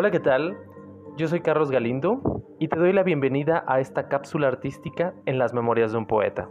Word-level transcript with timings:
Hola, 0.00 0.12
¿qué 0.12 0.20
tal? 0.20 0.56
Yo 1.16 1.26
soy 1.26 1.40
Carlos 1.40 1.72
Galindo 1.72 2.44
y 2.60 2.68
te 2.68 2.78
doy 2.78 2.92
la 2.92 3.02
bienvenida 3.02 3.64
a 3.66 3.80
esta 3.80 4.06
cápsula 4.06 4.46
artística 4.46 5.12
en 5.26 5.38
las 5.38 5.52
memorias 5.52 5.90
de 5.90 5.98
un 5.98 6.06
poeta. 6.06 6.48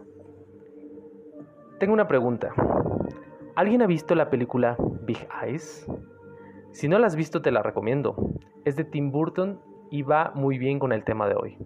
Tengo 1.80 1.94
una 1.94 2.10
pregunta. 2.10 2.52
¿Alguien 3.56 3.82
ha 3.82 3.88
visto 3.88 4.16
la 4.16 4.30
película 4.30 4.76
Big 5.04 5.30
Eyes? 5.42 5.88
Si 6.74 6.90
no 6.90 7.00
la 7.00 7.08
has 7.08 7.16
visto 7.16 7.42
te 7.42 7.52
la 7.52 7.64
recomiendo. 7.64 8.18
Es 8.66 8.76
de 8.76 8.84
Tim 8.84 9.14
Burton 9.14 9.62
y 9.92 10.02
va 10.02 10.34
muy 10.36 10.58
bien 10.58 10.78
con 10.78 10.92
el 10.92 11.06
tema 11.06 11.30
de 11.30 11.36
hoy. 11.36 11.58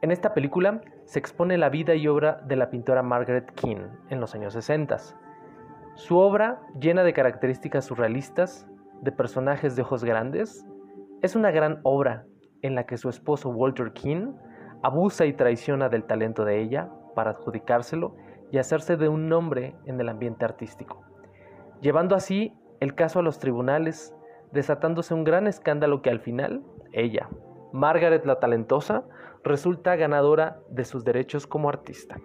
En 0.00 0.10
esta 0.10 0.32
película 0.32 0.80
se 1.04 1.18
expone 1.18 1.58
la 1.58 1.68
vida 1.68 1.94
y 1.94 2.08
obra 2.08 2.40
de 2.46 2.56
la 2.56 2.70
pintora 2.70 3.02
Margaret 3.02 3.52
King 3.52 3.82
en 4.08 4.18
los 4.18 4.34
años 4.34 4.54
60. 4.54 4.96
Su 5.96 6.16
obra, 6.16 6.62
llena 6.80 7.02
de 7.02 7.12
características 7.12 7.84
surrealistas, 7.84 8.66
de 9.02 9.12
personajes 9.12 9.76
de 9.76 9.82
ojos 9.82 10.04
grandes, 10.04 10.66
es 11.22 11.36
una 11.36 11.50
gran 11.50 11.80
obra 11.82 12.26
en 12.62 12.74
la 12.74 12.86
que 12.86 12.96
su 12.96 13.08
esposo 13.08 13.50
Walter 13.50 13.92
King 13.92 14.32
abusa 14.82 15.26
y 15.26 15.32
traiciona 15.32 15.88
del 15.88 16.04
talento 16.04 16.44
de 16.44 16.60
ella 16.60 16.90
para 17.14 17.32
adjudicárselo 17.32 18.16
y 18.50 18.58
hacerse 18.58 18.96
de 18.96 19.08
un 19.08 19.28
nombre 19.28 19.76
en 19.84 20.00
el 20.00 20.08
ambiente 20.08 20.44
artístico, 20.44 21.02
llevando 21.80 22.14
así 22.14 22.54
el 22.80 22.94
caso 22.94 23.18
a 23.18 23.22
los 23.22 23.38
tribunales, 23.38 24.14
desatándose 24.52 25.14
un 25.14 25.24
gran 25.24 25.46
escándalo 25.46 26.00
que 26.00 26.10
al 26.10 26.20
final 26.20 26.62
ella, 26.92 27.28
Margaret 27.72 28.24
la 28.24 28.38
talentosa, 28.38 29.04
resulta 29.44 29.96
ganadora 29.96 30.60
de 30.70 30.84
sus 30.84 31.04
derechos 31.04 31.46
como 31.46 31.68
artista. 31.68 32.16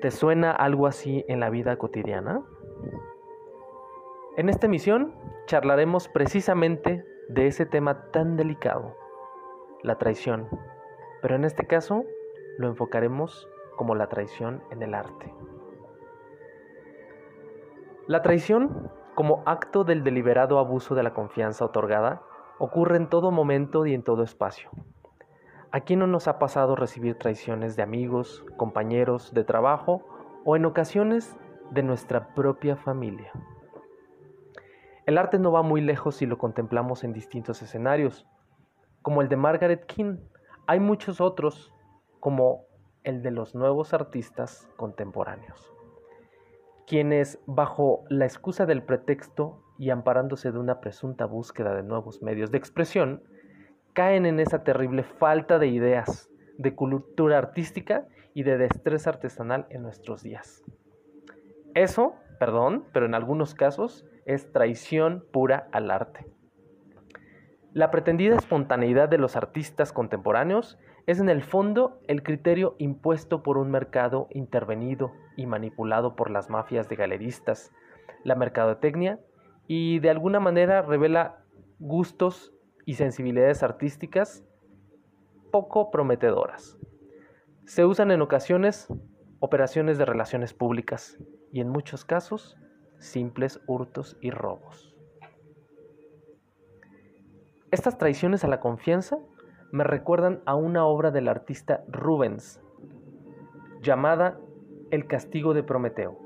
¿Te 0.00 0.10
suena 0.10 0.50
algo 0.52 0.86
así 0.86 1.24
en 1.28 1.40
la 1.40 1.50
vida 1.50 1.76
cotidiana? 1.76 2.42
En 4.36 4.48
esta 4.48 4.66
emisión 4.66 5.12
charlaremos 5.46 6.08
precisamente 6.08 7.04
de 7.28 7.48
ese 7.48 7.66
tema 7.66 8.10
tan 8.12 8.36
delicado, 8.36 8.96
la 9.82 9.98
traición, 9.98 10.48
pero 11.20 11.34
en 11.34 11.44
este 11.44 11.66
caso 11.66 12.04
lo 12.56 12.68
enfocaremos 12.68 13.48
como 13.76 13.96
la 13.96 14.08
traición 14.08 14.62
en 14.70 14.82
el 14.84 14.94
arte. 14.94 15.34
La 18.06 18.22
traición, 18.22 18.92
como 19.16 19.42
acto 19.46 19.82
del 19.82 20.04
deliberado 20.04 20.60
abuso 20.60 20.94
de 20.94 21.02
la 21.02 21.12
confianza 21.12 21.64
otorgada, 21.64 22.22
ocurre 22.58 22.98
en 22.98 23.08
todo 23.08 23.32
momento 23.32 23.84
y 23.84 23.94
en 23.94 24.04
todo 24.04 24.22
espacio. 24.22 24.70
¿A 25.72 25.80
quién 25.80 25.98
no 25.98 26.06
nos 26.06 26.28
ha 26.28 26.38
pasado 26.38 26.76
recibir 26.76 27.16
traiciones 27.16 27.74
de 27.74 27.82
amigos, 27.82 28.44
compañeros 28.56 29.34
de 29.34 29.42
trabajo 29.42 30.02
o 30.44 30.54
en 30.54 30.66
ocasiones 30.66 31.36
de 31.72 31.82
nuestra 31.82 32.32
propia 32.34 32.76
familia? 32.76 33.32
El 35.10 35.18
arte 35.18 35.40
no 35.40 35.50
va 35.50 35.62
muy 35.62 35.80
lejos 35.80 36.14
si 36.14 36.26
lo 36.26 36.38
contemplamos 36.38 37.02
en 37.02 37.12
distintos 37.12 37.62
escenarios, 37.62 38.28
como 39.02 39.22
el 39.22 39.28
de 39.28 39.34
Margaret 39.34 39.84
King. 39.86 40.18
Hay 40.68 40.78
muchos 40.78 41.20
otros, 41.20 41.74
como 42.20 42.66
el 43.02 43.20
de 43.20 43.32
los 43.32 43.56
nuevos 43.56 43.92
artistas 43.92 44.68
contemporáneos, 44.76 45.74
quienes 46.86 47.40
bajo 47.46 48.04
la 48.08 48.24
excusa 48.24 48.66
del 48.66 48.84
pretexto 48.84 49.64
y 49.80 49.90
amparándose 49.90 50.52
de 50.52 50.60
una 50.60 50.78
presunta 50.78 51.24
búsqueda 51.24 51.74
de 51.74 51.82
nuevos 51.82 52.22
medios 52.22 52.52
de 52.52 52.58
expresión, 52.58 53.24
caen 53.94 54.26
en 54.26 54.38
esa 54.38 54.62
terrible 54.62 55.02
falta 55.02 55.58
de 55.58 55.66
ideas, 55.66 56.30
de 56.56 56.76
cultura 56.76 57.36
artística 57.36 58.06
y 58.32 58.44
de 58.44 58.58
destreza 58.58 59.10
artesanal 59.10 59.66
en 59.70 59.82
nuestros 59.82 60.22
días. 60.22 60.62
Eso, 61.74 62.14
perdón, 62.38 62.84
pero 62.92 63.06
en 63.06 63.16
algunos 63.16 63.56
casos 63.56 64.06
es 64.34 64.52
traición 64.52 65.24
pura 65.32 65.68
al 65.72 65.90
arte. 65.90 66.24
La 67.72 67.90
pretendida 67.90 68.36
espontaneidad 68.36 69.08
de 69.08 69.18
los 69.18 69.34
artistas 69.34 69.92
contemporáneos 69.92 70.78
es 71.06 71.18
en 71.18 71.28
el 71.28 71.42
fondo 71.42 72.00
el 72.06 72.22
criterio 72.22 72.76
impuesto 72.78 73.42
por 73.42 73.58
un 73.58 73.70
mercado 73.72 74.28
intervenido 74.30 75.12
y 75.36 75.46
manipulado 75.46 76.14
por 76.14 76.30
las 76.30 76.48
mafias 76.48 76.88
de 76.88 76.94
galeristas, 76.94 77.72
la 78.22 78.36
mercadotecnia 78.36 79.18
y 79.66 79.98
de 79.98 80.10
alguna 80.10 80.38
manera 80.38 80.82
revela 80.82 81.44
gustos 81.80 82.52
y 82.86 82.94
sensibilidades 82.94 83.64
artísticas 83.64 84.44
poco 85.50 85.90
prometedoras. 85.90 86.78
Se 87.64 87.84
usan 87.84 88.12
en 88.12 88.22
ocasiones 88.22 88.86
operaciones 89.40 89.98
de 89.98 90.04
relaciones 90.04 90.54
públicas 90.54 91.18
y 91.52 91.60
en 91.60 91.68
muchos 91.68 92.04
casos 92.04 92.59
simples 93.00 93.60
hurtos 93.66 94.16
y 94.20 94.30
robos. 94.30 94.94
Estas 97.70 97.98
traiciones 97.98 98.44
a 98.44 98.48
la 98.48 98.60
confianza 98.60 99.18
me 99.72 99.84
recuerdan 99.84 100.42
a 100.44 100.54
una 100.54 100.84
obra 100.84 101.10
del 101.10 101.28
artista 101.28 101.84
Rubens 101.88 102.60
llamada 103.80 104.38
El 104.90 105.06
castigo 105.06 105.54
de 105.54 105.62
Prometeo, 105.62 106.18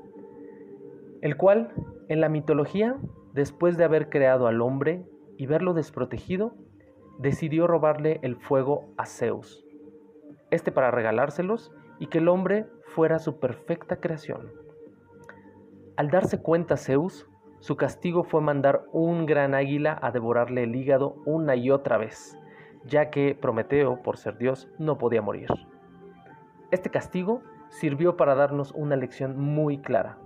el 1.21 1.37
cual 1.37 1.71
en 2.09 2.21
la 2.21 2.29
mitología, 2.29 2.97
después 3.33 3.77
de 3.77 3.83
haber 3.83 4.09
creado 4.09 4.47
al 4.47 4.61
hombre 4.61 5.05
y 5.37 5.45
verlo 5.45 5.73
desprotegido, 5.73 6.53
decidió 7.19 7.67
robarle 7.67 8.19
el 8.23 8.35
fuego 8.35 8.85
a 8.97 9.05
Zeus, 9.05 9.65
este 10.51 10.71
para 10.71 10.91
regalárselos 10.91 11.71
y 11.99 12.07
que 12.07 12.17
el 12.17 12.27
hombre 12.27 12.65
fuera 12.87 13.19
su 13.19 13.39
perfecta 13.39 13.97
creación. 13.97 14.64
Al 15.97 16.09
darse 16.09 16.41
cuenta 16.41 16.75
Zeus, 16.75 17.25
su 17.59 17.77
castigo 17.77 18.25
fue 18.25 18.41
mandar 18.41 18.83
un 18.91 19.25
gran 19.25 19.53
águila 19.53 19.97
a 20.01 20.11
devorarle 20.11 20.63
el 20.63 20.75
hígado 20.75 21.15
una 21.25 21.55
y 21.55 21.71
otra 21.71 21.97
vez, 21.97 22.37
ya 22.83 23.09
que 23.09 23.33
Prometeo, 23.33 24.01
por 24.03 24.17
ser 24.17 24.37
Dios, 24.37 24.69
no 24.77 24.97
podía 24.97 25.21
morir. 25.21 25.47
Este 26.69 26.89
castigo 26.89 27.41
sirvió 27.69 28.17
para 28.17 28.35
darnos 28.35 28.73
una 28.73 28.97
lección 28.97 29.39
muy 29.39 29.77
clara. 29.77 30.17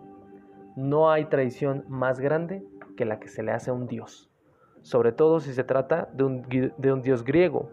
No 0.76 1.12
hay 1.12 1.26
traición 1.26 1.86
más 1.88 2.20
grande 2.20 2.64
que 2.98 3.06
la 3.06 3.20
que 3.20 3.28
se 3.28 3.44
le 3.44 3.52
hace 3.52 3.70
a 3.70 3.74
un 3.74 3.86
dios, 3.86 4.32
sobre 4.82 5.12
todo 5.12 5.40
si 5.40 5.54
se 5.54 5.64
trata 5.64 6.10
de 6.14 6.24
un, 6.24 6.42
de 6.78 6.92
un 6.92 7.04
dios 7.04 7.24
griego. 7.24 7.70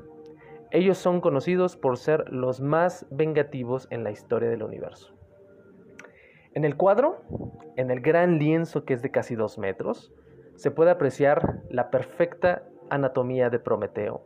Ellos 0.70 0.98
son 0.98 1.22
conocidos 1.22 1.78
por 1.78 1.96
ser 1.96 2.30
los 2.30 2.60
más 2.60 3.06
vengativos 3.10 3.88
en 3.90 4.04
la 4.04 4.10
historia 4.10 4.50
del 4.50 4.62
universo. 4.62 5.15
En 6.56 6.64
el 6.64 6.78
cuadro, 6.78 7.18
en 7.76 7.90
el 7.90 8.00
gran 8.00 8.38
lienzo 8.38 8.86
que 8.86 8.94
es 8.94 9.02
de 9.02 9.10
casi 9.10 9.34
dos 9.34 9.58
metros, 9.58 10.14
se 10.54 10.70
puede 10.70 10.90
apreciar 10.90 11.60
la 11.68 11.90
perfecta 11.90 12.62
anatomía 12.88 13.50
de 13.50 13.58
Prometeo, 13.58 14.22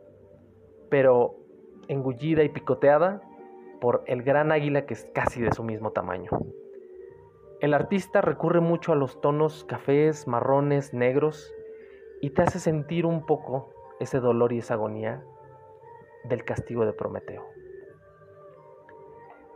pero 0.89 1.35
engullida 1.89 2.43
y 2.43 2.47
picoteada 2.47 3.21
por 3.81 4.05
el 4.07 4.23
gran 4.23 4.53
águila 4.53 4.85
que 4.85 4.93
es 4.93 5.09
casi 5.13 5.41
de 5.41 5.51
su 5.51 5.61
mismo 5.61 5.91
tamaño. 5.91 6.29
El 7.59 7.73
artista 7.73 8.21
recurre 8.21 8.61
mucho 8.61 8.93
a 8.93 8.95
los 8.95 9.19
tonos 9.19 9.65
cafés, 9.65 10.25
marrones, 10.25 10.93
negros 10.93 11.53
y 12.21 12.29
te 12.29 12.43
hace 12.43 12.59
sentir 12.59 13.05
un 13.05 13.25
poco 13.25 13.73
ese 13.99 14.21
dolor 14.21 14.53
y 14.53 14.59
esa 14.59 14.75
agonía 14.75 15.21
del 16.23 16.45
castigo 16.45 16.85
de 16.85 16.93
Prometeo. 16.93 17.43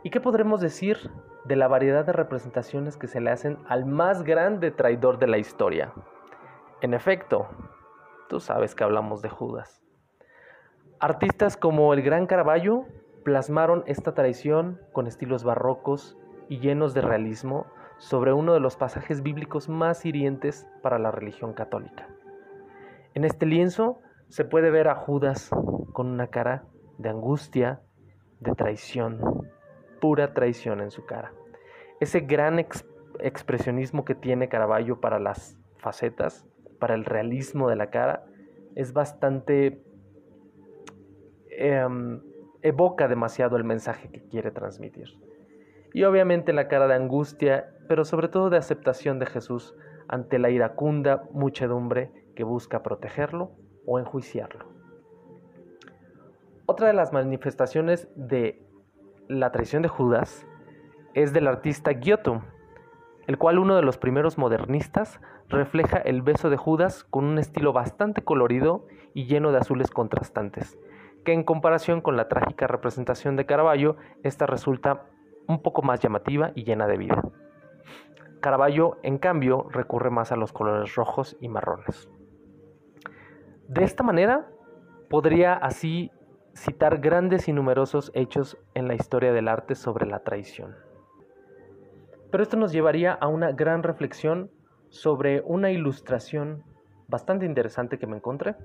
¿Y 0.02 0.10
qué 0.10 0.20
podremos 0.20 0.60
decir 0.60 0.98
de 1.46 1.56
la 1.56 1.68
variedad 1.68 2.04
de 2.04 2.12
representaciones 2.12 2.96
que 2.96 3.06
se 3.06 3.20
le 3.20 3.30
hacen 3.30 3.58
al 3.68 3.86
más 3.86 4.22
grande 4.22 4.70
traidor 4.70 5.18
de 5.18 5.28
la 5.28 5.38
historia? 5.38 5.92
En 6.80 6.94
efecto, 6.94 7.48
tú 8.28 8.40
sabes 8.40 8.74
que 8.74 8.84
hablamos 8.84 9.22
de 9.22 9.28
Judas. 9.28 9.82
Artistas 10.98 11.56
como 11.56 11.92
el 11.92 12.02
Gran 12.02 12.26
Caravaggio 12.26 12.86
plasmaron 13.24 13.82
esta 13.86 14.14
traición 14.14 14.80
con 14.92 15.06
estilos 15.06 15.44
barrocos 15.44 16.16
y 16.48 16.58
llenos 16.58 16.94
de 16.94 17.00
realismo 17.00 17.66
sobre 17.98 18.32
uno 18.32 18.52
de 18.54 18.60
los 18.60 18.76
pasajes 18.76 19.22
bíblicos 19.22 19.68
más 19.68 20.04
hirientes 20.04 20.68
para 20.82 20.98
la 20.98 21.10
religión 21.10 21.52
católica. 21.54 22.08
En 23.14 23.24
este 23.24 23.46
lienzo 23.46 24.00
se 24.28 24.44
puede 24.44 24.70
ver 24.70 24.88
a 24.88 24.94
Judas 24.94 25.50
con 25.92 26.08
una 26.08 26.26
cara 26.28 26.64
de 26.98 27.08
angustia, 27.08 27.80
de 28.40 28.52
traición, 28.52 29.20
pura 30.06 30.34
traición 30.34 30.80
en 30.80 30.92
su 30.92 31.04
cara. 31.04 31.32
Ese 31.98 32.20
gran 32.20 32.64
expresionismo 33.18 34.04
que 34.04 34.14
tiene 34.14 34.48
Caravaggio 34.48 35.00
para 35.00 35.18
las 35.18 35.58
facetas, 35.78 36.46
para 36.78 36.94
el 36.94 37.04
realismo 37.04 37.68
de 37.68 37.74
la 37.74 37.90
cara, 37.90 38.24
es 38.76 38.92
bastante... 38.92 39.82
Em, 41.50 42.20
evoca 42.62 43.08
demasiado 43.08 43.56
el 43.56 43.64
mensaje 43.64 44.08
que 44.12 44.22
quiere 44.28 44.52
transmitir. 44.52 45.08
Y 45.92 46.04
obviamente 46.04 46.52
la 46.52 46.68
cara 46.68 46.86
de 46.86 46.94
angustia, 46.94 47.74
pero 47.88 48.04
sobre 48.04 48.28
todo 48.28 48.48
de 48.48 48.58
aceptación 48.58 49.18
de 49.18 49.26
Jesús 49.26 49.74
ante 50.06 50.38
la 50.38 50.50
iracunda 50.50 51.24
muchedumbre 51.32 52.12
que 52.36 52.44
busca 52.44 52.84
protegerlo 52.84 53.50
o 53.86 53.98
enjuiciarlo. 53.98 54.66
Otra 56.66 56.86
de 56.86 56.92
las 56.92 57.12
manifestaciones 57.12 58.08
de 58.14 58.65
la 59.28 59.52
traición 59.52 59.82
de 59.82 59.88
Judas 59.88 60.46
es 61.14 61.32
del 61.32 61.48
artista 61.48 61.92
Giotto, 61.92 62.42
el 63.26 63.38
cual 63.38 63.58
uno 63.58 63.74
de 63.74 63.82
los 63.82 63.98
primeros 63.98 64.38
modernistas 64.38 65.20
refleja 65.48 65.98
el 65.98 66.22
beso 66.22 66.50
de 66.50 66.56
Judas 66.56 67.04
con 67.04 67.24
un 67.24 67.38
estilo 67.38 67.72
bastante 67.72 68.22
colorido 68.22 68.86
y 69.14 69.26
lleno 69.26 69.52
de 69.52 69.58
azules 69.58 69.90
contrastantes, 69.90 70.78
que 71.24 71.32
en 71.32 71.42
comparación 71.42 72.00
con 72.00 72.16
la 72.16 72.28
trágica 72.28 72.66
representación 72.66 73.36
de 73.36 73.46
Caravaggio, 73.46 73.96
esta 74.22 74.46
resulta 74.46 75.06
un 75.48 75.62
poco 75.62 75.82
más 75.82 76.00
llamativa 76.00 76.52
y 76.54 76.64
llena 76.64 76.86
de 76.86 76.98
vida. 76.98 77.22
Caravaggio, 78.40 78.98
en 79.02 79.18
cambio, 79.18 79.66
recurre 79.70 80.10
más 80.10 80.30
a 80.30 80.36
los 80.36 80.52
colores 80.52 80.94
rojos 80.94 81.36
y 81.40 81.48
marrones. 81.48 82.08
De 83.66 83.82
esta 83.82 84.04
manera, 84.04 84.48
podría 85.08 85.54
así 85.54 86.12
citar 86.56 87.00
grandes 87.00 87.48
y 87.48 87.52
numerosos 87.52 88.10
hechos 88.14 88.56
en 88.74 88.88
la 88.88 88.94
historia 88.94 89.32
del 89.32 89.46
arte 89.46 89.74
sobre 89.74 90.06
la 90.06 90.20
traición. 90.20 90.74
Pero 92.30 92.42
esto 92.42 92.56
nos 92.56 92.72
llevaría 92.72 93.12
a 93.12 93.28
una 93.28 93.52
gran 93.52 93.82
reflexión 93.82 94.50
sobre 94.88 95.42
una 95.42 95.70
ilustración 95.70 96.64
bastante 97.08 97.44
interesante 97.44 97.98
que 97.98 98.06
me 98.06 98.16
encontré. 98.16 98.56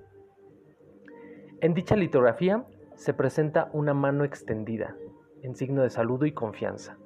En 1.60 1.74
dicha 1.74 1.96
litografía 1.96 2.66
se 2.96 3.14
presenta 3.14 3.70
una 3.74 3.94
mano 3.94 4.24
extendida, 4.24 4.96
en 5.44 5.56
signo 5.56 5.84
de 5.84 5.90
saludo 5.90 6.26
y 6.26 6.32
confianza, 6.32 6.98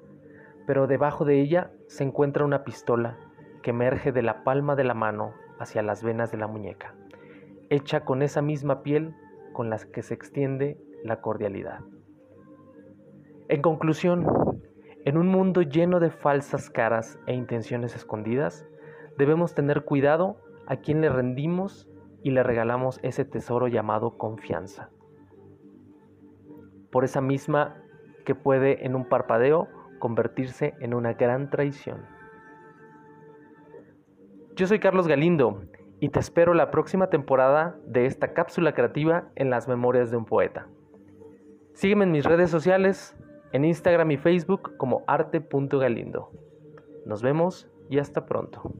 pero 0.67 0.87
debajo 0.87 1.25
de 1.25 1.41
ella 1.41 1.71
se 1.87 2.03
encuentra 2.03 2.45
una 2.45 2.63
pistola 2.63 3.17
que 3.63 3.71
emerge 3.71 4.11
de 4.11 4.21
la 4.21 4.43
palma 4.43 4.75
de 4.75 4.83
la 4.83 4.93
mano 4.93 5.33
hacia 5.57 5.81
las 5.81 6.03
venas 6.03 6.31
de 6.31 6.37
la 6.37 6.47
muñeca, 6.47 6.93
hecha 7.69 8.01
con 8.01 8.21
esa 8.21 8.41
misma 8.41 8.83
piel 8.83 9.15
con 9.55 9.69
la 9.69 9.77
que 9.77 10.03
se 10.03 10.13
extiende 10.13 10.77
la 11.03 11.21
cordialidad. 11.21 11.79
En 13.47 13.61
conclusión, 13.61 14.27
en 15.05 15.17
un 15.17 15.27
mundo 15.27 15.61
lleno 15.61 15.99
de 16.01 16.11
falsas 16.11 16.69
caras 16.69 17.17
e 17.25 17.33
intenciones 17.33 17.95
escondidas, 17.95 18.67
debemos 19.17 19.55
tener 19.55 19.85
cuidado 19.85 20.35
a 20.67 20.75
quien 20.75 20.99
le 20.99 21.09
rendimos 21.09 21.87
y 22.21 22.31
le 22.31 22.43
regalamos 22.43 22.99
ese 23.01 23.23
tesoro 23.23 23.67
llamado 23.69 24.17
confianza. 24.17 24.89
Por 26.91 27.05
esa 27.05 27.21
misma 27.21 27.81
que 28.25 28.35
puede 28.35 28.85
en 28.85 28.93
un 28.93 29.07
parpadeo 29.07 29.69
convertirse 29.99 30.73
en 30.81 30.93
una 30.93 31.13
gran 31.13 31.49
traición. 31.49 32.05
Yo 34.55 34.67
soy 34.67 34.79
Carlos 34.79 35.07
Galindo 35.07 35.61
y 35.99 36.09
te 36.09 36.19
espero 36.19 36.53
la 36.53 36.71
próxima 36.71 37.09
temporada 37.09 37.77
de 37.85 38.05
esta 38.05 38.33
cápsula 38.33 38.73
creativa 38.73 39.29
en 39.35 39.49
las 39.49 39.67
memorias 39.67 40.11
de 40.11 40.17
un 40.17 40.25
poeta. 40.25 40.67
Sígueme 41.73 42.05
en 42.05 42.11
mis 42.11 42.25
redes 42.25 42.49
sociales, 42.49 43.15
en 43.51 43.65
Instagram 43.65 44.11
y 44.11 44.17
Facebook 44.17 44.77
como 44.77 45.03
arte.galindo. 45.07 46.31
Nos 47.05 47.21
vemos 47.21 47.67
y 47.89 47.99
hasta 47.99 48.25
pronto. 48.25 48.73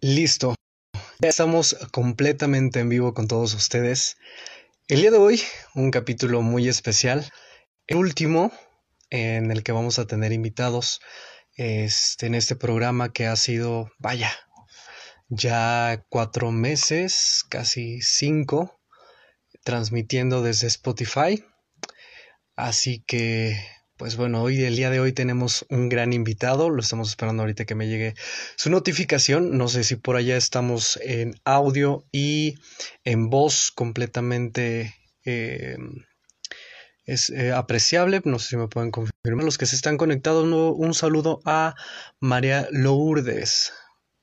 Listo. 0.00 0.54
Ya 1.20 1.30
estamos 1.30 1.76
completamente 1.90 2.80
en 2.80 2.88
vivo 2.88 3.14
con 3.14 3.26
todos 3.26 3.54
ustedes. 3.54 4.18
El 4.88 5.00
día 5.00 5.10
de 5.10 5.18
hoy, 5.18 5.40
un 5.74 5.90
capítulo 5.90 6.42
muy 6.42 6.68
especial. 6.68 7.24
El 7.88 7.96
último 7.96 8.52
en 9.10 9.50
el 9.50 9.62
que 9.62 9.72
vamos 9.72 9.98
a 9.98 10.06
tener 10.06 10.32
invitados 10.32 11.00
este, 11.56 12.26
en 12.26 12.34
este 12.34 12.56
programa 12.56 13.12
que 13.12 13.26
ha 13.26 13.36
sido, 13.36 13.90
vaya, 13.98 14.30
ya 15.28 16.04
cuatro 16.08 16.52
meses, 16.52 17.44
casi 17.48 18.00
cinco, 18.02 18.80
transmitiendo 19.64 20.42
desde 20.42 20.66
Spotify. 20.68 21.44
Así 22.54 23.02
que, 23.06 23.60
pues 23.96 24.16
bueno, 24.16 24.42
hoy, 24.42 24.62
el 24.64 24.76
día 24.76 24.90
de 24.90 25.00
hoy 25.00 25.12
tenemos 25.12 25.66
un 25.68 25.88
gran 25.88 26.12
invitado. 26.12 26.70
Lo 26.70 26.80
estamos 26.80 27.08
esperando 27.08 27.42
ahorita 27.42 27.64
que 27.64 27.74
me 27.74 27.88
llegue 27.88 28.14
su 28.56 28.70
notificación. 28.70 29.56
No 29.56 29.68
sé 29.68 29.84
si 29.84 29.96
por 29.96 30.16
allá 30.16 30.36
estamos 30.36 30.98
en 31.02 31.34
audio 31.44 32.06
y 32.12 32.54
en 33.04 33.28
voz 33.30 33.72
completamente. 33.74 34.94
Eh, 35.24 35.76
es 37.06 37.30
eh, 37.30 37.52
apreciable, 37.52 38.20
no 38.24 38.38
sé 38.38 38.48
si 38.48 38.56
me 38.56 38.68
pueden 38.68 38.90
confirmar. 38.90 39.44
Los 39.44 39.58
que 39.58 39.66
se 39.66 39.76
están 39.76 39.96
conectados, 39.96 40.44
un 40.44 40.94
saludo 40.94 41.40
a 41.44 41.74
María 42.20 42.68
Lourdes. 42.72 43.72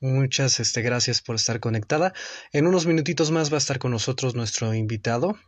Muchas 0.00 0.60
este, 0.60 0.82
gracias 0.82 1.22
por 1.22 1.36
estar 1.36 1.60
conectada. 1.60 2.12
En 2.52 2.66
unos 2.66 2.86
minutitos 2.86 3.30
más 3.30 3.50
va 3.50 3.56
a 3.56 3.58
estar 3.58 3.78
con 3.78 3.90
nosotros 3.90 4.34
nuestro 4.34 4.74
invitado, 4.74 5.38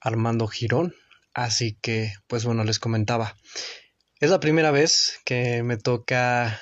Armando 0.00 0.48
Girón. 0.48 0.94
Así 1.34 1.78
que, 1.82 2.14
pues 2.26 2.44
bueno, 2.44 2.64
les 2.64 2.78
comentaba. 2.78 3.36
Es 4.18 4.30
la 4.30 4.40
primera 4.40 4.70
vez 4.70 5.20
que 5.24 5.62
me 5.62 5.76
toca 5.76 6.60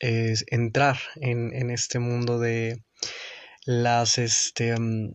entrar 0.00 0.98
en, 1.16 1.70
este 1.70 1.98
mundo 1.98 2.38
de 2.38 2.82
las, 3.64 4.18
este, 4.18 4.78
mm, 4.78 5.12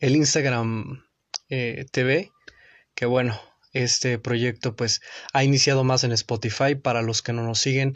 el 0.00 0.16
Instagram 0.16 1.04
eh, 1.48 1.84
TV, 1.92 2.30
que 2.98 3.06
bueno, 3.06 3.40
este 3.72 4.18
proyecto 4.18 4.74
pues 4.74 5.00
ha 5.32 5.44
iniciado 5.44 5.84
más 5.84 6.02
en 6.02 6.10
Spotify 6.10 6.74
para 6.74 7.00
los 7.00 7.22
que 7.22 7.32
no 7.32 7.44
nos 7.44 7.60
siguen 7.60 7.92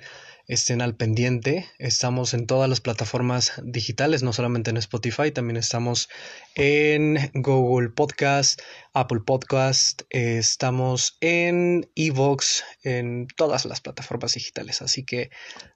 estén 0.46 0.80
al 0.80 0.94
pendiente. 0.94 1.66
Estamos 1.80 2.34
en 2.34 2.46
todas 2.46 2.68
las 2.68 2.80
plataformas 2.80 3.60
digitales, 3.64 4.22
no 4.22 4.32
solamente 4.32 4.70
en 4.70 4.76
Spotify, 4.76 5.32
también 5.32 5.56
estamos 5.56 6.08
en 6.54 7.32
Google 7.34 7.88
Podcast, 7.90 8.60
Apple 8.92 9.22
Podcast, 9.26 10.02
estamos 10.10 11.16
en 11.20 11.90
Evox, 11.96 12.62
en 12.84 13.26
todas 13.36 13.64
las 13.64 13.80
plataformas 13.80 14.34
digitales. 14.34 14.82
Así 14.82 15.04
que 15.04 15.30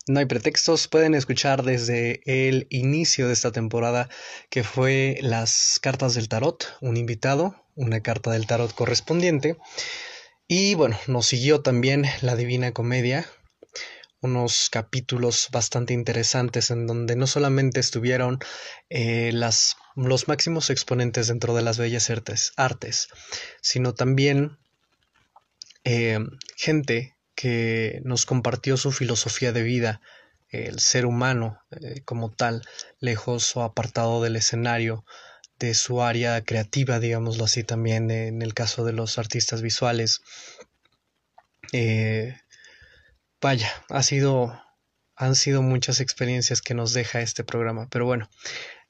no 0.06 0.20
hay 0.20 0.26
pretextos, 0.26 0.86
pueden 0.86 1.16
escuchar 1.16 1.64
desde 1.64 2.20
el 2.26 2.68
inicio 2.70 3.26
de 3.26 3.32
esta 3.32 3.50
temporada 3.50 4.08
que 4.50 4.62
fue 4.62 5.18
las 5.20 5.80
cartas 5.82 6.14
del 6.14 6.28
tarot, 6.28 6.76
un 6.80 6.96
invitado, 6.96 7.65
una 7.76 8.00
carta 8.00 8.32
del 8.32 8.46
tarot 8.46 8.74
correspondiente. 8.74 9.56
Y 10.48 10.74
bueno, 10.74 10.98
nos 11.06 11.26
siguió 11.26 11.62
también 11.62 12.04
la 12.22 12.34
Divina 12.34 12.72
Comedia, 12.72 13.26
unos 14.20 14.70
capítulos 14.70 15.48
bastante 15.52 15.92
interesantes 15.94 16.70
en 16.70 16.86
donde 16.86 17.16
no 17.16 17.26
solamente 17.26 17.80
estuvieron 17.80 18.38
eh, 18.88 19.30
las, 19.32 19.76
los 19.94 20.28
máximos 20.28 20.70
exponentes 20.70 21.28
dentro 21.28 21.54
de 21.54 21.62
las 21.62 21.78
bellas 21.78 22.10
artes, 22.56 23.08
sino 23.60 23.94
también 23.94 24.58
eh, 25.84 26.18
gente 26.56 27.16
que 27.34 28.00
nos 28.04 28.26
compartió 28.26 28.76
su 28.76 28.90
filosofía 28.90 29.52
de 29.52 29.62
vida, 29.62 30.00
el 30.48 30.80
ser 30.80 31.06
humano 31.06 31.60
eh, 31.70 32.02
como 32.04 32.32
tal, 32.32 32.62
lejos 32.98 33.56
o 33.56 33.62
apartado 33.62 34.22
del 34.22 34.36
escenario, 34.36 35.04
de 35.58 35.74
su 35.74 36.02
área 36.02 36.42
creativa, 36.44 36.98
digámoslo 36.98 37.44
así 37.44 37.64
también, 37.64 38.10
en 38.10 38.42
el 38.42 38.54
caso 38.54 38.84
de 38.84 38.92
los 38.92 39.18
artistas 39.18 39.62
visuales. 39.62 40.22
Eh, 41.72 42.36
vaya, 43.40 43.70
ha 43.88 44.02
sido, 44.02 44.60
han 45.16 45.34
sido 45.34 45.62
muchas 45.62 46.00
experiencias 46.00 46.62
que 46.62 46.74
nos 46.74 46.92
deja 46.92 47.20
este 47.20 47.44
programa, 47.44 47.88
pero 47.90 48.04
bueno, 48.06 48.28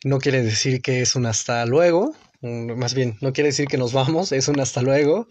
no 0.05 0.19
quiere 0.19 0.43
decir 0.43 0.83
que 0.83 1.03
es 1.03 1.17
un 1.17 1.27
hasta 1.27 1.65
luego, 1.67 2.15
más 2.43 2.95
bien, 2.95 3.17
no 3.21 3.33
quiere 3.33 3.49
decir 3.49 3.67
que 3.67 3.79
nos 3.79 3.93
vamos, 3.93 4.33
es 4.33 4.49
un 4.49 4.61
hasta 4.61 4.83
luego. 4.83 5.29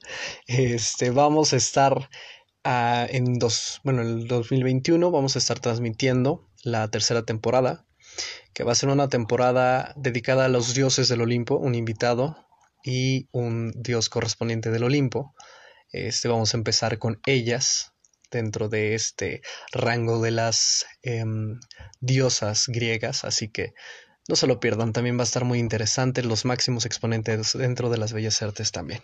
Este, 0.47 1.11
vamos 1.11 1.53
a 1.53 1.57
estar 1.57 2.09
ah, 2.63 3.07
en 3.09 3.39
dos, 3.39 3.81
bueno, 3.83 4.01
el 4.01 4.27
2021 4.27 5.11
vamos 5.11 5.35
a 5.35 5.39
estar 5.39 5.59
transmitiendo 5.59 6.47
la 6.63 6.89
tercera 6.89 7.23
temporada, 7.23 7.85
que 8.53 8.63
va 8.63 8.71
a 8.71 8.75
ser 8.75 8.89
una 8.89 9.09
temporada 9.09 9.93
dedicada 9.95 10.45
a 10.45 10.49
los 10.49 10.73
dioses 10.73 11.07
del 11.07 11.21
Olimpo, 11.21 11.57
un 11.57 11.75
invitado 11.75 12.37
y 12.83 13.27
un 13.31 13.73
dios 13.75 14.09
correspondiente 14.09 14.71
del 14.71 14.83
Olimpo. 14.83 15.33
Este, 15.91 16.27
vamos 16.27 16.53
a 16.53 16.57
empezar 16.57 16.97
con 16.99 17.19
ellas, 17.25 17.93
dentro 18.31 18.69
de 18.69 18.95
este 18.95 19.41
rango 19.71 20.21
de 20.21 20.31
las 20.31 20.85
em, 21.03 21.59
diosas 21.99 22.65
griegas, 22.67 23.23
así 23.23 23.49
que 23.49 23.73
no 24.27 24.35
se 24.35 24.47
lo 24.47 24.59
pierdan, 24.59 24.91
también 24.91 25.17
va 25.17 25.21
a 25.21 25.23
estar 25.29 25.45
muy 25.45 25.59
interesante 25.59 26.23
los 26.23 26.45
máximos 26.45 26.85
exponentes 26.85 27.53
dentro 27.53 27.89
de 27.89 27.97
las 27.97 28.11
bellas 28.11 28.41
artes 28.41 28.71
también. 28.71 29.01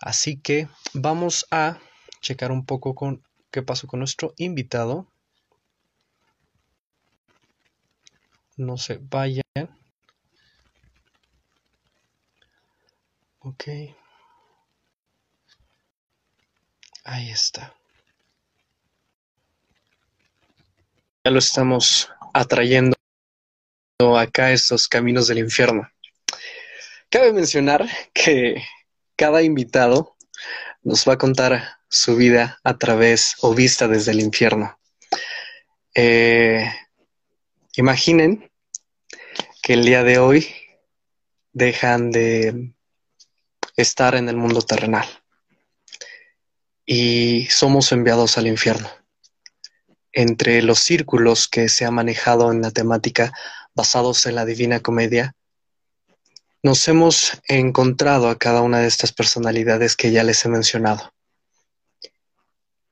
Así 0.00 0.38
que 0.38 0.68
vamos 0.92 1.46
a 1.50 1.78
checar 2.20 2.52
un 2.52 2.66
poco 2.66 2.94
con 2.94 3.22
qué 3.50 3.62
pasó 3.62 3.86
con 3.86 4.00
nuestro 4.00 4.34
invitado. 4.36 5.08
No 8.56 8.76
se 8.76 8.98
vayan. 9.00 9.42
Ok. 13.40 13.64
Ahí 17.04 17.30
está. 17.30 17.74
ya 21.24 21.30
lo 21.30 21.38
estamos 21.38 22.10
atrayendo 22.34 22.94
acá 24.18 24.52
estos 24.52 24.88
caminos 24.88 25.26
del 25.26 25.38
infierno. 25.38 25.88
Cabe 27.08 27.32
mencionar 27.32 27.88
que 28.12 28.62
cada 29.16 29.42
invitado 29.42 30.16
nos 30.82 31.08
va 31.08 31.14
a 31.14 31.18
contar 31.18 31.78
su 31.88 32.14
vida 32.16 32.58
a 32.62 32.76
través 32.76 33.36
o 33.40 33.54
vista 33.54 33.88
desde 33.88 34.12
el 34.12 34.20
infierno. 34.20 34.78
Eh, 35.94 36.70
imaginen 37.76 38.50
que 39.62 39.74
el 39.74 39.84
día 39.84 40.02
de 40.02 40.18
hoy 40.18 40.46
dejan 41.52 42.10
de 42.10 42.74
estar 43.76 44.14
en 44.14 44.28
el 44.28 44.36
mundo 44.36 44.62
terrenal 44.62 45.06
y 46.86 47.46
somos 47.46 47.92
enviados 47.92 48.38
al 48.38 48.46
infierno. 48.46 48.88
Entre 50.12 50.62
los 50.62 50.80
círculos 50.80 51.48
que 51.48 51.68
se 51.68 51.84
ha 51.84 51.90
manejado 51.90 52.52
en 52.52 52.62
la 52.62 52.70
temática 52.70 53.32
basados 53.74 54.26
en 54.26 54.36
la 54.36 54.44
Divina 54.44 54.80
Comedia, 54.80 55.34
nos 56.62 56.86
hemos 56.88 57.42
encontrado 57.48 58.28
a 58.28 58.38
cada 58.38 58.62
una 58.62 58.78
de 58.78 58.86
estas 58.86 59.12
personalidades 59.12 59.96
que 59.96 60.12
ya 60.12 60.22
les 60.22 60.44
he 60.44 60.48
mencionado. 60.48 61.12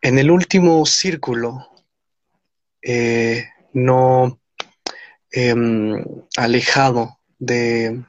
En 0.01 0.19
el 0.19 0.31
último 0.31 0.85
círculo, 0.85 1.71
eh, 2.83 3.49
no 3.73 4.42
em, 5.33 6.05
alejado 6.37 7.19
de, 7.39 8.05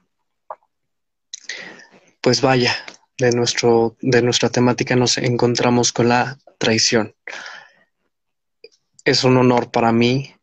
pues 2.22 2.42
vaya, 2.42 2.76
de, 3.18 3.32
nuestro, 3.32 3.98
de 4.02 4.22
nuestra 4.22 4.50
temática 4.50 4.96
nos 4.96 5.18
encontramos 5.18 5.92
con 5.92 6.10
la 6.10 6.38
traición. 6.58 7.16
Es 9.06 9.24
un 9.24 9.38
honor 9.38 9.72
para 9.72 9.92
mí 9.92 10.36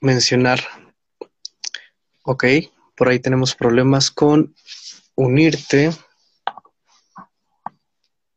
mencionar, 0.00 0.60
ok, 2.22 2.44
por 2.96 3.08
ahí 3.08 3.18
tenemos 3.18 3.54
problemas 3.54 4.10
con 4.10 4.54
unirte. 5.14 5.90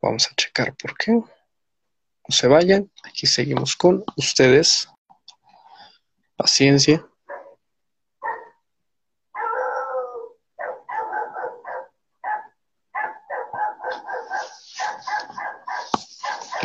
Vamos 0.01 0.27
a 0.27 0.35
checar 0.35 0.75
por 0.75 0.97
qué. 0.97 1.11
No 1.11 1.25
se 2.29 2.47
vayan. 2.47 2.91
Aquí 3.03 3.27
seguimos 3.27 3.75
con 3.75 4.03
ustedes. 4.15 4.89
Paciencia. 6.35 7.08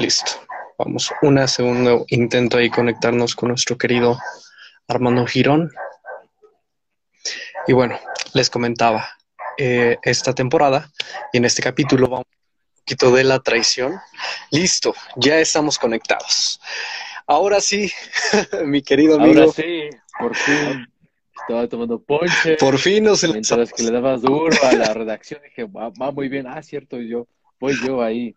Listo. 0.05 0.33
Vamos, 0.77 1.11
una 1.23 1.49
segundo 1.49 2.05
intento 2.09 2.59
ahí 2.59 2.69
conectarnos 2.69 3.35
con 3.35 3.49
nuestro 3.49 3.79
querido 3.79 4.19
Armando 4.87 5.25
Girón. 5.25 5.71
Y 7.67 7.73
bueno, 7.73 7.99
les 8.35 8.51
comentaba, 8.51 9.09
eh, 9.57 9.97
esta 10.03 10.35
temporada 10.35 10.91
y 11.33 11.39
en 11.39 11.47
este 11.47 11.63
capítulo 11.63 12.09
vamos 12.09 12.27
un 12.29 12.81
poquito 12.81 13.13
de 13.13 13.25
la 13.25 13.41
traición. 13.41 13.99
Listo, 14.51 14.95
ya 15.17 15.39
estamos 15.39 15.79
conectados. 15.79 16.61
Ahora 17.27 17.63
sí, 17.63 17.91
mi 18.67 18.83
querido 18.83 19.15
amigo. 19.15 19.41
Ahora 19.41 19.53
sí, 19.53 19.89
por 20.19 20.37
fin. 20.37 20.87
Estaba 21.33 21.67
tomando 21.67 21.99
ponche. 21.99 22.57
Por 22.57 22.77
fin 22.77 23.05
nos 23.05 23.23
Mientras 23.23 23.73
que 23.73 23.83
le 23.85 23.91
dabas 23.91 24.21
duro 24.21 24.55
a 24.65 24.73
la 24.73 24.93
redacción, 24.93 25.41
dije, 25.43 25.65
va, 25.65 25.89
va 25.89 26.11
muy 26.11 26.29
bien. 26.29 26.47
Ah, 26.47 26.63
cierto, 26.63 27.01
yo, 27.01 27.27
voy 27.59 27.75
yo 27.83 28.03
ahí. 28.03 28.35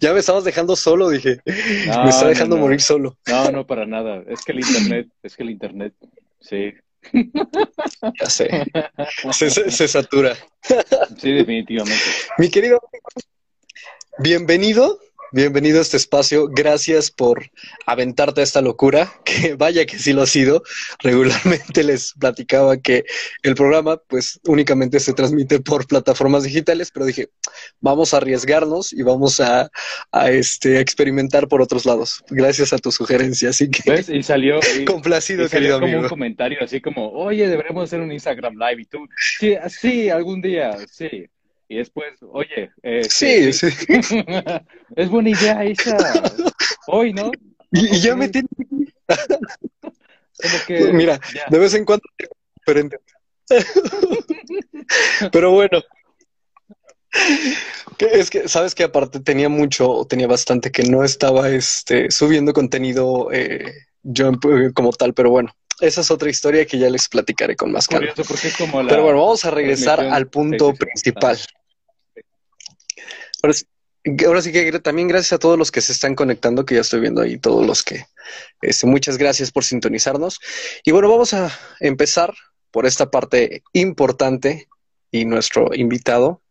Ya 0.00 0.12
me 0.12 0.20
estabas 0.20 0.44
dejando 0.44 0.76
solo, 0.76 1.10
dije. 1.10 1.40
me 1.46 2.08
está 2.08 2.28
dejando 2.28 2.56
morir 2.56 2.80
solo. 2.80 3.18
No, 3.28 3.50
no, 3.50 3.66
para 3.66 3.86
nada. 3.86 4.22
Es 4.28 4.44
que 4.44 4.52
el 4.52 4.60
internet, 4.60 5.08
es 5.22 5.36
que 5.36 5.42
el 5.42 5.50
internet, 5.50 5.94
sí. 6.40 6.72
Ya 8.20 8.28
sé. 8.28 8.48
Se, 9.32 9.50
se 9.50 9.88
satura. 9.88 10.36
Sí, 11.18 11.32
definitivamente. 11.32 12.04
Mi 12.38 12.50
querido, 12.50 12.80
bienvenido 14.18 14.98
Bienvenido 15.32 15.78
a 15.78 15.82
este 15.82 15.96
espacio. 15.96 16.48
Gracias 16.48 17.12
por 17.12 17.52
aventarte 17.86 18.40
a 18.40 18.44
esta 18.44 18.60
locura, 18.60 19.12
que 19.24 19.54
vaya 19.54 19.86
que 19.86 19.96
sí 19.96 20.12
lo 20.12 20.22
ha 20.22 20.26
sido. 20.26 20.64
Regularmente 20.98 21.84
les 21.84 22.14
platicaba 22.14 22.76
que 22.78 23.04
el 23.44 23.54
programa 23.54 23.98
pues 24.08 24.40
únicamente 24.44 24.98
se 24.98 25.12
transmite 25.12 25.60
por 25.60 25.86
plataformas 25.86 26.42
digitales, 26.42 26.90
pero 26.90 27.06
dije, 27.06 27.28
vamos 27.80 28.12
a 28.12 28.16
arriesgarnos 28.16 28.92
y 28.92 29.02
vamos 29.02 29.38
a, 29.38 29.70
este, 30.30 30.80
experimentar 30.80 31.46
por 31.46 31.62
otros 31.62 31.86
lados. 31.86 32.24
Gracias 32.30 32.72
a 32.72 32.78
tu 32.78 32.90
sugerencia, 32.90 33.50
así 33.50 33.70
que... 33.70 34.04
Y 34.08 34.24
salió... 34.24 34.58
complacido, 34.86 35.44
y 35.44 35.48
salió 35.48 35.78
como 35.78 36.00
un 36.00 36.08
comentario 36.08 36.58
así 36.60 36.80
como, 36.80 37.08
oye, 37.12 37.46
deberemos 37.46 37.84
hacer 37.84 38.00
un 38.00 38.10
Instagram 38.10 38.54
Live 38.54 38.82
y 38.82 38.84
tú, 38.86 38.98
sí, 39.38 39.54
sí, 39.68 40.10
algún 40.10 40.42
día, 40.42 40.76
sí. 40.90 41.28
Y 41.70 41.76
después, 41.76 42.14
oye, 42.32 42.72
eh, 42.82 43.04
sí, 43.08 43.52
sí. 43.52 43.68
es 44.96 45.08
buena 45.08 45.30
idea 45.30 45.62
esa. 45.62 45.96
Hoy, 46.88 47.12
¿no? 47.12 47.30
Y, 47.72 48.00
ya 48.00 48.16
me 48.16 48.28
tiene. 48.28 48.48
Que, 50.66 50.80
Mira, 50.92 51.20
de 51.48 51.58
vez 51.60 51.72
en 51.74 51.84
cuando 51.84 52.02
diferente. 52.58 52.98
Pero 55.30 55.52
bueno. 55.52 55.80
Es 57.98 58.30
que, 58.30 58.48
sabes 58.48 58.74
que 58.74 58.82
aparte 58.82 59.20
tenía 59.20 59.48
mucho, 59.48 60.04
tenía 60.08 60.26
bastante 60.26 60.72
que 60.72 60.82
no 60.82 61.04
estaba 61.04 61.50
este, 61.50 62.10
subiendo 62.10 62.52
contenido 62.52 63.30
eh, 63.30 63.72
yo 64.02 64.32
como 64.74 64.90
tal, 64.90 65.14
pero 65.14 65.30
bueno, 65.30 65.54
esa 65.80 66.00
es 66.00 66.10
otra 66.10 66.28
historia 66.28 66.66
que 66.66 66.78
ya 66.78 66.90
les 66.90 67.08
platicaré 67.08 67.54
con 67.54 67.70
más 67.70 67.86
calma. 67.86 68.12
Pero 68.16 69.02
bueno, 69.04 69.20
vamos 69.20 69.44
a 69.44 69.52
regresar 69.52 70.00
al 70.00 70.26
punto 70.26 70.74
principal. 70.74 71.38
Ahora 73.42 74.42
sí, 74.42 74.52
que 74.52 74.72
también 74.80 75.08
gracias 75.08 75.34
a 75.34 75.38
todos 75.38 75.58
los 75.58 75.70
que 75.70 75.82
se 75.82 75.92
están 75.92 76.14
conectando, 76.14 76.64
que 76.64 76.74
ya 76.74 76.80
estoy 76.80 77.00
viendo 77.00 77.20
ahí 77.20 77.38
todos 77.38 77.66
los 77.66 77.82
que, 77.82 78.06
este, 78.62 78.86
muchas 78.86 79.18
gracias 79.18 79.52
por 79.52 79.64
sintonizarnos. 79.64 80.40
Y 80.84 80.90
bueno, 80.90 81.10
vamos 81.10 81.34
a 81.34 81.50
empezar 81.80 82.34
por 82.70 82.86
esta 82.86 83.10
parte 83.10 83.62
importante 83.72 84.68
y 85.10 85.24
nuestro 85.24 85.74
invitado 85.74 86.42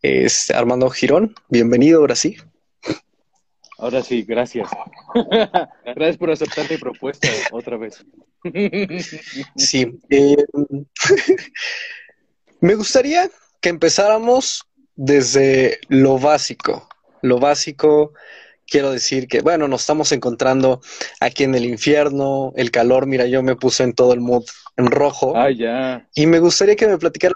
es 0.00 0.50
Armando 0.50 0.88
Girón. 0.88 1.34
Bienvenido, 1.48 2.00
ahora 2.00 2.16
sí. 2.16 2.36
Ahora 3.78 4.02
sí, 4.02 4.22
gracias. 4.22 4.70
gracias 5.84 6.16
por 6.16 6.30
aceptar 6.30 6.70
mi 6.70 6.78
propuesta 6.78 7.28
otra 7.50 7.76
vez. 7.76 8.04
sí. 9.56 9.98
Eh, 10.08 10.36
me 12.60 12.76
gustaría 12.76 13.28
que 13.60 13.68
empezáramos 13.68 14.64
desde 14.96 15.80
lo 15.88 16.18
básico. 16.18 16.88
Lo 17.22 17.38
básico, 17.38 18.12
quiero 18.66 18.90
decir 18.90 19.28
que, 19.28 19.40
bueno, 19.40 19.68
nos 19.68 19.82
estamos 19.82 20.12
encontrando 20.12 20.80
aquí 21.20 21.44
en 21.44 21.54
el 21.54 21.64
infierno, 21.64 22.52
el 22.56 22.70
calor, 22.70 23.06
mira, 23.06 23.26
yo 23.26 23.42
me 23.42 23.56
puse 23.56 23.84
en 23.84 23.92
todo 23.92 24.12
el 24.12 24.20
mood 24.20 24.44
en 24.76 24.86
rojo. 24.86 25.36
Ah, 25.36 25.50
ya. 25.50 26.08
Y 26.14 26.26
me 26.26 26.38
gustaría 26.38 26.76
que 26.76 26.88
me 26.88 26.98
platicara 26.98 27.34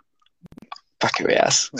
para 0.98 1.12
que 1.16 1.25
veas. 1.25 1.70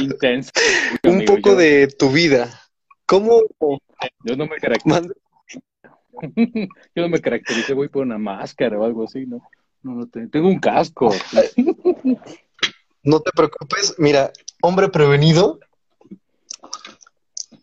intenso. 0.00 0.50
Un 1.04 1.24
poco 1.24 1.54
de 1.54 1.88
tu 1.88 2.10
vida. 2.10 2.62
¿Cómo? 3.06 3.42
Yo 4.24 4.36
no 4.36 4.46
me 4.46 4.56
caracterizo. 4.56 5.14
yo 6.94 7.02
no 7.02 7.08
me 7.08 7.20
caracterizo, 7.20 7.74
voy 7.74 7.88
por 7.88 8.02
una 8.02 8.18
máscara 8.18 8.78
o 8.78 8.84
algo 8.84 9.04
así, 9.04 9.26
¿no? 9.26 9.40
No, 9.82 9.94
no 9.94 10.08
tengo 10.08 10.48
un 10.48 10.58
casco. 10.58 11.14
No 13.06 13.20
te 13.20 13.30
preocupes, 13.30 13.94
mira, 13.98 14.32
hombre 14.66 14.88
prevenido 14.88 15.60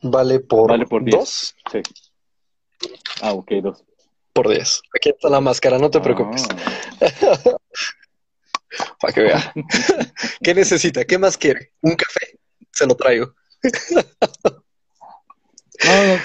vale 0.01 0.39
por, 0.39 0.69
vale 0.69 0.86
por 0.86 1.03
dos. 1.10 1.55
Sí. 1.72 1.81
Ah, 3.22 3.33
ok, 3.33 3.51
dos. 3.62 3.83
Por 4.33 4.50
diez. 4.50 4.81
Aquí 4.95 5.10
está 5.10 5.29
la 5.29 5.41
máscara, 5.41 5.77
no 5.79 5.89
te 5.89 6.00
ah. 6.00 6.01
preocupes. 6.01 6.48
Para 9.00 9.13
que 9.13 9.22
vea. 9.22 9.53
¿Qué 10.41 10.53
necesita? 10.53 11.05
¿Qué 11.05 11.17
más 11.17 11.38
quiere? 11.38 11.72
Un 11.81 11.95
café. 11.95 12.39
Se 12.72 12.86
lo 12.88 12.95
traigo. 12.95 13.33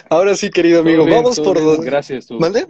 Ahora 0.09 0.35
sí, 0.37 0.51
querido 0.51 0.81
amigo, 0.81 1.05
vamos 1.07 1.39
por 1.41 1.61
dos. 1.61 1.81
Gracias. 1.81 2.27
Tú. 2.27 2.39
¿Mande? 2.39 2.67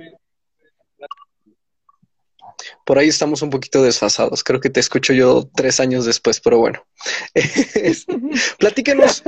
Por 2.89 2.99
ahí 2.99 3.09
estamos 3.09 3.43
un 3.43 3.51
poquito 3.51 3.83
desfasados. 3.83 4.43
Creo 4.43 4.61
que 4.61 4.71
te 4.71 4.81
escucho 4.81 5.13
yo 5.13 5.47
tres 5.55 5.79
años 5.79 6.07
después, 6.07 6.41
pero 6.41 6.57
bueno. 6.57 6.87
Platíquenos, 8.59 9.23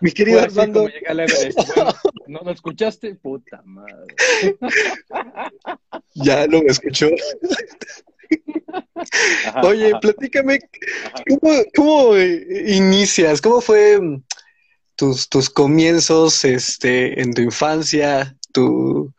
mi 0.00 0.10
querido 0.10 0.40
Armando. 0.40 0.88
¿No 2.26 2.40
lo 2.40 2.50
escuchaste? 2.50 3.14
Puta 3.14 3.62
madre. 3.64 4.16
ya 6.16 6.48
lo 6.48 6.60
escuchó. 6.66 7.06
Oye, 9.62 9.92
platícame, 10.00 10.58
¿cómo, 11.76 12.16
inicias? 12.16 13.40
¿Cómo 13.40 13.60
fue 13.60 14.00
tus, 14.96 15.28
tus 15.28 15.48
comienzos 15.48 16.44
este, 16.44 17.22
en 17.22 17.32
tu 17.32 17.42
infancia? 17.42 18.36
Tu, 18.52 19.14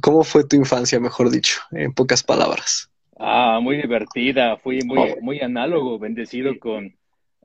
¿Cómo 0.00 0.22
fue 0.24 0.44
tu 0.44 0.56
infancia, 0.56 1.00
mejor 1.00 1.30
dicho, 1.30 1.60
en 1.72 1.92
pocas 1.92 2.22
palabras? 2.22 2.90
Ah, 3.18 3.60
muy 3.62 3.76
divertida, 3.76 4.56
fui 4.56 4.80
muy, 4.84 5.14
muy 5.20 5.40
análogo, 5.40 5.98
bendecido 5.98 6.58
con 6.58 6.94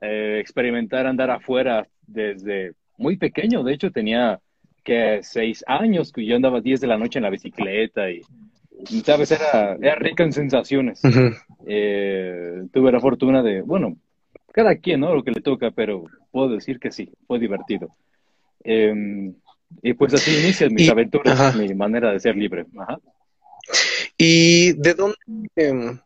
eh, 0.00 0.38
experimentar 0.40 1.06
andar 1.06 1.30
afuera 1.30 1.86
desde 2.06 2.72
muy 2.98 3.16
pequeño. 3.16 3.62
De 3.62 3.72
hecho, 3.72 3.90
tenía 3.90 4.40
que 4.84 5.20
seis 5.22 5.64
años, 5.66 6.12
que 6.12 6.24
yo 6.24 6.36
andaba 6.36 6.60
diez 6.60 6.80
de 6.80 6.86
la 6.86 6.98
noche 6.98 7.18
en 7.18 7.24
la 7.24 7.30
bicicleta 7.30 8.10
y, 8.10 8.22
sabes, 9.04 9.30
era, 9.30 9.76
era 9.80 9.94
rica 9.96 10.24
en 10.24 10.32
sensaciones. 10.32 11.02
Eh, 11.66 12.62
tuve 12.72 12.92
la 12.92 13.00
fortuna 13.00 13.42
de, 13.42 13.62
bueno, 13.62 13.96
cada 14.52 14.76
quien, 14.76 15.00
¿no? 15.00 15.14
Lo 15.14 15.22
que 15.22 15.30
le 15.30 15.40
toca, 15.40 15.70
pero 15.70 16.04
puedo 16.30 16.48
decir 16.48 16.78
que 16.80 16.90
sí, 16.90 17.10
fue 17.26 17.38
divertido. 17.38 17.94
Em, 18.64 19.34
y 19.82 19.94
pues 19.94 20.14
así 20.14 20.30
inician 20.38 20.74
mis 20.74 20.88
aventuras, 20.88 21.56
mi 21.56 21.74
manera 21.74 22.12
de 22.12 22.20
ser 22.20 22.36
libre. 22.36 22.66
Ajá. 22.78 22.98
¿Y 24.16 24.72
de 24.74 24.94
dónde, 24.94 25.16
em, 25.56 25.98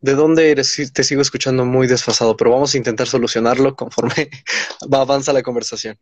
de 0.00 0.14
dónde 0.14 0.50
eres? 0.50 0.92
Te 0.92 1.04
sigo 1.04 1.22
escuchando 1.22 1.64
muy 1.64 1.86
desfasado, 1.86 2.36
pero 2.36 2.50
vamos 2.50 2.74
a 2.74 2.78
intentar 2.78 3.06
solucionarlo 3.06 3.76
conforme 3.76 4.28
va 4.92 5.02
avanza 5.02 5.32
la 5.32 5.42
conversación. 5.42 5.96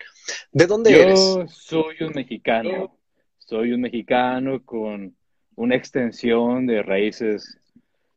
¿De 0.53 0.67
dónde 0.67 1.03
eres? 1.03 1.19
Yo 1.19 1.47
soy 1.49 1.97
un 2.01 2.13
mexicano. 2.15 2.97
Soy 3.39 3.73
un 3.73 3.81
mexicano 3.81 4.63
con 4.65 5.15
una 5.57 5.75
extensión 5.75 6.67
de 6.67 6.83
raíces 6.83 7.59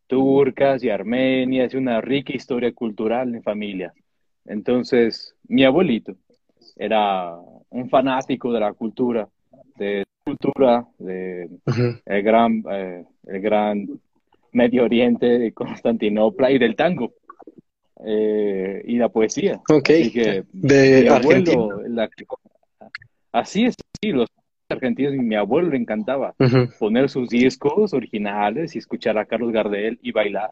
turcas 0.07 0.83
y 0.83 0.89
armenias 0.89 1.73
y 1.73 1.77
una 1.77 2.01
rica 2.01 2.33
historia 2.33 2.73
cultural 2.73 3.33
en 3.33 3.41
familia. 3.41 3.93
Entonces, 4.45 5.35
mi 5.47 5.63
abuelito 5.63 6.15
era 6.75 7.33
un 7.71 7.89
fanático 7.89 8.51
de 8.53 8.59
la 8.59 8.73
cultura, 8.73 9.27
de 9.77 10.03
cultura, 10.23 10.85
de 10.99 11.49
el 12.05 12.23
gran 12.23 12.63
eh, 12.69 13.05
el 13.25 13.41
gran 13.41 13.87
Medio 14.53 14.83
Oriente, 14.83 15.25
de 15.25 15.51
Constantinopla 15.53 16.51
y 16.51 16.59
del 16.59 16.75
tango. 16.75 17.13
Eh, 18.03 18.81
y 18.85 18.97
la 18.97 19.09
poesía. 19.09 19.61
Así 19.69 20.11
que 20.11 20.43
de 20.51 21.09
Argentina. 21.09 22.09
así 23.31 23.65
es, 23.65 23.75
sí, 24.01 24.11
los 24.11 24.27
argentinos 24.69 25.13
y 25.13 25.19
mi 25.19 25.35
abuelo 25.35 25.69
le 25.69 25.77
encantaba 25.77 26.33
poner 26.79 27.09
sus 27.09 27.29
discos 27.29 27.93
originales 27.93 28.75
y 28.75 28.79
escuchar 28.79 29.17
a 29.17 29.25
Carlos 29.25 29.51
Gardel 29.51 29.99
y 30.01 30.11
bailar. 30.11 30.51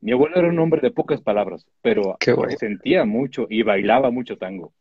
Mi 0.00 0.12
abuelo 0.12 0.36
era 0.36 0.48
un 0.48 0.58
hombre 0.58 0.80
de 0.80 0.90
pocas 0.90 1.20
palabras, 1.20 1.66
pero 1.82 2.16
sentía 2.58 3.04
mucho 3.04 3.46
y 3.50 3.62
bailaba 3.62 4.10
mucho 4.10 4.36
tango. 4.36 4.72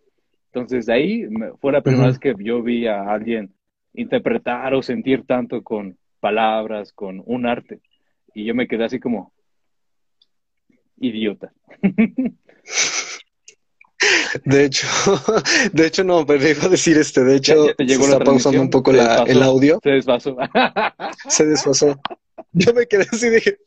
Entonces, 0.56 0.86
de 0.86 0.94
ahí 0.94 1.28
fue 1.60 1.74
la 1.74 1.82
primera 1.82 2.08
vez 2.08 2.18
que 2.18 2.34
yo 2.40 2.64
vi 2.64 2.88
a 2.88 3.12
alguien 3.12 3.54
interpretar 3.94 4.74
o 4.74 4.82
sentir 4.82 5.26
tanto 5.28 5.62
con, 5.62 5.98
palabras, 6.22 6.94
con 6.94 7.22
un 7.26 7.46
arte. 7.46 7.82
Y 8.34 8.46
yo 8.46 8.56
me 8.56 8.66
quedé 8.66 8.86
así 8.86 8.98
como 9.02 9.34
idiota. 10.98 11.52
De 14.44 14.66
hecho, 14.66 14.88
de 15.74 15.88
hecho 15.88 16.04
no, 16.04 16.26
pero 16.26 16.48
iba 16.48 16.66
a 16.66 16.70
decir 16.70 16.98
este, 16.98 17.24
de 17.24 17.38
hecho, 17.38 17.66
se 17.78 17.84
está 17.86 18.20
pausando 18.20 18.62
un 18.62 18.70
poco 18.70 18.92
el 18.92 19.42
audio. 19.42 19.80
Se 19.82 19.90
desfasó. 19.92 20.38
Se 21.30 21.46
desfasó. 21.46 22.00
Yo 22.52 22.74
me 22.74 22.86
quedé 22.86 23.08
así, 23.12 23.30
dije, 23.30 23.58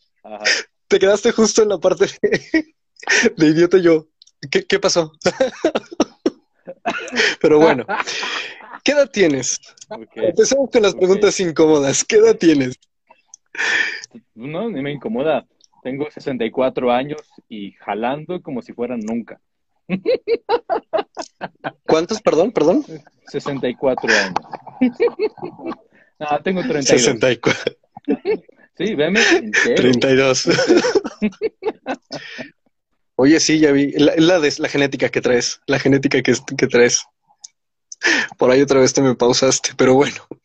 te 0.87 0.99
quedaste 0.99 1.33
justo 1.33 1.62
en 1.62 1.71
la 1.71 1.78
parte 1.78 2.07
de, 3.37 3.47
idiota 3.47 3.78
yo. 3.78 4.07
¿Qué, 4.50 4.64
¿Qué 4.64 4.78
pasó? 4.78 5.12
Pero 7.41 7.59
bueno, 7.59 7.85
¿Qué 8.89 8.93
edad 8.93 9.11
tienes? 9.11 9.61
Empezamos 10.15 10.71
con 10.71 10.83
las 10.83 10.95
preguntas 10.95 11.39
incómodas. 11.41 12.02
¿Qué 12.04 12.17
edad 12.17 12.37
tienes? 12.37 12.81
No, 14.35 14.71
ni 14.71 14.81
me 14.81 14.93
incomoda. 14.93 15.47
Tengo 15.83 16.11
64 16.11 16.91
años 16.91 17.21
y 17.50 17.73
jalando 17.73 18.41
como 18.41 18.63
si 18.63 18.73
fueran 18.73 19.00
nunca. 19.00 19.43
¿Cuántos, 21.87 22.23
perdón, 22.23 22.50
perdón? 22.52 22.83
64 23.26 24.11
años. 24.11 24.35
no, 26.19 26.26
tengo 26.43 26.63
32. 26.63 26.87
64. 26.87 27.76
Sí, 28.78 28.95
veme. 28.95 29.21
32. 29.76 30.49
Oye, 33.21 33.41
sí, 33.41 33.59
ya 33.59 33.73
vi. 33.73 33.91
La, 33.97 34.15
la, 34.17 34.39
la 34.39 34.69
genética 34.69 35.09
que 35.09 35.21
traes. 35.21 35.61
La 35.67 35.81
genética 35.81 36.23
que, 36.23 36.35
que 36.57 36.67
traes. 36.69 37.02
Por 38.39 38.49
ahí 38.49 38.63
otra 38.63 38.78
vez 38.78 38.93
te 38.93 39.02
me 39.02 39.17
pausaste, 39.17 39.71
pero 39.76 39.95
bueno. 39.95 40.17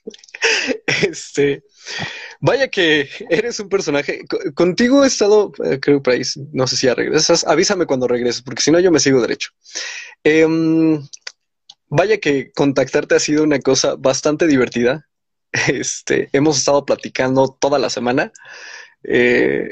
Este, 1.08 1.64
vaya 2.42 2.68
que 2.68 3.08
eres 3.30 3.60
un 3.60 3.70
personaje. 3.70 4.26
Contigo 4.56 5.04
he 5.04 5.08
estado, 5.08 5.54
eh, 5.64 5.80
creo, 5.80 6.02
por 6.02 6.14
ahí, 6.14 6.22
no 6.52 6.68
sé 6.68 6.76
si 6.76 6.88
ya 6.88 6.96
regresas. 6.96 7.46
Avísame 7.46 7.86
cuando 7.86 8.08
regreses, 8.08 8.42
porque 8.42 8.62
si 8.62 8.72
no, 8.72 8.80
yo 8.80 8.92
me 8.92 9.00
sigo 9.00 9.22
derecho. 9.22 9.52
Em, 10.24 11.02
vaya 11.88 12.18
que 12.18 12.52
contactarte 12.52 13.16
ha 13.16 13.20
sido 13.20 13.44
una 13.44 13.60
cosa 13.60 13.96
bastante 13.96 14.48
divertida. 14.48 15.08
Este, 15.68 16.30
hemos 16.34 16.58
estado 16.58 16.86
platicando 16.86 17.56
toda 17.60 17.80
la 17.80 17.90
semana. 17.90 18.34
Eh, 19.04 19.70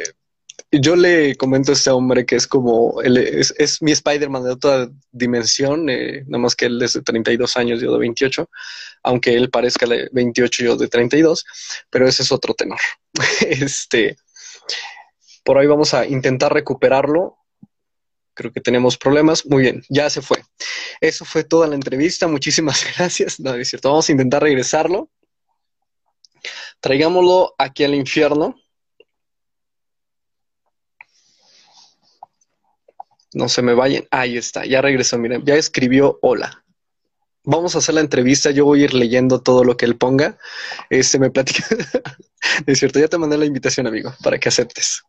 yo 0.72 0.96
le 0.96 1.36
comento 1.36 1.72
a 1.72 1.76
este 1.76 1.90
hombre 1.90 2.26
que 2.26 2.36
es 2.38 2.48
como, 2.48 3.02
es, 3.02 3.82
mi 3.82 3.92
Spider-Man 3.92 4.44
de 4.44 4.52
otra 4.52 4.90
dimensión, 5.12 5.90
eh, 5.90 6.24
nada 6.28 6.44
más 6.44 6.56
que 6.56 6.66
él 6.66 6.82
es 6.82 6.94
de 6.94 7.02
32 7.02 7.58
años, 7.58 7.82
yo 7.82 7.92
de 7.92 8.00
28, 8.00 8.50
aunque 9.04 9.36
él 9.36 9.50
parezca 9.50 9.86
de 9.86 10.10
28, 10.14 10.64
yo 10.64 10.78
de 10.78 10.88
32, 10.88 11.46
pero 11.90 12.08
ese 12.08 12.24
es 12.24 12.32
otro 12.32 12.54
tenor. 12.54 12.80
este, 13.42 14.18
por 15.44 15.58
ahí 15.58 15.68
vamos 15.68 15.94
a 15.94 16.06
intentar 16.06 16.54
recuperarlo. 16.54 17.38
Creo 18.34 18.54
que 18.54 18.62
tenemos 18.62 18.98
problemas. 18.98 19.46
Muy 19.46 19.64
bien, 19.64 19.84
ya 19.90 20.10
se 20.10 20.22
fue. 20.22 20.42
Eso 21.02 21.26
fue 21.26 21.44
toda 21.44 21.68
la 21.68 21.76
entrevista. 21.76 22.28
Muchísimas 22.28 22.86
gracias. 22.98 23.40
No, 23.40 23.56
es 23.56 23.70
cierto. 23.70 23.90
Vamos 23.90 24.08
a 24.08 24.12
intentar 24.12 24.42
regresarlo. 24.42 25.10
Traigámoslo 26.80 27.56
aquí 27.58 27.84
al 27.84 27.96
infierno. 27.96 28.56
No 33.34 33.48
se 33.50 33.62
me 33.62 33.74
vayan. 33.74 34.06
Ahí 34.12 34.38
está, 34.38 34.66
ya 34.66 34.82
regresó. 34.82 35.18
Miren, 35.18 35.44
ya 35.46 35.56
escribió 35.56 36.20
hola. 36.22 36.64
Vamos 37.44 37.76
a 37.76 37.80
hacer 37.80 37.96
la 37.96 38.02
entrevista. 38.02 38.52
Yo 38.52 38.66
voy 38.66 38.82
a 38.82 38.86
ir 38.86 38.94
leyendo 38.94 39.42
todo 39.42 39.64
lo 39.64 39.78
que 39.78 39.86
él 39.86 39.98
ponga. 39.98 40.38
Este 40.90 41.18
me 41.20 41.32
platica. 41.32 41.66
es 42.66 42.80
cierto, 42.80 43.00
ya 43.00 43.08
te 43.08 43.18
mandé 43.18 43.38
la 43.38 43.46
invitación, 43.46 43.88
amigo, 43.88 44.14
para 44.24 44.40
que 44.40 44.50
aceptes. 44.50 45.02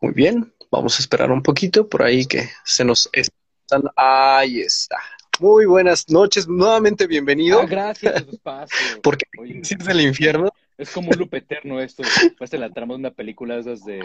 Muy 0.00 0.12
bien, 0.12 0.54
vamos 0.70 0.98
a 0.98 1.00
esperar 1.00 1.32
un 1.32 1.42
poquito 1.42 1.88
por 1.88 2.02
ahí 2.02 2.26
que 2.26 2.50
se 2.64 2.84
nos 2.84 3.08
están. 3.12 3.84
Ahí 3.96 4.60
está. 4.60 4.98
Muy 5.40 5.66
buenas 5.66 6.08
noches, 6.10 6.46
nuevamente 6.46 7.06
bienvenido. 7.06 7.60
Ah, 7.60 7.66
gracias 7.66 8.12
por 8.14 8.24
tu 8.24 8.30
espacio. 8.32 9.00
Porque 9.02 9.24
es 9.40 9.78
del 9.84 10.00
infierno. 10.00 10.50
Es 10.78 10.90
como 10.90 11.10
un 11.10 11.18
loop 11.18 11.34
eterno 11.34 11.80
esto. 11.80 12.02
Pues 12.38 12.52
la 12.52 12.70
trama 12.70 12.94
de 12.94 13.00
una 13.00 13.10
película 13.10 13.56
esas 13.56 13.84
de 13.84 14.00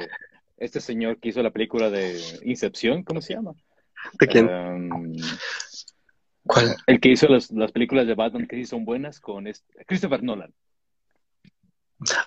este 0.57 0.81
señor 0.81 1.19
que 1.19 1.29
hizo 1.29 1.43
la 1.43 1.51
película 1.51 1.89
de 1.89 2.19
Incepción, 2.43 3.03
¿cómo 3.03 3.21
se 3.21 3.33
llama? 3.33 3.53
¿De 4.19 4.27
quién? 4.27 4.49
Um, 4.49 5.17
¿Cuál? 6.45 6.75
El 6.87 6.99
que 6.99 7.09
hizo 7.09 7.27
las, 7.27 7.49
películas 7.71 8.07
de 8.07 8.15
Batman 8.15 8.47
que 8.47 8.55
sí 8.55 8.65
son 8.65 8.85
buenas 8.85 9.19
con 9.19 9.47
este, 9.47 9.85
Christopher 9.85 10.23
Nolan. 10.23 10.53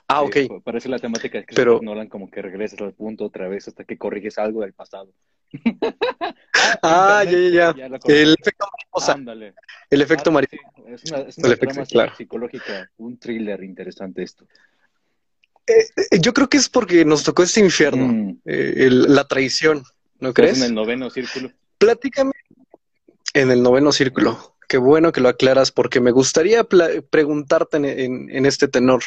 Ah, 0.06 0.22
ok. 0.22 0.62
parece 0.62 0.88
la 0.88 0.98
temática 0.98 1.38
de 1.38 1.46
Christopher 1.46 1.82
Nolan 1.82 2.08
como 2.08 2.30
que 2.30 2.42
regresas 2.42 2.80
al 2.80 2.92
punto 2.92 3.24
otra 3.24 3.48
vez 3.48 3.68
hasta 3.68 3.84
que 3.84 3.98
corriges 3.98 4.38
algo 4.38 4.60
del 4.60 4.74
pasado. 4.74 5.12
ah, 6.82 7.24
ya, 7.24 7.38
ya, 7.38 7.74
ya. 7.76 7.86
el 8.06 8.34
efecto 8.38 8.66
mariposa. 8.70 9.16
El 9.90 10.02
efecto 10.02 10.30
ah, 10.30 10.32
mariposa. 10.32 10.62
Es 10.88 11.10
una, 11.10 11.20
es 11.22 11.38
una 11.38 11.56
trama 11.56 12.16
psicológica, 12.16 12.90
un 12.98 13.18
thriller 13.18 13.62
interesante 13.62 14.22
esto. 14.22 14.46
Eh, 15.66 15.86
eh, 16.10 16.20
yo 16.20 16.32
creo 16.32 16.48
que 16.48 16.56
es 16.56 16.68
porque 16.68 17.04
nos 17.04 17.22
tocó 17.22 17.42
este 17.42 17.60
infierno, 17.60 18.08
mm. 18.08 18.40
eh, 18.44 18.88
la 18.90 19.26
traición, 19.26 19.84
¿no 20.18 20.34
crees? 20.34 20.58
En 20.58 20.64
el 20.64 20.74
noveno 20.74 21.08
círculo. 21.10 21.50
Platícame 21.78 22.32
en 23.34 23.50
el 23.50 23.62
noveno 23.62 23.92
círculo. 23.92 24.56
Qué 24.68 24.78
bueno 24.78 25.12
que 25.12 25.20
lo 25.20 25.28
aclaras 25.28 25.70
porque 25.70 26.00
me 26.00 26.10
gustaría 26.10 26.64
preguntarte 26.64 27.76
en 27.76 28.46
este 28.46 28.68
tenor. 28.68 29.02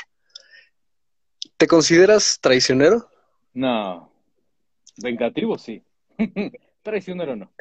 ¿Te 1.58 1.68
consideras 1.68 2.40
traicionero? 2.42 3.10
No. 3.54 4.12
Vengativo, 4.98 5.58
sí. 5.58 5.84
Traicionero 6.86 7.36
no. 7.36 7.52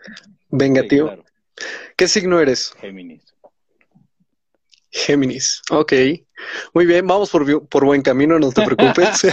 Vengativo. 0.50 1.10
¿Qué 1.96 2.06
signo 2.06 2.38
eres? 2.40 2.74
Géminis. 2.78 3.22
Géminis, 4.90 5.62
ok. 5.70 5.92
Muy 6.74 6.84
bien, 6.84 7.06
vamos 7.06 7.30
por, 7.30 7.66
por 7.68 7.86
buen 7.86 8.02
camino, 8.02 8.38
no 8.38 8.52
te 8.52 8.62
preocupes. 8.62 9.26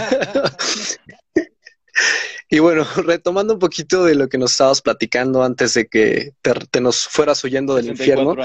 Y 2.48 2.58
bueno, 2.58 2.86
retomando 2.96 3.54
un 3.54 3.58
poquito 3.58 4.04
de 4.04 4.14
lo 4.14 4.28
que 4.28 4.36
nos 4.36 4.52
estabas 4.52 4.82
platicando 4.82 5.42
antes 5.42 5.72
de 5.72 5.86
que 5.86 6.34
te, 6.42 6.82
nos 6.82 7.08
fueras 7.08 7.42
huyendo 7.44 7.74
del 7.74 7.86
infierno, 7.86 8.36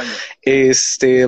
este, 0.42 1.28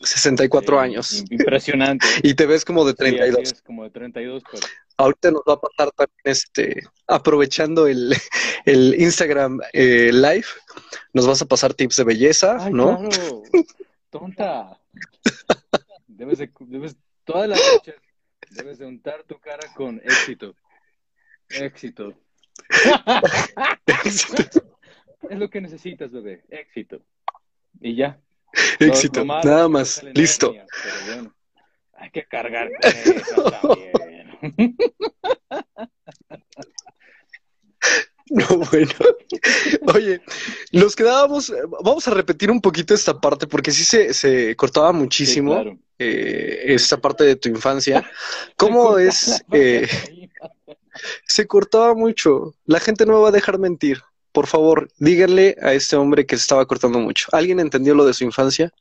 64 0.00 0.78
años. 0.78 1.24
Impresionante. 1.30 2.06
y 2.22 2.34
te 2.34 2.46
ves 2.46 2.64
como 2.64 2.84
de 2.84 2.94
32. 2.94 3.48
Sí, 3.48 3.54
es 3.56 3.62
como 3.62 3.82
de 3.82 3.90
32, 3.90 4.44
pero... 4.52 4.66
Ahorita 4.96 5.30
nos 5.30 5.42
va 5.48 5.54
a 5.54 5.60
pasar 5.60 5.90
también, 5.92 6.18
este, 6.24 6.82
aprovechando 7.06 7.86
el, 7.86 8.14
el 8.66 9.00
Instagram 9.00 9.60
eh, 9.72 10.10
Live, 10.12 10.46
nos 11.12 11.26
vas 11.26 11.42
a 11.42 11.46
pasar 11.46 11.74
tips 11.74 11.96
de 11.96 12.04
belleza, 12.04 12.70
¿no? 12.70 12.98
Claro. 12.98 13.42
Tonta. 14.10 14.78
Debes 16.06 16.38
de, 16.38 16.50
debes, 16.60 16.96
todas 17.24 17.48
las 17.48 17.60
noches, 17.72 17.94
debes 18.50 18.78
de 18.78 18.86
untar 18.86 19.24
tu 19.24 19.38
cara 19.38 19.72
con 19.74 20.00
éxito. 20.04 20.54
Éxito. 21.48 22.14
éxito. 23.86 24.62
Es 25.30 25.38
lo 25.38 25.48
que 25.48 25.60
necesitas, 25.60 26.10
bebé. 26.10 26.42
Éxito. 26.50 27.00
Y 27.80 27.94
ya. 27.94 28.20
Éxito, 28.80 29.24
nada 29.24 29.68
más, 29.68 30.02
listo. 30.14 30.52
hay 31.94 32.10
que 32.10 32.24
cargar 32.26 32.68
con 32.80 32.90
eso 32.90 33.50
también. 33.50 34.11
No, 38.30 38.46
bueno. 38.70 38.92
Oye, 39.94 40.22
nos 40.72 40.96
quedábamos, 40.96 41.52
vamos 41.82 42.08
a 42.08 42.12
repetir 42.12 42.50
un 42.50 42.62
poquito 42.62 42.94
esta 42.94 43.20
parte 43.20 43.46
porque 43.46 43.72
sí 43.72 43.84
se, 43.84 44.14
se 44.14 44.56
cortaba 44.56 44.90
muchísimo 44.92 45.62
eh, 45.98 46.62
esta 46.64 46.96
parte 46.98 47.24
de 47.24 47.36
tu 47.36 47.50
infancia. 47.50 48.10
¿Cómo 48.56 48.96
es? 48.96 49.44
Eh, 49.52 49.86
se 51.26 51.46
cortaba 51.46 51.94
mucho. 51.94 52.54
La 52.64 52.80
gente 52.80 53.04
no 53.04 53.14
me 53.14 53.18
va 53.20 53.28
a 53.28 53.32
dejar 53.32 53.58
mentir 53.58 54.00
por 54.32 54.46
favor, 54.46 54.88
díganle 54.98 55.56
a 55.60 55.74
este 55.74 55.94
hombre 55.96 56.26
que 56.26 56.36
se 56.36 56.42
estaba 56.42 56.66
cortando 56.66 56.98
mucho. 56.98 57.28
¿Alguien 57.32 57.60
entendió 57.60 57.94
lo 57.94 58.06
de 58.06 58.14
su 58.14 58.24
infancia? 58.24 58.72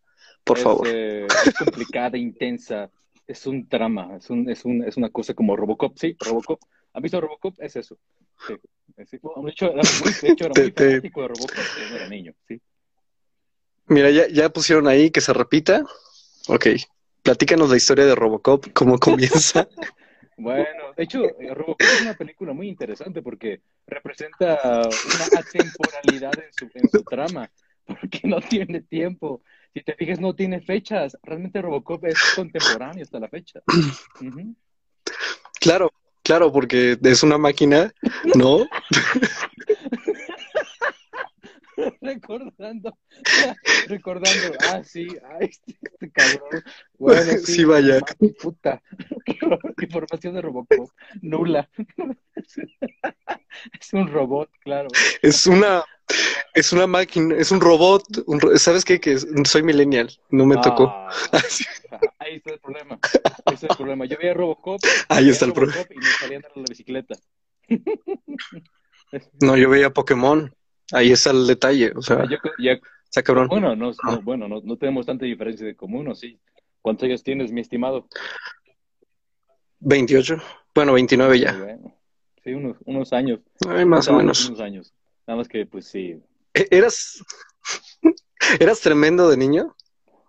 Por 0.44 0.58
favor. 0.58 0.88
Eh, 0.90 1.28
es 1.46 1.54
complicada, 1.54 2.18
intensa, 2.18 2.90
es 3.32 3.48
un 3.48 3.68
trama, 3.68 4.18
es, 4.18 4.30
un, 4.30 4.50
es, 4.50 4.66
un, 4.66 4.84
es 4.84 4.98
una 4.98 5.10
cosa 5.10 5.34
como 5.34 5.56
Robocop, 5.56 5.98
sí, 5.98 6.16
Robocop. 6.20 6.60
¿Han 6.94 7.02
visto 7.02 7.22
Robocop? 7.22 7.56
Es 7.60 7.76
eso. 7.78 7.98
Sí. 8.46 8.54
de 8.98 9.04
hecho, 9.50 9.72
era 9.72 9.82
muy, 9.82 10.12
de 10.22 10.30
hecho, 10.30 10.46
era 10.46 10.62
muy 10.62 10.72
fanático 10.72 11.22
de 11.22 11.28
Robocop 11.30 11.56
cuando 11.76 11.96
era 11.96 12.10
niño, 12.10 12.34
sí. 12.48 12.62
Mira, 13.88 14.10
ya, 14.10 14.28
ya 14.28 14.50
pusieron 14.50 14.88
ahí 14.88 15.12
que 15.12 15.22
se 15.22 15.34
repita. 15.34 15.84
Ok, 16.48 16.68
platícanos 17.24 17.70
la 17.70 17.78
historia 17.78 18.06
de 18.06 18.16
Robocop, 18.16 18.68
cómo 18.74 19.00
comienza. 19.00 19.68
Bueno, 20.38 20.92
de 20.98 21.04
hecho, 21.04 21.24
eh, 21.40 21.54
Robocop 21.54 21.82
es 21.82 22.02
una 22.02 22.16
película 22.16 22.52
muy 22.52 22.68
interesante 22.68 23.22
porque 23.22 23.62
representa 23.86 24.60
una 24.64 25.40
atemporalidad 25.40 26.34
en 26.40 26.52
su, 26.52 26.72
en 26.74 26.90
su 26.90 27.04
trama, 27.04 27.52
porque 27.86 28.22
no 28.24 28.42
tiene 28.42 28.82
tiempo. 28.82 29.44
Si 29.74 29.82
te 29.84 29.96
fijas, 29.96 30.20
no 30.20 30.36
tiene 30.36 30.62
fechas. 30.62 31.18
Realmente 31.24 31.62
Robocop 31.62 32.06
es 32.06 32.20
contemporáneo 32.36 33.04
hasta 33.04 33.20
la 33.20 33.30
fecha. 33.30 33.62
Claro, 35.60 35.92
claro, 36.24 36.52
porque 36.52 36.98
es 37.02 37.24
una 37.24 37.38
máquina, 37.38 37.94
¿no? 38.36 38.68
recordando, 42.02 42.98
recordando, 43.88 44.58
ah, 44.72 44.84
sí, 44.84 45.08
ay, 45.40 45.48
este, 45.48 45.80
este 45.82 46.12
cabrón. 46.12 46.64
Bueno, 46.98 47.22
sí, 47.22 47.54
sí 47.54 47.64
vaya. 47.64 48.00
Puta. 48.42 48.82
Información 49.82 50.36
de 50.36 50.42
Robocop, 50.42 50.90
nula. 51.22 51.70
es 53.80 53.94
un 53.94 54.08
robot, 54.08 54.50
claro. 54.60 54.90
Es 55.22 55.48
una, 55.48 55.84
es 56.54 56.74
una 56.74 56.88
máquina, 56.88 57.36
es 57.36 57.52
un 57.52 57.62
robot. 57.62 58.04
¿Sabes 58.58 58.86
qué? 58.86 59.00
Que 59.00 59.18
soy 59.46 59.64
millennial, 59.64 60.10
no 60.30 60.46
me 60.46 60.58
tocó. 60.58 60.88
Ah, 60.88 61.10
ahí 62.20 62.36
está 62.36 62.52
el 62.52 62.60
problema. 62.60 63.00
Ahí 63.46 63.54
está 63.56 63.68
el 63.68 63.78
problema. 63.78 64.06
Yo 64.06 64.18
veía 64.18 64.34
Robocop. 64.34 64.82
Ahí 65.10 65.30
está 65.30 65.46
el 65.46 65.54
problema. 65.54 65.82
Y 65.90 65.98
me 65.98 66.06
salía 66.06 66.38
andar 66.38 66.52
en 66.56 66.62
la 66.64 66.68
bicicleta. 66.70 67.16
no, 69.42 69.58
yo 69.58 69.70
veía 69.70 69.90
Pokémon. 69.92 70.54
Ahí 70.92 71.12
está 71.12 71.32
el 71.32 71.48
detalle, 71.48 71.94
o 71.96 72.02
sea, 72.02 72.26
está 73.06 73.24
cabrón. 73.24 73.48
Bueno, 73.48 73.76
no, 73.76 73.92
bueno 74.24 74.48
no, 74.48 74.78
tenemos 74.78 75.06
tanta 75.06 75.26
diferencia 75.26 75.66
de 75.66 75.76
común, 75.76 76.10
¿o 76.10 76.16
sí? 76.16 76.38
¿Cuántos 76.82 77.06
años 77.06 77.24
tienes, 77.24 77.52
mi 77.52 77.62
estimado? 77.62 78.08
28, 79.80 80.38
bueno, 80.76 80.94
29 80.94 81.40
ya. 81.40 81.80
Sí, 82.44 82.52
unos, 82.54 82.78
unos 82.86 83.14
años. 83.14 83.40
Ay, 83.68 83.86
más 83.86 84.08
o 84.10 84.14
menos. 84.14 84.50
Unos 84.50 84.60
años. 84.60 84.94
Nada 85.28 85.38
más 85.38 85.48
que, 85.48 85.66
pues 85.66 85.86
sí. 85.86 86.22
E-, 86.54 86.68
¿Eras, 86.72 87.24
¿Eras 88.60 88.80
tremendo 88.82 89.30
de 89.30 89.38
niño? 89.38 89.76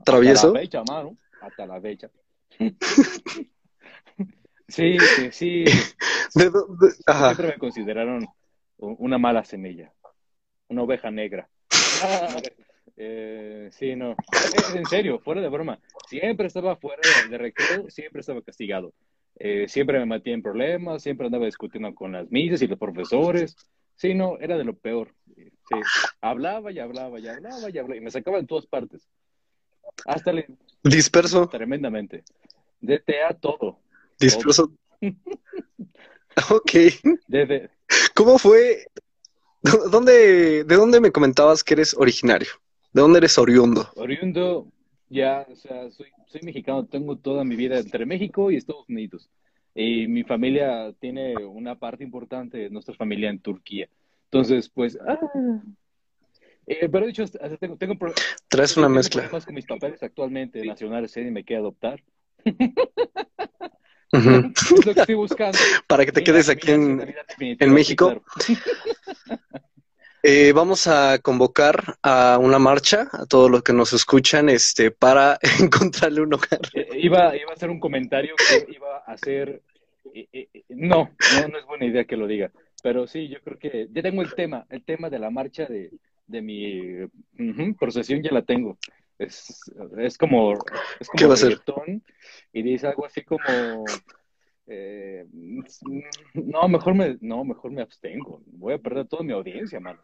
¿Travieso? 0.05 0.49
Hasta 0.49 0.59
la 0.59 0.61
fecha, 0.61 0.83
mano. 0.89 1.17
Hasta 1.41 1.67
la 1.67 1.81
fecha. 1.81 2.11
sí, 4.69 4.99
sí, 4.99 5.33
sí. 5.33 5.65
Siempre 6.31 7.49
me 7.49 7.59
consideraron 7.59 8.27
una 8.79 9.19
mala 9.19 9.45
semilla 9.45 9.93
una 10.73 10.83
oveja 10.83 11.11
negra. 11.11 11.49
Eh, 12.97 13.69
sí, 13.71 13.95
no. 13.95 14.17
En 14.75 14.87
serio, 14.87 15.21
fuera 15.21 15.41
de 15.41 15.49
broma. 15.49 15.79
Siempre 16.09 16.47
estaba 16.47 16.77
fuera 16.77 17.03
de 17.31 17.39
recreo, 17.39 17.89
siempre 17.91 18.21
estaba 18.21 18.43
castigado. 18.43 18.93
Eh, 19.39 19.67
siempre 19.69 19.99
me 19.99 20.07
metía 20.07 20.35
en 20.35 20.43
problemas, 20.43 21.03
siempre 21.03 21.27
andaba 21.27 21.47
discutiendo 21.47 21.95
con 21.95 22.13
las 22.13 22.31
misas 22.31 22.63
y 22.63 22.67
los 22.67 22.79
profesores. 22.79 23.57
Sí, 23.97 24.15
no, 24.15 24.39
era 24.39 24.57
de 24.57 24.65
lo 24.65 24.75
peor. 24.75 25.15
Sí. 25.35 25.77
Hablaba 26.21 26.73
y 26.73 26.79
hablaba 26.79 27.19
y 27.21 27.29
hablaba 27.29 27.71
y 27.71 27.79
hablaba 27.79 27.97
y 27.97 28.01
me 28.01 28.11
sacaba 28.11 28.39
en 28.39 28.47
todas 28.47 28.67
partes. 28.67 29.09
Hasta 30.07 30.33
le... 30.33 30.47
Disperso. 30.83 31.49
Tremendamente. 31.49 32.25
DTA 32.81 33.35
todo. 33.41 33.79
Disperso. 34.19 34.73
ok. 36.51 36.73
Desde... 37.29 37.71
¿Cómo 38.15 38.39
fue 38.39 38.87
¿Dónde, 39.91 40.65
¿De 40.65 40.77
dónde 40.77 41.01
me 41.01 41.13
comentabas 41.13 41.63
que 41.63 41.75
eres 41.75 41.95
originario? 41.95 42.49
¿De 42.93 43.01
dónde 43.01 43.19
eres 43.19 43.39
oriundo? 43.39 43.89
Oriundo, 43.95 44.67
ya, 45.09 45.47
o 45.49 45.55
sea, 45.55 45.91
soy, 45.93 46.09
soy 46.27 46.41
mexicano, 46.43 46.85
tengo 46.87 47.17
toda 47.17 47.45
mi 47.45 47.55
vida 47.55 47.79
entre 47.79 48.05
México 48.05 48.51
y 48.51 48.57
Estados 48.57 48.89
Unidos. 48.89 49.31
Y 49.75 50.07
mi 50.07 50.23
familia 50.23 50.93
tiene 51.01 51.35
una 51.37 51.79
parte 51.79 52.05
importante 52.05 52.59
de 52.59 52.71
nuestra 52.71 52.95
familia 52.95 53.31
en 53.31 53.39
Turquía. 53.39 53.89
Entonces, 54.25 54.69
pues, 54.69 54.99
ah, 55.07 55.19
eh, 56.67 56.89
pero 56.89 57.07
de 57.07 57.11
hecho, 57.11 57.25
tengo, 57.59 57.77
tengo 57.77 57.95
Traes 58.49 58.77
una 58.77 58.89
mezcla. 58.89 59.29
Más 59.33 59.45
con 59.47 59.55
mis 59.55 59.67
papeles 59.67 60.03
actualmente 60.03 60.65
nacionales, 60.65 61.17
y 61.17 61.23
me 61.23 61.45
queda 61.45 61.59
adoptar. 61.59 62.03
Es 64.15 64.27
lo 64.27 64.93
que 64.93 65.01
estoy 65.01 65.15
buscando. 65.15 65.57
Para 65.87 66.05
que 66.05 66.13
te 66.13 66.23
quedes 66.23 66.51
aquí 66.51 66.71
en, 66.71 67.15
en 67.41 67.73
México. 67.73 68.23
Eh, 70.25 70.53
vamos 70.53 70.87
a 70.87 71.19
convocar 71.19 71.97
a 72.01 72.39
una 72.41 72.61
marcha 72.61 73.09
a 73.11 73.27
todos 73.27 73.51
los 73.51 73.65
que 73.65 73.73
nos 73.73 73.93
escuchan 73.93 74.49
este, 74.49 74.93
para 74.93 75.37
encontrarle 75.61 76.21
un 76.21 76.35
hogar. 76.35 76.61
Eh, 76.75 76.87
iba, 76.95 77.37
iba 77.37 77.51
a 77.51 77.55
hacer 77.55 77.71
un 77.71 77.81
comentario 77.81 78.37
que 78.37 78.73
iba 78.73 78.99
a 78.99 79.13
hacer. 79.13 79.63
Eh, 80.15 80.49
no, 80.69 81.11
no, 81.51 81.59
es 81.59 81.67
buena 81.67 81.87
idea 81.87 82.05
que 82.05 82.17
lo 82.17 82.29
diga. 82.29 82.53
Pero 82.85 83.09
sí, 83.09 83.29
yo 83.29 83.41
creo 83.41 83.59
que 83.59 83.89
ya 83.91 84.01
tengo 84.01 84.23
el 84.23 84.33
tema, 84.35 84.65
el 84.71 84.85
tema 84.85 85.11
de 85.11 85.19
la 85.19 85.31
marcha 85.31 85.67
de, 85.67 85.91
de 86.29 86.41
mi 86.41 87.73
procesión 87.75 88.23
ya 88.23 88.31
la 88.31 88.43
tengo. 88.43 88.79
Es, 89.19 89.61
es 89.99 90.17
como, 90.17 90.53
es 91.01 91.09
como 91.09 91.19
¿Qué 91.19 91.27
va 91.27 91.35
a 91.35 91.37
ser? 91.37 91.61
y 92.53 92.63
dice 92.63 92.87
algo 92.87 93.07
así 93.07 93.23
como 93.25 93.85
no, 96.33 96.69
mejor 96.69 96.95
me, 96.95 97.19
no, 97.21 97.45
mejor 97.45 97.73
me 97.73 97.83
abstengo. 97.83 98.41
Voy 98.47 98.75
a 98.75 98.79
perder 98.79 99.09
toda 99.09 99.25
mi 99.25 99.33
audiencia, 99.33 99.81
mano. 99.81 100.01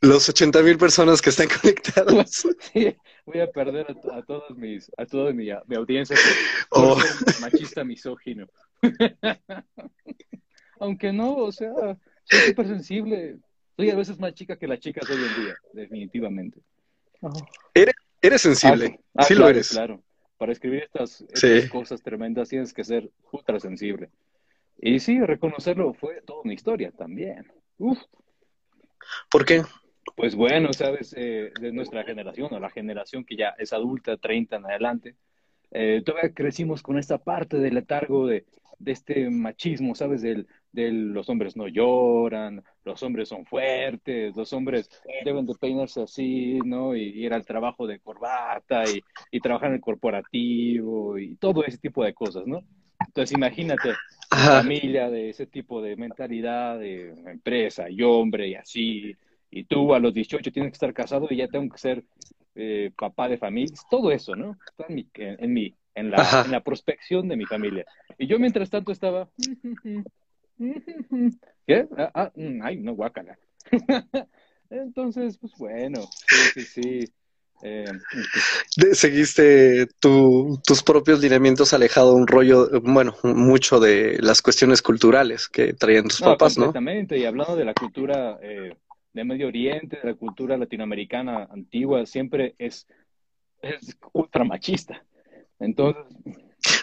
Los 0.00 0.28
80 0.28 0.62
mil 0.62 0.78
personas 0.78 1.22
que 1.22 1.30
están 1.30 1.48
conectadas. 1.48 2.46
voy 3.26 3.40
a 3.40 3.50
perder 3.50 3.86
a, 4.12 4.22
todas 4.22 4.50
mis, 4.56 4.90
a 4.96 5.06
toda 5.06 5.32
mi, 5.32 5.50
audiencia 5.50 6.16
oh. 6.70 6.98
machista 7.40 7.84
misógino. 7.84 8.46
Aunque 10.80 11.12
no, 11.12 11.36
o 11.36 11.52
sea, 11.52 11.72
soy 12.24 12.40
súper 12.48 12.66
sensible. 12.66 13.38
Soy 13.76 13.90
a 13.90 13.96
veces 13.96 14.18
más 14.18 14.34
chica 14.34 14.56
que 14.56 14.66
las 14.66 14.80
chicas 14.80 15.08
hoy 15.08 15.16
en 15.16 15.44
día, 15.44 15.54
definitivamente. 15.72 16.60
¿Eres, 17.74 18.42
sensible? 18.42 19.00
Ah, 19.14 19.24
sí 19.24 19.34
lo 19.34 19.48
eres. 19.48 19.70
Claro. 19.70 20.02
Para 20.36 20.52
escribir 20.52 20.82
estas, 20.82 21.24
cosas 21.70 22.02
tremendas 22.02 22.48
tienes 22.48 22.74
que 22.74 22.82
ser 22.82 23.08
ultra 23.30 23.60
sensible. 23.60 24.10
Y 24.84 24.98
sí, 24.98 25.20
reconocerlo 25.20 25.94
fue 25.94 26.22
toda 26.22 26.42
una 26.42 26.54
historia 26.54 26.90
también. 26.90 27.46
Uf. 27.78 28.02
¿Por 29.30 29.44
qué? 29.44 29.62
Pues 30.16 30.34
bueno, 30.34 30.72
sabes, 30.72 31.14
eh, 31.16 31.52
de 31.60 31.72
nuestra 31.72 32.02
generación, 32.02 32.52
o 32.52 32.58
la 32.58 32.68
generación 32.68 33.24
que 33.24 33.36
ya 33.36 33.54
es 33.58 33.72
adulta, 33.72 34.16
30 34.16 34.56
en 34.56 34.66
adelante, 34.66 35.16
eh, 35.70 36.02
todavía 36.04 36.34
crecimos 36.34 36.82
con 36.82 36.98
esta 36.98 37.18
parte 37.18 37.58
del 37.58 37.74
letargo 37.74 38.26
de, 38.26 38.44
de 38.80 38.92
este 38.92 39.30
machismo, 39.30 39.94
¿sabes? 39.94 40.20
Del, 40.20 40.48
de 40.72 40.90
los 40.90 41.28
hombres 41.28 41.56
no 41.56 41.68
lloran, 41.68 42.62
los 42.84 43.02
hombres 43.02 43.28
son 43.28 43.44
fuertes, 43.44 44.34
los 44.34 44.52
hombres 44.52 44.90
deben 45.24 45.46
de 45.46 45.54
peinarse 45.54 46.02
así, 46.02 46.58
¿no? 46.64 46.96
Y 46.96 47.02
ir 47.02 47.34
al 47.34 47.44
trabajo 47.44 47.86
de 47.86 48.00
corbata 48.00 48.84
y, 48.84 49.02
y 49.30 49.40
trabajar 49.40 49.68
en 49.68 49.76
el 49.76 49.80
corporativo 49.80 51.18
y 51.18 51.36
todo 51.36 51.64
ese 51.64 51.78
tipo 51.78 52.02
de 52.04 52.14
cosas, 52.14 52.46
¿no? 52.46 52.62
Entonces 53.06 53.36
imagínate 53.36 53.90
familia 54.30 55.10
de 55.10 55.30
ese 55.30 55.46
tipo 55.46 55.82
de 55.82 55.96
mentalidad 55.96 56.78
de 56.78 57.10
empresa 57.26 57.90
y 57.90 58.02
hombre 58.02 58.48
y 58.48 58.54
así, 58.54 59.14
y 59.50 59.64
tú 59.64 59.94
a 59.94 59.98
los 59.98 60.14
18 60.14 60.50
tienes 60.50 60.72
que 60.72 60.76
estar 60.76 60.94
casado 60.94 61.26
y 61.30 61.36
ya 61.36 61.48
tengo 61.48 61.70
que 61.70 61.78
ser 61.78 62.04
eh, 62.54 62.90
papá 62.96 63.28
de 63.28 63.38
familia, 63.38 63.76
todo 63.90 64.10
eso, 64.10 64.34
¿no? 64.34 64.56
Está 64.70 64.86
en 64.88 64.94
mi, 64.94 65.06
en, 65.14 65.52
mi 65.52 65.74
en, 65.94 66.10
la, 66.10 66.42
en 66.44 66.50
la 66.50 66.60
prospección 66.60 67.28
de 67.28 67.36
mi 67.36 67.44
familia. 67.44 67.84
Y 68.18 68.26
yo 68.26 68.38
mientras 68.38 68.70
tanto 68.70 68.92
estaba... 68.92 69.28
¿Qué? 71.66 71.88
Ah, 71.96 72.10
ah, 72.14 72.32
mm, 72.34 72.62
ay, 72.62 72.76
no, 72.78 72.94
guácala. 72.94 73.38
Entonces, 74.70 75.38
pues 75.38 75.52
bueno, 75.58 76.00
sí, 76.26 76.36
sí, 76.54 76.62
sí. 76.64 77.12
Eh, 77.64 77.84
seguiste 78.92 79.86
tus 80.00 80.82
propios 80.84 81.20
lineamientos 81.20 81.72
alejado 81.72 82.14
un 82.14 82.26
rollo, 82.26 82.68
bueno, 82.80 83.14
mucho 83.22 83.78
de 83.78 84.18
las 84.20 84.42
cuestiones 84.42 84.82
culturales 84.82 85.48
que 85.48 85.72
traían 85.72 86.08
tus 86.08 86.20
papás, 86.20 86.58
¿no? 86.58 86.64
Exactamente, 86.64 87.16
y 87.18 87.24
hablando 87.24 87.54
de 87.54 87.64
la 87.64 87.74
cultura 87.74 88.38
eh, 88.42 88.76
de 89.12 89.24
Medio 89.24 89.46
Oriente, 89.46 89.98
de 90.02 90.10
la 90.10 90.14
cultura 90.16 90.56
latinoamericana 90.56 91.48
antigua, 91.52 92.04
siempre 92.04 92.56
es, 92.58 92.88
es 93.60 93.96
ultra 94.12 94.42
machista. 94.42 95.04
Entonces, 95.60 96.02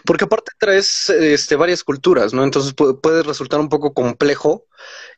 porque 0.06 0.26
aparte 0.26 0.52
traes 0.58 1.10
este, 1.10 1.56
varias 1.56 1.84
culturas, 1.84 2.34
¿no? 2.34 2.44
Entonces 2.44 2.74
puede, 2.74 3.24
resultar 3.24 3.60
un 3.60 3.70
poco 3.70 3.94
complejo 3.94 4.66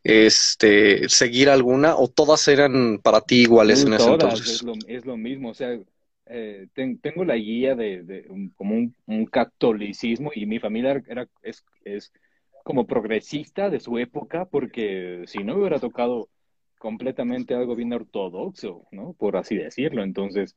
este, 0.04 1.08
seguir 1.10 1.50
alguna 1.50 1.95
o 1.95 2.08
todas 2.08 2.47
eran 2.47 3.00
para 3.00 3.21
ti 3.21 3.41
iguales 3.41 3.86
en 3.86 3.93
ese 3.93 4.10
entonces. 4.10 4.50
Es 4.50 4.63
lo, 4.63 4.74
es 4.88 5.06
lo 5.06 5.17
mismo, 5.17 5.50
o 5.50 5.54
sea, 5.54 5.78
eh, 6.28 6.67
tengo 7.02 7.26
la 7.26 7.36
guía 7.36 7.76
de, 7.76 8.26
como 8.56 8.76
un, 9.06 9.26
catolicismo 9.26 10.32
y 10.34 10.45
mi 10.45 10.60
familia 10.60 11.02
era, 11.08 11.28
es, 11.41 11.65
es 11.84 12.12
como 12.63 12.88
progresista 12.88 13.69
de 13.69 13.80
su 13.80 13.97
época 13.97 14.45
porque 14.45 15.24
si 15.26 15.43
no 15.43 15.58
hubiera 15.58 15.80
tocado 15.80 16.30
completamente 16.82 17.54
algo 17.54 17.76
bien 17.76 17.94
ortodoxo, 17.94 18.88
¿no? 18.91 19.13
Por 19.13 19.38
así 19.38 19.56
decirlo. 19.56 20.04
Entonces, 20.04 20.56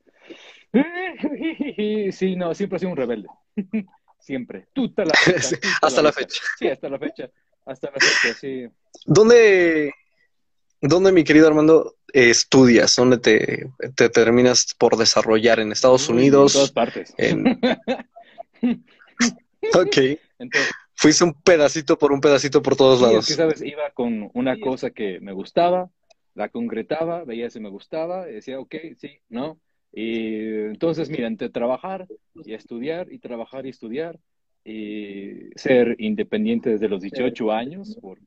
sí, 2.11 2.35
no, 2.35 2.53
siempre 2.55 2.77
ha 2.77 2.79
sido 2.79 2.91
un 2.91 2.97
rebelde. 2.97 3.29
siempre. 4.19 4.67
Tú 4.73 4.91
la 4.97 5.13
fecha, 5.13 5.55
hasta 5.83 6.01
la, 6.01 6.11
fecha. 6.11 6.41
Sí, 6.57 6.67
hasta 6.67 6.89
la 6.89 6.97
fecha. 6.97 7.29
Hasta 7.65 7.91
la 7.91 7.99
fecha, 7.99 8.33
sí. 8.39 8.65
¿Dónde, 9.05 9.93
dónde 10.81 11.11
mi 11.11 11.23
querido 11.23 11.47
Armando, 11.47 11.95
estudias? 12.11 12.95
¿Dónde 12.95 13.19
te, 13.19 13.69
te, 13.95 14.09
terminas 14.09 14.73
por 14.79 14.97
desarrollar? 14.97 15.59
¿En 15.59 15.71
Estados 15.71 16.09
Unidos? 16.09 16.55
En 16.55 16.59
todas 16.59 16.71
partes. 16.71 17.13
ok. 19.73 19.97
Entonces, 20.39 20.71
Fuiste 20.97 21.25
un 21.25 21.33
pedacito 21.33 21.97
por 21.97 22.13
un 22.13 22.21
pedacito 22.21 22.61
por 22.61 22.77
todos 22.77 23.01
lados. 23.01 23.25
Es 23.25 23.27
que, 23.27 23.33
¿sabes? 23.33 23.61
Iba 23.61 23.91
con 23.91 24.31
una 24.33 24.57
cosa 24.59 24.91
que 24.91 25.19
me 25.19 25.33
gustaba, 25.33 25.89
la 26.35 26.49
concretaba, 26.49 27.23
veía 27.23 27.49
si 27.49 27.59
me 27.59 27.69
gustaba, 27.69 28.25
decía, 28.25 28.59
ok, 28.59 28.75
sí, 28.97 29.19
no. 29.29 29.57
Y 29.91 30.35
entonces, 30.65 31.09
mira, 31.09 31.27
entre 31.27 31.49
trabajar 31.49 32.07
y 32.43 32.53
estudiar, 32.53 33.11
y 33.11 33.19
trabajar 33.19 33.65
y 33.65 33.69
estudiar, 33.69 34.19
y 34.65 35.49
ser 35.55 35.95
independiente 35.99 36.71
desde 36.71 36.89
los 36.89 37.01
18 37.01 37.51
años 37.51 37.97
por, 38.01 38.19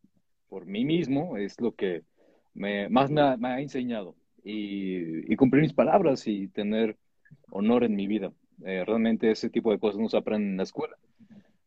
por 0.49 0.67
mí 0.67 0.85
mismo, 0.85 1.37
es 1.37 1.61
lo 1.61 1.75
que 1.75 2.03
me, 2.55 2.89
más 2.89 3.11
me 3.11 3.21
ha, 3.21 3.61
enseñado. 3.61 4.17
Y, 4.43 5.31
y, 5.31 5.37
cumplir 5.37 5.63
mis 5.63 5.75
palabras 5.75 6.27
y 6.27 6.49
tener 6.49 6.97
honor 7.51 7.85
en 7.85 7.97
mi 7.97 8.07
vida. 8.07 8.33
Eh, 8.65 8.85
realmente 8.87 9.31
ese 9.31 9.51
tipo 9.51 9.71
de 9.71 9.79
cosas 9.79 10.01
no 10.01 10.09
se 10.09 10.17
aprenden 10.17 10.53
en 10.53 10.57
la 10.57 10.63
escuela. 10.63 10.97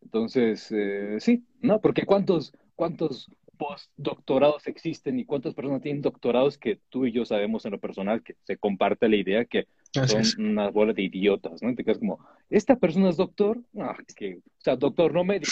Entonces, 0.01 0.71
eh, 0.71 1.17
sí, 1.19 1.45
¿no? 1.61 1.79
Porque 1.79 2.05
¿cuántos, 2.05 2.53
cuántos 2.75 3.29
postdoctorados 3.61 4.65
existen 4.65 5.19
y 5.19 5.25
cuántas 5.25 5.53
personas 5.53 5.83
tienen 5.83 6.01
doctorados 6.01 6.57
que 6.57 6.79
tú 6.89 7.05
y 7.05 7.11
yo 7.11 7.25
sabemos 7.25 7.63
en 7.63 7.73
lo 7.73 7.79
personal 7.79 8.23
que 8.23 8.35
se 8.43 8.57
comparte 8.57 9.07
la 9.07 9.17
idea 9.17 9.45
que 9.45 9.67
son 9.93 10.23
unas 10.39 10.73
bolas 10.73 10.95
de 10.95 11.03
idiotas, 11.03 11.61
¿no? 11.61 11.75
te 11.75 11.83
quedas 11.83 11.99
como, 11.99 12.17
¿esta 12.49 12.75
persona 12.75 13.09
es 13.09 13.17
doctor? 13.17 13.59
Es 14.07 14.15
que, 14.15 14.37
o 14.37 14.61
sea, 14.63 14.75
doctor 14.77 15.13
no 15.13 15.23
médico, 15.23 15.51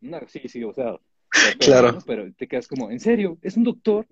¿no? 0.00 0.10
no 0.10 0.20
sí, 0.28 0.42
sí, 0.46 0.62
o 0.62 0.72
sea, 0.72 0.94
claro. 1.58 1.98
pero 2.06 2.32
te 2.32 2.46
quedas 2.46 2.68
como, 2.68 2.92
¿en 2.92 3.00
serio? 3.00 3.36
¿Es 3.42 3.56
un 3.56 3.64
doctor? 3.64 4.06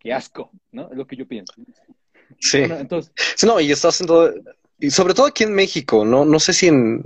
qué 0.00 0.12
asco, 0.12 0.50
¿no? 0.72 0.90
Es 0.90 0.96
lo 0.96 1.06
que 1.06 1.14
yo 1.14 1.28
pienso. 1.28 1.54
Sí. 2.40 2.58
entonces, 2.58 3.12
no, 3.46 3.60
y 3.60 3.70
estás 3.70 3.94
haciendo 3.94 4.34
y 4.80 4.90
sobre 4.90 5.12
todo 5.12 5.26
aquí 5.26 5.44
en 5.44 5.52
México, 5.52 6.04
no, 6.04 6.24
no 6.24 6.40
sé 6.40 6.54
si 6.54 6.68
en, 6.68 7.02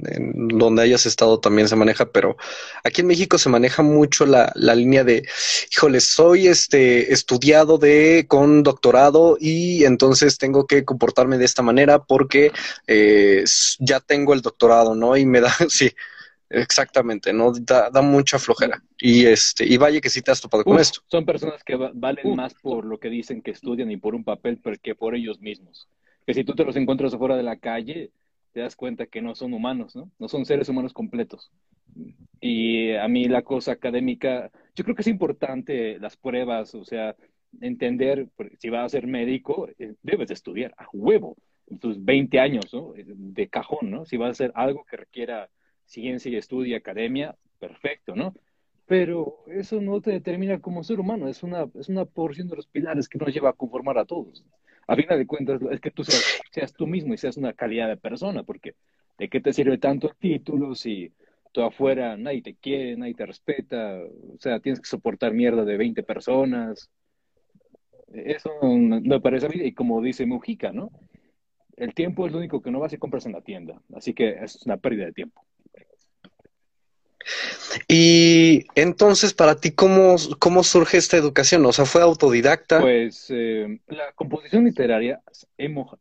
donde 0.49 0.83
hayas 0.83 1.07
estado 1.07 1.41
también 1.41 1.69
se 1.69 1.75
maneja, 1.75 2.07
pero 2.07 2.37
aquí 2.85 3.01
en 3.01 3.09
México 3.09 3.37
se 3.37 3.49
maneja 3.49 3.83
mucho 3.83 4.27
la, 4.27 4.53
la 4.55 4.75
línea 4.75 5.03
de, 5.03 5.27
híjole, 5.73 6.01
soy 6.01 6.47
este 6.47 7.13
estudiado 7.13 7.77
de 7.79 8.27
con 8.29 8.63
doctorado 8.63 9.37
y 9.41 9.85
entonces 9.85 10.39
tengo 10.39 10.67
que 10.67 10.85
comportarme 10.85 11.37
de 11.37 11.45
esta 11.45 11.63
manera 11.63 12.05
porque 12.05 12.53
eh, 12.87 13.45
ya 13.81 13.99
tengo 13.99 14.35
el 14.35 14.41
doctorado, 14.41 14.95
¿no? 14.95 15.17
Y 15.17 15.27
me 15.27 15.41
da, 15.41 15.53
sí, 15.69 15.91
exactamente, 16.51 17.33
¿no? 17.33 17.53
Da, 17.53 17.91
da, 17.91 18.03
mucha 18.03 18.39
flojera. 18.39 18.83
Y 18.99 19.27
este, 19.27 19.65
y 19.67 19.77
vaya 19.77 20.01
que 20.01 20.11
sí 20.11 20.23
te 20.23 20.31
has 20.31 20.41
topado 20.41 20.63
con 20.63 20.79
esto. 20.79 21.01
Son 21.09 21.27
personas 21.27 21.65
que 21.65 21.75
valen 21.75 22.37
más 22.37 22.55
por 22.55 22.85
lo 22.85 22.99
que 22.99 23.09
dicen 23.09 23.43
que 23.43 23.51
estudian 23.51 23.91
y 23.91 23.97
por 23.97 24.15
un 24.15 24.23
papel 24.23 24.61
que 24.81 24.95
por 24.95 25.17
ellos 25.17 25.41
mismos 25.41 25.89
que 26.27 26.35
si 26.35 26.45
tú 26.45 26.55
te 26.55 26.65
los 26.65 26.77
encuentras 26.77 27.15
afuera 27.15 27.37
de 27.37 27.43
la 27.43 27.57
calle, 27.57 28.11
te 28.53 28.61
das 28.61 28.77
cuenta 28.77 29.07
que 29.07 29.21
no 29.21 29.35
son 29.35 29.53
humanos, 29.53 29.97
¿no? 29.97 30.11
No 30.19 30.29
son 30.29 30.47
seres 30.47 30.69
humanos 30.69 30.93
completos. 30.93 31.51
Y 32.41 32.93
a 32.93 33.09
mí 33.09 33.27
la 33.27 33.43
cosa 33.43 33.73
académica, 33.73 34.51
yo 34.75 34.85
creo 34.85 34.95
que 34.95 35.03
es 35.03 35.09
importante 35.09 35.99
las 35.99 36.17
pruebas, 36.17 36.75
o 36.75 36.85
sea, 36.85 37.17
entender, 37.61 38.29
si 38.59 38.71
vas 38.71 38.85
a 38.87 38.89
ser 38.89 39.07
médico, 39.07 39.69
eh, 39.79 39.95
debes 40.03 40.31
estudiar 40.31 40.75
a 40.79 40.87
huevo, 40.93 41.37
tus 41.81 42.05
20 42.05 42.39
años, 42.39 42.73
¿no? 42.73 42.95
Eh, 42.95 43.05
de 43.07 43.49
cajón, 43.49 43.91
¿no? 43.91 44.05
Si 44.05 44.17
vas 44.17 44.29
a 44.29 44.33
hacer 44.33 44.53
algo 44.55 44.85
que 44.85 44.97
requiera 44.97 45.51
ciencia 45.85 46.31
y 46.31 46.37
estudio 46.37 46.73
y 46.73 46.75
academia, 46.75 47.37
perfecto, 47.59 48.15
¿no? 48.15 48.35
Pero 48.87 49.45
eso 49.47 49.81
no 49.81 50.01
te 50.01 50.11
determina 50.11 50.61
como 50.61 50.85
ser 50.85 51.01
humano, 51.01 51.29
es 51.29 51.43
una, 51.43 51.67
es 51.75 51.89
una 51.89 52.05
porción 52.05 52.49
de 52.49 52.57
los 52.57 52.67
pilares 52.67 53.09
que 53.09 53.19
nos 53.19 53.33
lleva 53.33 53.51
a 53.51 53.55
conformar 53.55 53.99
a 53.99 54.05
todos 54.05 54.45
a 54.87 54.97
fin 54.97 55.07
de 55.09 55.27
cuentas 55.27 55.61
es 55.71 55.81
que 55.81 55.91
tú 55.91 56.05
seas, 56.05 56.73
tú 56.75 56.87
mismo 56.87 57.15
y 57.15 57.19
seas 57.19 57.37
una 57.37 57.53
calidad 57.53 57.89
de 57.89 57.97
persona, 57.97 58.43
porque 58.43 58.75
¿de 59.19 59.29
qué 59.29 59.41
te 59.41 59.53
sirve 59.53 59.79
tanto 59.79 60.11
título 60.19 60.75
si 60.75 61.13
tú 61.53 61.63
afuera 61.63 62.17
nadie 62.17 62.43
te 62.43 62.55
quiere, 62.55 62.97
nadie 62.97 63.15
te 63.15 63.27
respeta? 63.27 63.99
O 63.99 64.39
sea, 64.39 64.61
tienes 64.61 64.81
que 64.81 64.89
soportar 64.89 65.33
mierda 65.33 65.65
de 65.65 65.77
20 65.77 66.03
personas. 66.03 66.91
Eso 68.13 68.51
me 68.63 69.21
parece 69.21 69.47
a 69.47 69.49
mí, 69.49 69.57
y 69.61 69.73
como 69.73 70.01
dice 70.01 70.27
Mujica, 70.27 70.73
¿no? 70.73 70.91
El 71.77 71.95
tiempo 71.95 72.27
es 72.27 72.33
lo 72.33 72.39
único 72.39 72.63
que 72.63 72.71
no 72.71 72.79
vas 72.79 72.93
y 72.93 72.99
compras 72.99 73.27
en 73.27 73.33
la 73.33 73.41
tienda, 73.41 73.81
así 73.95 74.15
que 74.15 74.31
es 74.31 74.65
una 74.65 74.77
pérdida 74.77 75.07
de 75.07 75.13
tiempo. 75.13 75.44
Y 77.89 78.65
entonces, 78.75 79.33
para 79.33 79.57
ti, 79.57 79.73
¿cómo, 79.73 80.17
cómo 80.39 80.63
surge 80.63 80.99
esta 80.99 81.17
educación? 81.17 81.65
O 81.67 81.73
sea, 81.73 81.85
¿fue 81.85 82.03
autodidacta? 82.03 82.81
Pues 82.81 83.27
eh, 83.31 83.81
la 83.87 84.13
composición 84.13 84.65
literaria 84.65 85.23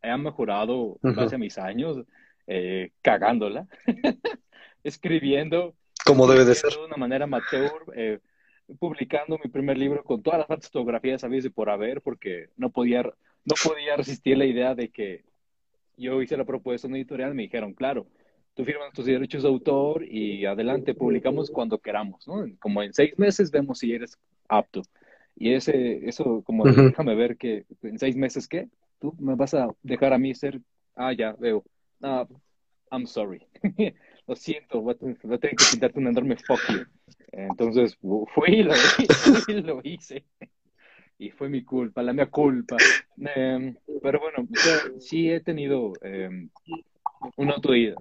ha 0.01 0.17
mejorado 0.17 0.99
en 1.03 1.15
base 1.15 1.36
a 1.36 1.39
mis 1.39 1.57
años, 1.57 2.05
eh, 2.47 2.91
cagándola, 3.01 3.67
escribiendo. 4.83 5.75
Como 6.05 6.27
debe 6.27 6.45
de 6.45 6.55
ser. 6.55 6.71
De 6.71 6.86
una 6.86 6.97
manera 6.97 7.25
amateur, 7.25 7.71
eh, 7.95 8.19
publicando 8.79 9.39
mi 9.43 9.49
primer 9.49 9.77
libro 9.77 10.03
con 10.03 10.21
todas 10.21 10.45
las 10.47 10.67
fotografías 10.67 11.21
sabes 11.21 11.43
de 11.43 11.51
por 11.51 11.69
haber, 11.69 12.01
porque 12.01 12.49
no 12.57 12.69
podía, 12.69 13.03
no 13.03 13.55
podía 13.63 13.95
resistir 13.95 14.38
la 14.38 14.45
idea 14.45 14.75
de 14.75 14.89
que 14.89 15.23
yo 15.97 16.21
hice 16.21 16.38
la 16.38 16.45
propuesta 16.45 16.88
en 16.88 16.95
editorial, 16.95 17.36
me 17.36 17.43
dijeron, 17.43 17.73
claro, 17.73 18.07
tú 18.53 18.65
firmas 18.65 18.93
tus 18.93 19.05
derechos 19.05 19.43
de 19.43 19.49
autor 19.49 20.05
y 20.05 20.45
adelante, 20.45 20.93
publicamos 20.93 21.49
cuando 21.49 21.79
queramos, 21.79 22.27
¿no? 22.27 22.45
Como 22.59 22.83
en 22.83 22.93
seis 22.93 23.17
meses 23.17 23.51
vemos 23.51 23.79
si 23.79 23.93
eres 23.93 24.17
apto. 24.47 24.81
Y 25.35 25.53
ese, 25.53 26.07
eso, 26.07 26.43
como 26.43 26.63
déjame 26.65 27.15
ver 27.15 27.37
que 27.37 27.65
en 27.81 27.97
seis 27.97 28.15
meses, 28.15 28.47
¿qué? 28.47 28.67
Tú 28.99 29.15
me 29.19 29.35
vas 29.35 29.53
a 29.53 29.67
dejar 29.81 30.13
a 30.13 30.17
mí 30.17 30.33
ser, 30.35 30.61
ah, 30.95 31.11
ya, 31.13 31.33
veo. 31.33 31.63
Ah, 32.01 32.27
I'm 32.91 33.07
sorry. 33.07 33.45
lo 34.27 34.35
siento, 34.35 34.81
voy 34.81 34.93
a, 34.93 34.97
tener 34.97 35.55
que 35.55 35.65
pintarte 35.71 35.99
un 35.99 36.07
enorme 36.07 36.37
fuck 36.37 36.59
you. 36.69 36.85
Entonces, 37.31 37.97
fui 37.99 38.49
y 39.47 39.61
lo, 39.61 39.81
hice. 39.83 40.23
Y 41.17 41.31
fue 41.31 41.49
mi 41.49 41.63
culpa, 41.63 42.03
la 42.03 42.13
mía 42.13 42.27
culpa. 42.27 42.77
Em, 43.17 43.75
pero 44.01 44.19
bueno, 44.19 44.47
sí 44.99 45.31
he 45.31 45.39
tenido... 45.39 45.93
Eh, 46.03 46.47
un 47.38 47.53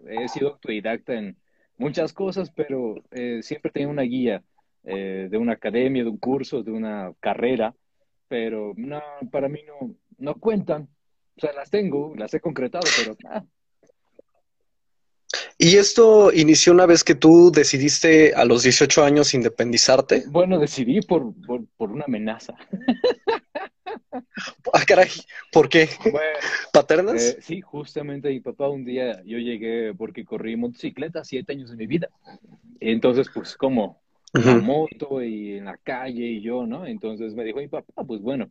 he 0.09 0.29
sido 0.29 0.51
autodidacta 0.51 1.15
en 1.15 1.37
muchas 1.77 2.13
cosas, 2.13 2.51
pero 2.51 3.03
eh, 3.11 3.41
siempre 3.43 3.71
tengo 3.71 3.91
una 3.91 4.03
guía 4.03 4.43
eh, 4.85 5.29
de 5.31 5.39
una 5.39 5.53
academia, 5.55 6.05
de 6.05 6.11
un 6.11 6.19
curso, 6.19 6.63
de 6.63 6.73
una 6.73 7.13
carrera, 7.21 7.75
pero 8.29 8.73
no, 8.77 9.01
para 9.31 9.49
mí 9.49 9.61
no, 9.67 9.95
no 10.19 10.35
cuentan. 10.35 10.89
O 11.37 11.41
sea, 11.41 11.53
las 11.53 11.71
tengo, 11.71 12.15
las 12.17 12.35
he 12.35 12.41
concretado, 12.41 12.87
pero 12.99 13.17
ah, 13.29 13.45
¿Y 15.59 15.77
esto 15.77 16.33
inició 16.33 16.73
una 16.73 16.87
vez 16.87 17.05
que 17.05 17.15
tú 17.15 17.53
decidiste 17.53 18.35
a 18.35 18.45
los 18.45 18.65
18 18.65 19.05
años 19.05 19.33
independizarte? 19.33 20.25
Bueno, 20.29 20.59
decidí 20.59 21.01
por, 21.03 21.33
por, 21.77 21.91
una 21.91 22.05
amenaza. 22.05 22.55
ah, 24.73 24.85
caray, 24.87 25.09
¿por 25.53 25.69
qué? 25.69 25.89
¿Paternas? 26.73 27.23
Eh, 27.23 27.39
sí, 27.41 27.61
justamente 27.61 28.31
mi 28.31 28.41
papá 28.41 28.69
un 28.69 28.85
día, 28.85 29.23
yo 29.25 29.39
llegué 29.39 29.95
porque 29.95 30.25
corrí 30.25 30.57
motocicleta 30.57 31.25
siete 31.25 31.53
años 31.53 31.71
de 31.71 31.77
mi 31.77 31.87
vida. 31.87 32.09
Entonces, 32.81 33.29
pues, 33.33 33.57
como 33.57 34.01
la 34.33 34.57
moto 34.57 35.23
y 35.23 35.59
en 35.59 35.67
la 35.67 35.77
calle 35.77 36.25
y 36.25 36.41
yo, 36.41 36.67
¿no? 36.67 36.87
Entonces 36.87 37.35
me 37.35 37.45
dijo 37.45 37.59
mi 37.59 37.69
papá, 37.69 38.05
pues 38.05 38.21
bueno, 38.21 38.51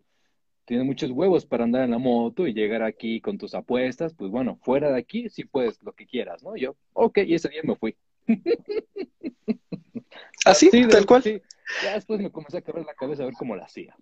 tienes 0.66 0.86
muchos 0.86 1.12
huevos 1.12 1.46
para 1.46 1.64
andar 1.64 1.84
en 1.84 1.92
la 1.92 1.98
moto 1.98 2.48
y 2.48 2.54
llegar 2.54 2.84
aquí 2.84 3.20
con 3.20 3.38
tus 3.38 3.56
apuestas, 3.56 4.14
pues 4.14 4.32
bueno, 4.32 4.60
fuera 4.62 4.92
de 4.92 5.00
aquí 5.00 5.30
sí 5.30 5.44
puedes 5.44 5.82
lo 5.84 5.94
que 5.94 6.06
quieras, 6.06 6.44
¿no? 6.44 6.56
Yo, 6.56 6.76
ok, 6.94 7.20
y 7.26 7.36
ese 7.36 7.50
día 7.50 7.62
me 7.64 7.76
fui. 7.76 7.96
¿Así? 10.46 10.70
¿Ah, 10.74 10.88
¿Tal 10.90 11.06
cual? 11.06 11.24
Sí. 11.24 11.42
Ya 11.84 11.94
después 11.94 12.20
me 12.20 12.32
comencé 12.32 12.58
a 12.58 12.62
quebrar 12.62 12.86
la 12.86 12.94
cabeza 12.94 13.24
a 13.24 13.26
ver 13.26 13.36
cómo 13.36 13.56
la 13.56 13.66
hacía. 13.66 13.96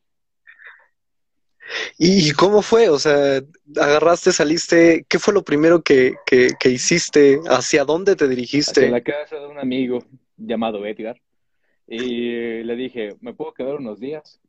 ¿Y 1.97 2.31
cómo 2.31 2.61
fue? 2.61 2.89
O 2.89 2.99
sea, 2.99 3.41
agarraste, 3.79 4.31
saliste, 4.31 5.05
¿qué 5.07 5.19
fue 5.19 5.33
lo 5.33 5.43
primero 5.43 5.81
que, 5.81 6.15
que, 6.25 6.49
que 6.59 6.69
hiciste? 6.69 7.39
¿Hacia 7.47 7.85
dónde 7.85 8.15
te 8.15 8.27
dirigiste? 8.27 8.81
Hacia 8.81 8.91
la 8.91 9.01
casa 9.01 9.35
de 9.37 9.47
un 9.47 9.59
amigo 9.59 9.99
llamado 10.37 10.85
Edgar. 10.85 11.19
Y 11.87 12.63
le 12.63 12.75
dije, 12.75 13.15
¿me 13.21 13.33
puedo 13.33 13.53
quedar 13.53 13.75
unos 13.75 13.99
días? 13.99 14.39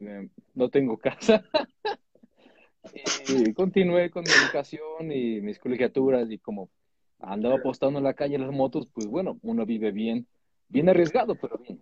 Eh, 0.00 0.28
no 0.54 0.68
tengo 0.68 0.98
casa. 0.98 1.42
y 3.28 3.52
continué 3.52 4.10
con 4.10 4.22
mi 4.22 4.30
educación 4.30 5.10
y 5.10 5.40
mis 5.40 5.58
colegiaturas 5.58 6.30
y 6.30 6.38
como 6.38 6.70
andaba 7.18 7.56
apostando 7.56 7.98
en 7.98 8.04
la 8.04 8.14
calle 8.14 8.36
en 8.36 8.42
las 8.42 8.52
motos, 8.52 8.86
pues 8.92 9.06
bueno, 9.06 9.38
uno 9.42 9.66
vive 9.66 9.90
bien, 9.90 10.26
bien 10.68 10.88
arriesgado, 10.88 11.34
pero 11.34 11.58
bien. 11.58 11.80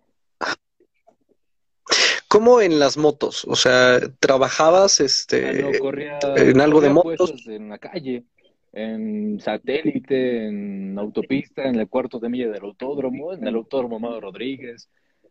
¿Cómo 2.35 2.59
en 2.59 2.79
las 2.79 2.97
motos? 2.97 3.45
O 3.45 3.55
sea, 3.55 3.97
¿trabajabas 4.19 4.99
este, 4.99 5.63
ah, 5.63 6.33
en 6.35 6.59
algo 6.59 6.81
de 6.81 6.89
motos? 6.89 7.47
En 7.47 7.69
la 7.69 7.77
calle, 7.77 8.25
en 8.73 9.39
satélite, 9.39 10.47
en 10.47 10.99
autopista, 10.99 11.63
en 11.63 11.75
el 11.75 11.87
cuarto 11.87 12.19
de 12.19 12.27
milla 12.27 12.49
del 12.49 12.63
autódromo, 12.63 13.31
en 13.31 13.47
el 13.47 13.55
autódromo 13.55 13.95
Amado 13.95 14.19
Rodríguez, 14.19 14.89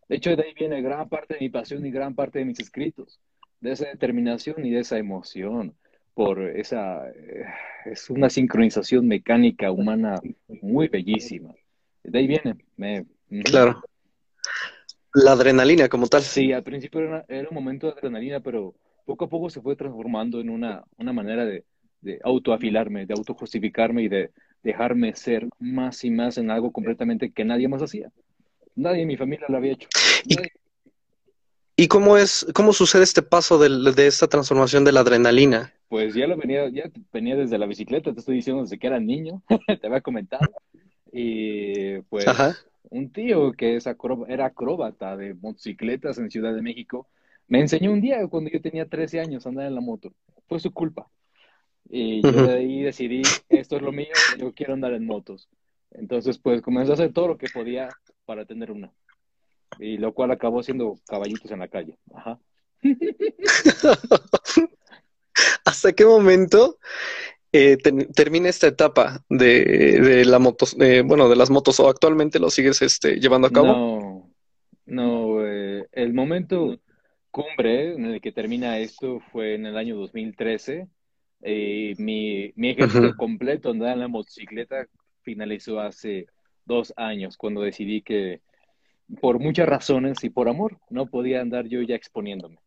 de 0.09 0.17
hecho, 0.17 0.35
de 0.35 0.45
ahí 0.45 0.55
viene 0.55 0.81
gran 0.81 1.09
parte 1.11 1.35
de 1.35 1.41
mi 1.41 1.51
pasión 1.51 1.85
y 1.85 1.91
gran 1.91 2.15
parte 2.15 2.39
de 2.39 2.47
mis 2.47 2.59
escritos, 2.59 3.21
de 3.61 3.73
esa 3.73 3.87
determinación 3.87 4.65
y 4.65 4.71
de 4.71 4.81
esa 4.81 4.97
emoción 4.97 5.75
por 6.15 6.41
esa, 6.41 7.07
eh, 7.11 7.45
es 7.85 8.09
una 8.09 8.31
sincronización 8.31 9.07
mecánica 9.07 9.71
humana 9.71 10.21
muy 10.63 10.89
bellísima. 10.89 11.55
De 12.03 12.19
ahí 12.19 12.27
viene. 12.27 12.57
Me, 12.77 13.05
claro. 13.45 13.83
La 15.15 15.33
adrenalina 15.33 15.89
como 15.89 16.09
tal. 16.09 16.23
Sí, 16.23 16.53
al 16.53 16.65
principio 16.65 17.01
era, 17.01 17.25
era, 17.29 17.49
un 17.49 17.55
momento 17.55 17.87
de 17.87 17.93
adrenalina, 17.93 18.41
pero 18.41 18.75
poco 19.07 19.27
a 19.27 19.29
poco 19.29 19.49
se 19.49 19.61
fue 19.61 19.77
transformando 19.77 20.41
en 20.41 20.51
una, 20.51 20.83
una 20.99 21.13
manera 21.13 21.45
de, 21.45 21.65
de 22.01 22.21
autoafilarme, 22.23 23.07
de 23.07 23.15
autojustificarme 23.15 24.03
y 24.03 24.09
de 24.09 24.31
dejarme 24.63 25.15
ser 25.15 25.49
más 25.61 26.03
y 26.05 26.11
más 26.11 26.39
en 26.39 26.51
algo 26.51 26.73
completamente 26.73 27.33
que 27.33 27.45
nadie 27.45 27.69
más 27.69 27.83
hacía. 27.83 28.11
Nadie 28.75 29.03
en 29.03 29.09
mi 29.09 29.17
familia 29.17 29.47
lo 29.49 29.57
había 29.57 29.73
hecho. 29.73 29.89
¿Y, 31.77 31.87
cómo 31.89 32.17
es, 32.17 32.47
cómo 32.55 32.73
sucede 32.73 33.05
este 33.05 33.23
paso 33.23 33.59
de, 33.59 33.93
de, 33.93 34.07
esta 34.07 34.27
transformación 34.27 34.85
de 34.85 34.93
la 34.93 35.01
adrenalina? 35.01 35.73
Pues 35.89 36.15
ya 36.15 36.27
lo 36.27 36.37
venía, 36.37 36.69
ya 36.71 36.91
venía 37.13 37.37
desde 37.37 37.59
la 37.59 37.67
bicicleta, 37.67 38.13
te 38.13 38.21
estoy 38.21 38.37
diciendo 38.37 38.63
desde 38.63 38.79
que 38.79 38.87
era 38.87 38.99
niño, 38.99 39.43
te 39.81 39.87
había 39.87 40.01
comentado. 40.01 40.51
Y 41.13 42.01
pues 42.03 42.25
un 42.95 43.11
tío 43.11 43.53
que 43.53 43.75
es 43.77 43.87
era 44.29 44.47
acróbata 44.47 45.17
de 45.17 45.35
motocicletas 45.35 46.17
en 46.19 46.31
Ciudad 46.31 46.55
de 46.55 46.63
México, 46.63 47.09
me 47.49 47.59
enseñó 47.61 47.91
un 47.93 48.01
día 48.01 48.25
cuando 48.29 48.51
yo 48.51 48.61
tenía 48.61 48.89
13 48.89 49.19
años 49.19 49.45
a 49.45 49.49
andar 49.49 49.67
en 49.67 49.75
la 49.75 49.81
moto. 49.81 50.13
Fue 50.47 50.61
su 50.61 50.73
culpa. 50.73 51.11
Y 51.91 52.23
yo 52.23 52.47
de 52.47 52.55
ahí 52.55 52.83
decidí, 52.83 53.23
esto 53.49 53.77
es 53.77 53.83
lo 53.83 53.91
mío, 53.91 54.13
yo 54.39 54.55
quiero 54.55 54.75
andar 54.75 54.95
en 54.95 55.07
motos. 55.07 55.49
Entonces, 55.91 56.39
pues 56.39 56.63
comencé 56.63 56.93
a 56.93 56.95
hacer 56.95 57.13
todo 57.13 57.27
lo 57.29 57.37
que 57.37 57.49
podía 57.53 57.89
para 58.27 58.45
tener 58.45 58.71
una. 58.71 58.93
Y 59.81 59.99
lo 59.99 60.15
cual 60.15 60.31
acabó 60.31 60.63
siendo 60.63 60.95
caballitos 61.07 61.51
en 61.51 61.59
la 61.59 61.69
calle. 61.69 61.99
Ajá. 62.15 62.39
¿Hasta 65.65 65.93
qué 65.93 66.05
momento 66.05 66.79
eh, 67.57 67.77
termina 67.77 68.49
esta 68.49 68.67
etapa 68.67 69.25
de, 69.29 69.65
de 70.01 70.25
la 70.25 70.41
motos, 70.41 70.77
bueno, 71.05 71.29
de 71.29 71.37
las 71.37 71.51
motos 71.51 71.79
o 71.79 71.89
actualmente 71.89 72.41
lo 72.41 72.51
sigues 72.51 72.83
este, 72.83 73.21
llevando 73.21 73.47
a 73.47 73.53
cabo? 73.53 73.67
No, 73.67 74.31
no, 74.87 75.47
eh, 75.47 75.87
el 75.93 76.13
momento 76.15 76.81
cumbre 77.31 77.95
en 77.95 78.07
el 78.07 78.21
que 78.21 78.33
termina 78.33 78.79
esto 78.79 79.21
fue 79.31 79.55
en 79.55 79.67
el 79.67 79.77
año 79.77 79.95
2013. 79.95 80.89
Eh, 81.43 81.95
mi, 81.97 82.53
mi 82.57 82.71
ejército 82.71 83.15
completo 83.17 83.71
andar 83.71 83.93
en 83.93 84.01
la 84.01 84.09
motocicleta 84.09 84.89
finalizó 85.23 85.79
hace 85.79 86.27
dos 86.65 86.93
años, 86.97 87.37
cuando 87.37 87.61
decidí 87.61 88.03
que 88.03 88.41
por 89.21 89.39
muchas 89.39 89.69
razones 89.69 90.25
y 90.25 90.31
por 90.31 90.49
amor 90.49 90.81
no 90.91 91.07
podía 91.07 91.41
andar 91.41 91.69
yo 91.69 91.83
ya 91.83 91.95
exponiéndome. 91.95 92.59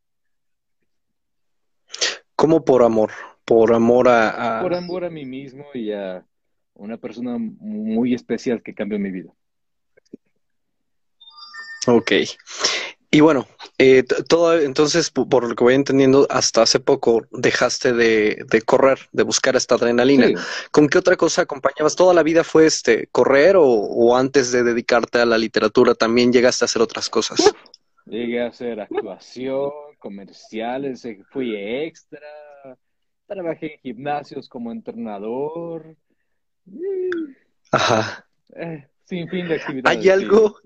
¿Cómo 2.37 2.63
por 2.63 2.83
amor? 2.83 3.11
Por 3.47 3.73
amor 3.73 4.09
a, 4.09 4.59
Por 4.61 4.73
amor 4.73 5.05
a 5.05 5.09
mí 5.09 5.23
mismo 5.23 5.63
y 5.73 5.93
a 5.93 6.25
una 6.73 6.97
persona 6.97 7.37
muy 7.39 8.13
especial 8.13 8.61
que 8.61 8.73
cambió 8.73 8.99
mi 8.99 9.09
vida. 9.09 9.31
Ok. 11.87 12.11
Y 13.09 13.21
bueno, 13.21 13.47
eh, 13.77 14.03
todo, 14.03 14.59
entonces, 14.59 15.09
por 15.11 15.47
lo 15.47 15.55
que 15.55 15.63
voy 15.63 15.75
entendiendo, 15.75 16.27
hasta 16.29 16.63
hace 16.63 16.81
poco 16.81 17.25
dejaste 17.31 17.93
de, 17.93 18.61
correr, 18.65 18.99
de 19.13 19.23
buscar 19.23 19.55
esta 19.55 19.75
adrenalina. 19.75 20.27
¿Con 20.71 20.89
qué 20.89 20.97
otra 20.97 21.15
cosa 21.15 21.43
acompañabas? 21.43 21.95
¿Toda 21.95 22.13
la 22.13 22.23
vida 22.23 22.43
fue 22.43 22.65
este 22.65 23.07
correr 23.13 23.55
o, 23.57 24.17
antes 24.17 24.51
de 24.51 24.63
dedicarte 24.63 25.19
a 25.19 25.25
la 25.25 25.37
literatura 25.37 25.95
también 25.95 26.33
llegaste 26.33 26.65
a 26.65 26.67
hacer 26.67 26.81
otras 26.81 27.09
cosas? 27.09 27.55
Llegué 28.05 28.41
a 28.41 28.47
hacer 28.47 28.81
actuación, 28.81 29.71
comerciales, 29.99 31.05
eh, 31.05 31.23
fui 31.29 31.55
extra, 31.55 32.19
trabajé 33.27 33.73
en 33.73 33.79
gimnasios 33.79 34.49
como 34.49 34.71
entrenador. 34.71 35.95
Ajá. 37.71 38.25
Eh, 38.55 38.87
sin 39.03 39.27
fin 39.29 39.47
de 39.47 39.55
actividades. 39.55 39.97
¿Hay 39.97 40.09
algo? 40.09 40.57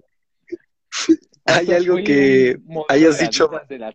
hay 1.45 1.71
algo 1.71 1.97
que 1.97 2.57
hayas 2.87 3.19
dicho. 3.19 3.49
De 3.67 3.79
la 3.79 3.93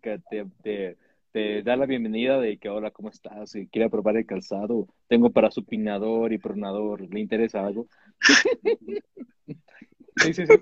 que 0.00 0.20
te, 0.30 0.96
te, 1.32 1.62
da 1.62 1.76
la 1.76 1.86
bienvenida 1.86 2.38
de 2.38 2.58
que 2.58 2.68
hola, 2.68 2.90
¿cómo 2.90 3.08
estás? 3.08 3.50
Si 3.50 3.66
quiere 3.66 3.90
probar 3.90 4.16
el 4.16 4.26
calzado, 4.26 4.86
tengo 5.08 5.30
para 5.30 5.50
supinador 5.50 6.32
y 6.32 6.38
pronador, 6.38 7.00
¿le 7.12 7.20
interesa 7.20 7.66
algo? 7.66 7.88
sí, 10.16 10.32
sí, 10.32 10.46
sí. 10.46 10.54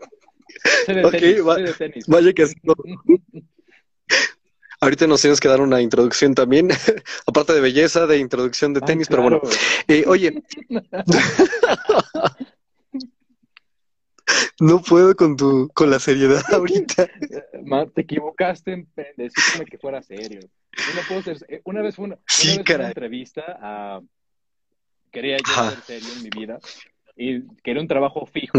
Vaya 2.06 2.32
que 2.32 2.46
Ahorita 4.82 5.06
nos 5.06 5.20
tienes 5.20 5.38
que 5.38 5.46
dar 5.46 5.60
una 5.60 5.80
introducción 5.80 6.34
también, 6.34 6.68
aparte 7.26 7.52
de 7.52 7.60
belleza, 7.60 8.08
de 8.08 8.18
introducción 8.18 8.74
de 8.74 8.80
tenis, 8.80 9.06
pero 9.08 9.22
bueno. 9.22 9.40
Eh, 9.86 10.02
oye, 10.08 10.42
No 14.60 14.80
puedo 14.80 15.14
con 15.14 15.36
tu, 15.36 15.70
con 15.74 15.90
la 15.90 15.98
seriedad 15.98 16.42
ahorita. 16.52 17.08
te 17.94 18.00
equivocaste 18.00 18.72
en 18.72 18.88
decirme 19.16 19.66
que 19.70 19.78
fuera 19.78 20.02
serio. 20.02 20.40
Eh, 21.48 21.60
una 21.64 21.82
vez 21.82 21.96
fue 21.96 22.06
una, 22.06 22.18
entrevista 22.86 23.42
a, 23.60 24.00
quería 25.10 25.36
yo 25.36 25.70
ser 25.70 25.80
serio 25.82 26.08
en 26.16 26.22
mi 26.22 26.30
vida 26.30 26.58
y 27.16 27.46
quería 27.62 27.82
un 27.82 27.88
trabajo 27.88 28.26
fijo. 28.26 28.58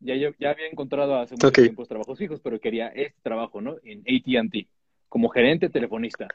ya, 0.00 0.14
yo, 0.14 0.30
ya 0.38 0.50
había 0.50 0.68
encontrado 0.68 1.16
hace 1.16 1.34
muchos 1.34 1.52
tiempos 1.52 1.88
trabajos 1.88 2.18
fijos, 2.18 2.40
pero 2.40 2.60
quería 2.60 2.88
este 2.88 3.20
trabajo, 3.22 3.60
¿no? 3.60 3.76
En 3.84 4.00
AT&T, 4.00 4.68
como 5.08 5.28
gerente 5.28 5.68
telefonista. 5.68 6.28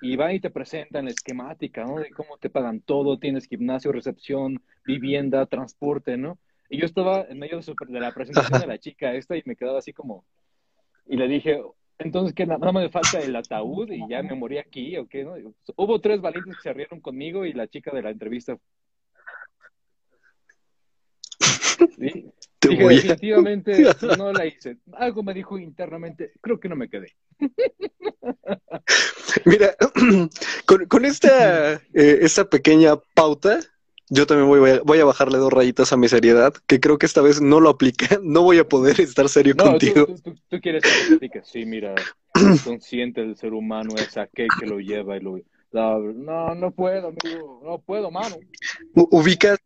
Y 0.00 0.16
va 0.16 0.32
y 0.32 0.40
te 0.40 0.50
presentan 0.50 1.06
la 1.06 1.10
esquemática, 1.10 1.84
¿no? 1.84 1.96
De 1.96 2.10
cómo 2.10 2.36
te 2.38 2.50
pagan 2.50 2.80
todo, 2.80 3.18
tienes 3.18 3.46
gimnasio, 3.46 3.92
recepción, 3.92 4.62
vivienda, 4.84 5.46
transporte, 5.46 6.16
¿no? 6.16 6.38
Y 6.68 6.78
yo 6.78 6.86
estaba 6.86 7.22
en 7.28 7.38
medio 7.38 7.60
de, 7.60 8.00
la 8.00 8.12
presentación 8.12 8.60
de 8.60 8.66
la 8.66 8.78
chica 8.78 9.14
esta 9.14 9.36
y 9.36 9.42
me 9.44 9.56
quedaba 9.56 9.78
así 9.78 9.92
como... 9.92 10.24
Y 11.06 11.16
le 11.16 11.28
dije, 11.28 11.60
entonces, 11.98 12.34
¿qué? 12.34 12.46
Nada 12.46 12.72
más 12.72 12.84
me 12.84 12.90
falta 12.90 13.20
el 13.20 13.34
ataúd 13.36 13.90
y 13.90 14.08
ya 14.08 14.22
me 14.22 14.34
morí 14.34 14.58
aquí, 14.58 14.96
¿o 14.96 15.06
qué? 15.06 15.24
No? 15.24 15.34
Hubo 15.76 16.00
tres 16.00 16.20
valientes 16.20 16.56
que 16.56 16.62
se 16.62 16.72
rieron 16.72 17.00
conmigo 17.00 17.44
y 17.44 17.52
la 17.52 17.68
chica 17.68 17.90
de 17.92 18.02
la 18.02 18.10
entrevista 18.10 18.56
Sí. 21.98 22.26
Te 22.58 22.68
Dije, 22.68 22.82
voy 22.84 22.92
a- 22.94 22.96
definitivamente 22.96 23.84
no 24.18 24.32
la 24.32 24.46
hice. 24.46 24.76
Algo 24.92 25.22
me 25.22 25.34
dijo 25.34 25.58
internamente, 25.58 26.32
creo 26.40 26.60
que 26.60 26.68
no 26.68 26.76
me 26.76 26.88
quedé. 26.88 27.14
Mira, 29.44 29.74
con, 30.66 30.86
con 30.86 31.04
esta, 31.04 31.72
eh, 31.94 32.18
esta 32.22 32.44
pequeña 32.48 32.96
pauta, 33.14 33.60
yo 34.08 34.26
también 34.26 34.48
voy, 34.48 34.60
voy 34.60 34.70
a, 34.70 34.80
voy 34.84 34.98
a 35.00 35.04
bajarle 35.04 35.38
dos 35.38 35.52
rayitas 35.52 35.92
a 35.92 35.96
mi 35.96 36.08
seriedad, 36.08 36.52
que 36.66 36.80
creo 36.80 36.98
que 36.98 37.06
esta 37.06 37.22
vez 37.22 37.40
no 37.40 37.60
lo 37.60 37.70
aplica, 37.70 38.06
no 38.22 38.42
voy 38.42 38.58
a 38.58 38.68
poder 38.68 39.00
estar 39.00 39.28
serio 39.28 39.54
No, 39.56 39.64
tú, 39.64 39.70
contigo. 39.70 40.06
tú, 40.06 40.14
tú- 40.22 40.34
tú 40.48 40.60
quieres 40.60 40.82
que. 40.84 41.42
Sí, 41.44 41.64
mira, 41.66 41.94
consciente 42.64 43.22
del 43.22 43.36
ser 43.36 43.52
humano 43.54 43.94
es 43.96 44.16
aquel 44.16 44.48
que 44.58 44.66
lo 44.66 44.78
lleva 44.78 45.16
y 45.16 45.20
lo... 45.20 45.38
no, 45.72 46.54
no 46.54 46.70
puedo, 46.70 47.08
amigo, 47.08 47.60
no 47.64 47.78
puedo, 47.80 48.10
mano. 48.10 48.36
Ubicas, 48.94 49.58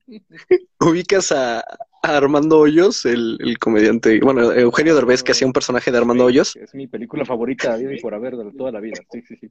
ubicas 0.81 1.33
a, 1.33 1.65
a 2.11 2.17
Armando 2.17 2.59
Hoyos, 2.59 3.05
el, 3.07 3.39
el 3.41 3.59
comediante, 3.59 4.21
bueno, 4.21 4.53
Eugenio 4.53 4.95
Derbez, 4.95 5.23
que 5.23 5.33
hacía 5.33 5.47
un 5.47 5.53
personaje 5.53 5.91
de 5.91 5.99
Armando 5.99 6.25
Hoyos. 6.25 6.57
Es 6.57 6.75
mi 6.75 6.87
película 6.87 7.25
favorita, 7.25 7.77
vida 7.77 7.95
y 7.95 8.01
por 8.01 8.15
haber, 8.15 8.37
de 8.37 8.53
toda 8.53 8.73
la 8.73 8.81
vida. 8.81 9.01
Sí, 9.13 9.23
sí, 9.23 9.37
sí. 9.37 9.49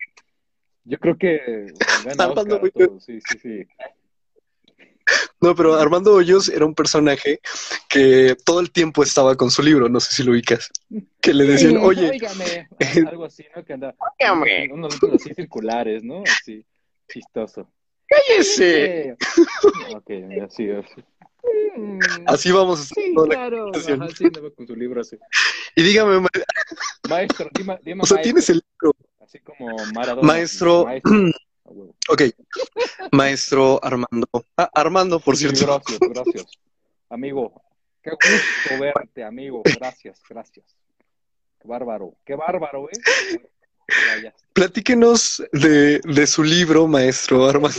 Yo 0.84 1.00
creo 1.00 1.18
que 1.18 1.74
gana 2.06 2.24
Armando 2.26 2.62
Oscar. 2.62 2.90
Sí, 3.00 3.20
sí, 3.22 3.38
sí. 3.42 3.68
No, 5.40 5.54
pero 5.56 5.76
Armando 5.76 6.14
Hoyos 6.16 6.50
era 6.50 6.66
un 6.66 6.74
personaje 6.74 7.40
que 7.90 8.36
todo 8.44 8.60
el 8.60 8.72
tiempo 8.72 9.04
estaba 9.04 9.36
con 9.36 9.52
su 9.52 9.62
libro, 9.62 9.88
no 9.88 10.00
sé 10.00 10.16
si 10.16 10.24
lo 10.24 10.32
ubicas. 10.32 10.70
Que 11.22 11.34
le 11.34 11.44
decían, 11.46 11.74
Sí, 11.74 11.78
oye, 11.78 12.10
óigame, 12.10 12.68
algo 13.10 13.26
así, 13.26 13.46
¿no? 13.56 13.64
Que 13.64 13.74
anda 13.74 13.94
Óigame. 14.20 14.70
unos 14.72 15.00
lentes 15.02 15.22
así 15.22 15.34
circulares, 15.36 16.04
¿no? 16.04 16.24
Así, 16.24 16.66
chistoso. 17.08 17.70
cállese. 18.08 19.16
Ok, 19.96 20.10
así, 20.44 20.70
así. 20.72 21.04
Mm, 21.78 22.00
Así 22.28 22.52
vamos 22.52 22.80
a 22.80 22.84
hacer 22.84 23.04
Sí, 23.04 23.14
toda 23.14 23.28
la 23.28 23.36
claro. 23.36 23.72
Ajá, 23.76 24.08
sí, 24.18 24.30
con 24.56 24.68
su 24.68 24.76
libro 24.76 25.02
así. 25.02 25.18
Y 25.76 25.84
dígame, 25.84 26.20
ma- 26.20 26.28
Maestro, 27.10 27.50
dime, 27.54 27.78
dime 27.84 28.02
o 28.04 28.06
sea, 28.06 28.16
maestro. 28.16 28.24
tienes 28.24 28.50
el 28.50 28.62
libro. 28.82 28.96
Así 29.20 29.40
como 29.40 29.76
Maradona. 29.94 30.26
Maestro, 30.28 30.86
Maestro. 30.86 31.12
Huevo. 31.66 31.96
ok, 32.10 32.22
maestro 33.12 33.80
Armando. 33.84 34.28
Ah, 34.56 34.70
Armando, 34.74 35.20
por 35.20 35.36
Sí, 35.36 35.48
cierto. 35.50 35.66
Gracias, 35.66 36.00
gracias. 36.00 36.46
Amigo, 37.10 37.62
qué 38.04 38.12
gusto 38.12 38.80
verte, 38.80 39.24
amigo. 39.24 39.62
Gracias, 39.80 40.22
gracias. 40.30 40.66
Qué 41.60 41.68
bárbaro, 41.68 42.16
qué 42.24 42.36
bárbaro, 42.36 42.88
¿eh? 42.90 43.42
Platíquenos 44.54 45.44
de, 45.52 46.00
de 46.00 46.28
su 46.28 46.44
libro, 46.44 46.88
maestro 46.88 47.46
Armando. 47.48 47.78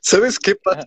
¿Sabes 0.00 0.38
qué 0.38 0.54
pasa? 0.56 0.84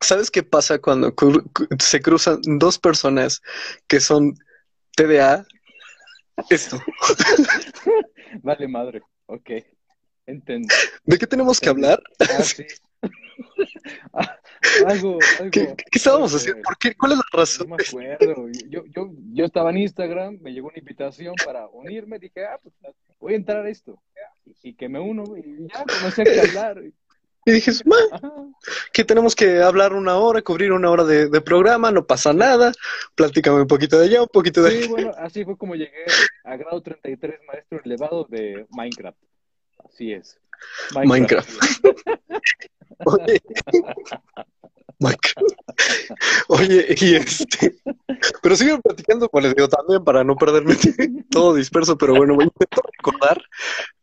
¿Sabes 0.00 0.30
qué 0.30 0.42
pasa 0.42 0.78
cuando 0.80 1.14
cru- 1.14 1.44
se 1.80 2.00
cruzan 2.00 2.40
dos 2.58 2.78
personas 2.78 3.40
que 3.86 4.00
son 4.00 4.34
TDA? 4.96 5.46
Esto. 6.50 6.82
Vale, 8.42 8.66
madre. 8.68 9.02
Ok. 9.26 9.50
Entiendo. 10.26 10.74
¿De 11.04 11.18
qué 11.18 11.26
tenemos 11.26 11.60
que 11.60 11.68
hablar? 11.68 12.02
Ah, 12.20 12.42
sí. 12.42 12.64
Ah, 14.14 14.38
algo, 14.86 15.18
algo. 15.38 15.50
¿Qué, 15.50 15.74
qué 15.76 15.98
estábamos 15.98 16.32
algo 16.32 16.36
haciendo? 16.40 16.62
¿Por 16.62 16.78
qué? 16.78 16.94
¿Cuál 16.94 17.12
es 17.12 17.18
la 17.18 17.24
No 17.32 17.38
razón? 17.38 17.68
me 17.70 17.76
acuerdo. 17.76 18.46
Yo, 18.68 18.84
yo, 18.86 19.10
yo 19.32 19.44
estaba 19.44 19.70
en 19.70 19.78
Instagram, 19.78 20.38
me 20.40 20.52
llegó 20.52 20.68
una 20.68 20.78
invitación 20.78 21.34
para 21.44 21.66
unirme, 21.68 22.18
dije, 22.18 22.44
ah, 22.44 22.58
pues 22.62 22.74
voy 23.18 23.34
a 23.34 23.36
entrar 23.36 23.64
a 23.64 23.70
esto. 23.70 24.00
Y, 24.44 24.70
y 24.70 24.74
que 24.74 24.88
me 24.88 24.98
uno, 25.00 25.24
y 25.36 25.68
ya 25.72 25.84
comencé 25.84 26.22
a 26.38 26.42
hablar. 26.42 26.82
Y 27.44 27.50
dije, 27.50 27.72
"Ma, 27.86 27.96
Ajá. 28.12 28.32
que 28.92 29.02
tenemos 29.02 29.34
que 29.34 29.60
hablar 29.60 29.94
una 29.94 30.16
hora, 30.16 30.42
cubrir 30.42 30.70
una 30.70 30.88
hora 30.88 31.02
de, 31.02 31.28
de 31.28 31.40
programa, 31.40 31.90
no 31.90 32.06
pasa 32.06 32.32
nada. 32.32 32.70
Platícame 33.16 33.62
un 33.62 33.66
poquito 33.66 33.98
de 33.98 34.06
allá, 34.06 34.22
un 34.22 34.28
poquito 34.28 34.62
de 34.62 34.82
Sí, 34.82 34.86
bueno, 34.88 35.10
así 35.18 35.44
fue 35.44 35.56
como 35.56 35.74
llegué 35.74 36.04
a 36.44 36.56
grado 36.56 36.80
33, 36.80 37.40
maestro 37.48 37.80
elevado 37.84 38.28
de 38.30 38.64
Minecraft. 38.70 39.18
Así 39.84 40.12
es. 40.12 40.38
Minecraft. 41.04 41.50
Oye. 43.04 43.40
Oye, 46.48 46.94
y 47.00 47.14
este, 47.14 47.76
pero 48.42 48.56
sigo 48.56 48.80
platicando, 48.80 49.28
pues 49.28 49.44
les 49.44 49.54
digo 49.54 49.68
también 49.68 50.04
para 50.04 50.24
no 50.24 50.36
perderme 50.36 50.76
todo 51.30 51.54
disperso, 51.54 51.98
pero 51.98 52.14
bueno, 52.14 52.34
voy 52.34 52.44
a 52.44 52.46
intentar 52.46 52.84
recordar 52.96 53.42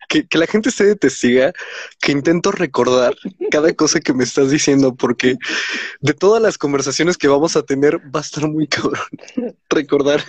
que, 0.09 0.27
que 0.27 0.37
la 0.37 0.47
gente 0.47 0.71
de 0.83 0.95
testiga, 0.95 1.53
que 2.01 2.11
intento 2.11 2.51
recordar 2.51 3.15
cada 3.51 3.71
cosa 3.73 3.99
que 3.99 4.13
me 4.13 4.23
estás 4.23 4.49
diciendo, 4.49 4.95
porque 4.95 5.37
de 6.01 6.13
todas 6.13 6.41
las 6.41 6.57
conversaciones 6.57 7.17
que 7.17 7.27
vamos 7.27 7.55
a 7.55 7.63
tener, 7.63 7.99
va 8.13 8.19
a 8.19 8.23
estar 8.23 8.47
muy 8.49 8.67
cabrón 8.67 8.99
recordar, 9.69 10.23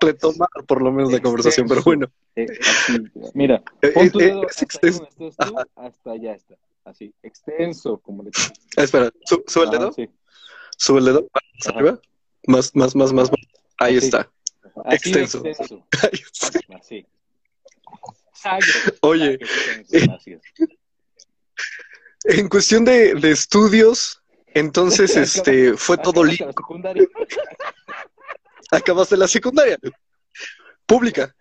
retomar 0.00 0.48
por 0.66 0.82
lo 0.82 0.92
menos 0.92 1.12
la 1.12 1.20
conversación, 1.20 1.66
pero 1.68 1.82
bueno, 1.82 2.06
Eh, 2.34 2.46
así, 2.60 3.02
mira, 3.34 3.62
eh, 3.82 3.88
pon 3.92 4.10
tu 4.10 4.20
eh, 4.20 4.24
dedo 4.26 4.42
es 4.46 4.50
hasta 4.52 4.64
extenso. 4.64 4.98
donde 5.16 5.28
estás 5.28 5.48
tú, 5.48 5.56
hasta 5.76 6.10
allá 6.10 6.34
está. 6.34 6.54
Así, 6.84 7.12
extenso, 7.22 7.98
como 7.98 8.22
le 8.22 8.30
Ah, 8.76 8.82
espera, 8.84 9.10
su- 9.24 9.42
sube 9.46 9.64
el 9.64 9.70
dedo, 9.70 9.92
sí. 9.92 10.08
sube 10.76 10.98
el 11.00 11.04
dedo, 11.06 11.22
más 11.32 11.66
Ajá. 11.66 11.78
arriba, 11.78 12.00
más, 12.46 12.74
más, 12.76 12.94
más, 12.94 13.12
más, 13.12 13.30
más. 13.30 13.40
Ahí 13.78 13.96
Así. 13.96 14.06
está. 14.06 14.30
Así 14.84 14.96
Extenso. 15.10 15.42
extenso. 15.44 15.86
Ahí 16.02 16.20
está. 16.32 16.60
Así. 16.78 17.06
Sagre, 18.32 18.66
Oye. 19.02 19.38
sagre 19.38 19.84
es. 19.86 20.40
En 22.24 22.48
cuestión 22.48 22.84
de, 22.84 23.14
de 23.14 23.30
estudios, 23.30 24.22
entonces 24.48 25.16
este 25.16 25.76
fue 25.76 25.96
todo 25.98 26.22
lindo. 26.24 26.52
Acabaste 28.70 29.16
la 29.16 29.28
secundaria. 29.28 29.78
Pública. 30.86 31.34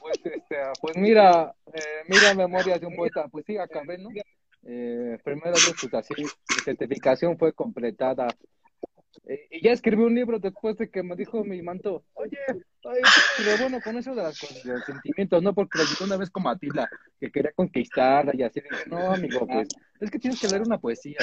Pues, 0.00 0.18
este, 0.24 0.56
pues 0.80 0.96
mira, 0.96 1.54
eh, 1.72 2.04
mira 2.08 2.34
Memorias 2.34 2.80
de 2.80 2.86
un 2.86 2.96
poeta, 2.96 3.26
pues 3.28 3.44
sí, 3.46 3.56
acabé, 3.56 3.98
¿no? 3.98 4.10
Eh, 4.64 5.18
primero 5.24 5.56
de 5.56 5.74
pues 5.80 6.34
certificación 6.64 7.36
fue 7.38 7.52
completada. 7.52 8.28
Eh, 9.24 9.46
y 9.50 9.62
ya 9.62 9.72
escribí 9.72 10.02
un 10.02 10.14
libro 10.14 10.38
después 10.38 10.76
de 10.76 10.90
que 10.90 11.02
me 11.02 11.14
dijo 11.14 11.44
mi 11.44 11.62
manto, 11.62 12.04
oye, 12.14 12.38
oye, 12.82 13.00
pero 13.36 13.56
bueno, 13.58 13.80
con 13.80 13.96
eso 13.96 14.14
de, 14.14 14.22
las 14.22 14.38
de 14.40 14.72
los 14.72 14.84
sentimientos, 14.84 15.42
¿no? 15.42 15.54
Porque 15.54 15.78
le 15.78 15.84
ayudé 15.84 16.04
una 16.04 16.16
vez 16.16 16.30
como 16.30 16.50
a 16.50 16.58
Tila, 16.58 16.88
que 17.20 17.30
quería 17.30 17.52
conquistarla 17.52 18.32
y 18.34 18.42
así, 18.42 18.60
dije, 18.60 18.84
no, 18.86 19.12
amigo, 19.12 19.46
pues, 19.46 19.68
es 20.00 20.10
que 20.10 20.18
tienes 20.18 20.40
que 20.40 20.48
leer 20.48 20.62
una 20.62 20.78
poesía. 20.78 21.18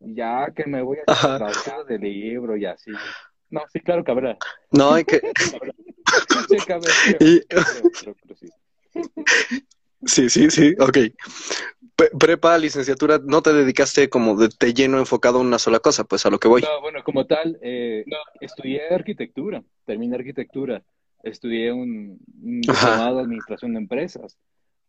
Y 0.00 0.14
ya 0.14 0.52
que 0.54 0.66
me 0.66 0.82
voy 0.82 0.98
a 1.06 1.14
traducir 1.14 1.72
del 1.88 2.02
libro 2.02 2.56
y 2.56 2.66
así. 2.66 2.90
No, 3.48 3.62
sí, 3.72 3.80
claro 3.80 4.04
que 4.04 4.10
habrá. 4.10 4.36
No, 4.72 4.92
hay 4.92 5.04
que. 5.04 5.20
Sí. 6.48 7.42
Y, 10.04 10.06
sí, 10.06 10.28
sí, 10.28 10.50
sí, 10.50 10.74
ok. 10.78 10.98
Prepa, 11.96 12.58
licenciatura, 12.58 13.20
no 13.24 13.40
te 13.40 13.52
dedicaste 13.52 14.08
como 14.08 14.36
de, 14.36 14.48
te 14.48 14.74
lleno 14.74 14.98
enfocado 14.98 15.38
a 15.38 15.42
una 15.42 15.60
sola 15.60 15.78
cosa, 15.78 16.02
pues 16.04 16.26
a 16.26 16.30
lo 16.30 16.38
que 16.40 16.48
voy. 16.48 16.62
No, 16.62 16.80
bueno, 16.80 17.04
como 17.04 17.24
tal, 17.26 17.56
eh, 17.62 18.04
estudié 18.40 18.88
arquitectura, 18.92 19.62
terminé 19.84 20.16
arquitectura, 20.16 20.82
estudié 21.22 21.72
un, 21.72 22.18
un 22.42 22.60
diplomado 22.62 23.18
de 23.18 23.22
administración 23.22 23.74
de 23.74 23.78
empresas. 23.78 24.36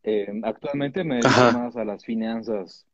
Eh, 0.03 0.27
actualmente 0.43 1.03
me 1.03 1.15
dedico 1.15 1.29
Ajá. 1.29 1.51
más 1.51 1.75
a 1.77 1.85
las 1.85 2.03
finanzas 2.03 2.85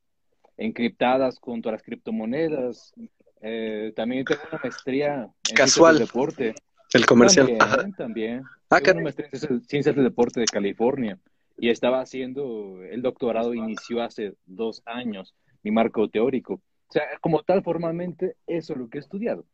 encriptadas 0.57 1.37
junto 1.39 1.69
a 1.69 1.71
las 1.73 1.81
criptomonedas. 1.83 2.93
Eh, 3.41 3.93
también 3.95 4.25
tengo 4.25 4.41
una 4.51 4.59
maestría 4.61 5.29
en 5.49 5.55
Casual. 5.55 5.97
ciencias 5.97 5.99
del 5.99 6.07
deporte. 6.07 6.55
El 6.93 7.05
comercial. 7.05 7.57
También. 7.97 8.43
Ah, 8.69 8.79
Tengo 8.81 8.91
una 8.97 9.03
maestría 9.03 9.29
en 9.31 9.39
ciencias- 9.39 9.67
ciencias 9.67 9.95
del 9.95 10.03
deporte 10.03 10.41
de 10.41 10.45
California 10.47 11.17
y 11.61 11.69
estaba 11.69 12.01
haciendo 12.01 12.81
el 12.85 13.03
doctorado, 13.03 13.53
inició 13.53 14.01
hace 14.01 14.33
dos 14.47 14.81
años, 14.83 15.35
mi 15.61 15.69
marco 15.69 16.09
teórico. 16.09 16.55
O 16.55 16.91
sea, 16.91 17.03
como 17.21 17.43
tal, 17.43 17.61
formalmente, 17.61 18.35
eso 18.47 18.73
es 18.73 18.79
lo 18.79 18.89
que 18.89 18.97
he 18.97 19.01
estudiado. 19.01 19.45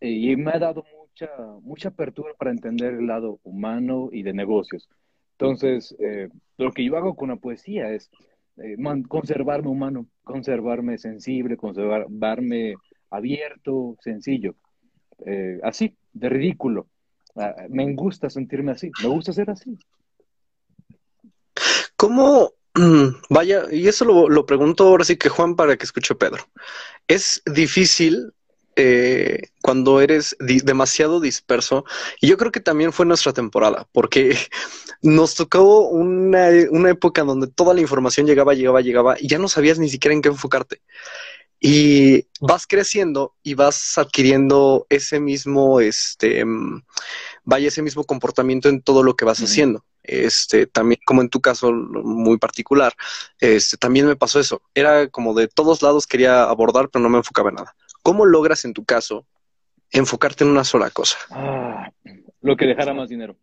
Y 0.00 0.36
me 0.36 0.52
ha 0.52 0.60
dado 0.60 0.84
mucha, 0.96 1.28
mucha 1.60 1.88
apertura 1.88 2.34
para 2.38 2.52
entender 2.52 2.94
el 2.94 3.08
lado 3.08 3.40
humano 3.42 4.10
y 4.12 4.22
de 4.22 4.32
negocios. 4.32 4.88
Entonces, 5.32 5.96
eh, 5.98 6.28
lo 6.56 6.70
que 6.70 6.84
yo 6.84 6.96
hago 6.96 7.16
con 7.16 7.30
la 7.30 7.36
poesía 7.36 7.90
es 7.90 8.12
eh, 8.58 8.76
conservarme 9.08 9.70
humano, 9.70 10.06
conservarme 10.22 10.98
sensible, 10.98 11.56
conservarme 11.56 12.74
abierto, 13.10 13.96
sencillo. 14.02 14.54
Eh, 15.26 15.58
así, 15.64 15.96
de 16.12 16.28
ridículo. 16.28 16.86
Ah, 17.34 17.66
me 17.68 17.92
gusta 17.92 18.30
sentirme 18.30 18.70
así, 18.70 18.92
me 19.02 19.08
gusta 19.08 19.32
ser 19.32 19.50
así. 19.50 19.76
¿Cómo? 22.00 22.54
mm, 22.76 23.08
Vaya, 23.28 23.64
y 23.70 23.86
eso 23.86 24.06
lo, 24.06 24.28
lo 24.30 24.46
pregunto 24.46 24.84
ahora 24.86 25.04
sí 25.04 25.16
que 25.16 25.28
Juan 25.28 25.54
para 25.54 25.76
que 25.76 25.84
escuche 25.84 26.14
Pedro. 26.14 26.48
¿Es 27.06 27.42
difícil 27.44 28.32
eh, 28.82 29.48
cuando 29.60 30.00
eres 30.00 30.34
demasiado 30.38 31.20
disperso, 31.20 31.84
y 32.18 32.28
yo 32.28 32.38
creo 32.38 32.50
que 32.50 32.60
también 32.60 32.94
fue 32.94 33.04
nuestra 33.04 33.34
temporada, 33.34 33.86
porque 33.92 34.34
nos 35.02 35.34
tocó 35.34 35.88
una, 35.88 36.48
una 36.70 36.88
época 36.88 37.22
donde 37.22 37.48
toda 37.48 37.74
la 37.74 37.82
información 37.82 38.26
llegaba, 38.26 38.54
llegaba, 38.54 38.80
llegaba, 38.80 39.16
y 39.20 39.28
ya 39.28 39.38
no 39.38 39.48
sabías 39.48 39.78
ni 39.78 39.90
siquiera 39.90 40.14
en 40.14 40.22
qué 40.22 40.30
enfocarte. 40.30 40.80
Y 41.60 42.28
vas 42.40 42.66
creciendo 42.66 43.34
y 43.42 43.52
vas 43.52 43.98
adquiriendo 43.98 44.86
ese 44.88 45.20
mismo, 45.20 45.80
este, 45.80 46.42
mm, 46.46 46.82
vaya, 47.44 47.68
ese 47.68 47.82
mismo 47.82 48.04
comportamiento 48.04 48.70
en 48.70 48.80
todo 48.80 49.02
lo 49.02 49.14
que 49.14 49.26
vas 49.26 49.42
haciendo. 49.42 49.84
Este, 50.02 50.66
también 50.66 51.00
como 51.04 51.20
en 51.20 51.28
tu 51.28 51.40
caso 51.40 51.72
muy 51.72 52.38
particular, 52.38 52.92
este, 53.38 53.76
también 53.76 54.06
me 54.06 54.16
pasó 54.16 54.40
eso. 54.40 54.62
Era 54.74 55.08
como 55.08 55.34
de 55.34 55.48
todos 55.48 55.82
lados 55.82 56.06
quería 56.06 56.44
abordar, 56.44 56.88
pero 56.88 57.02
no 57.02 57.08
me 57.08 57.18
enfocaba 57.18 57.50
en 57.50 57.56
nada. 57.56 57.74
¿Cómo 58.02 58.24
logras 58.24 58.64
en 58.64 58.72
tu 58.72 58.84
caso 58.84 59.26
enfocarte 59.90 60.44
en 60.44 60.50
una 60.50 60.64
sola 60.64 60.90
cosa? 60.90 61.16
Ah, 61.30 61.90
lo 62.40 62.56
que 62.56 62.66
dejara 62.66 62.94
más 62.94 63.08
dinero. 63.08 63.36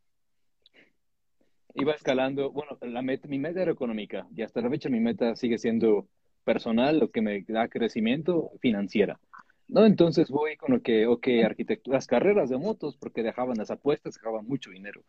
Iba 1.76 1.94
escalando, 1.94 2.52
bueno, 2.52 2.78
la 2.82 3.04
mi 3.04 3.38
meta 3.38 3.62
era 3.62 3.72
económica 3.72 4.28
y 4.36 4.42
hasta 4.42 4.62
la 4.62 4.70
fecha 4.70 4.90
mi 4.90 5.00
meta 5.00 5.36
sigue 5.36 5.60
siendo 5.60 6.08
personal, 6.44 6.98
lo 6.98 7.12
que 7.12 7.22
me 7.22 7.44
da 7.48 7.68
crecimiento 7.68 8.52
financiera. 8.62 9.20
¿no? 9.68 9.86
Entonces 9.86 10.30
voy 10.30 10.56
con 10.56 10.72
lo 10.74 10.82
que, 10.82 11.06
ok, 11.06 11.28
arquitectura, 11.46 11.98
las 11.98 12.08
carreras 12.08 12.50
de 12.50 12.58
motos, 12.58 12.98
porque 12.98 13.24
dejaban 13.24 13.58
las 13.58 13.70
apuestas, 13.70 14.16
dejaban 14.16 14.48
mucho 14.48 14.72
dinero. 14.72 15.04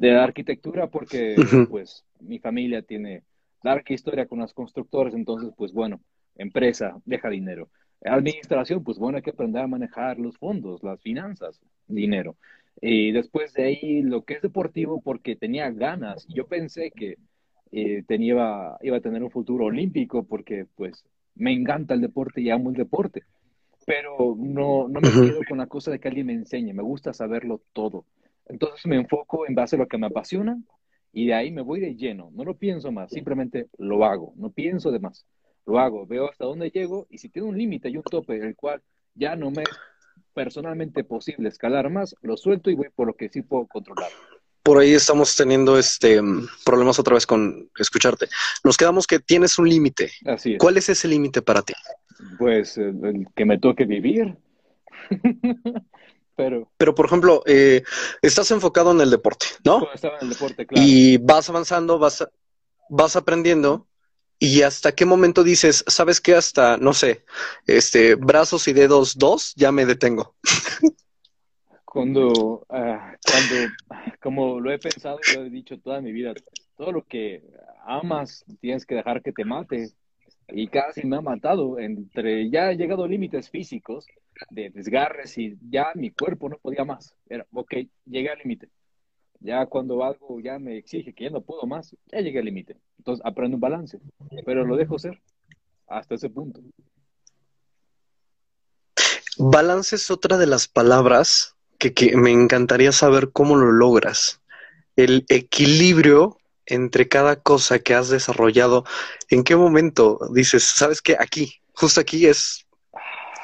De 0.00 0.18
arquitectura, 0.18 0.86
porque 0.86 1.36
pues 1.68 2.06
mi 2.20 2.38
familia 2.38 2.80
tiene 2.80 3.22
larga 3.62 3.94
historia 3.94 4.26
con 4.26 4.38
las 4.38 4.54
constructores, 4.54 5.14
entonces 5.14 5.52
pues 5.56 5.72
bueno, 5.72 6.00
empresa, 6.36 6.96
deja 7.04 7.28
dinero. 7.28 7.68
Administración, 8.02 8.82
pues 8.82 8.98
bueno, 8.98 9.16
hay 9.18 9.22
que 9.22 9.30
aprender 9.30 9.62
a 9.62 9.66
manejar 9.66 10.18
los 10.18 10.38
fondos, 10.38 10.82
las 10.82 11.02
finanzas, 11.02 11.60
dinero. 11.86 12.36
Y 12.80 13.12
después 13.12 13.52
de 13.52 13.64
ahí, 13.64 14.02
lo 14.02 14.24
que 14.24 14.34
es 14.34 14.42
deportivo, 14.42 15.02
porque 15.02 15.36
tenía 15.36 15.70
ganas. 15.70 16.26
Yo 16.28 16.46
pensé 16.46 16.92
que 16.92 17.16
eh, 17.70 18.02
tenía, 18.06 18.78
iba 18.80 18.96
a 18.96 19.00
tener 19.00 19.22
un 19.22 19.30
futuro 19.30 19.66
olímpico 19.66 20.24
porque 20.24 20.66
pues 20.76 21.04
me 21.34 21.52
encanta 21.52 21.94
el 21.94 22.00
deporte 22.00 22.40
y 22.40 22.50
amo 22.50 22.70
el 22.70 22.76
deporte, 22.76 23.24
pero 23.86 24.34
no, 24.38 24.88
no 24.88 25.00
me 25.00 25.10
quedo 25.10 25.40
con 25.48 25.58
la 25.58 25.66
cosa 25.66 25.90
de 25.90 26.00
que 26.00 26.08
alguien 26.08 26.26
me 26.26 26.32
enseñe, 26.32 26.72
me 26.72 26.82
gusta 26.82 27.12
saberlo 27.12 27.60
todo. 27.72 28.06
Entonces 28.50 28.84
me 28.86 28.96
enfoco 28.96 29.46
en 29.46 29.54
base 29.54 29.76
a 29.76 29.78
lo 29.78 29.88
que 29.88 29.98
me 29.98 30.06
apasiona 30.06 30.58
y 31.12 31.26
de 31.26 31.34
ahí 31.34 31.50
me 31.50 31.62
voy 31.62 31.80
de 31.80 31.96
lleno, 31.96 32.30
no 32.32 32.44
lo 32.44 32.56
pienso 32.56 32.92
más, 32.92 33.10
simplemente 33.10 33.68
lo 33.78 34.04
hago, 34.04 34.32
no 34.36 34.50
pienso 34.50 34.90
de 34.90 35.00
más, 35.00 35.26
lo 35.66 35.78
hago, 35.78 36.06
veo 36.06 36.28
hasta 36.28 36.44
dónde 36.44 36.70
llego 36.70 37.06
y 37.10 37.18
si 37.18 37.28
tiene 37.28 37.48
un 37.48 37.58
límite 37.58 37.88
y 37.88 37.96
un 37.96 38.02
tope 38.02 38.36
el 38.36 38.54
cual 38.54 38.82
ya 39.14 39.34
no 39.36 39.50
me 39.50 39.62
es 39.62 39.70
personalmente 40.34 41.02
posible 41.02 41.48
escalar 41.48 41.90
más, 41.90 42.14
lo 42.22 42.36
suelto 42.36 42.70
y 42.70 42.74
voy 42.74 42.88
por 42.94 43.08
lo 43.08 43.14
que 43.14 43.28
sí 43.28 43.42
puedo 43.42 43.66
controlar 43.66 44.10
por 44.62 44.78
ahí 44.78 44.92
estamos 44.92 45.36
teniendo 45.36 45.78
este 45.78 46.20
problemas 46.64 46.98
otra 46.98 47.14
vez 47.14 47.26
con 47.26 47.68
escucharte. 47.78 48.26
Nos 48.62 48.76
quedamos 48.76 49.06
que 49.06 49.18
tienes 49.18 49.58
un 49.58 49.68
límite. 49.68 50.10
Así 50.24 50.56
¿Cuál 50.58 50.76
es 50.76 50.88
ese 50.88 51.08
límite 51.08 51.42
para 51.42 51.62
ti? 51.62 51.72
Pues 52.38 52.76
el, 52.76 53.26
que 53.34 53.44
me 53.44 53.58
toque 53.58 53.84
vivir. 53.84 54.36
Pero, 56.42 56.70
Pero, 56.76 56.94
por 56.94 57.06
ejemplo, 57.06 57.42
eh, 57.46 57.82
estás 58.22 58.50
enfocado 58.50 58.92
en 58.92 59.00
el 59.00 59.10
deporte, 59.10 59.46
¿no? 59.64 59.88
Estaba 59.92 60.16
en 60.18 60.24
el 60.24 60.30
deporte, 60.30 60.66
claro. 60.66 60.86
Y 60.86 61.18
vas 61.18 61.48
avanzando, 61.48 61.98
vas, 61.98 62.26
vas 62.88 63.16
aprendiendo. 63.16 63.86
¿Y 64.38 64.62
hasta 64.62 64.92
qué 64.92 65.04
momento 65.04 65.44
dices, 65.44 65.84
sabes 65.86 66.18
que 66.18 66.34
hasta, 66.34 66.78
no 66.78 66.94
sé, 66.94 67.24
este, 67.66 68.14
brazos 68.14 68.68
y 68.68 68.72
dedos 68.72 69.18
dos, 69.18 69.52
ya 69.54 69.70
me 69.70 69.84
detengo? 69.84 70.34
cuando, 71.84 72.64
ah, 72.70 73.14
cuando, 73.22 73.74
como 74.22 74.60
lo 74.60 74.72
he 74.72 74.78
pensado 74.78 75.18
y 75.28 75.36
lo 75.36 75.44
he 75.44 75.50
dicho 75.50 75.78
toda 75.78 76.00
mi 76.00 76.12
vida, 76.12 76.32
todo 76.78 76.90
lo 76.90 77.04
que 77.04 77.42
amas 77.84 78.44
tienes 78.60 78.86
que 78.86 78.94
dejar 78.94 79.22
que 79.22 79.32
te 79.32 79.44
mate. 79.44 79.90
Y 80.48 80.68
casi 80.68 81.06
me 81.06 81.16
ha 81.16 81.20
matado. 81.20 81.78
Entre 81.78 82.50
ya 82.50 82.70
he 82.70 82.76
llegado 82.76 83.04
a 83.04 83.08
límites 83.08 83.50
físicos 83.50 84.06
de 84.48 84.70
desgarres 84.70 85.36
y 85.38 85.58
ya 85.68 85.92
mi 85.94 86.10
cuerpo 86.10 86.48
no 86.48 86.58
podía 86.58 86.84
más. 86.84 87.14
Ok, 87.52 87.74
llegué 88.06 88.30
al 88.30 88.38
límite. 88.38 88.68
Ya 89.40 89.66
cuando 89.66 90.04
algo 90.04 90.40
ya 90.40 90.58
me 90.58 90.76
exige 90.76 91.12
que 91.12 91.24
ya 91.24 91.30
no 91.30 91.40
puedo 91.40 91.66
más, 91.66 91.96
ya 92.12 92.20
llegué 92.20 92.38
al 92.38 92.44
límite. 92.44 92.76
Entonces 92.98 93.24
aprendo 93.24 93.56
un 93.56 93.60
balance, 93.60 93.98
pero 94.44 94.64
lo 94.64 94.76
dejo 94.76 94.98
ser 94.98 95.20
hasta 95.86 96.14
ese 96.14 96.28
punto. 96.28 96.60
Balance 99.38 99.96
es 99.96 100.10
otra 100.10 100.36
de 100.36 100.46
las 100.46 100.68
palabras 100.68 101.56
que, 101.78 102.14
me 102.16 102.30
encantaría 102.30 102.92
saber 102.92 103.30
cómo 103.32 103.56
lo 103.56 103.72
logras. 103.72 104.40
El 104.96 105.24
equilibrio 105.28 106.36
entre 106.66 107.08
cada 107.08 107.36
cosa 107.36 107.78
que 107.78 107.94
has 107.94 108.10
desarrollado, 108.10 108.84
¿en 109.28 109.42
qué 109.42 109.56
momento 109.56 110.18
dices, 110.32 110.62
sabes 110.64 111.00
qué? 111.00 111.16
Aquí, 111.18 111.54
justo 111.72 112.00
aquí 112.00 112.26
es 112.26 112.66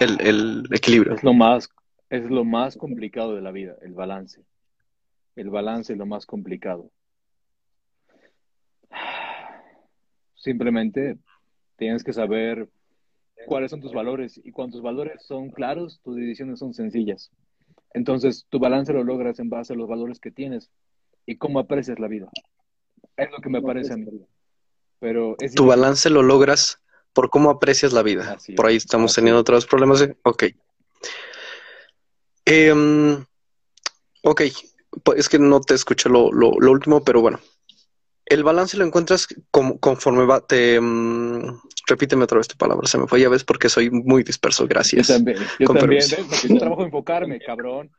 el, 0.01 0.69
equilibrio. 0.73 1.15
Es 1.15 1.23
lo, 1.23 1.35
más, 1.35 1.69
es 2.11 2.31
lo 2.31 2.45
más 2.45 2.77
complicado 2.77 3.35
de 3.35 3.43
la 3.43 3.53
vida, 3.53 3.77
el 3.83 3.93
balance. 3.93 4.43
El 5.35 5.51
balance 5.51 5.93
es 5.93 5.99
lo 5.99 6.07
más 6.07 6.27
complicado. 6.27 6.91
Simplemente 10.35 11.19
tienes 11.77 12.05
que 12.05 12.13
saber 12.13 12.69
cuáles 13.47 13.71
son 13.71 13.81
tus 13.81 13.93
valores 13.93 14.41
y 14.43 14.53
cuando 14.53 14.77
tus 14.77 14.83
valores 14.83 15.23
son 15.23 15.51
claros, 15.51 16.01
tus 16.03 16.17
decisiones 16.17 16.59
son 16.59 16.73
sencillas. 16.73 17.31
Entonces, 17.93 18.47
tu 18.49 18.59
balance 18.59 18.93
lo 18.93 19.05
logras 19.05 19.39
en 19.41 19.51
base 19.51 19.73
a 19.73 19.77
los 19.77 19.89
valores 19.89 20.21
que 20.21 20.31
tienes 20.31 20.71
y 21.27 21.37
cómo 21.37 21.59
aprecias 21.59 21.99
la 21.99 22.09
vida. 22.09 22.31
Es 23.17 23.31
lo 23.31 23.39
que 23.39 23.49
me 23.49 23.63
parece 23.63 23.95
a 23.95 23.97
mí. 23.97 24.07
Pero 24.99 25.37
tu 25.55 25.67
balance 25.67 26.09
lo 26.11 26.23
logras 26.23 26.81
por 27.17 27.31
cómo 27.31 27.49
aprecias 27.49 27.95
la 27.95 28.03
vida. 28.03 28.37
por 28.57 28.67
ahí 28.67 28.77
estamos 28.77 29.15
teniendo 29.15 29.41
otros 29.41 29.65
problemas. 29.65 30.07
Ok. 30.23 30.45
Em, 32.45 33.25
ok. 34.23 34.43
Es 35.17 35.31
que 35.31 35.39
no 35.39 35.63
te 35.63 35.73
escuché 35.73 36.11
lo, 36.11 36.29
último, 36.29 37.03
pero 37.03 37.23
bueno. 37.23 37.41
El 38.27 38.45
balance 38.45 38.77
lo 38.77 38.85
encuentras 38.85 39.29
conforme 39.81 40.27
va, 40.27 40.47
te, 40.47 40.79
mm, 40.79 41.59
repíteme 41.87 42.25
otra 42.25 42.37
vez 42.37 42.49
tu 42.49 42.57
palabra, 42.57 42.87
se 42.87 42.99
me 42.99 43.07
fue, 43.07 43.21
ya 43.21 43.31
ves, 43.31 43.45
porque 43.45 43.71
soy 43.71 43.89
muy 43.89 44.23
disperso, 44.23 44.67
gracias. 44.67 45.09
Yo 45.09 45.15
también, 45.15 45.39
yo 45.59 45.67
también, 45.69 46.05
porque 46.29 46.49
yo 46.49 46.59
trabajo 46.59 46.85
enfocarme, 46.85 47.41
cabrón. 47.41 47.91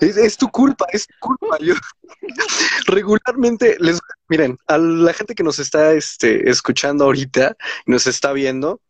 Es, 0.00 0.36
tu 0.36 0.48
culpa, 0.48 0.86
es 0.92 1.06
tu 1.06 1.14
culpa. 1.20 1.58
Yo, 1.60 1.74
regularmente, 2.86 3.76
les, 3.80 4.00
miren, 4.28 4.58
a 4.66 4.78
la 4.78 5.12
gente 5.12 5.34
que 5.34 5.42
nos 5.42 5.58
está 5.58 5.92
este, 5.92 6.50
escuchando 6.50 7.04
ahorita 7.04 7.56
y 7.86 7.90
nos 7.90 8.06
está 8.06 8.32
viendo, 8.32 8.80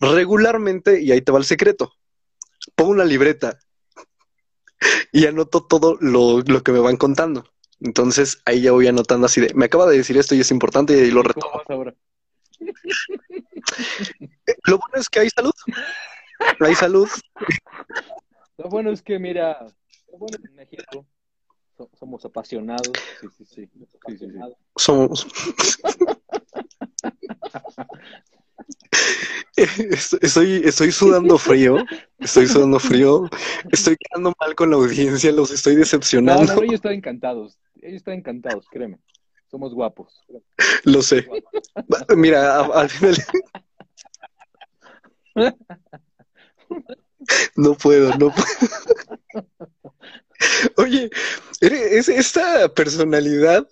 regularmente, 0.00 1.02
y 1.02 1.12
ahí 1.12 1.20
te 1.20 1.32
va 1.32 1.38
el 1.38 1.44
secreto, 1.44 1.92
pongo 2.74 2.90
una 2.90 3.04
libreta 3.04 3.58
y 5.12 5.26
anoto 5.26 5.64
todo 5.64 5.96
lo, 6.00 6.40
lo 6.40 6.62
que 6.62 6.72
me 6.72 6.80
van 6.80 6.96
contando. 6.96 7.44
Entonces 7.80 8.42
ahí 8.44 8.62
ya 8.62 8.72
voy 8.72 8.88
anotando 8.88 9.26
así 9.26 9.40
de, 9.40 9.54
me 9.54 9.64
acaba 9.64 9.86
de 9.86 9.96
decir 9.96 10.18
esto 10.18 10.34
y 10.34 10.40
es 10.40 10.50
importante 10.50 10.94
y 10.94 11.10
lo 11.10 11.22
retomo. 11.22 11.62
ahora? 11.68 11.94
Lo 14.64 14.78
bueno 14.78 15.00
es 15.00 15.08
que 15.08 15.20
hay 15.20 15.30
salud. 15.30 15.52
Hay 16.60 16.74
salud. 16.74 17.08
Lo 18.60 18.68
bueno 18.68 18.90
es 18.90 19.00
que, 19.00 19.18
mira, 19.18 19.66
en 20.12 20.54
México 20.54 21.06
somos 21.98 22.22
apasionados. 22.26 22.92
Sí, 23.18 23.28
sí, 23.38 23.44
sí. 23.46 23.70
Somos. 24.76 25.26
Estoy, 29.56 30.62
estoy 30.64 30.92
sudando 30.92 31.38
frío, 31.38 31.84
estoy 32.18 32.46
sudando 32.46 32.78
frío, 32.78 33.28
estoy 33.70 33.96
quedando 33.96 34.32
mal 34.38 34.54
con 34.54 34.70
la 34.70 34.76
audiencia, 34.76 35.32
los 35.32 35.50
estoy 35.50 35.76
decepcionando. 35.76 36.44
No, 36.44 36.54
no, 36.56 36.62
ellos 36.62 36.74
están 36.74 36.92
encantados, 36.92 37.58
ellos 37.76 37.96
están 37.96 38.14
encantados, 38.14 38.66
créeme. 38.70 38.98
Somos 39.50 39.74
guapos. 39.74 40.22
Lo 40.84 41.02
sé. 41.02 41.26
Mira, 42.16 42.60
al 42.60 42.90
final. 42.90 43.16
No 47.56 47.74
puedo, 47.74 48.16
no 48.16 48.32
puedo. 48.34 49.46
Oye, 50.76 51.10
es 51.60 52.08
esta 52.08 52.72
personalidad 52.72 53.68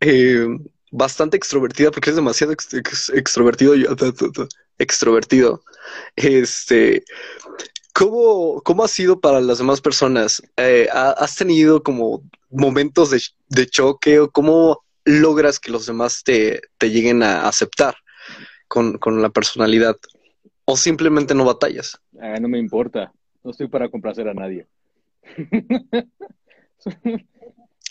eh, 0.00 0.46
bastante 0.90 1.36
extrovertida, 1.36 1.90
porque 1.90 2.10
es 2.10 2.16
demasiado 2.16 2.52
extrovertido, 2.52 3.74
extrovertido. 4.78 5.62
Este, 6.16 7.04
¿cómo, 7.94 8.60
¿cómo 8.62 8.84
ha 8.84 8.88
sido 8.88 9.20
para 9.20 9.40
las 9.40 9.58
demás 9.58 9.80
personas? 9.80 10.42
Eh, 10.56 10.88
¿Has 10.92 11.36
tenido 11.36 11.82
como 11.82 12.22
momentos 12.50 13.10
de, 13.10 13.66
choque 13.66 14.20
o 14.20 14.30
cómo 14.30 14.84
logras 15.04 15.58
que 15.58 15.70
los 15.70 15.86
demás 15.86 16.22
te, 16.24 16.60
lleguen 16.80 17.22
a 17.22 17.48
aceptar 17.48 17.96
con, 18.68 18.98
la 19.22 19.30
personalidad? 19.30 19.96
¿O 20.64 20.76
simplemente 20.76 21.34
no 21.34 21.44
batallas? 21.44 22.00
Ah, 22.20 22.38
no 22.40 22.48
me 22.48 22.58
importa. 22.58 23.12
No 23.42 23.50
estoy 23.50 23.68
para 23.68 23.88
complacer 23.88 24.28
a 24.28 24.34
nadie. 24.34 24.66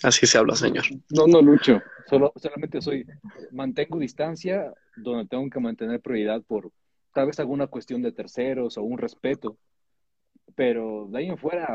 Así 0.04 0.26
se 0.26 0.38
habla, 0.38 0.56
señor. 0.56 0.86
No, 1.10 1.28
no 1.28 1.42
lucho. 1.42 1.82
Solo, 2.10 2.34
solamente 2.36 2.82
soy, 2.82 3.06
mantengo 3.52 4.00
distancia 4.00 4.74
donde 4.96 5.28
tengo 5.28 5.50
que 5.50 5.60
mantener 5.60 6.02
prioridad 6.02 6.42
por 6.42 6.72
tal 7.14 7.28
vez 7.28 7.40
alguna 7.40 7.68
cuestión 7.68 8.02
de 8.02 8.12
terceros 8.12 8.78
o 8.78 8.84
un 8.84 8.98
respeto. 8.98 9.58
Pero 10.56 11.08
de 11.12 11.20
ahí 11.20 11.28
en 11.28 11.38
fuera, 11.38 11.68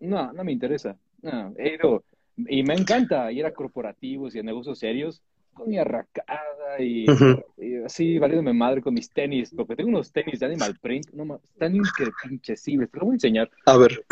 no, 0.00 0.32
no 0.32 0.44
me 0.44 0.52
interesa. 0.52 0.96
No, 1.20 1.52
he 1.58 1.74
ido, 1.74 2.04
y 2.36 2.62
me 2.62 2.74
encanta 2.74 3.30
ir 3.32 3.44
a 3.44 3.52
corporativos 3.52 4.34
y 4.34 4.38
a 4.38 4.42
negocios 4.42 4.78
serios 4.78 5.22
con 5.58 5.68
mi 5.68 5.78
arracada 5.78 6.80
y, 6.80 7.06
y 7.56 7.76
así 7.84 8.18
valiéndome 8.18 8.52
madre 8.52 8.80
con 8.80 8.94
mis 8.94 9.10
tenis, 9.10 9.52
porque 9.54 9.76
tengo 9.76 9.90
unos 9.90 10.12
tenis 10.12 10.40
de 10.40 10.46
Animal 10.46 10.78
Print, 10.80 11.10
no 11.12 11.40
están 11.52 11.74
increíbles, 11.74 12.62
te 12.62 12.76
lo 12.76 13.04
voy 13.04 13.12
a 13.12 13.14
enseñar. 13.14 13.50
A 13.66 13.76
ver. 13.76 14.04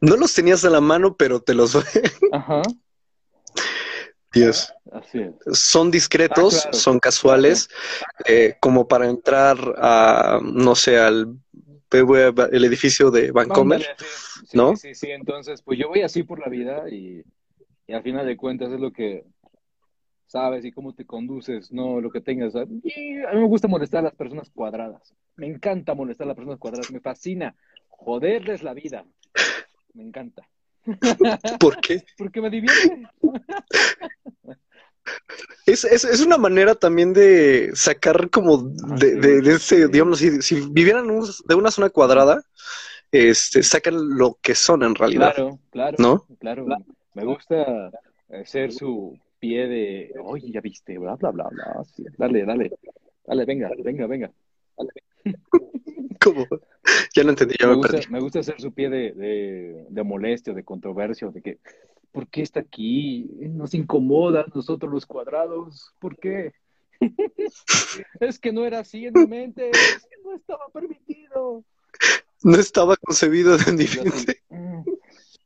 no 0.00 0.16
los 0.16 0.34
tenías 0.34 0.64
a 0.64 0.70
la 0.70 0.80
mano, 0.80 1.16
pero 1.16 1.40
te 1.40 1.54
los... 1.54 1.74
Ajá. 2.32 2.62
Dios. 4.32 4.72
Así 4.92 5.18
es. 5.18 5.58
Son 5.58 5.90
discretos, 5.90 6.58
Ah, 6.58 6.62
claro. 6.62 6.78
son 6.78 7.00
casuales, 7.00 7.68
eh, 8.26 8.56
como 8.60 8.86
para 8.86 9.08
entrar 9.08 9.58
a, 9.78 10.38
no 10.42 10.76
sé, 10.76 10.98
al 10.98 11.36
el 11.92 12.64
edificio 12.64 13.10
de 13.10 13.32
Vancomer. 13.32 13.80
Ándale, 13.80 13.96
sí, 13.98 14.46
sí, 14.46 14.56
¿no? 14.56 14.76
Sí, 14.76 14.94
sí, 14.94 15.10
entonces, 15.10 15.62
pues 15.62 15.78
yo 15.78 15.88
voy 15.88 16.02
así 16.02 16.22
por 16.22 16.38
la 16.38 16.48
vida 16.48 16.88
y, 16.88 17.24
y 17.90 17.92
al 17.92 18.04
final 18.04 18.24
de 18.24 18.36
cuentas 18.36 18.70
es 18.72 18.78
lo 18.78 18.92
que 18.92 19.24
sabes 20.28 20.64
y 20.64 20.70
cómo 20.70 20.94
te 20.94 21.04
conduces, 21.04 21.72
no 21.72 22.00
lo 22.00 22.08
que 22.08 22.20
tengas. 22.20 22.54
Y 22.84 23.18
a 23.18 23.32
mí 23.32 23.40
me 23.40 23.48
gusta 23.48 23.66
molestar 23.66 23.98
a 23.98 24.02
las 24.04 24.14
personas 24.14 24.48
cuadradas. 24.50 25.12
Me 25.34 25.48
encanta 25.48 25.92
molestar 25.94 26.26
a 26.26 26.28
las 26.28 26.36
personas 26.36 26.60
cuadradas, 26.60 26.92
me 26.92 27.00
fascina 27.00 27.56
joderles 27.88 28.62
la 28.62 28.74
vida. 28.74 29.04
Me 29.94 30.04
encanta. 30.04 30.46
¿Por 31.58 31.80
qué? 31.80 32.04
Porque 32.18 32.40
me 32.40 32.48
divierte. 32.50 33.08
Es, 35.66 35.84
es, 35.84 36.04
es 36.04 36.20
una 36.20 36.36
manera 36.38 36.74
también 36.74 37.12
de 37.12 37.70
sacar 37.74 38.30
como 38.30 38.58
de, 38.58 39.16
de, 39.16 39.40
de 39.40 39.52
ese, 39.54 39.88
digamos, 39.88 40.18
si, 40.18 40.40
si 40.42 40.60
vivieran 40.70 41.10
un- 41.10 41.28
de 41.46 41.54
una 41.54 41.70
zona 41.72 41.90
cuadrada, 41.90 42.42
este, 43.10 43.62
sacan 43.62 43.94
lo 44.16 44.38
que 44.40 44.54
son 44.54 44.82
en 44.84 44.94
realidad. 44.94 45.34
Claro, 45.34 45.58
claro, 45.70 45.96
¿No? 45.98 46.26
claro. 46.38 46.66
Me 47.14 47.24
gusta 47.24 47.90
eh, 48.28 48.44
ser 48.44 48.72
su 48.72 49.18
pie 49.38 49.66
de, 49.68 50.14
oye, 50.22 50.50
ya 50.50 50.60
viste, 50.60 50.98
bla, 50.98 51.16
bla, 51.16 51.30
bla, 51.30 51.48
bla. 51.50 51.84
Sí, 51.84 52.04
dale, 52.18 52.44
dale, 52.44 52.70
dale, 53.26 53.44
venga, 53.44 53.70
venga, 53.82 54.06
venga. 54.06 54.30
¿Cómo? 56.20 56.46
Ya 57.14 57.24
no 57.24 57.30
entendí, 57.30 57.54
ya 57.58 57.66
Me 57.66 57.72
me 57.72 57.76
gusta, 57.76 57.98
perdí. 57.98 58.06
me 58.08 58.20
gusta 58.20 58.42
ser 58.42 58.60
su 58.60 58.72
pie 58.72 58.90
de, 58.90 59.12
de, 59.12 59.86
de 59.88 60.02
molestia, 60.02 60.52
de 60.52 60.64
controversia, 60.64 61.28
de 61.28 61.42
que, 61.42 61.58
¿por 62.12 62.28
qué 62.28 62.42
está 62.42 62.60
aquí? 62.60 63.28
Nos 63.40 63.74
incomoda 63.74 64.42
a 64.42 64.46
nosotros 64.54 64.92
los 64.92 65.06
cuadrados, 65.06 65.94
¿por 65.98 66.16
qué? 66.18 66.52
Es 68.20 68.38
que 68.38 68.52
no 68.52 68.64
era 68.66 68.80
así 68.80 69.06
en 69.06 69.14
mi 69.14 69.26
mente, 69.26 69.70
es 69.70 70.06
que 70.06 70.16
no 70.22 70.34
estaba 70.34 70.68
permitido. 70.68 71.64
No 72.42 72.56
estaba 72.56 72.96
concebido 72.96 73.56
de 73.56 73.62
así, 73.62 73.76
diferente. 73.76 74.40
mm, 74.50 74.82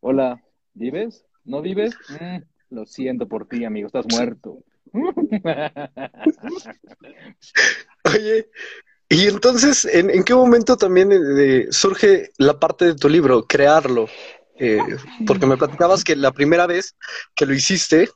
Hola, 0.00 0.42
¿vives? 0.74 1.24
¿No 1.45 1.62
vives? 1.62 1.95
Mm, 2.09 2.38
lo 2.70 2.86
siento 2.86 3.28
por 3.28 3.47
ti, 3.47 3.64
amigo, 3.64 3.86
estás 3.86 4.07
muerto. 4.11 4.59
Oye, 8.05 8.49
y 9.09 9.26
entonces, 9.26 9.84
¿en, 9.84 10.11
en 10.11 10.24
qué 10.24 10.34
momento 10.34 10.76
también 10.76 11.11
eh, 11.12 11.66
surge 11.70 12.30
la 12.38 12.59
parte 12.59 12.86
de 12.86 12.95
tu 12.95 13.09
libro, 13.09 13.45
crearlo? 13.45 14.09
Eh, 14.57 14.78
porque 15.26 15.47
me 15.47 15.57
platicabas 15.57 16.05
que 16.05 16.16
la 16.16 16.32
primera 16.32 16.66
vez 16.66 16.97
que 17.34 17.45
lo 17.45 17.55
hiciste, 17.55 18.09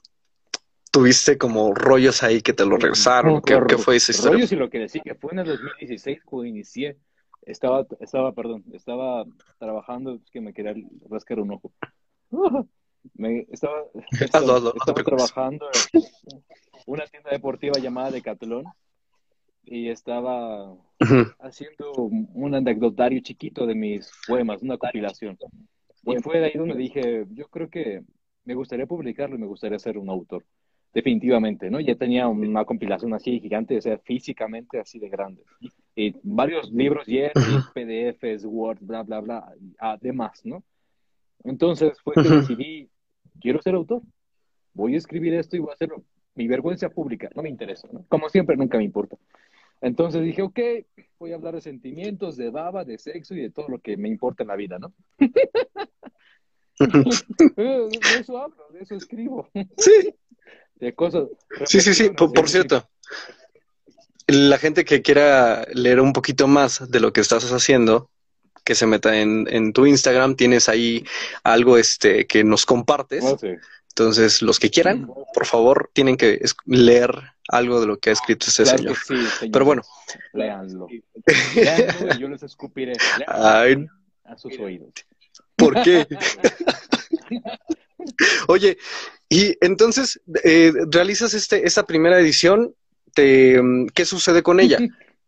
tuviste 0.91 1.37
como 1.37 1.75
rollos 1.75 2.23
ahí 2.23 2.43
que 2.43 2.53
te 2.53 2.65
lo 2.65 2.77
regresaron. 2.77 3.43
¿Qué, 3.43 3.61
qué 3.69 3.77
fue 3.77 3.97
esa 3.97 4.13
historia? 4.13 4.35
Rollos 4.35 4.53
y 4.53 4.57
lo 4.57 4.71
que 4.71 4.79
decía 4.79 5.03
que 5.05 5.15
fue 5.15 5.33
en 5.33 5.41
el 5.41 5.47
2016 5.47 6.21
cuando 6.25 6.47
inicié. 6.47 6.97
Estaba, 7.43 7.87
estaba, 8.01 8.33
perdón, 8.33 8.65
estaba 8.73 9.25
trabajando, 9.59 10.15
es 10.15 10.31
que 10.31 10.41
me 10.41 10.53
quería 10.53 10.75
rascar 11.09 11.41
un 11.41 11.53
ojo. 11.53 11.73
Me, 13.15 13.47
estaba, 13.51 13.83
estaba, 14.21 14.45
Hazlo, 14.45 14.55
hazlo, 14.55 14.71
no 14.71 14.79
estaba 14.79 14.95
preocupes. 14.95 15.05
trabajando 15.05 15.67
en 15.93 16.43
una 16.87 17.07
tienda 17.07 17.31
deportiva 17.31 17.79
llamada 17.79 18.11
Decathlon 18.11 18.65
y 19.65 19.89
estaba 19.89 20.73
Ujú. 20.73 21.27
haciendo 21.41 21.93
un 21.95 22.55
anecdotario 22.55 23.21
chiquito 23.21 23.67
de 23.67 23.75
mis 23.75 24.11
poemas, 24.27 24.63
una 24.63 24.79
compilación. 24.79 25.39
Y 26.05 26.17
fue 26.19 26.39
de 26.39 26.47
ahí 26.47 26.53
donde 26.55 26.77
dije, 26.77 27.27
yo 27.31 27.49
creo 27.49 27.69
que 27.69 28.03
me 28.45 28.55
gustaría 28.55 28.87
publicarlo 28.87 29.37
y 29.37 29.39
me 29.39 29.47
gustaría 29.47 29.79
ser 29.79 29.99
un 29.99 30.09
autor. 30.09 30.45
Definitivamente, 30.95 31.71
¿no? 31.71 31.81
Ya 31.81 31.95
tenía 31.97 32.27
una 32.29 32.65
compilación 32.65 33.13
así 33.13 33.39
gigante, 33.41 33.77
o 33.77 33.81
sea, 33.83 33.99
físicamente 33.99 34.81
así 34.81 34.99
de 34.99 35.11
grande. 35.11 35.43
Y 35.95 36.15
varios 36.23 36.73
libros 36.73 37.07
llenos, 37.07 37.71
PDFs, 37.75 38.47
Word, 38.47 38.79
bla, 38.81 39.03
bla, 39.03 39.21
bla, 39.21 39.53
además, 39.79 40.41
¿no? 40.45 40.65
Entonces 41.45 42.01
fue 42.01 42.15
que 42.15 42.23
decidí, 42.23 42.89
quiero 43.41 43.61
ser 43.63 43.75
autor. 43.75 44.03
Voy 44.75 44.95
a 44.95 44.99
escribir 44.99 45.35
esto 45.35 45.57
y 45.57 45.61
voy 45.61 45.71
a 45.71 45.75
hacerlo. 45.75 46.05
Mi 46.35 46.47
vergüenza 46.47 46.89
pública, 46.89 47.29
no 47.35 47.43
me 47.43 47.49
interesa, 47.49 47.89
¿no? 47.93 48.05
Como 48.09 48.29
siempre, 48.29 48.57
nunca 48.57 48.79
me 48.79 48.85
importa. 48.85 49.17
Entonces 49.81 50.23
dije, 50.23 50.43
ok, 50.43 50.59
voy 51.19 51.33
a 51.33 51.37
hablar 51.37 51.55
de 51.55 51.61
sentimientos, 51.61 52.37
de 52.37 52.51
baba, 52.51 52.85
de 52.85 52.99
sexo 52.99 53.35
y 53.35 53.41
de 53.43 53.51
todo 53.51 53.69
lo 53.69 53.79
que 53.81 53.97
me 53.97 54.09
importa 54.09 54.43
en 54.43 54.49
la 54.49 54.57
vida, 54.57 54.79
¿no? 54.79 54.93
De 57.57 57.89
eso 58.21 58.39
hablo, 58.39 58.69
de 58.73 58.81
eso 58.81 58.95
escribo, 58.95 59.49
Sí, 59.77 60.15
de 60.77 60.95
cosas. 60.95 61.25
sí, 61.65 61.81
sí, 61.81 61.93
sí. 61.93 62.11
Por, 62.11 62.33
por 62.33 62.49
cierto, 62.49 62.89
la 64.29 64.59
gente 64.59 64.85
que 64.85 65.03
quiera 65.03 65.67
leer 65.73 66.01
un 66.01 66.13
poquito 66.13 66.47
más 66.47 66.89
de 66.89 67.01
lo 67.01 67.13
que 67.13 67.21
estás 67.21 67.51
haciendo, 67.51 68.11
que 68.69 68.75
se 68.75 68.87
meta 68.87 69.19
en, 69.19 69.49
en 69.51 69.73
tu 69.73 69.87
Instagram, 69.87 70.37
tienes 70.37 70.69
ahí 70.69 71.03
algo 71.43 71.79
este 71.79 72.27
que 72.27 72.45
nos 72.45 72.67
compartes. 72.67 73.25
Sé. 73.41 73.59
Entonces, 73.89 74.43
los 74.43 74.59
que 74.61 74.69
quieran, 74.69 75.11
por 75.33 75.47
favor, 75.47 75.91
tienen 75.95 76.19
que 76.19 76.39
leer 76.67 77.11
algo 77.49 77.81
de 77.81 77.87
lo 77.87 77.99
que 77.99 78.11
ha 78.11 78.13
escrito 78.13 78.45
este 78.47 78.65
Claro 78.65 78.79
señor. 78.79 78.97
sí. 79.41 79.49
Pero 79.51 79.65
bueno. 79.65 79.81
Léanlo. 80.35 80.87
Léanlo 81.55 82.15
y 82.15 82.19
yo 82.21 82.29
les 82.29 82.43
escupiré 82.43 82.93
Ay, 83.27 83.87
a 84.25 84.37
sus 84.37 84.59
oídos. 84.59 84.91
¿por 85.57 85.83
qué? 85.83 86.07
Oye, 88.49 88.77
y 89.31 89.57
entonces 89.63 90.21
eh, 90.45 90.73
realizas 90.91 91.33
este, 91.33 91.67
esta 91.67 91.87
primera 91.87 92.21
edición, 92.21 92.75
te, 93.15 93.63
mm, 93.63 93.87
¿qué 93.95 94.05
sucede 94.05 94.43
con 94.43 94.61
ella? 94.61 94.79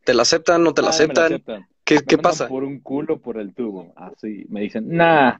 ¿Te 0.05 0.13
la 0.13 0.23
aceptan, 0.23 0.63
no 0.63 0.75
te 0.75 0.83
la 0.83 0.89
Ah, 0.89 0.91
me 0.91 0.95
aceptan? 0.97 1.25
aceptan. 1.33 1.67
¿Qué, 1.91 1.97
Me 1.97 2.03
qué 2.07 2.17
mandan 2.17 2.31
pasa? 2.33 2.49
Por 2.49 2.63
un 2.63 2.79
culo 2.81 3.21
por 3.21 3.37
el 3.39 3.53
tubo. 3.53 3.93
Así 3.97 4.47
me 4.49 4.61
dicen, 4.61 4.89
nah, 4.89 5.39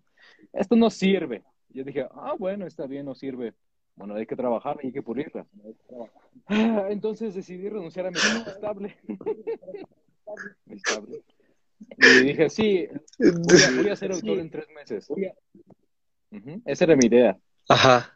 esto 0.53 0.75
no 0.75 0.91
sirve. 0.91 1.45
Yo 1.69 1.85
dije, 1.85 2.07
ah, 2.11 2.35
bueno, 2.37 2.67
está 2.67 2.87
bien, 2.87 3.07
no 3.07 3.15
sirve. 3.15 3.55
Bueno, 3.95 4.17
hay 4.17 4.27
que 4.27 4.35
trabajar 4.35 4.79
hay 4.83 4.91
que 4.91 5.03
pulirla. 5.03 5.47
Ah, 6.47 6.89
Entonces 6.91 7.35
decidí 7.35 7.69
renunciar 7.69 8.07
a 8.07 8.11
mi 8.11 8.19
trabajo 8.19 8.51
estable. 8.51 8.97
Y 11.97 12.25
dije, 12.27 12.51
sí, 12.51 12.87
voy 13.19 13.63
a, 13.63 13.71
voy 13.71 13.89
a 13.89 13.97
ser 13.97 14.13
autor 14.13 14.39
en 14.39 14.51
tres 14.51 14.67
meses. 14.75 15.09
Esa 16.67 16.85
era 16.85 16.95
mi 16.95 17.07
idea. 17.07 17.39
Ajá, 17.69 18.15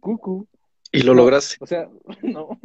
cucu. 0.00 0.48
y 0.90 1.02
lo 1.02 1.12
No. 1.12 1.20
lograste. 1.22 1.56
O 1.60 1.66
sea, 1.66 1.88
no. 2.22 2.58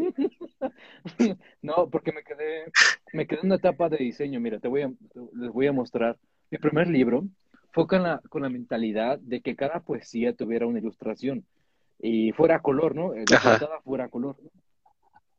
No, 1.68 1.90
porque 1.90 2.14
me 2.14 2.24
quedé, 2.24 2.72
me 3.14 3.28
quedé 3.28 3.42
en 3.42 3.48
una 3.48 3.56
etapa 3.56 3.90
de 3.90 3.98
diseño. 3.98 4.40
Mira, 4.40 4.60
te 4.60 4.68
voy 4.70 4.84
a, 4.84 4.92
les 5.34 5.52
voy 5.52 5.68
a 5.68 5.74
mostrar. 5.74 6.18
Mi 6.50 6.58
primer 6.58 6.88
libro 6.88 7.26
fue 7.72 7.86
con 7.88 8.04
la, 8.04 8.22
con 8.30 8.42
la 8.42 8.50
mentalidad 8.50 9.20
de 9.20 9.42
que 9.42 9.56
cada 9.56 9.82
poesía 9.82 10.34
tuviera 10.34 10.66
una 10.66 10.80
ilustración 10.80 11.44
y 12.00 12.32
fuera 12.32 12.62
color, 12.62 12.96
¿no? 12.96 13.14
La 13.14 13.38
Ajá. 13.38 13.52
portada 13.52 13.82
fuera 13.82 14.08
color. 14.08 14.38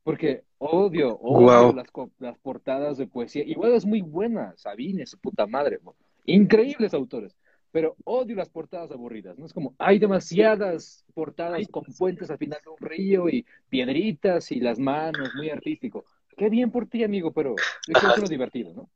Porque 0.02 0.42
odio, 0.58 1.16
odio 1.18 1.72
Guau. 1.72 1.74
las, 1.74 1.86
las 2.18 2.38
portadas 2.38 2.98
de 2.98 3.06
poesía. 3.06 3.42
Igual 3.44 3.72
es 3.74 3.86
muy 3.86 4.02
buena, 4.02 4.54
Sabine, 4.56 5.06
su 5.06 5.18
puta 5.18 5.46
madre. 5.46 5.78
¿no? 5.82 5.94
Increíbles 6.26 6.94
autores. 6.94 7.34
Pero 7.70 7.96
odio 8.04 8.34
las 8.34 8.48
portadas 8.48 8.90
aburridas, 8.90 9.38
¿no? 9.38 9.44
Es 9.44 9.52
como, 9.52 9.74
hay 9.78 9.98
demasiadas 9.98 11.04
portadas 11.12 11.68
con 11.68 11.84
puentes 11.98 12.30
al 12.30 12.38
final 12.38 12.58
de 12.64 12.70
un 12.70 12.78
río 12.78 13.28
y 13.28 13.44
piedritas 13.68 14.50
y 14.52 14.60
las 14.60 14.78
manos, 14.78 15.30
muy 15.36 15.50
artístico. 15.50 16.04
Qué 16.38 16.48
bien 16.48 16.70
por 16.70 16.86
ti, 16.86 17.04
amigo, 17.04 17.32
pero 17.32 17.56
yo 17.86 17.94
quiero 17.96 18.12
hacerlo 18.12 18.28
divertido, 18.28 18.72
¿no? 18.72 18.88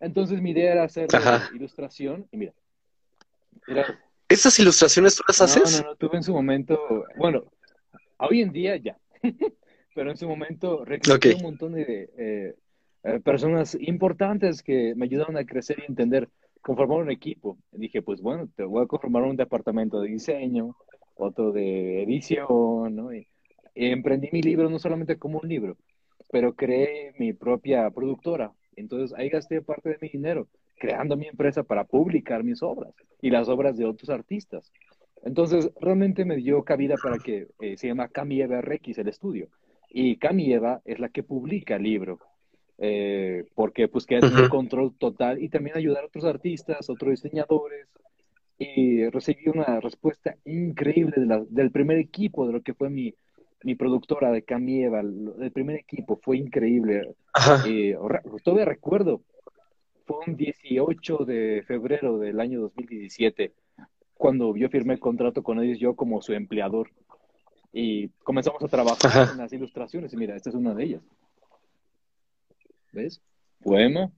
Entonces 0.00 0.42
mi 0.42 0.50
idea 0.50 0.72
era 0.72 0.84
hacer 0.84 1.08
ilustración 1.52 2.26
y 2.32 2.36
mira, 2.36 2.52
era, 3.66 3.86
¿Esas 4.28 4.58
ilustraciones 4.58 5.16
tú 5.16 5.22
las 5.26 5.38
no, 5.38 5.44
haces? 5.44 5.72
no, 5.72 5.88
no, 5.88 5.96
tuve 5.96 6.16
en 6.16 6.22
su 6.22 6.32
momento, 6.32 7.06
bueno, 7.16 7.44
hoy 8.18 8.42
en 8.42 8.52
día 8.52 8.76
ya, 8.76 8.98
pero 9.94 10.10
en 10.10 10.16
su 10.16 10.28
momento 10.28 10.84
recluté 10.84 11.30
Ok. 11.30 11.36
un 11.36 11.42
montón 11.42 11.72
de, 11.72 12.10
eh, 12.18 12.54
eh, 13.02 13.20
personas 13.20 13.76
importantes 13.80 14.62
que 14.62 14.94
me 14.94 15.06
ayudaron 15.06 15.36
a 15.36 15.44
crecer 15.44 15.78
y 15.80 15.88
entender, 15.88 16.28
conformar 16.60 16.98
un 16.98 17.10
equipo. 17.10 17.56
dije, 17.72 18.02
pues 18.02 18.20
bueno, 18.20 18.48
te 18.54 18.64
voy 18.64 18.84
a 18.84 18.86
conformar 18.86 19.22
un 19.22 19.36
departamento 19.36 20.00
de 20.00 20.10
diseño, 20.10 20.76
otro 21.14 21.52
de 21.52 22.02
edición, 22.02 22.96
¿no? 22.96 23.14
Y, 23.14 23.26
emprendí 23.74 24.28
mi 24.32 24.42
libro 24.42 24.68
no 24.68 24.78
solamente 24.78 25.16
como 25.16 25.38
un 25.38 25.48
libro, 25.48 25.76
pero 26.30 26.54
creé 26.54 27.14
mi 27.18 27.32
propia 27.32 27.90
productora. 27.90 28.52
Entonces 28.76 29.16
ahí 29.18 29.28
gasté 29.28 29.60
parte 29.62 29.90
de 29.90 29.98
mi 30.00 30.08
dinero 30.08 30.48
creando 30.80 31.16
mi 31.16 31.28
empresa 31.28 31.62
para 31.62 31.84
publicar 31.84 32.42
mis 32.42 32.62
obras 32.62 32.92
y 33.20 33.30
las 33.30 33.48
obras 33.48 33.76
de 33.76 33.84
otros 33.84 34.10
artistas. 34.10 34.72
Entonces, 35.22 35.70
realmente 35.80 36.24
me 36.24 36.36
dio 36.36 36.64
cabida 36.64 36.96
para 37.00 37.18
que 37.18 37.48
eh, 37.60 37.76
se 37.76 37.86
llama 37.86 38.08
Cami 38.08 38.40
Eva 38.40 38.60
RX, 38.62 38.98
el 38.98 39.08
estudio. 39.08 39.48
Y 39.90 40.16
Cami 40.16 40.52
Eva 40.52 40.80
es 40.84 40.98
la 40.98 41.10
que 41.10 41.22
publica 41.22 41.76
el 41.76 41.82
libro. 41.82 42.18
Eh, 42.78 43.44
porque 43.54 43.88
pues 43.88 44.06
que 44.06 44.18
tener 44.20 44.48
control 44.48 44.94
total 44.96 45.42
y 45.42 45.50
también 45.50 45.76
ayudar 45.76 46.04
a 46.04 46.06
otros 46.06 46.24
artistas, 46.24 46.88
otros 46.88 47.10
diseñadores. 47.10 47.86
Y 48.58 49.06
recibí 49.08 49.48
una 49.48 49.80
respuesta 49.80 50.36
increíble 50.46 51.14
del 51.50 51.70
primer 51.70 51.98
equipo, 51.98 52.46
de 52.46 52.54
lo 52.54 52.62
que 52.62 52.74
fue 52.74 52.88
mi, 52.88 53.14
mi 53.62 53.74
productora 53.74 54.30
de 54.30 54.42
Cami 54.42 54.84
Eva, 54.84 55.00
el, 55.00 55.50
primer 55.52 55.76
equipo, 55.76 56.16
fue 56.22 56.38
increíble. 56.38 57.14
Eh, 57.66 57.96
todavía 58.42 58.64
recuerdo, 58.64 59.22
fue 60.06 60.16
un 60.26 60.36
18 60.36 61.18
de 61.24 61.62
febrero 61.66 62.18
del 62.18 62.40
año 62.40 62.60
2017 62.60 63.52
cuando 64.20 64.54
yo 64.54 64.68
firmé 64.68 64.92
el 64.92 65.00
contrato 65.00 65.42
con 65.42 65.62
ellos, 65.62 65.78
yo 65.78 65.96
como 65.96 66.20
su 66.20 66.34
empleador. 66.34 66.90
Y 67.72 68.08
comenzamos 68.22 68.62
a 68.62 68.68
trabajar 68.68 69.30
en 69.32 69.38
las 69.38 69.50
ilustraciones. 69.50 70.12
Y 70.12 70.18
mira, 70.18 70.36
esta 70.36 70.50
es 70.50 70.56
una 70.56 70.74
de 70.74 70.84
ellas. 70.84 71.02
¿Ves? 72.92 73.22
Poema, 73.62 74.12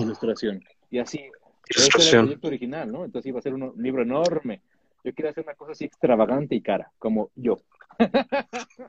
ilustración. 0.00 0.62
Y 0.90 0.98
así, 0.98 1.20
ese 1.68 2.08
era 2.08 2.20
el 2.20 2.26
proyecto 2.26 2.48
original, 2.48 2.90
¿no? 2.90 3.04
Entonces 3.04 3.28
iba 3.28 3.38
a 3.38 3.42
ser 3.42 3.52
un 3.52 3.74
libro 3.76 4.00
enorme. 4.00 4.62
Yo 5.04 5.12
quería 5.12 5.30
hacer 5.30 5.44
una 5.44 5.54
cosa 5.54 5.72
así 5.72 5.84
extravagante 5.84 6.54
y 6.54 6.62
cara, 6.62 6.90
como 6.98 7.30
yo. 7.34 7.58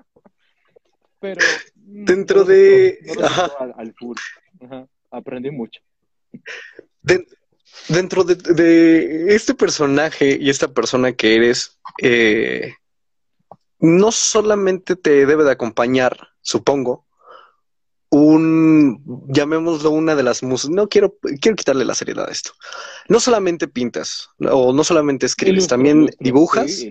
Pero 1.20 1.42
dentro 1.76 2.44
de 2.44 3.00
al, 3.78 3.94
full. 3.94 4.18
Aprendí 5.12 5.52
mucho 5.52 5.82
dentro 7.90 8.24
de, 8.24 9.36
este 9.36 9.54
personaje 9.54 10.38
y 10.40 10.50
esta 10.50 10.70
persona 10.70 11.14
que 11.14 11.36
eres, 11.36 11.78
eh, 12.02 12.74
no 13.80 14.12
solamente 14.12 14.96
te 14.96 15.26
debe 15.26 15.44
de 15.44 15.52
acompañar, 15.52 16.30
supongo, 16.42 17.06
un, 18.10 19.04
llamémoslo 19.28 19.90
una 19.90 20.16
de 20.16 20.24
las 20.24 20.42
musas, 20.42 20.70
no 20.70 20.88
quiero, 20.88 21.18
quiero 21.42 21.56
quitarle 21.56 21.84
la 21.84 21.96
seriedad 21.96 22.30
a 22.30 22.32
esto. 22.32 22.52
No 23.10 23.20
solamente 23.20 23.68
pintas, 23.68 24.30
o 24.40 24.72
no 24.72 24.84
solamente 24.84 25.26
escribes, 25.26 25.68
también 25.68 26.10
dibujas. 26.20 26.86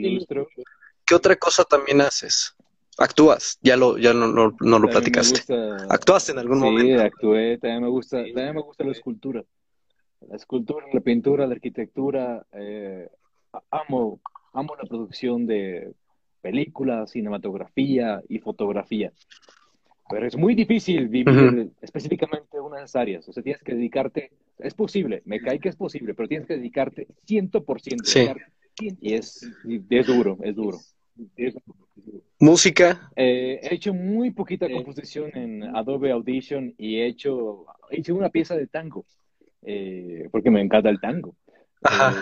¿Qué 1.04 1.14
otra 1.14 1.36
cosa 1.36 1.64
también 1.64 2.00
haces? 2.00 2.54
Actúas, 2.96 3.58
ya 3.60 3.76
lo, 3.76 3.98
ya 3.98 4.14
no, 4.14 4.28
no, 4.28 4.78
lo 4.78 4.88
platicaste. 4.88 5.52
¿Actuaste 5.88 6.32
en 6.32 6.38
algún 6.38 6.60
momento? 6.60 7.00
Sí, 7.00 7.06
actué, 7.06 7.58
también 7.58 7.82
me 7.82 7.88
gusta, 7.88 8.18
también 8.18 8.54
me 8.54 8.62
gusta 8.62 8.84
la 8.84 8.92
escultura 8.92 9.44
la 10.28 10.36
escultura, 10.36 10.86
la 10.92 11.00
pintura, 11.00 11.46
la 11.46 11.54
arquitectura. 11.54 12.46
Eh, 12.52 13.08
amo, 13.70 14.20
amo 14.52 14.76
la 14.76 14.88
producción 14.88 15.46
de 15.46 15.92
películas, 16.40 17.10
cinematografía 17.10 18.22
y 18.28 18.38
fotografía. 18.38 19.12
Pero 20.10 20.26
es 20.26 20.36
muy 20.36 20.54
difícil 20.54 21.08
vivir 21.08 21.72
específicamente 21.80 22.60
una 22.60 22.78
de 22.78 22.84
esas 22.84 22.96
áreas. 22.96 23.28
O 23.28 23.32
sea, 23.32 23.42
tienes 23.42 23.62
que 23.62 23.74
dedicarte, 23.74 24.32
es 24.58 24.74
posible, 24.74 25.22
me 25.24 25.40
cae 25.40 25.58
que 25.58 25.70
es 25.70 25.76
posible, 25.76 26.14
pero 26.14 26.28
tienes 26.28 26.46
que 26.46 26.56
dedicarte 26.56 27.08
100%. 27.26 28.04
Sí. 28.04 28.28
Y 29.00 29.14
es, 29.14 29.48
es 29.88 30.06
duro, 30.06 30.36
es 30.42 30.54
duro. 30.54 30.78
Música. 32.38 33.10
Eh, 33.16 33.60
he 33.62 33.74
hecho 33.74 33.94
muy 33.94 34.30
poquita 34.30 34.68
composición 34.68 35.30
en 35.36 35.62
Adobe 35.76 36.10
Audition 36.10 36.74
y 36.76 36.96
he 36.96 37.06
hecho, 37.06 37.66
he 37.90 38.00
hecho 38.00 38.14
una 38.14 38.28
pieza 38.28 38.56
de 38.56 38.66
tango. 38.66 39.04
Eh, 39.62 40.28
porque 40.30 40.50
me 40.50 40.60
encanta 40.60 40.90
el 40.90 41.00
tango. 41.00 41.34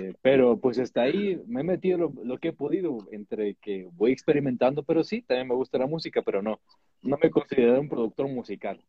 Eh, 0.01 0.15
pero 0.23 0.59
pues 0.59 0.79
hasta 0.79 1.03
ahí 1.03 1.41
me 1.47 1.61
he 1.61 1.65
metido 1.65 2.13
lo, 2.25 2.39
que 2.39 2.49
he 2.49 2.53
podido 2.53 2.99
entre 3.13 3.55
que 3.57 3.89
voy 3.93 4.13
experimentando, 4.13 4.83
pero 4.83 5.05
sí, 5.05 5.23
también 5.23 5.49
me 5.49 5.55
gusta 5.55 5.79
la 5.79 5.87
música, 5.87 6.23
pero 6.23 6.43
no, 6.43 6.61
no 7.03 7.17
me 7.23 7.31
considero 7.31 7.81
un 7.81 7.89
productor 7.89 8.29
musical. 8.29 8.81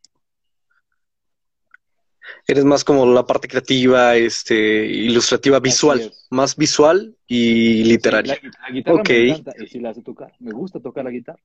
Eres 2.48 2.66
más 2.66 2.84
como 2.84 3.06
la 3.06 3.26
parte 3.26 3.48
creativa, 3.48 4.16
este, 4.16 4.86
ilustrativa, 4.86 5.60
visual, 5.60 6.12
más 6.30 6.56
visual 6.56 7.16
y 7.28 7.84
literaria. 7.84 8.40
la, 8.42 8.74
guitarra 8.74 9.04
me 9.04 9.30
encanta 9.30 9.54
si 9.70 9.80
la 9.80 9.90
hace 9.90 10.02
tocar, 10.02 10.34
me 10.40 10.52
gusta 10.52 10.80
tocar 10.80 11.04
la 11.04 11.12
guitarra. 11.12 11.42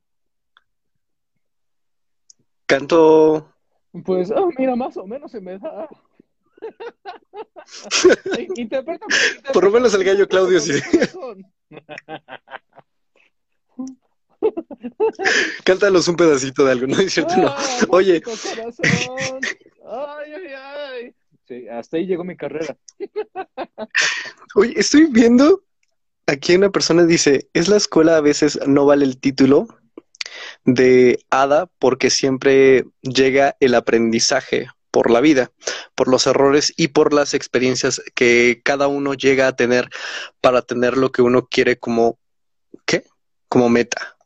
Canto. 2.66 3.52
Pues, 4.04 4.30
oh, 4.30 4.50
mira, 4.58 4.76
más 4.76 4.96
o 4.96 5.06
menos 5.06 5.30
se 5.30 5.40
me 5.40 5.58
da. 5.58 5.88
Por 9.52 9.64
lo 9.64 9.70
menos 9.70 9.92
el 9.94 10.04
gallo 10.04 10.28
Claudio 10.28 10.60
sí. 10.60 10.74
Cántalos 15.64 16.06
un 16.08 16.16
pedacito 16.16 16.64
de 16.64 16.72
algo, 16.72 16.86
¿no 16.86 16.98
es 17.00 17.12
cierto? 17.12 17.36
No. 17.36 17.54
Oye. 17.90 18.22
Ay, 19.90 20.32
ay, 20.34 20.52
ay. 20.54 21.14
Sí, 21.46 21.68
hasta 21.68 21.96
ahí 21.96 22.06
llegó 22.06 22.24
mi 22.24 22.36
carrera. 22.36 22.76
Oye, 24.54 24.74
estoy 24.76 25.06
viendo 25.06 25.62
aquí 26.28 26.54
una 26.54 26.70
persona 26.70 27.04
dice, 27.04 27.48
es 27.54 27.68
la 27.68 27.76
escuela 27.76 28.16
a 28.16 28.20
veces 28.20 28.60
no 28.66 28.84
vale 28.84 29.04
el 29.04 29.18
título 29.18 29.66
de 30.64 31.18
hada 31.30 31.70
porque 31.78 32.10
siempre 32.10 32.84
llega 33.00 33.56
el 33.60 33.74
aprendizaje 33.74 34.68
por 34.90 35.10
la 35.10 35.20
vida, 35.20 35.50
por 35.94 36.08
los 36.08 36.26
errores 36.26 36.72
y 36.76 36.88
por 36.88 37.12
las 37.12 37.34
experiencias 37.34 38.02
que 38.14 38.60
cada 38.62 38.88
uno 38.88 39.14
llega 39.14 39.48
a 39.48 39.56
tener 39.56 39.88
para 40.40 40.62
tener 40.62 40.96
lo 40.96 41.12
que 41.12 41.22
uno 41.22 41.46
quiere 41.46 41.78
como, 41.78 42.18
¿qué? 42.84 43.04
Como 43.48 43.68
meta. 43.68 44.16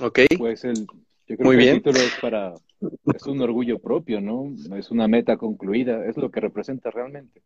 ¿Ok? 0.00 0.20
Pues 0.36 0.64
el, 0.64 0.86
yo 1.26 1.36
creo 1.36 1.44
Muy 1.44 1.56
que 1.56 1.62
bien. 1.62 1.76
el 1.76 1.82
título 1.82 2.00
es 2.00 2.12
para, 2.20 2.54
es 3.14 3.22
un 3.26 3.40
orgullo 3.40 3.78
propio, 3.78 4.20
¿no? 4.20 4.52
Es 4.76 4.90
una 4.90 5.08
meta 5.08 5.36
concluida, 5.36 6.04
es 6.06 6.16
lo 6.16 6.30
que 6.30 6.40
representa 6.40 6.90
realmente. 6.90 7.42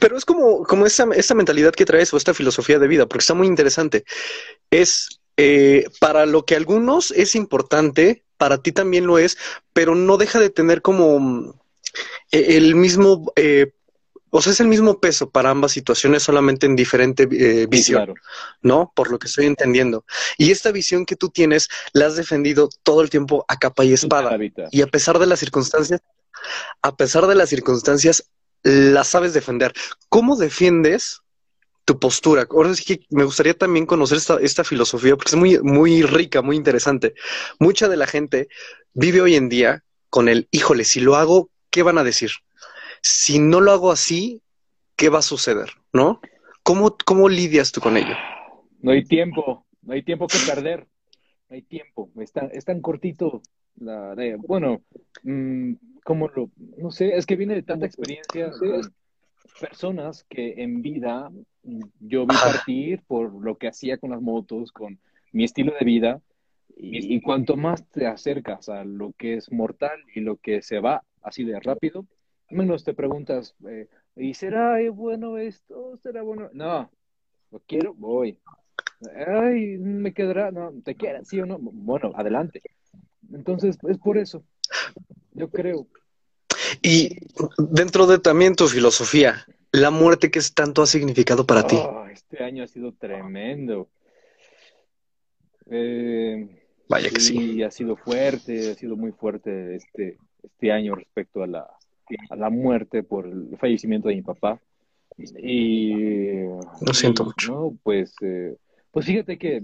Pero 0.00 0.16
es 0.16 0.24
como, 0.24 0.64
como 0.64 0.86
esa, 0.86 1.06
esa 1.14 1.34
mentalidad 1.34 1.72
que 1.72 1.84
traes 1.84 2.12
o 2.12 2.16
esta 2.16 2.34
filosofía 2.34 2.78
de 2.78 2.88
vida, 2.88 3.06
porque 3.06 3.22
está 3.22 3.34
muy 3.34 3.46
interesante. 3.46 4.04
Es 4.70 5.20
eh, 5.36 5.84
para 6.00 6.26
lo 6.26 6.44
que 6.44 6.56
algunos 6.56 7.10
es 7.10 7.34
importante, 7.34 8.24
para 8.36 8.58
ti 8.58 8.72
también 8.72 9.06
lo 9.06 9.18
es, 9.18 9.38
pero 9.72 9.94
no 9.94 10.16
deja 10.16 10.40
de 10.40 10.50
tener 10.50 10.82
como 10.82 11.18
mm, 11.18 11.52
e, 12.32 12.56
el 12.56 12.74
mismo, 12.74 13.32
eh, 13.36 13.72
o 14.34 14.40
sea, 14.40 14.54
es 14.54 14.60
el 14.60 14.66
mismo 14.68 14.98
peso 14.98 15.28
para 15.28 15.50
ambas 15.50 15.72
situaciones, 15.72 16.22
solamente 16.22 16.64
en 16.64 16.74
diferente 16.74 17.28
eh, 17.30 17.66
visión, 17.66 18.14
¿no? 18.62 18.90
Por 18.96 19.10
lo 19.10 19.18
que 19.18 19.26
estoy 19.26 19.44
entendiendo. 19.44 20.06
Y 20.38 20.50
esta 20.50 20.72
visión 20.72 21.04
que 21.04 21.16
tú 21.16 21.28
tienes, 21.28 21.68
la 21.92 22.06
has 22.06 22.16
defendido 22.16 22.70
todo 22.82 23.02
el 23.02 23.10
tiempo 23.10 23.44
a 23.46 23.58
capa 23.58 23.84
y 23.84 23.92
espada. 23.92 24.38
Y 24.70 24.80
a 24.80 24.86
pesar 24.86 25.18
de 25.18 25.26
las 25.26 25.38
circunstancias, 25.38 26.00
a 26.80 26.96
pesar 26.96 27.26
de 27.26 27.34
las 27.34 27.50
circunstancias, 27.50 28.30
la 28.62 29.04
sabes 29.04 29.34
defender. 29.34 29.74
¿Cómo 30.08 30.36
defiendes 30.36 31.20
tu 31.84 31.98
postura. 31.98 32.46
Ahora 32.50 32.74
sí 32.74 32.84
que 32.84 33.04
me 33.10 33.24
gustaría 33.24 33.54
también 33.54 33.86
conocer 33.86 34.18
esta, 34.40 34.64
filosofía 34.64 35.16
porque 35.16 35.30
es 35.30 35.36
muy, 35.36 35.58
muy 35.58 36.02
rica, 36.02 36.40
muy 36.40 36.56
interesante. 36.56 37.14
Mucha 37.58 37.88
de 37.88 37.96
la 37.96 38.06
gente 38.06 38.48
vive 38.94 39.20
hoy 39.20 39.34
en 39.34 39.48
día 39.48 39.82
con 40.08 40.28
el, 40.28 40.48
híjole, 40.52 40.84
si 40.84 41.00
lo 41.00 41.16
hago, 41.16 41.50
¿qué 41.70 41.82
van 41.82 41.98
a 41.98 42.04
decir? 42.04 42.30
Si 43.02 43.38
no 43.38 43.60
lo 43.60 43.72
hago 43.72 43.90
así, 43.90 44.42
¿qué 44.96 45.08
va 45.08 45.18
a 45.18 45.22
suceder? 45.22 45.70
¿No? 45.92 46.20
¿Cómo, 46.62 46.96
cómo 47.04 47.28
lidias 47.28 47.72
tú 47.72 47.80
con 47.80 47.96
ello? 47.96 48.14
No 48.80 48.92
hay 48.92 49.04
tiempo, 49.04 49.66
no 49.82 49.92
hay 49.92 50.02
tiempo 50.02 50.26
que 50.26 50.38
perder, 50.46 50.86
no 51.48 51.56
hay 51.56 51.62
tiempo, 51.62 52.10
es 52.20 52.32
tan, 52.32 52.50
es 52.52 52.64
tan 52.64 52.80
cortito 52.80 53.42
la, 53.76 54.14
bueno, 54.38 54.82
mm, 55.22 55.72
como 56.04 56.28
lo, 56.28 56.50
no 56.76 56.90
sé, 56.90 57.16
es 57.16 57.26
que 57.26 57.36
viene 57.36 57.54
de 57.54 57.62
tanta 57.62 57.86
experiencia 57.86 58.50
personas 59.60 60.24
que 60.28 60.62
en 60.62 60.82
vida 60.82 61.30
yo 62.00 62.26
vi 62.26 62.34
partir 62.34 63.02
por 63.06 63.32
lo 63.32 63.56
que 63.56 63.68
hacía 63.68 63.98
con 63.98 64.10
las 64.10 64.20
motos, 64.20 64.72
con 64.72 64.98
mi 65.32 65.44
estilo 65.44 65.72
de 65.78 65.84
vida, 65.84 66.20
y, 66.76 67.20
cuanto 67.20 67.56
más 67.56 67.86
te 67.90 68.06
acercas 68.06 68.68
a 68.68 68.82
lo 68.84 69.12
que 69.12 69.36
es 69.36 69.52
mortal 69.52 70.00
y 70.14 70.20
lo 70.20 70.38
que 70.38 70.62
se 70.62 70.80
va 70.80 71.04
así 71.22 71.44
de 71.44 71.60
rápido, 71.60 72.06
menos 72.52 72.84
te 72.84 72.94
preguntas, 72.94 73.54
eh, 73.68 73.88
¿y 74.16 74.34
será 74.34 74.78
bueno 74.90 75.38
esto? 75.38 75.96
¿Será 76.02 76.22
bueno? 76.22 76.50
No, 76.52 76.90
lo 77.50 77.60
quiero, 77.60 77.94
voy. 77.94 78.38
Ay, 79.26 79.78
me 79.78 80.14
quedará, 80.14 80.50
no, 80.50 80.72
te 80.84 80.94
quieras, 80.94 81.28
sí 81.28 81.40
o 81.40 81.46
no. 81.46 81.58
Bueno, 81.58 82.12
adelante. 82.14 82.62
Entonces, 83.32 83.78
es 83.88 83.98
por 83.98 84.18
eso. 84.18 84.44
Yo 85.32 85.48
creo. 85.50 85.86
Y 86.82 87.16
dentro 87.58 88.06
de 88.06 88.18
también 88.18 88.54
tu 88.54 88.68
filosofía, 88.68 89.44
la 89.72 89.90
muerte, 89.90 90.30
¿qué 90.30 90.38
es 90.38 90.54
tanto 90.54 90.82
ha 90.82 90.86
significado 90.86 91.46
para 91.46 91.66
ti? 91.66 91.76
Oh, 91.76 92.06
este 92.06 92.44
año 92.44 92.62
ha 92.62 92.66
sido 92.68 92.92
tremendo. 92.92 93.88
Eh, 95.70 96.48
Vaya 96.88 97.10
que 97.10 97.20
sí. 97.20 97.62
ha 97.62 97.70
sido 97.70 97.96
fuerte, 97.96 98.72
ha 98.72 98.74
sido 98.74 98.96
muy 98.96 99.12
fuerte 99.12 99.76
este, 99.76 100.18
este 100.42 100.72
año 100.72 100.94
respecto 100.94 101.42
a 101.42 101.46
la, 101.46 101.70
a 102.30 102.36
la 102.36 102.50
muerte 102.50 103.02
por 103.02 103.26
el 103.26 103.56
fallecimiento 103.58 104.08
de 104.08 104.16
mi 104.16 104.22
papá. 104.22 104.60
Y. 105.38 106.42
Lo 106.80 106.92
siento 106.92 107.24
mucho. 107.24 107.52
No, 107.52 107.78
pues, 107.82 108.14
eh, 108.22 108.56
pues 108.90 109.06
fíjate 109.06 109.38
que 109.38 109.62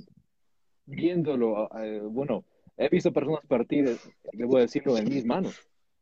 viéndolo, 0.86 1.68
eh, 1.78 2.00
bueno, 2.00 2.44
he 2.76 2.88
visto 2.88 3.12
personas 3.12 3.44
partir, 3.46 3.98
debo 4.32 4.58
decirlo, 4.58 4.96
en 4.96 5.08
mis 5.08 5.24
manos 5.24 5.54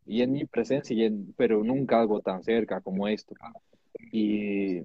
y 0.07 0.22
en 0.22 0.32
mi 0.32 0.45
presencia, 0.45 0.95
y 0.97 1.05
en- 1.05 1.34
pero 1.37 1.64
nunca 1.64 2.01
algo 2.01 2.20
tan 2.20 2.43
cerca 2.43 2.80
como 2.80 3.09
esto. 3.09 3.34
Y 4.12 4.82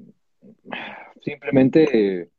simplemente 1.21 2.29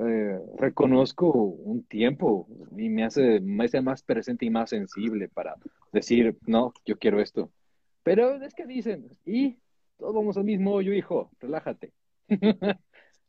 eh, 0.00 0.38
reconozco 0.58 1.32
un 1.32 1.82
tiempo 1.82 2.46
y 2.76 2.88
me 2.88 3.04
hace, 3.04 3.40
me 3.40 3.64
hace 3.64 3.80
más 3.80 4.02
presente 4.02 4.44
y 4.44 4.50
más 4.50 4.70
sensible 4.70 5.28
para 5.28 5.56
decir, 5.92 6.36
no, 6.46 6.72
yo 6.84 6.96
quiero 6.98 7.20
esto. 7.20 7.50
Pero 8.08 8.36
es 8.42 8.54
que 8.54 8.64
dicen, 8.64 9.06
y 9.26 9.58
todos 9.98 10.14
vamos 10.14 10.38
al 10.38 10.44
mismo 10.44 10.72
hoyo, 10.72 10.94
hijo, 10.94 11.30
relájate. 11.40 11.92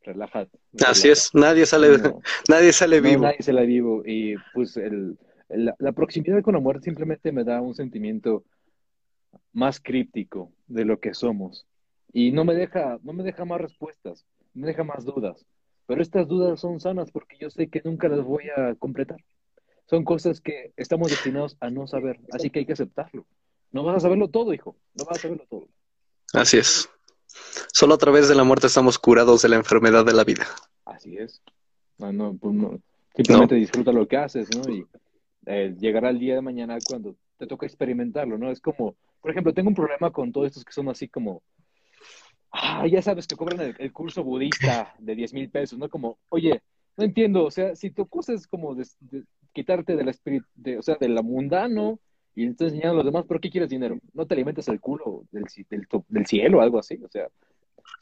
Relájate. 0.02 0.58
Así 0.86 1.10
es, 1.10 1.34
nadie 1.34 1.66
sale, 1.66 1.98
No, 1.98 2.20
nadie 2.48 2.72
sale 2.72 3.02
no, 3.02 3.08
vivo. 3.10 3.22
nadie 3.24 3.42
se 3.42 3.52
la 3.52 3.60
vivo. 3.60 4.02
Y 4.06 4.36
pues 4.54 4.78
el, 4.78 5.18
el- 5.50 5.74
la 5.78 5.92
proximidad 5.92 6.40
con 6.42 6.54
la 6.54 6.60
muerte 6.60 6.84
simplemente 6.84 7.30
me 7.30 7.44
da 7.44 7.60
un 7.60 7.74
sentimiento 7.74 8.42
más 9.52 9.80
críptico 9.80 10.50
de 10.66 10.86
lo 10.86 10.98
que 10.98 11.12
somos. 11.12 11.66
Y 12.14 12.32
no 12.32 12.46
me 12.46 12.54
deja, 12.54 12.98
no 13.02 13.12
me 13.12 13.22
deja 13.22 13.44
más 13.44 13.60
respuestas, 13.60 14.24
me 14.54 14.66
deja 14.66 14.82
más 14.82 15.04
dudas. 15.04 15.44
Pero 15.86 16.00
estas 16.00 16.26
dudas 16.26 16.58
son 16.58 16.80
sanas 16.80 17.10
porque 17.10 17.36
yo 17.38 17.50
sé 17.50 17.68
que 17.68 17.82
nunca 17.84 18.08
las 18.08 18.22
voy 18.24 18.44
a 18.56 18.74
completar. 18.76 19.18
Son 19.84 20.04
cosas 20.04 20.40
que 20.40 20.72
estamos 20.78 21.10
destinados 21.10 21.58
a 21.60 21.68
no 21.68 21.86
saber, 21.86 22.18
así 22.32 22.48
que 22.48 22.60
hay 22.60 22.64
que 22.64 22.72
aceptarlo. 22.72 23.26
No 23.72 23.84
vas 23.84 23.96
a 23.96 24.00
saberlo 24.00 24.28
todo, 24.28 24.52
hijo, 24.52 24.76
no 24.94 25.04
vas 25.04 25.18
a 25.18 25.22
saberlo 25.22 25.46
todo. 25.48 25.68
Así 26.32 26.58
es. 26.58 26.88
Solo 27.72 27.94
a 27.94 27.98
través 27.98 28.28
de 28.28 28.34
la 28.34 28.44
muerte 28.44 28.66
estamos 28.66 28.98
curados 28.98 29.42
de 29.42 29.48
la 29.48 29.56
enfermedad 29.56 30.04
de 30.04 30.12
la 30.12 30.24
vida. 30.24 30.46
Así 30.84 31.16
es. 31.16 31.42
No, 31.98 32.12
no, 32.12 32.36
pues 32.36 32.54
no. 32.54 32.80
Simplemente 33.14 33.54
disfruta 33.54 33.92
lo 33.92 34.06
que 34.06 34.16
haces, 34.16 34.48
¿no? 34.56 34.72
Y 34.72 34.86
eh, 35.46 35.74
llegará 35.78 36.10
el 36.10 36.18
día 36.18 36.34
de 36.34 36.40
mañana 36.40 36.78
cuando 36.84 37.16
te 37.38 37.46
toca 37.46 37.66
experimentarlo, 37.66 38.38
¿no? 38.38 38.50
Es 38.50 38.60
como, 38.60 38.96
por 39.20 39.30
ejemplo, 39.30 39.52
tengo 39.52 39.68
un 39.68 39.74
problema 39.74 40.10
con 40.10 40.32
todos 40.32 40.48
estos 40.48 40.64
que 40.64 40.72
son 40.72 40.88
así 40.88 41.08
como, 41.08 41.42
ah, 42.52 42.86
ya 42.86 43.02
sabes 43.02 43.26
que 43.26 43.36
cobran 43.36 43.60
el, 43.60 43.76
el 43.78 43.92
curso 43.92 44.22
budista 44.24 44.94
de 44.98 45.14
10 45.14 45.34
mil 45.34 45.50
pesos, 45.50 45.78
¿no? 45.78 45.88
Como, 45.88 46.18
oye, 46.28 46.62
no 46.96 47.04
entiendo, 47.04 47.44
o 47.44 47.50
sea, 47.50 47.74
si 47.76 47.90
tu 47.90 48.06
cosa 48.06 48.32
es 48.32 48.46
como 48.46 48.74
de, 48.74 48.86
de 49.00 49.24
quitarte 49.52 49.96
del 49.96 50.08
espíritu, 50.08 50.46
de, 50.54 50.78
o 50.78 50.82
sea, 50.82 50.96
de 51.00 51.08
la 51.08 51.22
mundano 51.22 51.98
y 52.34 52.44
le 52.44 52.50
estás 52.50 52.68
enseñando 52.68 53.00
a 53.00 53.02
los 53.02 53.12
demás, 53.12 53.24
¿por 53.26 53.40
qué 53.40 53.50
quieres 53.50 53.70
dinero? 53.70 53.98
¿No 54.12 54.26
te 54.26 54.34
alimentas 54.34 54.68
el 54.68 54.80
culo 54.80 55.24
del, 55.30 55.44
del, 55.68 55.86
del 56.08 56.26
cielo 56.26 56.58
o 56.58 56.60
algo 56.60 56.78
así? 56.78 56.98
O 57.04 57.08
sea, 57.08 57.28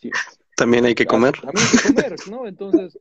sí. 0.00 0.10
También 0.56 0.84
hay 0.84 0.94
que 0.94 1.06
comer. 1.06 1.34
También 1.40 1.66
hay 1.66 1.78
que 1.78 1.88
comer, 1.94 2.14
¿no? 2.30 2.46
Entonces, 2.46 2.98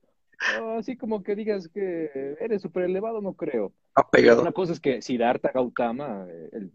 ah, 0.59 0.77
así 0.79 0.95
como 0.95 1.23
que 1.23 1.35
digas 1.35 1.67
que 1.67 2.37
eres 2.39 2.61
súper 2.61 2.83
elevado, 2.83 3.21
no 3.21 3.33
creo. 3.33 3.73
Apegado. 3.95 4.41
Una 4.41 4.51
cosa 4.51 4.73
es 4.73 4.79
que 4.79 5.01
Siddhartha 5.01 5.51
Gautama, 5.53 6.25
eh, 6.29 6.49
el, 6.53 6.71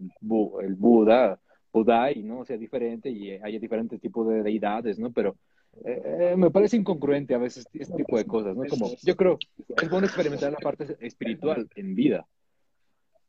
el 0.63 0.75
Buda, 0.75 1.41
Budai, 1.73 2.23
¿no? 2.23 2.45
Sea 2.45 2.57
diferente 2.57 3.11
y 3.11 3.31
eh, 3.31 3.41
haya 3.43 3.59
diferentes 3.59 4.01
tipos 4.01 4.29
de 4.29 4.43
deidades, 4.43 4.99
¿no? 4.99 5.11
Pero 5.13 5.37
eh, 5.85 6.03
eh, 6.05 6.35
me 6.37 6.51
parece 6.51 6.77
incongruente 6.77 7.35
a 7.35 7.39
veces 7.39 7.67
este 7.73 7.95
tipo 7.95 8.19
de 8.19 8.27
cosas, 8.27 8.55
¿no? 8.55 8.65
Como, 8.69 8.91
yo 9.03 9.17
creo, 9.17 9.39
es 9.81 9.91
bueno 9.91 10.07
experimentar 10.07 10.53
la 10.53 10.59
parte 10.59 10.97
espiritual 11.01 11.69
en 11.75 11.95
vida. 11.95 12.27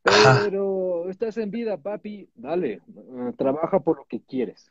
Ajá. 0.04 0.40
Pero 0.44 1.08
estás 1.08 1.36
en 1.38 1.50
vida, 1.50 1.76
papi, 1.78 2.28
dale, 2.34 2.74
eh, 2.74 3.32
trabaja 3.36 3.80
por 3.80 3.98
lo 3.98 4.04
que 4.04 4.20
quieres. 4.20 4.70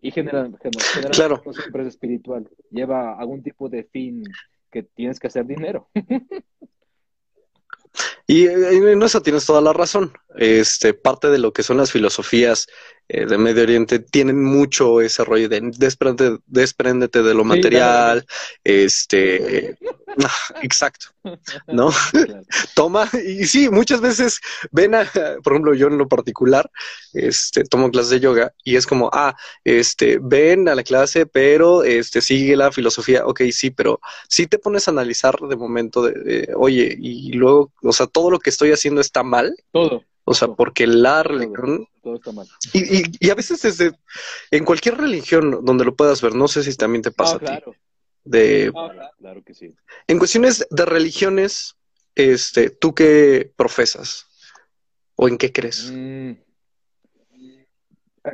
y 0.00 0.10
generalmente 0.12 0.70
Claro. 1.12 1.42
siempre 1.52 1.82
es 1.82 1.88
espiritual, 1.88 2.48
lleva 2.70 3.18
algún 3.18 3.42
tipo 3.42 3.68
de 3.68 3.84
fin 3.84 4.22
que 4.70 4.82
tienes 4.82 5.18
que 5.18 5.26
hacer 5.28 5.46
dinero. 5.46 5.88
Y 8.26 8.46
eh, 8.46 8.76
en 8.76 9.02
eso 9.02 9.22
tienes 9.22 9.44
toda 9.44 9.60
la 9.60 9.72
razón. 9.72 10.12
Este, 10.36 10.94
parte 10.94 11.28
de 11.30 11.38
lo 11.38 11.52
que 11.52 11.62
son 11.62 11.76
las 11.76 11.92
filosofías 11.92 12.66
eh, 13.08 13.26
de 13.26 13.36
Medio 13.38 13.62
Oriente 13.62 13.98
tienen 13.98 14.42
mucho 14.42 15.00
ese 15.02 15.24
rollo 15.24 15.48
de 15.48 15.60
desprende- 15.62 16.40
despréndete 16.46 17.22
de 17.22 17.34
lo 17.34 17.42
Sí, 17.42 17.48
material, 17.48 18.26
este, 18.64 19.76
exacto, 20.62 21.06
¿no? 21.68 21.90
Claro. 22.12 22.42
Toma, 22.74 23.08
y 23.26 23.44
sí, 23.44 23.68
muchas 23.68 24.00
veces 24.00 24.40
ven 24.70 24.94
a, 24.94 25.04
por 25.42 25.52
ejemplo, 25.52 25.74
yo 25.74 25.88
en 25.88 25.98
lo 25.98 26.08
particular, 26.08 26.70
este, 27.12 27.64
tomo 27.64 27.90
clases 27.90 28.10
de 28.10 28.20
yoga 28.20 28.52
y 28.64 28.76
es 28.76 28.86
como, 28.86 29.10
ah, 29.12 29.36
este, 29.64 30.18
ven 30.20 30.68
a 30.68 30.74
la 30.74 30.82
clase, 30.82 31.26
pero 31.26 31.84
este, 31.84 32.20
sigue 32.20 32.56
la 32.56 32.72
filosofía, 32.72 33.26
ok, 33.26 33.42
sí, 33.52 33.70
pero 33.70 34.00
si 34.28 34.46
te 34.46 34.58
pones 34.58 34.88
a 34.88 34.92
analizar 34.92 35.36
de 35.38 35.56
momento 35.56 36.02
de, 36.02 36.12
de, 36.12 36.52
oye, 36.56 36.96
y 36.98 37.32
luego, 37.34 37.70
o 37.82 37.92
sea, 37.92 38.06
todo 38.14 38.30
lo 38.30 38.38
que 38.38 38.50
estoy 38.50 38.70
haciendo 38.72 39.00
está 39.02 39.22
mal, 39.22 39.54
Todo, 39.72 40.04
o 40.24 40.32
sea, 40.32 40.48
porque 40.48 40.86
la 40.86 41.22
religión, 41.22 41.86
todo 42.02 42.14
está 42.14 42.32
mal. 42.32 42.46
y, 42.72 43.00
y, 43.00 43.02
y 43.20 43.30
a 43.30 43.34
veces 43.34 43.60
desde, 43.60 43.92
en 44.50 44.64
cualquier 44.64 44.96
religión 44.96 45.64
donde 45.64 45.84
lo 45.84 45.94
puedas 45.94 46.22
ver, 46.22 46.34
no 46.34 46.48
sé 46.48 46.62
si 46.62 46.74
también 46.76 47.02
te 47.02 47.10
pasa 47.10 47.32
Ah, 47.32 47.36
a 47.36 47.38
ti, 47.40 47.46
claro, 47.46 47.74
de, 48.24 48.72
Ah, 48.74 49.10
claro 49.18 49.42
que 49.42 49.52
sí. 49.52 49.74
en 50.06 50.18
cuestiones 50.18 50.66
de 50.70 50.84
religiones, 50.86 51.74
este, 52.14 52.70
¿tú 52.70 52.94
qué 52.94 53.52
profesas? 53.56 54.26
¿O 55.16 55.28
en 55.28 55.36
qué 55.36 55.52
crees? 55.52 55.90
Mm, 55.92 56.32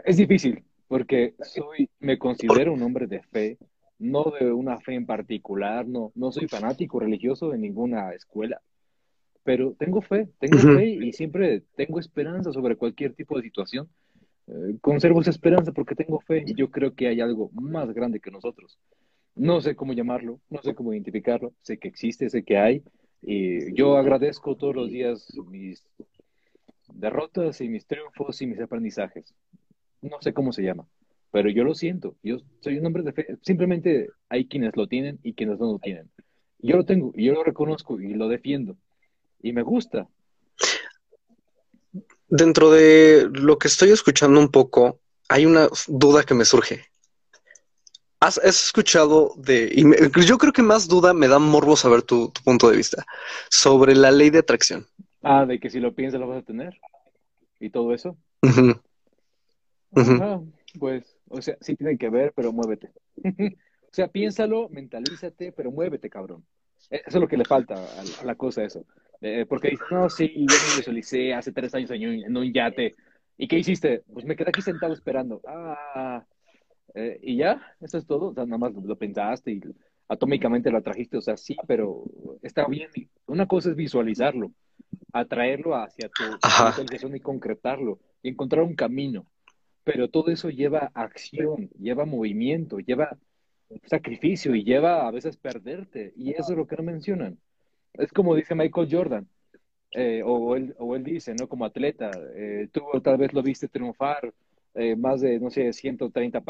es 0.05 0.17
difícil, 0.17 0.63
porque 0.89 1.35
soy, 1.43 1.89
me 1.99 2.19
considero 2.19 2.73
un 2.73 2.83
hombre 2.83 3.07
de 3.07 3.23
fe, 3.23 3.59
no 3.99 4.33
de 4.39 4.53
una 4.53 4.79
fe 4.81 4.95
en 4.95 5.07
particular, 5.07 5.87
no, 5.87 6.13
no 6.15 6.31
soy 6.33 6.47
fanático 6.49 7.01
religioso 7.01 7.51
de 7.51 7.59
ninguna 7.59 8.13
escuela, 8.15 8.61
pero 9.45 9.75
tengo 9.79 10.01
fe, 10.01 10.29
tengo 10.39 10.59
fe 10.59 10.87
y 10.89 11.13
siempre 11.13 11.63
tengo 11.77 11.99
esperanza 11.99 12.53
sobre 12.53 12.77
cualquier 12.77 13.15
tipo 13.15 13.37
de 13.37 13.43
situación. 13.43 13.89
Eh, 14.47 14.77
conservo 14.81 15.21
esa 15.21 15.31
esperanza 15.31 15.73
porque 15.73 15.95
tengo 15.95 16.21
fe 16.21 16.45
y 16.47 16.55
yo 16.55 16.71
creo 16.71 16.95
que 16.95 17.09
hay 17.09 17.21
algo 17.21 17.51
más 17.53 17.93
grande 17.93 18.21
que 18.21 18.31
nosotros. 18.31 18.79
No 19.35 19.61
sé 19.61 19.77
cómo 19.77 19.93
llamarlo, 19.93 20.41
no 20.51 20.61
sé 20.63 20.75
cómo 20.75 20.93
identificarlo, 20.93 21.53
sé 21.63 21.79
que 21.79 21.89
existe, 21.89 22.29
sé 22.29 22.43
que 22.43 22.59
hay, 22.59 22.83
y 23.23 23.75
yo 23.75 23.97
agradezco 23.97 24.57
todos 24.57 24.75
los 24.75 24.91
días 24.91 25.27
mis 25.49 25.85
derrotas 26.93 27.61
y 27.61 27.69
mis 27.69 27.87
triunfos 27.87 28.41
y 28.43 28.47
mis 28.47 28.61
aprendizajes. 28.61 29.35
No 30.03 30.21
sé 30.21 30.33
cómo 30.33 30.53
se 30.53 30.63
llama, 30.63 30.87
pero 31.31 31.51
yo 31.51 31.65
lo 31.65 31.75
siento. 31.75 32.17
Yo 32.23 32.39
soy 32.61 32.79
un 32.79 32.87
hombre 32.87 33.03
de 33.03 33.13
fe. 33.13 33.27
Simplemente 33.43 34.09
hay 34.29 34.47
quienes 34.47 34.77
lo 34.77 34.87
tienen 34.87 35.19
y 35.23 35.35
quienes 35.35 35.59
no 35.59 35.73
lo 35.73 35.79
tienen. 35.79 36.11
Yo 36.59 36.77
lo 36.77 36.85
tengo 36.85 37.13
y 37.15 37.27
yo 37.27 37.35
lo 37.35 37.45
reconozco 37.45 38.01
y 38.01 38.15
lo 38.15 38.29
defiendo. 38.29 38.77
Y 39.43 39.53
me 39.53 39.63
gusta. 39.63 40.09
Dentro 42.29 42.71
de 42.71 43.29
lo 43.33 43.59
que 43.59 43.69
estoy 43.69 43.91
escuchando 43.91 44.39
un 44.39 44.51
poco, 44.51 45.01
hay 45.29 45.47
una 45.47 45.69
duda 45.89 46.23
que 46.23 46.35
me 46.35 46.45
surge. 46.45 46.85
¿Has, 48.21 48.37
has 48.39 48.67
escuchado 48.67 49.33
de, 49.37 49.71
y 49.75 49.85
me- 49.85 49.97
yo 50.27 50.37
creo 50.37 50.53
que 50.53 50.63
más 50.63 50.87
duda 50.89 51.15
me 51.15 51.27
da 51.27 51.39
morbo 51.39 51.75
saber 51.75 52.03
tu, 52.03 52.29
tu 52.29 52.43
punto 52.43 52.71
de 52.71 52.77
vista, 52.77 53.05
sobre 53.51 53.95
la 53.95 54.11
ley 54.11 54.31
de 54.31 54.41
atracción? 54.41 54.87
Ah, 55.23 55.47
de 55.47 55.59
que 55.59 55.71
si 55.71 55.81
lo 55.81 55.95
piensas 55.95 56.21
lo 56.21 56.29
vas 56.29 56.43
a 56.43 56.47
tener. 56.47 56.79
Y 57.59 57.71
todo 57.71 57.95
eso. 57.95 58.17
Ajá, 59.93 60.41
pues, 60.79 61.17
o 61.29 61.43
sea, 61.43 61.57
sí 61.61 61.77
tienen 61.77 61.99
que 61.99 62.11
ver, 62.11 62.33
pero 62.35 62.53
muévete. 62.53 62.91
O 63.93 63.93
sea, 63.93 64.07
piénsalo, 64.07 64.69
mentalízate, 64.69 65.51
pero 65.51 65.73
muévete, 65.73 66.09
cabrón. 66.09 66.47
Eh, 66.91 67.03
Eso 67.05 67.19
es 67.19 67.23
lo 67.23 67.27
que 67.27 67.37
le 67.37 67.45
falta 67.45 67.75
a 68.21 68.25
la 68.25 68.37
cosa, 68.37 68.63
eso. 68.63 68.85
Eh, 69.21 69.45
porque 69.49 69.71
dices, 69.71 69.87
no, 69.91 70.09
sí, 70.09 70.29
yo 70.35 70.57
me 70.57 70.77
visualicé 70.77 71.35
hace 71.35 71.53
tres 71.53 71.75
años 71.75 71.91
en 71.91 72.09
un, 72.09 72.25
en 72.25 72.37
un 72.37 72.53
yate. 72.53 72.97
¿Y 73.37 73.49
qué 73.49 73.59
hiciste? 73.59 74.03
Pues 74.13 74.25
me 74.25 74.37
quedé 74.37 74.51
aquí 74.51 74.63
sentado 74.63 74.93
esperando. 74.93 75.41
Ah, 75.47 76.25
eh, 76.95 77.19
y 77.23 77.37
ya, 77.37 77.77
eso 77.81 77.99
es 77.99 78.07
todo. 78.07 78.29
O 78.29 78.35
sea, 78.35 78.45
nada 78.47 78.59
más 78.59 78.73
lo, 78.73 78.81
lo 78.81 78.97
pensaste 78.97 79.53
y 79.53 79.61
atómicamente 80.09 80.71
lo 80.71 80.79
atrajiste. 80.79 81.17
O 81.19 81.21
sea, 81.21 81.37
sí, 81.37 81.57
pero 81.67 82.05
está 82.43 82.67
bien. 82.67 82.91
Una 83.27 83.47
cosa 83.47 83.71
es 83.71 83.77
visualizarlo, 83.77 84.53
atraerlo 85.13 85.75
hacia 85.75 86.09
tu 86.09 86.25
visualización 86.67 87.17
y 87.17 87.21
concretarlo 87.21 87.99
y 88.23 88.31
encontrar 88.31 88.63
un 88.63 88.75
camino. 88.75 89.27
Pero 89.85 90.09
todo 90.09 90.31
eso 90.31 90.51
lleva 90.51 90.91
acción, 90.95 91.71
lleva 91.79 92.05
movimiento, 92.05 92.79
lleva 92.79 93.17
sacrificio 93.85 94.55
y 94.55 94.65
lleva 94.65 95.07
a 95.07 95.11
veces 95.11 95.37
perderte. 95.37 96.13
Y 96.17 96.33
eso 96.33 96.53
es 96.53 96.59
lo 96.59 96.67
que 96.67 96.77
no 96.77 96.83
mencionan. 96.83 97.39
Es 97.95 98.13
como 98.13 98.35
dice 98.35 98.55
Michael 98.55 98.89
Jordan. 98.91 99.29
eh, 99.93 100.23
o, 100.25 100.57
él, 100.57 100.75
o 100.79 100.97
él 100.97 101.05
dice, 101.05 101.35
¿no? 101.35 101.49
Como 101.49 101.65
atleta, 101.65 102.11
eh, 102.37 102.69
tú 102.73 102.83
tal 103.03 103.19
vez 103.19 103.33
lo 103.35 103.43
viste 103.43 103.69
triunfar 103.69 104.35
eh, 104.75 104.97
más 104.97 105.21
de, 105.21 105.41
no 105.41 105.51
sé, 105.51 105.73
130 105.73 106.43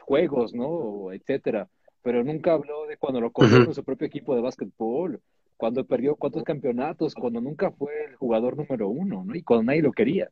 juegos, 0.00 0.54
¿no? 0.54 1.12
Etcétera. 1.12 1.68
Pero 2.02 2.24
nunca 2.24 2.52
habló 2.54 2.86
de 2.86 2.96
cuando 2.96 3.20
lo 3.20 3.32
corrió 3.32 3.72
su 3.74 3.84
propio 3.84 4.06
equipo 4.06 4.34
de 4.34 4.40
básquetbol, 4.42 5.20
cuando 5.56 5.84
perdió 5.86 6.16
cuántos 6.16 6.42
campeonatos, 6.44 7.14
cuando 7.14 7.40
nunca 7.40 7.70
fue 7.72 8.04
el 8.06 8.16
jugador 8.16 8.56
número 8.56 8.88
uno, 8.88 9.24
¿no? 9.24 9.34
Y 9.36 9.42
cuando 9.42 9.64
nadie 9.64 9.82
lo 9.82 9.92
quería. 9.92 10.30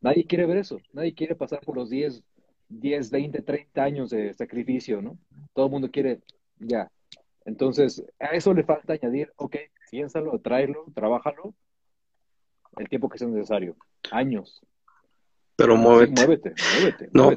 Nadie 0.00 0.26
quiere 0.26 0.46
ver 0.46 0.58
eso. 0.58 0.78
Nadie 0.92 1.14
quiere 1.14 1.34
pasar 1.36 1.60
por 1.62 1.76
los 1.76 1.90
10, 1.90 2.22
10, 2.68 3.10
20, 3.10 3.42
30 3.42 3.82
años 3.84 4.10
de 4.10 4.34
sacrificio, 4.34 5.02
¿no? 5.02 5.18
Todo 5.54 5.66
el 5.66 5.72
mundo 5.72 5.90
quiere, 5.90 6.20
ya. 6.58 6.90
Entonces, 7.44 8.04
a 8.18 8.26
eso 8.36 8.52
le 8.54 8.64
falta 8.64 8.92
añadir, 8.94 9.32
ok, 9.36 9.56
piénsalo, 9.90 10.38
tráelo, 10.40 10.84
trabájalo, 10.94 11.54
el 12.76 12.88
tiempo 12.88 13.08
que 13.08 13.18
sea 13.18 13.28
necesario. 13.28 13.76
Años. 14.10 14.62
Pero 15.56 15.76
muévete. 15.76 16.12
muévete, 16.12 16.54
muévete, 16.74 17.10
no. 17.12 17.32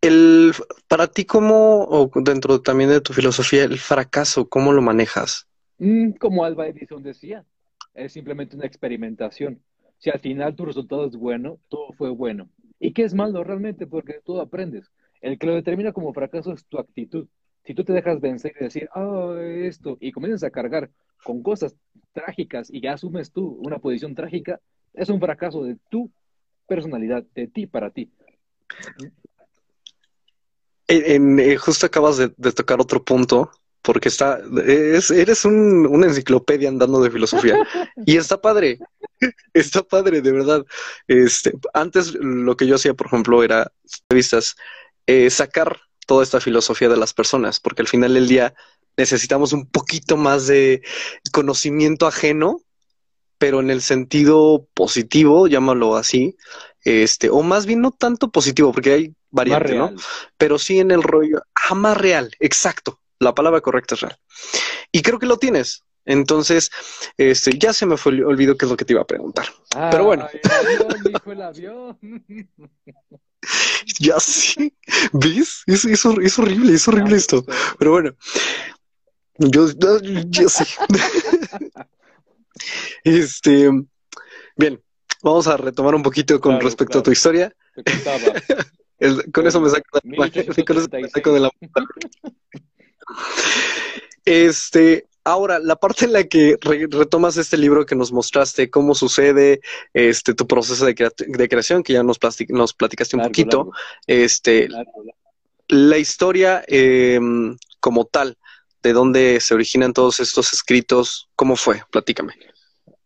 El, 0.00 0.52
para 0.88 1.08
ti, 1.08 1.24
¿cómo, 1.24 1.84
o 1.84 2.10
dentro 2.22 2.62
también 2.62 2.88
de 2.88 3.02
tu 3.02 3.12
filosofía, 3.12 3.64
el 3.64 3.78
fracaso, 3.78 4.48
cómo 4.48 4.72
lo 4.72 4.80
manejas? 4.80 5.46
Mm, 5.78 6.12
como 6.12 6.44
Alba 6.44 6.66
Edison 6.66 7.02
decía, 7.02 7.44
es 7.94 8.12
simplemente 8.12 8.56
una 8.56 8.66
experimentación. 8.66 9.62
Si 9.98 10.08
al 10.08 10.20
final 10.20 10.56
tu 10.56 10.64
resultado 10.64 11.06
es 11.06 11.16
bueno, 11.16 11.58
todo 11.68 11.92
fue 11.92 12.08
bueno. 12.08 12.48
¿Y 12.78 12.92
qué 12.92 13.04
es 13.04 13.12
malo 13.12 13.44
realmente? 13.44 13.86
Porque 13.86 14.20
todo 14.24 14.40
aprendes. 14.40 14.90
El 15.20 15.38
que 15.38 15.46
lo 15.46 15.54
determina 15.54 15.92
como 15.92 16.14
fracaso 16.14 16.52
es 16.52 16.64
tu 16.64 16.78
actitud. 16.78 17.28
Si 17.64 17.74
tú 17.74 17.84
te 17.84 17.92
dejas 17.92 18.20
vencer 18.20 18.52
y 18.58 18.64
decir, 18.64 18.88
oh, 18.94 19.34
esto, 19.36 19.96
y 20.00 20.12
comienzas 20.12 20.44
a 20.44 20.50
cargar 20.50 20.90
con 21.22 21.42
cosas 21.42 21.76
trágicas 22.12 22.70
y 22.72 22.80
ya 22.80 22.94
asumes 22.94 23.30
tú 23.30 23.58
una 23.60 23.78
posición 23.78 24.14
trágica, 24.14 24.60
es 24.94 25.08
un 25.08 25.20
fracaso 25.20 25.62
de 25.62 25.76
tu 25.88 26.10
personalidad, 26.66 27.24
de 27.34 27.46
ti 27.46 27.66
para 27.66 27.90
ti. 27.90 28.10
En, 30.88 31.38
eh, 31.38 31.56
justo 31.56 31.86
acabas 31.86 32.16
de, 32.16 32.28
tocar 32.52 32.80
otro 32.80 33.04
punto, 33.04 33.50
porque 33.82 34.08
está, 34.08 34.40
eres 34.66 35.44
un, 35.44 35.86
una 35.86 36.06
enciclopedia 36.06 36.68
andando 36.68 37.00
de 37.00 37.10
filosofía 37.10 37.56
y 38.06 38.16
está 38.16 38.40
padre, 38.40 38.78
está 39.54 39.82
padre, 39.82 40.20
de 40.20 40.32
verdad. 40.32 40.64
Este, 41.06 41.52
antes 41.74 42.14
lo 42.14 42.56
que 42.56 42.66
yo 42.66 42.74
hacía, 42.74 42.94
por 42.94 43.06
ejemplo, 43.06 43.42
era 43.44 43.70
entrevistas, 43.84 44.56
eh, 45.06 45.30
sacar 45.30 45.78
toda 46.06 46.22
esta 46.22 46.40
filosofía 46.40 46.88
de 46.88 46.96
las 46.96 47.14
personas, 47.14 47.60
porque 47.60 47.82
al 47.82 47.88
final 47.88 48.14
del 48.14 48.28
día 48.28 48.54
necesitamos 48.96 49.52
un 49.52 49.66
poquito 49.66 50.16
más 50.16 50.46
de 50.46 50.82
conocimiento 51.32 52.06
ajeno, 52.06 52.60
pero 53.38 53.60
en 53.60 53.70
el 53.70 53.80
sentido 53.80 54.66
positivo, 54.74 55.46
llámalo 55.46 55.96
así, 55.96 56.36
este, 56.84 57.30
o 57.30 57.42
más 57.42 57.66
bien 57.66 57.80
no 57.80 57.90
tanto 57.90 58.30
positivo, 58.30 58.72
porque 58.72 58.92
hay 58.92 59.14
variantes, 59.30 59.76
¿no? 59.76 59.92
Pero 60.36 60.58
sí 60.58 60.78
en 60.78 60.90
el 60.90 61.02
rollo, 61.02 61.42
ah, 61.54 61.74
más 61.74 61.96
real, 61.96 62.30
exacto, 62.40 63.00
la 63.18 63.34
palabra 63.34 63.60
correcta 63.60 63.94
es 63.94 64.02
real. 64.02 64.18
Y 64.92 65.02
creo 65.02 65.18
que 65.18 65.26
lo 65.26 65.38
tienes. 65.38 65.84
Entonces, 66.04 66.70
este, 67.16 67.58
ya 67.58 67.72
se 67.72 67.86
me 67.86 67.96
fue 67.96 68.24
olvidó 68.24 68.56
qué 68.56 68.64
es 68.64 68.70
lo 68.70 68.76
que 68.76 68.84
te 68.84 68.94
iba 68.94 69.02
a 69.02 69.06
preguntar. 69.06 69.46
Pero 69.90 70.04
bueno. 70.04 70.28
el 71.26 71.42
avión. 71.42 71.98
ya 74.00 74.18
sí. 74.18 74.74
¿Ves? 75.12 75.62
Es, 75.66 75.84
es, 75.84 76.04
horrible, 76.04 76.74
es 76.74 76.88
horrible 76.88 77.16
esto. 77.16 77.44
Pero 77.78 77.92
bueno. 77.92 78.14
Yo, 79.38 79.68
yo, 80.28 80.48
sé. 80.48 80.66
este, 83.04 83.70
bien, 84.56 84.82
vamos 85.22 85.46
a 85.46 85.56
retomar 85.56 85.94
un 85.94 86.02
poquito 86.02 86.40
con 86.40 86.60
respecto 86.60 86.98
a 86.98 87.02
tu 87.02 87.10
historia. 87.10 87.54
con 89.32 89.46
eso 89.46 89.60
me 89.60 89.70
saco, 89.70 91.32
de 91.32 91.40
la 91.40 91.50
Este, 94.26 95.06
ahora, 95.24 95.58
la 95.58 95.76
parte 95.76 96.04
en 96.04 96.12
la 96.12 96.24
que 96.24 96.56
retomas 96.90 97.36
este 97.36 97.56
libro 97.56 97.86
que 97.86 97.94
nos 97.94 98.12
mostraste, 98.12 98.70
cómo 98.70 98.94
sucede 98.94 99.60
este 99.92 100.34
tu 100.34 100.46
proceso 100.46 100.84
de, 100.86 100.94
creación, 100.94 101.82
que 101.82 101.92
ya 101.92 102.02
nos, 102.02 102.18
nos 102.48 102.74
platicaste 102.74 103.16
un 103.16 103.22
poquito, 103.22 103.70
este, 104.06 104.68
la 105.68 105.98
historia 105.98 106.62
em, 106.66 107.56
como 107.80 108.04
tal, 108.04 108.36
de 108.82 108.92
dónde 108.92 109.40
se 109.40 109.54
originan 109.54 109.92
todos 109.92 110.20
estos 110.20 110.52
escritos, 110.52 111.28
¿cómo 111.36 111.56
fue? 111.56 111.82
Platícame. 111.90 112.34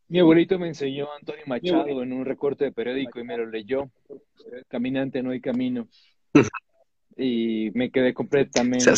Mi 0.08 0.20
abuelito 0.20 0.58
me 0.58 0.68
enseñó 0.68 1.08
Antonio 1.12 1.42
Machado 1.46 2.02
en 2.02 2.12
un 2.12 2.24
recorte 2.24 2.64
de 2.64 2.72
periódico 2.72 3.18
y 3.18 3.24
me 3.24 3.36
lo 3.36 3.46
leyó. 3.46 3.90
Caminante 4.68 5.22
no 5.22 5.30
hay 5.30 5.40
camino. 5.40 5.88
Y 7.16 7.70
me 7.74 7.90
quedé 7.90 8.12
completamente, 8.14 8.90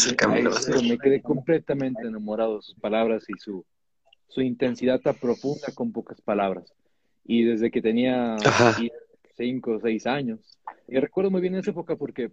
me 0.83 0.99
quedé 0.99 1.21
completamente 1.21 2.03
enamorado 2.03 2.57
de 2.57 2.63
sus 2.63 2.75
palabras 2.77 3.25
y 3.29 3.39
su, 3.39 3.65
su 4.29 4.41
intensidad 4.41 5.01
tan 5.01 5.17
profunda 5.17 5.69
con 5.75 5.93
pocas 5.93 6.21
palabras. 6.21 6.73
Y 7.25 7.45
desde 7.45 7.71
que 7.71 7.83
tenía 7.83 8.37
cinco 9.37 9.73
o 9.73 9.81
seis 9.81 10.07
años. 10.07 10.59
Y 10.89 10.99
recuerdo 10.99 11.31
muy 11.31 11.41
bien 11.41 11.55
esa 11.57 11.71
época 11.71 11.97
porque 11.97 12.31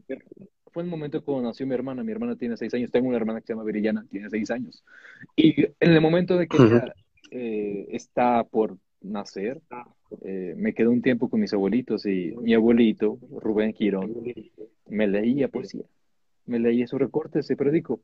fue 0.71 0.83
el 0.83 0.89
momento 0.89 1.23
cuando 1.23 1.49
nació 1.49 1.67
mi 1.67 1.73
hermana. 1.73 2.03
Mi 2.03 2.11
hermana 2.11 2.35
tiene 2.35 2.57
seis 2.57 2.73
años. 2.73 2.91
Tengo 2.91 3.07
una 3.07 3.17
hermana 3.17 3.41
que 3.41 3.47
se 3.47 3.53
llama 3.53 3.65
Virillana, 3.65 4.05
tiene 4.09 4.29
seis 4.29 4.51
años. 4.51 4.83
Y 5.35 5.63
en 5.63 5.91
el 5.91 6.01
momento 6.01 6.37
de 6.37 6.47
que 6.47 6.57
ella 6.57 6.93
eh, 7.31 7.87
está 7.89 8.43
por 8.43 8.77
nacer, 9.01 9.61
eh, 10.21 10.53
me 10.55 10.73
quedé 10.73 10.87
un 10.87 11.01
tiempo 11.01 11.29
con 11.29 11.39
mis 11.39 11.53
abuelitos 11.53 12.05
y 12.05 12.33
mi 12.41 12.53
abuelito, 12.53 13.19
Rubén 13.41 13.73
Girón, 13.73 14.13
me 14.87 15.07
leía 15.07 15.47
poesía. 15.47 15.83
Me 16.45 16.59
leía 16.59 16.87
sus 16.87 16.99
recortes 16.99 17.47
de 17.47 17.55
periódico. 17.55 18.01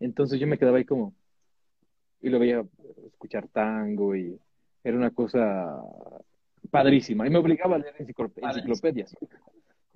Entonces 0.00 0.38
yo 0.40 0.46
me 0.46 0.58
quedaba 0.58 0.78
ahí 0.78 0.84
como... 0.84 1.14
Y 2.20 2.30
lo 2.30 2.38
veía 2.38 2.64
escuchar 3.06 3.48
tango 3.48 4.16
y 4.16 4.38
era 4.82 4.96
una 4.96 5.10
cosa 5.10 5.82
padrísima. 6.70 7.26
Y 7.26 7.30
me 7.30 7.38
obligaba 7.38 7.76
a 7.76 7.78
leer 7.78 7.94
enciclopedias. 7.98 9.14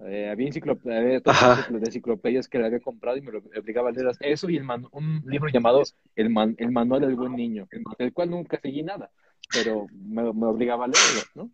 Eh, 0.07 0.29
había 0.31 0.47
enciclopedias, 0.47 1.23
de 1.71 1.79
enciclopedias 1.79 2.49
que 2.49 2.59
le 2.59 2.67
había 2.67 2.81
comprado 2.81 3.17
y 3.17 3.23
me 3.23 3.33
obligaba 3.59 3.89
a 3.89 3.93
leer 3.93 4.13
eso 4.21 4.49
y 4.49 4.57
el 4.57 4.65
un 4.93 5.23
libro 5.27 5.49
llamado 5.49 5.83
el, 6.15 6.55
el 6.57 6.71
Manual 6.71 7.01
del 7.01 7.17
Buen 7.17 7.35
Niño, 7.35 7.67
del 7.99 8.13
cual 8.13 8.31
nunca 8.31 8.61
seguí 8.61 8.85
nada, 8.85 9.11
pero 9.53 9.87
me, 9.93 10.23
obligaba 10.23 10.85
a 10.85 10.89
leerlo, 10.89 11.23
¿no? 11.35 11.51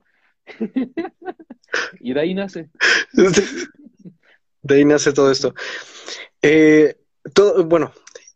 y 2.00 2.12
de 2.12 2.20
ahí 2.20 2.34
nace. 2.34 2.68
De 4.64 4.76
ahí 4.76 4.84
nace 4.84 5.12
todo 5.12 5.30
esto. 5.30 5.54
Eh, 6.42 6.96
todo, 7.32 7.64
bueno, 7.64 7.92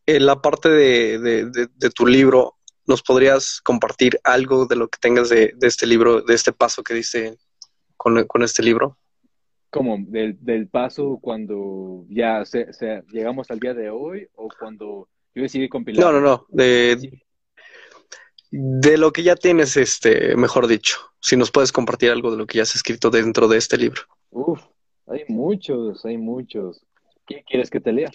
en 0.06 0.24
la 0.24 0.40
parte 0.40 0.68
de, 0.68 1.18
de, 1.18 1.90
tu 1.90 2.06
libro, 2.06 2.56
¿nos 2.86 3.02
podrías 3.02 3.60
compartir 3.62 4.20
algo 4.24 4.66
de 4.66 4.76
lo 4.76 4.88
que 4.88 4.98
tengas 5.00 5.30
de, 5.30 5.54
este 5.62 5.86
libro, 5.86 6.22
de 6.22 6.34
este 6.34 6.52
paso 6.52 6.82
que 6.82 6.94
diste 6.94 7.36
con, 7.96 8.24
con 8.26 8.42
este 8.42 8.62
libro? 8.62 8.96
como 9.70 9.98
del, 10.00 10.38
del 10.40 10.68
paso 10.68 11.18
cuando 11.20 12.06
ya 12.08 12.44
se, 12.44 12.68
llegamos 13.12 13.50
al 13.50 13.60
día 13.60 13.74
de 13.74 13.90
hoy 13.90 14.26
o 14.34 14.48
cuando 14.58 15.08
yo 15.34 15.42
decidí 15.42 15.68
compilar? 15.68 16.06
No, 16.06 16.12
no, 16.12 16.20
no. 16.20 16.46
De, 16.48 17.20
de 18.50 18.98
lo 18.98 19.12
que 19.12 19.22
ya 19.22 19.36
tienes, 19.36 19.76
este, 19.76 20.36
mejor 20.36 20.66
dicho. 20.66 20.98
Si 21.20 21.36
nos 21.36 21.50
puedes 21.50 21.72
compartir 21.72 22.10
algo 22.10 22.30
de 22.30 22.38
lo 22.38 22.46
que 22.46 22.58
ya 22.58 22.62
has 22.62 22.74
escrito 22.74 23.10
dentro 23.10 23.46
de 23.48 23.58
este 23.58 23.76
libro. 23.76 24.02
Uf, 24.30 24.62
hay 25.10 25.24
muchos, 25.28 26.04
hay 26.04 26.18
muchos. 26.18 26.84
¿Qué 27.26 27.42
quieres 27.46 27.70
que 27.70 27.80
te 27.80 27.92
lea? 27.92 28.10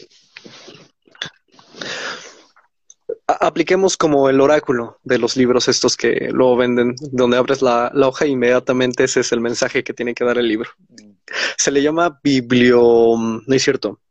apliquemos 3.28 3.98
como 3.98 4.30
el 4.30 4.42
oráculo 4.42 5.00
de 5.04 5.18
los 5.18 5.38
libros 5.38 5.68
estos 5.68 5.96
que 5.96 6.30
luego 6.32 6.58
venden, 6.58 6.96
donde 7.12 7.38
abres 7.38 7.62
la, 7.62 7.92
hoja 7.96 8.26
e 8.26 8.30
inmediatamente 8.30 9.06
ese 9.06 9.22
es 9.22 9.32
el 9.32 9.40
mensaje 9.40 9.84
que 9.84 9.94
tiene 9.94 10.14
que 10.14 10.26
dar 10.26 10.38
el 10.38 10.48
libro. 10.48 10.70
Se 11.58 11.72
le 11.72 11.82
llama 11.82 12.20
biblio... 12.24 13.16
No 13.18 13.56
es 13.56 13.64
cierto. 13.64 14.02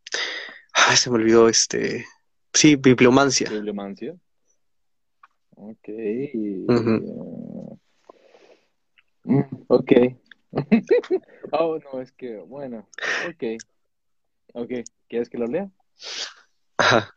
Ay, 0.73 0.97
se 0.97 1.11
me 1.11 1.17
olvidó 1.17 1.49
este... 1.49 2.07
Sí, 2.53 2.77
bibliomancia. 2.77 3.49
Bibliomancia. 3.51 4.15
Ok. 5.57 5.89
ok. 9.69 9.93
Oh, 11.53 11.79
no, 11.79 12.01
es 12.01 12.13
que, 12.13 12.37
bueno, 12.39 12.89
ok. 13.29 13.63
Ok, 14.55 14.71
¿quieres 15.09 15.29
que 15.29 15.39
lo 15.39 15.47
lea? 15.47 15.71
Ajá, 16.77 17.15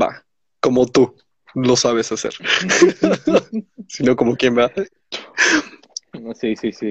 va, 0.00 0.24
como 0.60 0.86
tú 0.86 1.16
lo 1.54 1.76
sabes 1.76 2.12
hacer. 2.12 2.32
Sino 3.88 4.14
como 4.14 4.36
quien 4.36 4.56
va. 4.56 4.70
Sí, 6.34 6.56
sí, 6.56 6.72
sí. 6.72 6.90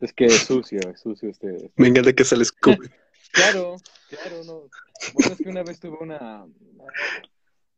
Es 0.00 0.12
que 0.12 0.26
es 0.26 0.44
sucio, 0.44 0.80
es 0.92 1.00
sucio 1.00 1.30
este. 1.30 1.70
Venga 1.76 2.02
de 2.02 2.14
que 2.14 2.24
se 2.24 2.36
les 2.36 2.48
escupe. 2.48 2.90
claro, 3.32 3.76
claro, 4.08 4.44
no. 4.44 4.68
Bueno, 5.14 5.32
es 5.32 5.38
que 5.38 5.48
una 5.48 5.62
vez 5.62 5.80
tuve 5.80 5.96
una. 6.00 6.46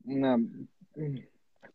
Una. 0.04 0.38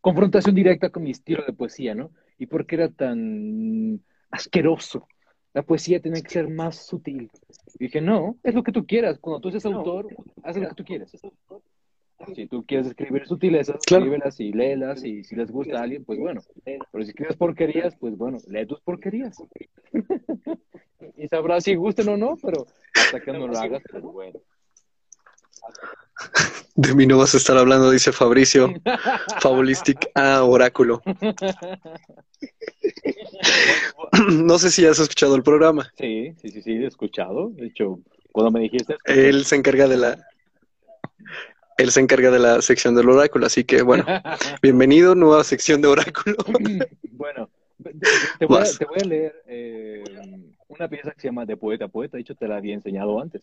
confrontación 0.00 0.54
directa 0.54 0.90
con 0.90 1.02
mi 1.02 1.10
estilo 1.10 1.44
de 1.44 1.52
poesía, 1.52 1.94
¿no? 1.94 2.10
Y 2.38 2.46
por 2.46 2.66
qué 2.66 2.76
era 2.76 2.88
tan 2.88 4.02
asqueroso. 4.30 5.06
La 5.54 5.62
poesía 5.62 6.00
tiene 6.00 6.22
que 6.22 6.30
ser 6.30 6.48
más 6.48 6.86
sutil. 6.86 7.30
Y 7.74 7.84
dije, 7.86 8.00
no, 8.00 8.36
es 8.42 8.54
lo 8.54 8.62
que 8.62 8.72
tú 8.72 8.86
quieras. 8.86 9.18
Cuando 9.18 9.40
tú 9.40 9.50
seas 9.50 9.66
autor, 9.66 10.08
haz 10.42 10.56
lo 10.56 10.68
que 10.68 10.74
tú 10.74 10.84
quieras. 10.84 11.12
Si 12.34 12.46
tú 12.46 12.64
quieres 12.64 12.86
escribir 12.86 13.26
sutilezas, 13.26 13.76
escríbelas 13.76 14.38
y 14.38 14.52
léelas, 14.52 15.04
y 15.04 15.24
si 15.24 15.34
les 15.34 15.50
gusta 15.50 15.80
a 15.80 15.82
alguien, 15.82 16.04
pues 16.04 16.18
bueno. 16.18 16.40
Pero 16.64 17.04
si 17.04 17.10
escribes 17.10 17.36
porquerías, 17.36 17.96
pues 17.96 18.16
bueno, 18.16 18.38
lee 18.46 18.66
tus 18.66 18.80
porquerías. 18.80 19.36
y 21.16 21.28
sabrás 21.28 21.64
si 21.64 21.74
gusten 21.74 22.08
o 22.08 22.16
no, 22.16 22.36
pero 22.40 22.66
hasta 22.94 23.20
que 23.20 23.32
no 23.32 23.46
lo 23.46 23.58
hagas, 23.58 23.82
pues 23.90 24.02
bueno. 24.02 24.40
De 26.74 26.94
mí 26.94 27.06
no 27.06 27.18
vas 27.18 27.34
a 27.34 27.36
estar 27.36 27.56
hablando, 27.56 27.90
dice 27.90 28.12
Fabricio. 28.12 28.72
Fabulistic 29.40 30.10
ah, 30.14 30.42
oráculo. 30.42 31.02
no 34.30 34.58
sé 34.58 34.70
si 34.70 34.86
has 34.86 34.98
escuchado 34.98 35.36
el 35.36 35.42
programa. 35.42 35.92
Sí, 35.98 36.32
sí, 36.40 36.48
sí, 36.48 36.62
sí, 36.62 36.72
he 36.72 36.86
escuchado. 36.86 37.50
De 37.50 37.66
hecho, 37.66 38.00
cuando 38.30 38.52
me 38.52 38.60
dijiste... 38.60 38.96
Él 39.04 39.44
se 39.44 39.56
encarga 39.56 39.86
de 39.86 39.98
la... 39.98 40.26
Él 41.78 41.90
se 41.90 42.00
encarga 42.00 42.30
de 42.30 42.38
la 42.38 42.62
sección 42.62 42.94
del 42.94 43.08
oráculo, 43.08 43.46
así 43.46 43.64
que 43.64 43.82
bueno, 43.82 44.04
bienvenido, 44.62 45.14
nueva 45.14 45.42
sección 45.42 45.82
de 45.82 45.88
oráculo. 45.88 46.36
bueno, 47.12 47.50
te 48.38 48.46
voy, 48.46 48.62
a, 48.62 49.04
leer 49.04 49.42
eh, 49.46 50.04
una 50.68 50.88
pieza 50.88 51.10
que 51.12 51.20
se 51.20 51.28
llama 51.28 51.44
De 51.44 51.56
Poeta 51.56 51.86
a 51.86 51.88
Poeta, 51.88 52.16
de 52.16 52.20
hecho 52.20 52.34
te 52.34 52.46
la 52.46 52.56
había 52.56 52.74
enseñado 52.74 53.20
antes 53.20 53.42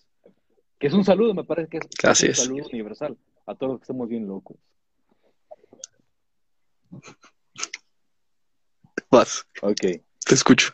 que 0.79 0.87
es 0.87 0.93
un 0.93 1.03
saludo, 1.03 1.33
me 1.33 1.43
parece 1.43 1.69
que 1.69 1.77
es, 1.77 1.83
un 2.23 2.35
saludo 2.35 2.67
universal 2.71 3.17
a 3.45 3.53
todos 3.53 3.73
los 3.73 3.79
que 3.81 3.83
estamos 3.83 4.07
bien 4.07 4.27
locos. 4.27 4.57
Vas. 9.11 9.45
Ok. 9.61 9.81
Te 9.81 10.35
escucho. 10.35 10.71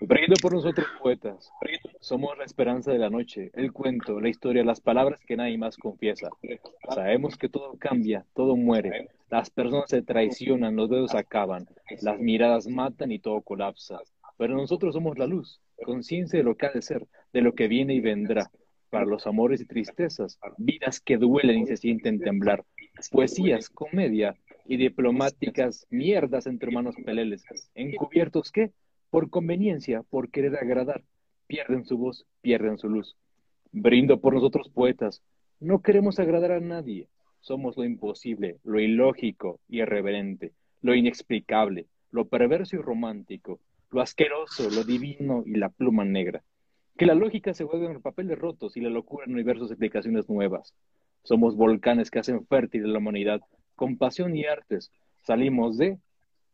Brindo 0.00 0.36
por 0.40 0.52
nosotros 0.52 0.86
poetas. 1.02 1.50
Somos 1.98 2.38
la 2.38 2.44
esperanza 2.44 2.92
de 2.92 2.98
la 2.98 3.10
noche, 3.10 3.50
el 3.54 3.72
cuento, 3.72 4.20
la 4.20 4.28
historia, 4.28 4.62
las 4.62 4.80
palabras 4.80 5.20
que 5.26 5.36
nadie 5.36 5.58
más 5.58 5.76
confiesa. 5.76 6.28
Sabemos 6.94 7.36
que 7.36 7.48
todo 7.48 7.76
cambia, 7.78 8.24
todo 8.34 8.54
muere. 8.54 9.08
Las 9.28 9.50
personas 9.50 9.90
se 9.90 10.02
traicionan, 10.02 10.76
los 10.76 10.88
dedos 10.88 11.14
acaban, 11.16 11.66
las 12.00 12.20
miradas 12.20 12.68
matan 12.68 13.10
y 13.10 13.18
todo 13.18 13.40
colapsa. 13.40 13.98
Pero 14.36 14.54
nosotros 14.54 14.94
somos 14.94 15.18
la 15.18 15.26
luz, 15.26 15.60
conciencia 15.84 16.38
de 16.38 16.44
lo 16.44 16.56
que 16.56 16.66
ha 16.66 16.70
de 16.70 16.82
ser, 16.82 17.08
de 17.32 17.40
lo 17.40 17.54
que 17.54 17.66
viene 17.66 17.94
y 17.94 18.00
vendrá 18.00 18.48
para 18.90 19.04
los 19.04 19.26
amores 19.26 19.60
y 19.60 19.66
tristezas, 19.66 20.38
vidas 20.56 21.00
que 21.00 21.16
duelen 21.16 21.60
y 21.62 21.66
se 21.66 21.76
sienten 21.76 22.18
temblar, 22.20 22.64
poesías, 23.10 23.68
comedia 23.68 24.36
y 24.66 24.76
diplomáticas 24.76 25.86
mierdas 25.90 26.46
entre 26.46 26.68
hermanos 26.68 26.96
peleles, 27.04 27.44
encubiertos 27.74 28.52
que, 28.52 28.72
por 29.10 29.30
conveniencia, 29.30 30.02
por 30.02 30.30
querer 30.30 30.56
agradar, 30.56 31.02
pierden 31.46 31.84
su 31.84 31.98
voz, 31.98 32.26
pierden 32.40 32.78
su 32.78 32.88
luz. 32.88 33.16
Brindo 33.72 34.20
por 34.20 34.34
nosotros 34.34 34.68
poetas, 34.68 35.22
no 35.60 35.80
queremos 35.80 36.18
agradar 36.18 36.52
a 36.52 36.60
nadie, 36.60 37.08
somos 37.40 37.76
lo 37.76 37.84
imposible, 37.84 38.58
lo 38.64 38.80
ilógico 38.80 39.60
y 39.68 39.80
irreverente, 39.80 40.52
lo 40.82 40.94
inexplicable, 40.94 41.86
lo 42.10 42.26
perverso 42.28 42.76
y 42.76 42.78
romántico, 42.80 43.60
lo 43.90 44.00
asqueroso, 44.00 44.70
lo 44.70 44.84
divino 44.84 45.42
y 45.46 45.56
la 45.56 45.68
pluma 45.68 46.04
negra 46.04 46.42
que 46.98 47.06
la 47.06 47.14
lógica 47.14 47.54
se 47.54 47.64
juega 47.64 47.86
en 47.86 47.92
el 47.92 48.00
papel 48.00 48.26
de 48.26 48.34
rotos 48.34 48.76
y 48.76 48.80
la 48.80 48.90
locura 48.90 49.24
en 49.24 49.36
diversas 49.36 49.70
explicaciones 49.70 50.28
nuevas. 50.28 50.74
Somos 51.22 51.54
volcanes 51.54 52.10
que 52.10 52.18
hacen 52.18 52.44
fértil 52.44 52.92
la 52.92 52.98
humanidad 52.98 53.40
con 53.76 53.96
pasión 53.96 54.34
y 54.34 54.46
artes. 54.46 54.90
Salimos 55.22 55.78
de 55.78 56.00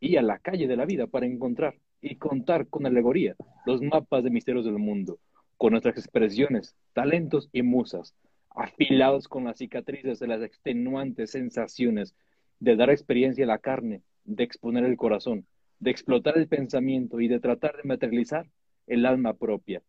y 0.01 0.17
a 0.17 0.23
la 0.23 0.39
calle 0.39 0.67
de 0.67 0.77
la 0.77 0.85
vida 0.85 1.07
para 1.07 1.25
encontrar 1.25 1.79
y 2.03 2.17
contar 2.17 2.69
con 2.69 2.85
alegoría 2.85 3.37
los 3.65 3.81
mapas 3.81 4.23
de 4.23 4.29
misterios 4.29 4.67
del 4.67 4.77
mundo, 4.77 5.19
con 5.57 5.71
nuestras 5.71 5.97
expresiones, 5.97 6.77
talentos 6.93 7.49
y 7.51 7.63
musas, 7.63 8.15
afilados 8.51 9.29
con 9.29 9.45
las 9.45 9.57
cicatrices 9.57 10.19
de 10.19 10.27
las 10.27 10.43
extenuantes 10.43 11.31
sensaciones 11.31 12.15
de 12.61 12.77
dar 12.77 12.91
experiencia 12.91 13.47
a 13.47 13.49
la 13.49 13.61
carne, 13.61 14.03
de 14.25 14.45
exponer 14.45 14.85
el 14.85 14.99
corazón, 14.99 15.47
de 15.79 15.91
explotar 15.91 16.37
el 16.37 16.49
pensamiento 16.49 17.19
y 17.23 17.29
de 17.29 17.41
tratar 17.41 17.79
de 17.79 17.85
materializar 17.85 18.47
el 18.87 19.07
alma 19.07 19.33
propia 19.33 19.83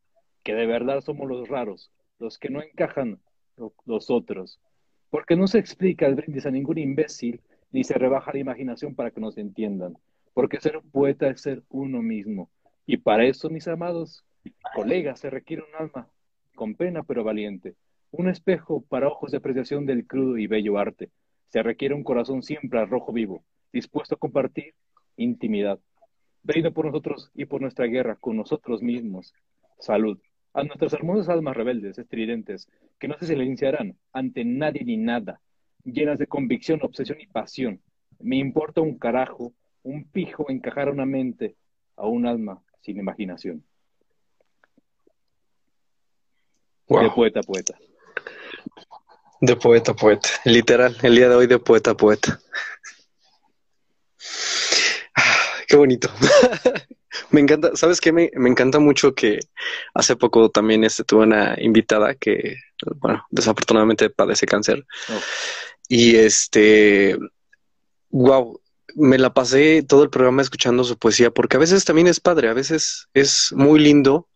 que 0.45 0.53
de 0.53 0.67
verdad 0.67 1.01
somos 1.01 1.27
los 1.27 1.49
raros, 1.49 1.91
los 2.19 2.37
que 2.37 2.51
no 2.51 2.61
encajan 2.61 3.19
los 3.85 4.11
otros. 4.11 4.61
Porque 5.09 5.35
no 5.35 5.47
se 5.47 5.57
explica 5.57 6.05
el 6.05 6.13
brindis 6.13 6.45
a 6.45 6.51
ningún 6.51 6.77
imbécil, 6.77 7.41
ni 7.71 7.83
se 7.83 7.95
rebaja 7.95 8.31
la 8.31 8.39
imaginación 8.39 8.93
para 8.93 9.09
que 9.09 9.19
nos 9.19 9.39
entiendan. 9.39 9.97
Porque 10.35 10.61
ser 10.61 10.77
un 10.77 10.89
poeta 10.91 11.27
es 11.29 11.41
ser 11.41 11.63
uno 11.69 12.03
mismo. 12.03 12.51
Y 12.85 12.97
para 12.97 13.25
eso, 13.25 13.49
mis 13.49 13.67
amados 13.67 14.23
colegas, 14.75 15.19
se 15.19 15.31
requiere 15.31 15.63
un 15.63 15.83
alma, 15.83 16.07
con 16.53 16.75
pena 16.75 17.01
pero 17.01 17.23
valiente. 17.23 17.73
Un 18.11 18.29
espejo 18.29 18.81
para 18.87 19.07
ojos 19.07 19.31
de 19.31 19.37
apreciación 19.37 19.87
del 19.87 20.05
crudo 20.05 20.37
y 20.37 20.45
bello 20.45 20.77
arte. 20.77 21.09
Se 21.47 21.63
requiere 21.63 21.95
un 21.95 22.03
corazón 22.03 22.43
siempre 22.43 22.79
al 22.79 22.89
rojo 22.89 23.11
vivo, 23.11 23.43
dispuesto 23.73 24.13
a 24.13 24.19
compartir 24.19 24.75
intimidad. 25.17 25.79
Brindo 26.43 26.71
por 26.71 26.85
nosotros 26.85 27.31
y 27.33 27.45
por 27.45 27.61
nuestra 27.61 27.87
guerra 27.87 28.15
con 28.15 28.37
nosotros 28.37 28.83
mismos. 28.83 29.33
Salud 29.79 30.19
a 30.55 30.63
nuestras 30.63 30.93
hermosas 30.93 31.27
almas 31.27 31.55
rebeldes, 31.55 31.97
estridentes, 31.97 32.69
que 32.97 33.09
no 33.09 33.17
se 33.19 33.27
silenciarán 33.27 33.97
ante 34.13 34.45
nadie 34.45 34.85
ni 34.85 34.95
nada, 34.95 35.41
llenas 35.83 36.17
de 36.17 36.27
convicción, 36.27 36.79
obsesión 36.81 37.19
y 37.19 37.27
pasión. 37.27 37.81
Me 38.19 38.37
importa 38.37 38.79
un 38.79 38.97
carajo, 38.97 39.51
un 39.83 40.05
pijo 40.05 40.49
encajar 40.49 40.87
a 40.87 40.91
una 40.91 41.05
mente, 41.05 41.57
a 41.97 42.07
un 42.07 42.25
alma 42.25 42.63
sin 42.81 42.97
imaginación. 42.97 43.65
De 46.87 47.09
poeta 47.09 47.41
a 47.41 47.43
poeta. 47.43 47.77
De 49.41 49.55
poeta 49.57 49.91
a 49.91 49.95
poeta. 49.95 50.29
Literal, 50.45 50.95
el 51.03 51.15
día 51.15 51.27
de 51.27 51.35
hoy 51.35 51.47
de 51.47 51.59
poeta 51.59 51.91
a 51.91 51.97
poeta. 51.97 52.39
Ah, 55.15 55.35
qué 55.67 55.75
bonito. 55.75 56.09
Me 57.31 57.41
encanta, 57.41 57.71
¿sabes 57.75 57.99
qué? 58.01 58.11
Me, 58.11 58.29
encanta 58.33 58.79
mucho 58.79 59.13
que 59.13 59.39
hace 59.93 60.15
poco 60.15 60.49
también 60.49 60.83
este, 60.83 61.03
tuve 61.03 61.23
una 61.23 61.55
invitada 61.59 62.15
que, 62.15 62.57
bueno, 62.97 63.25
desafortunadamente 63.29 64.09
padece 64.09 64.45
cáncer. 64.45 64.85
Oh. 65.09 65.19
Y 65.87 66.15
este, 66.15 67.17
wow, 68.09 68.59
me 68.95 69.17
la 69.17 69.33
pasé 69.33 69.83
todo 69.83 70.03
el 70.03 70.09
programa 70.09 70.41
escuchando 70.41 70.83
su 70.83 70.97
poesía, 70.97 71.31
porque 71.31 71.57
a 71.57 71.59
veces 71.59 71.85
también 71.85 72.07
es 72.07 72.19
padre, 72.19 72.49
a 72.49 72.53
veces 72.53 73.07
es 73.13 73.51
muy 73.53 73.79
lindo 73.79 74.27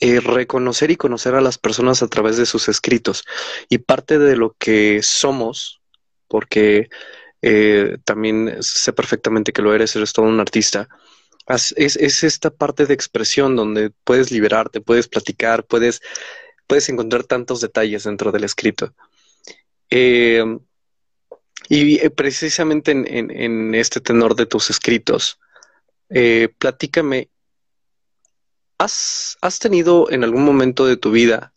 eh, 0.00 0.20
reconocer 0.20 0.90
y 0.90 0.96
conocer 0.96 1.34
a 1.34 1.40
las 1.40 1.58
personas 1.58 2.02
a 2.02 2.08
través 2.08 2.36
de 2.36 2.46
sus 2.46 2.68
escritos. 2.68 3.24
Y 3.68 3.78
parte 3.78 4.18
de 4.18 4.36
lo 4.36 4.56
que 4.58 5.00
somos, 5.02 5.80
porque 6.28 6.88
eh, 7.42 7.98
también 8.04 8.56
sé 8.60 8.92
perfectamente 8.92 9.52
que 9.52 9.62
lo 9.62 9.74
eres, 9.74 9.94
eres 9.94 10.12
todo 10.12 10.26
un 10.26 10.40
artista 10.40 10.88
es, 11.46 11.72
es, 11.76 12.24
esta 12.24 12.50
parte 12.50 12.86
de 12.86 12.94
expresión 12.94 13.56
donde 13.56 13.90
puedes 14.04 14.30
liberarte, 14.30 14.80
puedes 14.80 15.08
platicar, 15.08 15.64
puedes, 15.64 16.00
puedes 16.66 16.88
encontrar 16.88 17.24
tantos 17.24 17.60
detalles 17.60 18.04
dentro 18.04 18.32
del 18.32 18.44
escrito. 18.44 18.94
Em, 19.90 20.60
y 21.68 21.98
eh, 21.98 22.10
precisamente 22.10 22.92
en, 22.92 23.06
en, 23.30 23.74
este 23.74 24.00
tenor 24.00 24.34
de 24.34 24.46
tus 24.46 24.70
escritos, 24.70 25.38
eh, 26.08 26.48
platícame, 26.58 27.30
¿has, 28.78 29.36
¿has 29.40 29.58
tenido 29.58 30.10
en 30.10 30.24
algún 30.24 30.44
momento 30.44 30.86
de 30.86 30.96
tu 30.96 31.10
vida, 31.10 31.52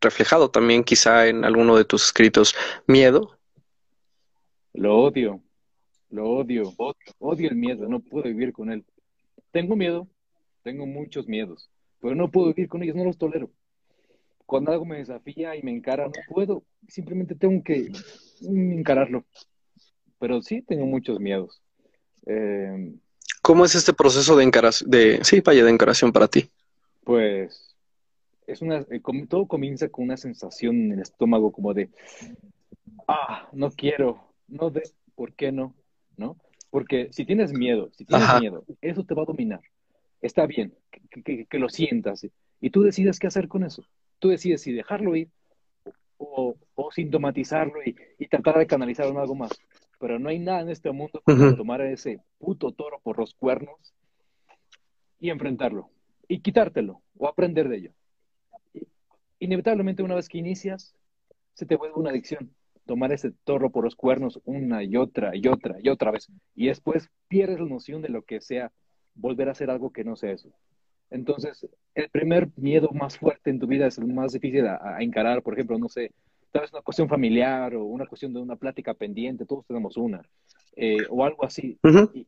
reflejado 0.00 0.50
también 0.50 0.84
quizá 0.84 1.26
en 1.26 1.44
alguno 1.44 1.76
de 1.76 1.84
tus 1.84 2.04
escritos, 2.04 2.54
miedo? 2.86 3.38
Lo 4.72 4.96
odio. 4.98 5.43
Lo 6.14 6.30
odio, 6.30 6.72
odio, 7.18 7.48
el 7.48 7.56
miedo, 7.56 7.88
no 7.88 7.98
puedo 7.98 8.28
vivir 8.28 8.52
con 8.52 8.70
él. 8.70 8.84
Tengo 9.50 9.74
miedo, 9.74 10.06
tengo 10.62 10.86
muchos 10.86 11.26
miedos, 11.26 11.68
pero 12.00 12.14
no 12.14 12.30
puedo 12.30 12.54
vivir 12.54 12.68
con 12.68 12.84
ellos, 12.84 12.94
no 12.94 13.02
los 13.02 13.18
tolero. 13.18 13.50
Cuando 14.46 14.70
algo 14.70 14.84
me 14.84 14.98
desafía 14.98 15.56
y 15.56 15.64
me 15.64 15.72
encara, 15.72 16.06
no 16.06 16.12
puedo, 16.28 16.62
simplemente 16.86 17.34
tengo 17.34 17.64
que 17.64 17.90
encararlo. 18.42 19.24
Pero 20.20 20.40
sí 20.40 20.62
tengo 20.62 20.86
muchos 20.86 21.18
miedos. 21.18 21.60
Em, 22.26 23.00
¿Cómo 23.42 23.64
es 23.64 23.74
este 23.74 23.92
proceso 23.92 24.36
de 24.36 24.44
encaración, 24.44 24.88
de, 24.88 25.18
sí, 25.24 25.40
vaya, 25.40 25.64
de 25.64 25.70
encaración 25.70 26.12
para 26.12 26.28
ti? 26.28 26.48
Pues 27.02 27.74
es 28.46 28.62
una, 28.62 28.86
eh, 28.88 29.02
todo 29.28 29.48
comienza 29.48 29.88
con 29.88 30.04
una 30.04 30.16
sensación 30.16 30.76
en 30.76 30.92
el 30.92 31.00
estómago 31.00 31.50
como 31.50 31.74
de, 31.74 31.90
ah, 33.08 33.48
no 33.52 33.72
quiero, 33.72 34.28
no 34.46 34.70
de, 34.70 34.88
¿por 35.16 35.32
qué 35.32 35.50
no? 35.50 35.74
¿No? 36.16 36.36
Porque 36.70 37.08
si 37.12 37.24
tienes 37.24 37.52
miedo, 37.52 37.90
si 37.92 38.04
tienes 38.04 38.40
miedo, 38.40 38.64
eso 38.80 39.04
te 39.04 39.14
va 39.14 39.22
a 39.22 39.26
dominar. 39.26 39.60
Está 40.20 40.46
bien 40.46 40.74
que, 41.22 41.58
lo 41.58 41.68
sientas 41.68 42.26
y 42.60 42.70
tú 42.70 42.82
decides 42.82 43.18
qué 43.18 43.26
hacer 43.26 43.48
con 43.48 43.64
eso. 43.64 43.84
Tú 44.18 44.28
decides 44.28 44.62
si 44.62 44.72
dejarlo 44.72 45.14
ir 45.16 45.28
o, 46.18 46.56
sintomatizarlo 46.92 47.80
y, 47.84 48.26
tratar 48.26 48.58
de 48.58 48.66
canalizarlo 48.66 49.12
en 49.12 49.18
algo 49.18 49.34
más. 49.34 49.52
pero 49.98 50.18
no 50.18 50.28
hay 50.28 50.38
nada 50.38 50.60
en 50.60 50.70
este 50.70 50.90
mundo 50.90 51.20
como 51.24 51.54
tomar 51.56 51.80
a 51.80 51.90
ese 51.90 52.20
puto 52.38 52.72
toro 52.72 53.00
por 53.02 53.18
los 53.18 53.34
cuernos 53.34 53.94
y 55.20 55.30
enfrentarlo 55.30 55.90
y 56.28 56.40
quitártelo 56.40 57.02
o 57.16 57.28
aprender 57.28 57.68
de 57.68 57.76
ello. 57.76 57.90
Inevitablemente 59.38 60.02
una 60.02 60.14
vez 60.14 60.28
que 60.28 60.38
inicias, 60.38 60.94
se 61.54 61.66
te 61.66 61.76
vuelve 61.76 61.96
una 61.96 62.10
adicción. 62.10 62.50
Tomar 62.86 63.12
ese 63.12 63.32
toro 63.44 63.70
por 63.70 63.84
los 63.84 63.96
cuernos 63.96 64.40
una 64.44 64.82
y 64.82 64.96
otra 64.96 65.34
y 65.34 65.48
otra 65.48 65.76
y 65.82 65.88
otra 65.88 66.10
vez. 66.10 66.28
Y 66.54 66.66
después 66.66 67.08
pierdes 67.28 67.60
la 67.60 67.66
noción 67.66 68.02
de 68.02 68.10
lo 68.10 68.22
que 68.22 68.40
sea 68.40 68.72
volver 69.14 69.48
a 69.48 69.52
hacer 69.52 69.70
algo 69.70 69.92
que 69.92 70.04
no 70.04 70.16
sea 70.16 70.32
eso. 70.32 70.50
Entonces, 71.10 71.66
el 71.94 72.08
primer 72.10 72.48
miedo 72.56 72.90
más 72.92 73.18
fuerte 73.18 73.50
en 73.50 73.60
tu 73.60 73.66
vida 73.66 73.86
es 73.86 73.98
el 73.98 74.06
más 74.06 74.32
difícil 74.32 74.66
a, 74.66 74.96
encarar. 75.00 75.42
Por 75.42 75.54
ejemplo, 75.54 75.78
no 75.78 75.88
sé, 75.88 76.12
tal 76.50 76.62
vez 76.62 76.72
una 76.72 76.82
cuestión 76.82 77.08
familiar 77.08 77.74
o 77.76 77.84
una 77.84 78.06
cuestión 78.06 78.32
de 78.32 78.40
una 78.40 78.56
plática 78.56 78.94
pendiente, 78.94 79.46
todos 79.46 79.66
tenemos 79.66 79.96
una, 79.96 80.22
eh, 80.76 81.06
o 81.08 81.24
algo 81.24 81.44
así. 81.44 81.78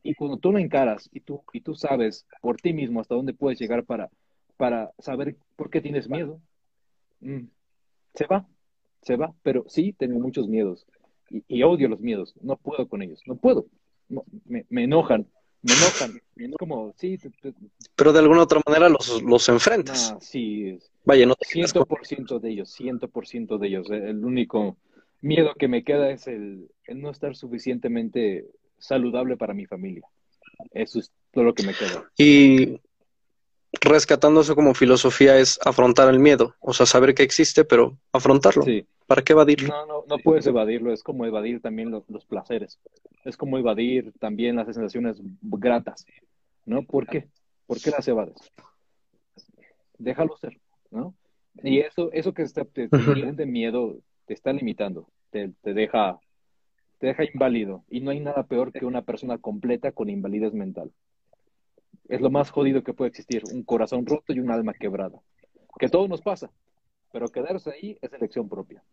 y, 0.03 0.13
cuando 0.15 0.37
tú 0.37 0.51
lo 0.51 0.59
encaras 0.59 1.09
y 1.11 1.19
tú, 1.19 1.43
y 1.53 1.61
tú 1.61 1.75
sabes 1.75 2.25
por 2.41 2.57
ti 2.57 2.73
mismo 2.73 3.01
hasta 3.01 3.15
dónde 3.15 3.33
puedes 3.33 3.59
llegar 3.59 3.83
para, 3.83 4.09
para 4.55 4.91
saber 4.99 5.35
por 5.55 5.69
qué 5.69 5.81
tienes 5.81 6.09
miedo, 6.09 6.39
mm, 7.19 7.45
se 8.13 8.25
va 8.25 8.47
se 9.01 9.15
va, 9.15 9.33
pero 9.43 9.65
sí 9.67 9.93
tengo 9.93 10.19
muchos 10.19 10.47
miedos 10.47 10.85
y, 11.29 11.63
odio 11.63 11.89
los 11.89 11.99
miedos, 11.99 12.33
no 12.41 12.55
puedo 12.57 12.87
con 12.87 13.01
ellos, 13.01 13.21
no 13.25 13.35
puedo, 13.35 13.67
me, 14.45 14.65
enojan, 14.83 15.27
me 15.61 15.73
enojan, 15.73 16.21
como, 16.57 16.93
sí. 16.97 17.17
Pero 17.95 18.13
de 18.13 18.19
alguna 18.19 18.43
otra 18.43 18.61
manera 18.65 18.89
los, 18.89 19.21
los 19.23 19.49
enfrentas. 19.49 20.13
Ah, 20.13 20.17
sí, 20.21 20.79
Vaya, 21.03 21.25
no 21.25 21.35
te 21.35 21.45
100% 21.47 22.39
de 22.39 22.49
ellos, 22.49 22.77
100% 22.79 23.57
de 23.57 23.67
ellos. 23.67 23.89
El 23.89 24.25
único 24.25 24.77
miedo 25.21 25.53
que 25.57 25.67
me 25.67 25.83
queda 25.83 26.11
es 26.11 26.27
el, 26.27 26.69
el 26.85 27.01
no 27.01 27.11
estar 27.11 27.35
suficientemente 27.35 28.45
saludable 28.77 29.37
para 29.37 29.53
mi 29.53 29.65
familia. 29.65 30.03
Eso 30.71 30.99
es 30.99 31.11
todo 31.31 31.45
lo 31.45 31.53
que 31.53 31.63
me 31.63 31.73
queda. 31.73 32.09
Y 32.17 32.79
rescatando 33.81 34.41
eso 34.41 34.55
como 34.55 34.73
filosofía 34.73 35.37
es 35.37 35.59
afrontar 35.65 36.09
el 36.09 36.19
miedo, 36.19 36.55
o 36.59 36.73
sea, 36.73 36.85
saber 36.85 37.13
que 37.13 37.23
existe, 37.23 37.65
pero 37.65 37.97
afrontarlo. 38.11 38.63
¿Para 39.05 39.21
qué 39.21 39.33
evadirlo? 39.33 39.69
No, 39.69 39.85
no, 39.85 40.03
no 40.07 40.17
puedes 40.19 40.45
evadirlo, 40.47 40.91
es 40.91 41.01
como 41.01 41.25
evadir 41.25 41.61
también 41.61 41.91
los, 41.91 42.25
placeres, 42.25 42.79
es 43.23 43.37
como 43.37 43.57
evadir 43.57 44.11
también 44.19 44.57
las 44.57 44.65
sensaciones 44.65 45.21
gratas, 45.41 46.05
¿no? 46.65 46.83
¿Por 46.83 47.07
qué? 47.07 47.27
¿Por 47.65 47.79
qué 47.79 47.91
las 47.91 48.07
evades? 48.07 48.35
Déjalo 49.97 50.37
ser, 50.37 50.59
¿no? 50.91 51.15
Y 51.63 51.79
eso, 51.79 52.11
eso 52.11 52.33
que 52.33 52.45
te, 52.45 52.65
te, 52.65 52.87
de 52.87 53.45
miedo 53.45 53.97
te 54.25 54.33
está 54.33 54.53
limitando, 54.53 55.07
te, 55.31 55.51
te, 55.61 55.73
deja, 55.73 56.19
te 56.99 57.07
deja 57.07 57.23
inválido. 57.23 57.83
Y 57.89 58.01
no 58.01 58.11
hay 58.11 58.19
nada 58.19 58.43
peor 58.43 58.71
que 58.71 58.85
una 58.85 59.01
persona 59.01 59.37
completa 59.37 59.91
con 59.91 60.09
invalidez 60.09 60.53
mental. 60.53 60.91
Es 62.09 62.21
lo 62.21 62.29
más 62.29 62.51
jodido 62.51 62.83
que 62.83 62.93
puede 62.93 63.09
existir, 63.09 63.43
un 63.51 63.63
corazón 63.63 64.05
roto 64.05 64.33
y 64.33 64.39
un 64.39 64.51
alma 64.51 64.73
quebrada. 64.73 65.19
Que 65.77 65.89
todo 65.89 66.07
nos 66.07 66.21
pasa, 66.21 66.49
pero 67.11 67.27
quedarse 67.27 67.71
ahí 67.71 67.97
es 68.01 68.13
elección 68.13 68.47
propia. 68.47 68.83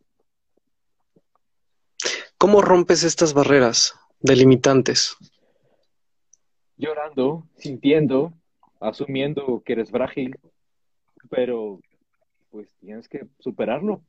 ¿Cómo 2.38 2.60
rompes 2.60 3.04
estas 3.04 3.32
barreras 3.32 3.94
delimitantes? 4.20 5.16
Llorando, 6.76 7.46
sintiendo, 7.56 8.34
asumiendo 8.80 9.62
que 9.64 9.74
eres 9.74 9.90
frágil, 9.90 10.36
pero 11.30 11.80
pues 12.50 12.68
tienes 12.80 13.08
que 13.08 13.26
superarlo. 13.38 14.02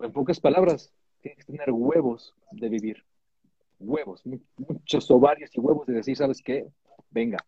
En 0.00 0.12
pocas 0.12 0.38
palabras, 0.38 0.92
tienes 1.20 1.44
que 1.44 1.52
tener 1.52 1.70
huevos 1.72 2.34
de 2.52 2.68
vivir. 2.68 3.04
Huevos, 3.80 4.22
muchos 4.56 5.10
ovarios 5.10 5.50
y 5.54 5.60
huevos 5.60 5.86
de 5.86 5.94
decir, 5.94 6.16
¿sabes 6.16 6.42
qué? 6.42 6.68
Venga, 7.10 7.38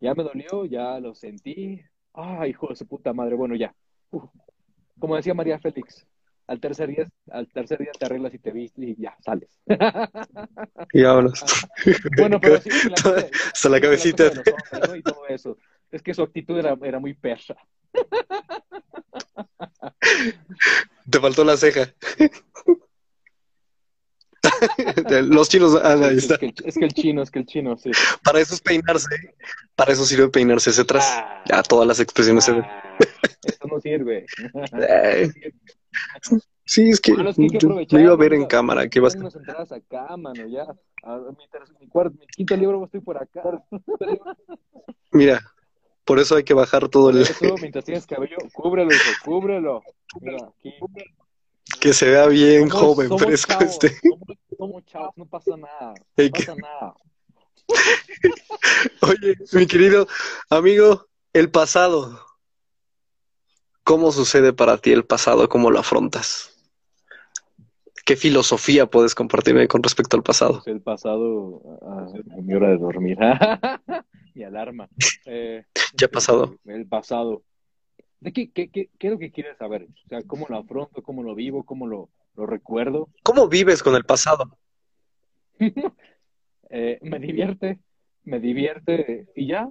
ya 0.00 0.14
me 0.14 0.24
dolió, 0.24 0.64
ya 0.64 0.98
lo 0.98 1.14
sentí. 1.14 1.80
Ay, 2.12 2.50
hijo 2.50 2.68
de 2.68 2.76
su 2.76 2.86
puta 2.86 3.12
madre, 3.12 3.34
bueno, 3.34 3.54
ya. 3.54 3.74
Como 4.98 5.16
decía 5.16 5.34
María 5.34 5.58
Félix, 5.58 6.06
al 6.46 6.60
tercer 6.60 6.88
día, 6.88 7.06
al 7.30 7.46
tercer 7.48 7.78
día 7.78 7.92
te 7.96 8.06
arreglas 8.06 8.34
y 8.34 8.38
te 8.38 8.50
viste 8.50 8.84
y 8.84 8.96
ya, 8.96 9.16
sales. 9.20 9.60
Y 10.92 11.02
vámonos. 11.02 11.44
bueno, 12.16 12.40
pero 12.40 12.60
sí, 12.60 12.70
la, 12.88 13.28
hasta 13.52 13.68
la 13.68 13.80
cabecita. 13.80 14.32
Y 14.96 15.02
todo 15.02 15.26
eso. 15.28 15.56
Es 15.90 16.02
que 16.02 16.14
su 16.14 16.22
actitud 16.22 16.58
era, 16.58 16.76
era 16.82 16.98
muy 16.98 17.14
persa. 17.14 17.56
Te 21.08 21.20
faltó 21.20 21.44
la 21.44 21.56
ceja. 21.56 21.92
Los 25.28 25.48
chinos, 25.48 25.78
ah, 25.82 25.92
ahí 25.92 26.16
está. 26.16 26.34
Es 26.34 26.76
que, 26.76 26.84
el, 26.84 26.92
chino, 26.92 27.22
es 27.22 27.30
que 27.30 27.38
el 27.40 27.46
chino, 27.46 27.76
sí. 27.76 27.90
Para 28.24 28.40
eso 28.40 28.54
es 28.54 28.60
peinarse, 28.60 29.34
para 29.74 29.92
eso 29.92 30.04
sirve 30.04 30.28
peinarse 30.28 30.70
hacia 30.70 30.82
atrás. 30.82 31.04
Ah. 31.08 31.44
ya 31.48 31.62
todas 31.62 31.86
las 31.86 32.00
expresiones 32.00 32.44
se 32.44 32.52
ven. 32.52 32.62
Ah, 32.62 32.98
eso 33.42 33.66
no 33.66 33.80
sirve. 33.80 34.26
sí, 36.64 36.90
es 36.90 37.00
que, 37.00 37.12
me 37.14 38.02
iba 38.02 38.12
a 38.12 38.16
ver 38.16 38.34
en 38.34 38.46
cámara. 38.46 38.88
¿Qué 38.88 39.00
vas 39.00 39.16
a 39.16 39.74
acá, 39.74 40.16
mano, 40.16 40.46
ya. 40.46 40.66
mi, 41.80 41.88
cuarto, 41.88 42.16
mi 42.18 42.26
quinto 42.26 42.56
libro 42.56 42.84
estoy 42.84 43.00
por 43.00 43.18
acá. 43.18 43.42
Mira, 45.12 45.40
por 46.04 46.18
eso 46.18 46.36
hay 46.36 46.44
que 46.44 46.54
bajar 46.54 46.88
todo 46.88 47.10
el. 47.10 47.22
Eso, 47.22 47.54
mientras 47.60 47.84
tienes 47.84 48.06
cabello, 48.06 48.36
cúbrelo, 48.52 48.90
hijo, 48.92 49.10
cúbrelo. 49.24 49.82
Mira, 50.20 50.38
aquí. 50.48 50.74
Que 51.80 51.94
se 51.94 52.10
vea 52.10 52.26
bien 52.26 52.68
joven, 52.68 53.18
fresco 53.18 53.54
este. 53.60 53.96
Somos, 54.58 54.84
chavos, 54.84 55.12
no 55.16 55.24
pasa 55.26 55.56
nada. 55.56 55.94
No 56.16 56.30
pasa 56.30 56.54
nada. 56.54 56.94
Oye, 59.02 59.36
mi 59.52 59.66
querido 59.66 60.06
amigo, 60.50 61.06
el 61.32 61.50
pasado. 61.50 62.20
¿Cómo 63.82 64.12
sucede 64.12 64.52
para 64.52 64.76
ti 64.76 64.92
el 64.92 65.04
pasado? 65.04 65.48
¿Cómo 65.48 65.70
lo 65.70 65.78
afrontas? 65.78 66.50
¿Qué 68.04 68.16
filosofía 68.16 68.86
puedes 68.86 69.14
compartirme 69.14 69.66
con 69.66 69.82
respecto 69.82 70.16
al 70.16 70.22
pasado? 70.22 70.62
El 70.66 70.80
pasado, 70.80 71.62
ah, 71.82 72.06
mi 72.42 72.54
hora 72.54 72.68
de 72.68 72.76
dormir, 72.76 73.18
mi 74.34 74.44
alarma. 74.44 74.88
Eh, 75.24 75.64
ya 75.94 76.08
pasado. 76.08 76.56
El 76.66 76.86
pasado. 76.86 77.42
¿De 78.20 78.32
qué, 78.32 78.50
qué, 78.50 78.68
qué, 78.68 78.90
qué, 78.98 79.06
es 79.06 79.12
lo 79.12 79.18
que 79.18 79.30
quieres 79.30 79.56
saber? 79.56 79.84
O 80.04 80.08
sea, 80.08 80.22
¿cómo 80.26 80.46
lo 80.48 80.58
afronto? 80.58 81.02
¿Cómo 81.02 81.22
lo 81.22 81.34
vivo? 81.34 81.64
¿Cómo 81.64 81.86
lo, 81.86 82.10
lo 82.36 82.46
recuerdo? 82.46 83.08
¿Cómo 83.22 83.48
vives 83.48 83.82
con 83.82 83.94
el 83.94 84.04
pasado? 84.04 84.58
eh, 86.70 86.98
me 87.02 87.18
divierte, 87.18 87.78
me 88.24 88.40
divierte 88.40 89.28
y 89.34 89.46
ya. 89.46 89.68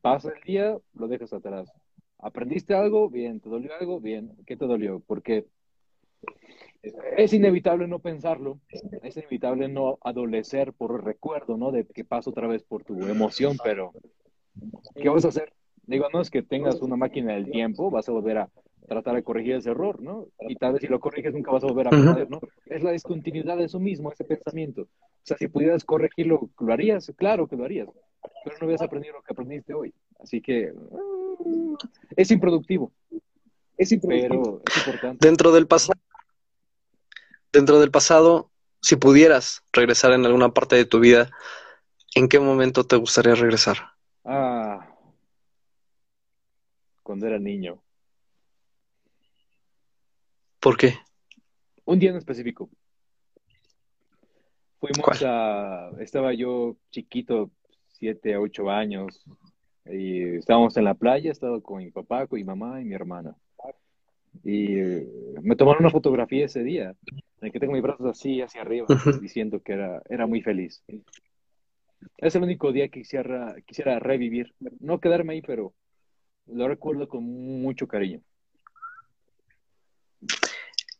Pasa 0.00 0.30
el 0.34 0.42
día, 0.42 0.76
lo 0.94 1.08
dejas 1.08 1.32
atrás. 1.32 1.70
¿Aprendiste 2.18 2.74
algo? 2.74 3.10
Bien. 3.10 3.40
¿Te 3.40 3.50
dolió 3.50 3.72
algo? 3.78 4.00
Bien. 4.00 4.32
¿Qué 4.46 4.56
te 4.56 4.66
dolió? 4.66 5.00
Porque 5.06 5.46
es 7.16 7.32
inevitable 7.32 7.86
no 7.86 8.00
pensarlo, 8.00 8.58
es 9.02 9.16
inevitable 9.16 9.68
no 9.68 9.98
adolecer 10.02 10.72
por 10.72 10.96
el 10.96 11.02
recuerdo, 11.02 11.56
¿no? 11.56 11.70
De 11.70 11.86
que 11.86 12.04
pasa 12.04 12.30
otra 12.30 12.48
vez 12.48 12.64
por 12.64 12.82
tu 12.82 13.06
emoción, 13.06 13.56
pero 13.62 13.92
¿qué 14.96 15.08
vas 15.08 15.24
a 15.24 15.28
hacer? 15.28 15.52
Digo, 15.84 16.06
no 16.12 16.20
es 16.20 16.30
que 16.30 16.42
tengas 16.42 16.80
una 16.80 16.96
máquina 16.96 17.34
del 17.34 17.50
tiempo, 17.50 17.90
vas 17.90 18.08
a 18.08 18.12
volver 18.12 18.38
a 18.38 18.48
tratar 18.88 19.14
de 19.14 19.22
corregir 19.22 19.54
ese 19.54 19.70
error, 19.70 20.00
¿no? 20.02 20.26
Y 20.48 20.56
tal 20.56 20.74
vez 20.74 20.82
si 20.82 20.88
lo 20.88 21.00
corriges 21.00 21.32
nunca 21.32 21.50
vas 21.50 21.64
a 21.64 21.68
volver 21.68 21.86
a 21.86 21.90
aprender, 21.90 22.30
¿no? 22.30 22.40
Es 22.66 22.82
la 22.82 22.92
discontinuidad 22.92 23.56
de 23.56 23.64
eso 23.64 23.80
mismo, 23.80 24.12
ese 24.12 24.24
pensamiento. 24.24 24.82
O 24.82 25.24
sea, 25.24 25.36
si 25.36 25.48
pudieras 25.48 25.84
corregirlo, 25.84 26.50
¿lo 26.58 26.72
harías? 26.72 27.12
Claro 27.16 27.46
que 27.46 27.56
lo 27.56 27.64
harías, 27.64 27.88
pero 28.44 28.56
no 28.60 28.66
hubieras 28.66 28.82
aprendido 28.82 29.14
lo 29.14 29.22
que 29.22 29.32
aprendiste 29.32 29.74
hoy. 29.74 29.94
Así 30.20 30.40
que 30.40 30.72
mm, 30.72 31.74
es 32.16 32.30
improductivo. 32.30 32.92
Es 33.76 33.92
improductivo, 33.92 34.42
pero 34.42 34.62
es 34.68 34.76
importante. 34.76 35.26
Dentro 35.26 35.52
del 35.52 35.66
pasado, 35.66 35.98
dentro 37.52 37.80
del 37.80 37.90
pasado, 37.90 38.50
si 38.80 38.96
pudieras 38.96 39.62
regresar 39.72 40.12
en 40.12 40.26
alguna 40.26 40.50
parte 40.50 40.76
de 40.76 40.84
tu 40.84 41.00
vida, 41.00 41.30
¿en 42.14 42.28
qué 42.28 42.40
momento 42.40 42.84
te 42.84 42.96
gustaría 42.96 43.34
regresar? 43.34 43.78
Ah, 44.24 44.61
cuando 47.12 47.26
era 47.26 47.38
niño. 47.38 47.78
¿Por 50.58 50.78
qué? 50.78 50.94
Un 51.84 51.98
día 51.98 52.08
en 52.08 52.16
específico. 52.16 52.70
Fuimos 54.80 55.22
a. 55.22 55.90
Estaba 56.00 56.32
yo 56.32 56.78
chiquito, 56.90 57.50
siete, 57.88 58.38
ocho 58.38 58.70
años, 58.70 59.26
y 59.84 60.36
estábamos 60.36 60.74
en 60.78 60.84
la 60.84 60.94
playa, 60.94 61.30
estaba 61.30 61.60
con 61.60 61.84
mi 61.84 61.90
papá, 61.90 62.26
con 62.26 62.38
mi 62.38 62.44
mamá 62.44 62.80
y 62.80 62.86
mi 62.86 62.94
hermana. 62.94 63.36
Y 64.42 64.78
eh, 64.78 65.06
me 65.42 65.54
tomaron 65.54 65.82
una 65.82 65.90
fotografía 65.90 66.46
ese 66.46 66.62
día, 66.62 66.96
en 67.10 67.46
el 67.46 67.52
que 67.52 67.60
tengo 67.60 67.74
mis 67.74 67.82
brazos 67.82 68.06
así, 68.06 68.40
hacia 68.40 68.62
arriba, 68.62 68.86
diciendo 69.20 69.60
que 69.60 69.74
era, 69.74 70.00
era 70.08 70.26
muy 70.26 70.40
feliz. 70.40 70.82
Es 72.16 72.34
el 72.36 72.42
único 72.42 72.72
día 72.72 72.88
que 72.88 73.00
quisiera, 73.00 73.54
quisiera 73.66 73.98
revivir. 73.98 74.54
No 74.80 74.98
quedarme 74.98 75.34
ahí, 75.34 75.42
pero 75.42 75.74
lo 76.46 76.68
recuerdo 76.68 77.08
con 77.08 77.24
mucho 77.24 77.86
cariño. 77.86 78.20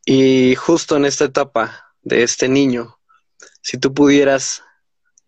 Y 0.05 0.55
justo 0.55 0.97
en 0.97 1.05
esta 1.05 1.25
etapa 1.25 1.93
de 2.01 2.23
este 2.23 2.49
niño, 2.49 2.97
si 3.61 3.77
tú 3.77 3.93
pudieras 3.93 4.63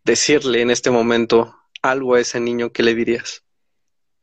decirle 0.04 0.62
en 0.62 0.70
este 0.70 0.92
momento 0.92 1.56
algo 1.82 2.16
a 2.16 2.20
ese 2.20 2.40
niño, 2.40 2.72
¿qué 2.72 2.84
le 2.84 2.94
dirías? 2.94 3.44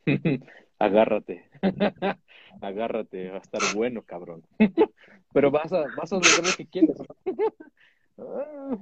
Agárrate. 0.78 1.48
Agárrate, 2.60 3.30
va 3.30 3.38
a 3.38 3.40
estar 3.40 3.60
bueno, 3.74 4.02
cabrón. 4.02 4.42
Pero 5.32 5.50
vas 5.50 5.72
a, 5.72 5.84
vas 5.96 6.12
a 6.12 6.16
lograr 6.16 6.46
lo 6.46 6.56
que 6.56 6.66
quieres. 6.66 6.96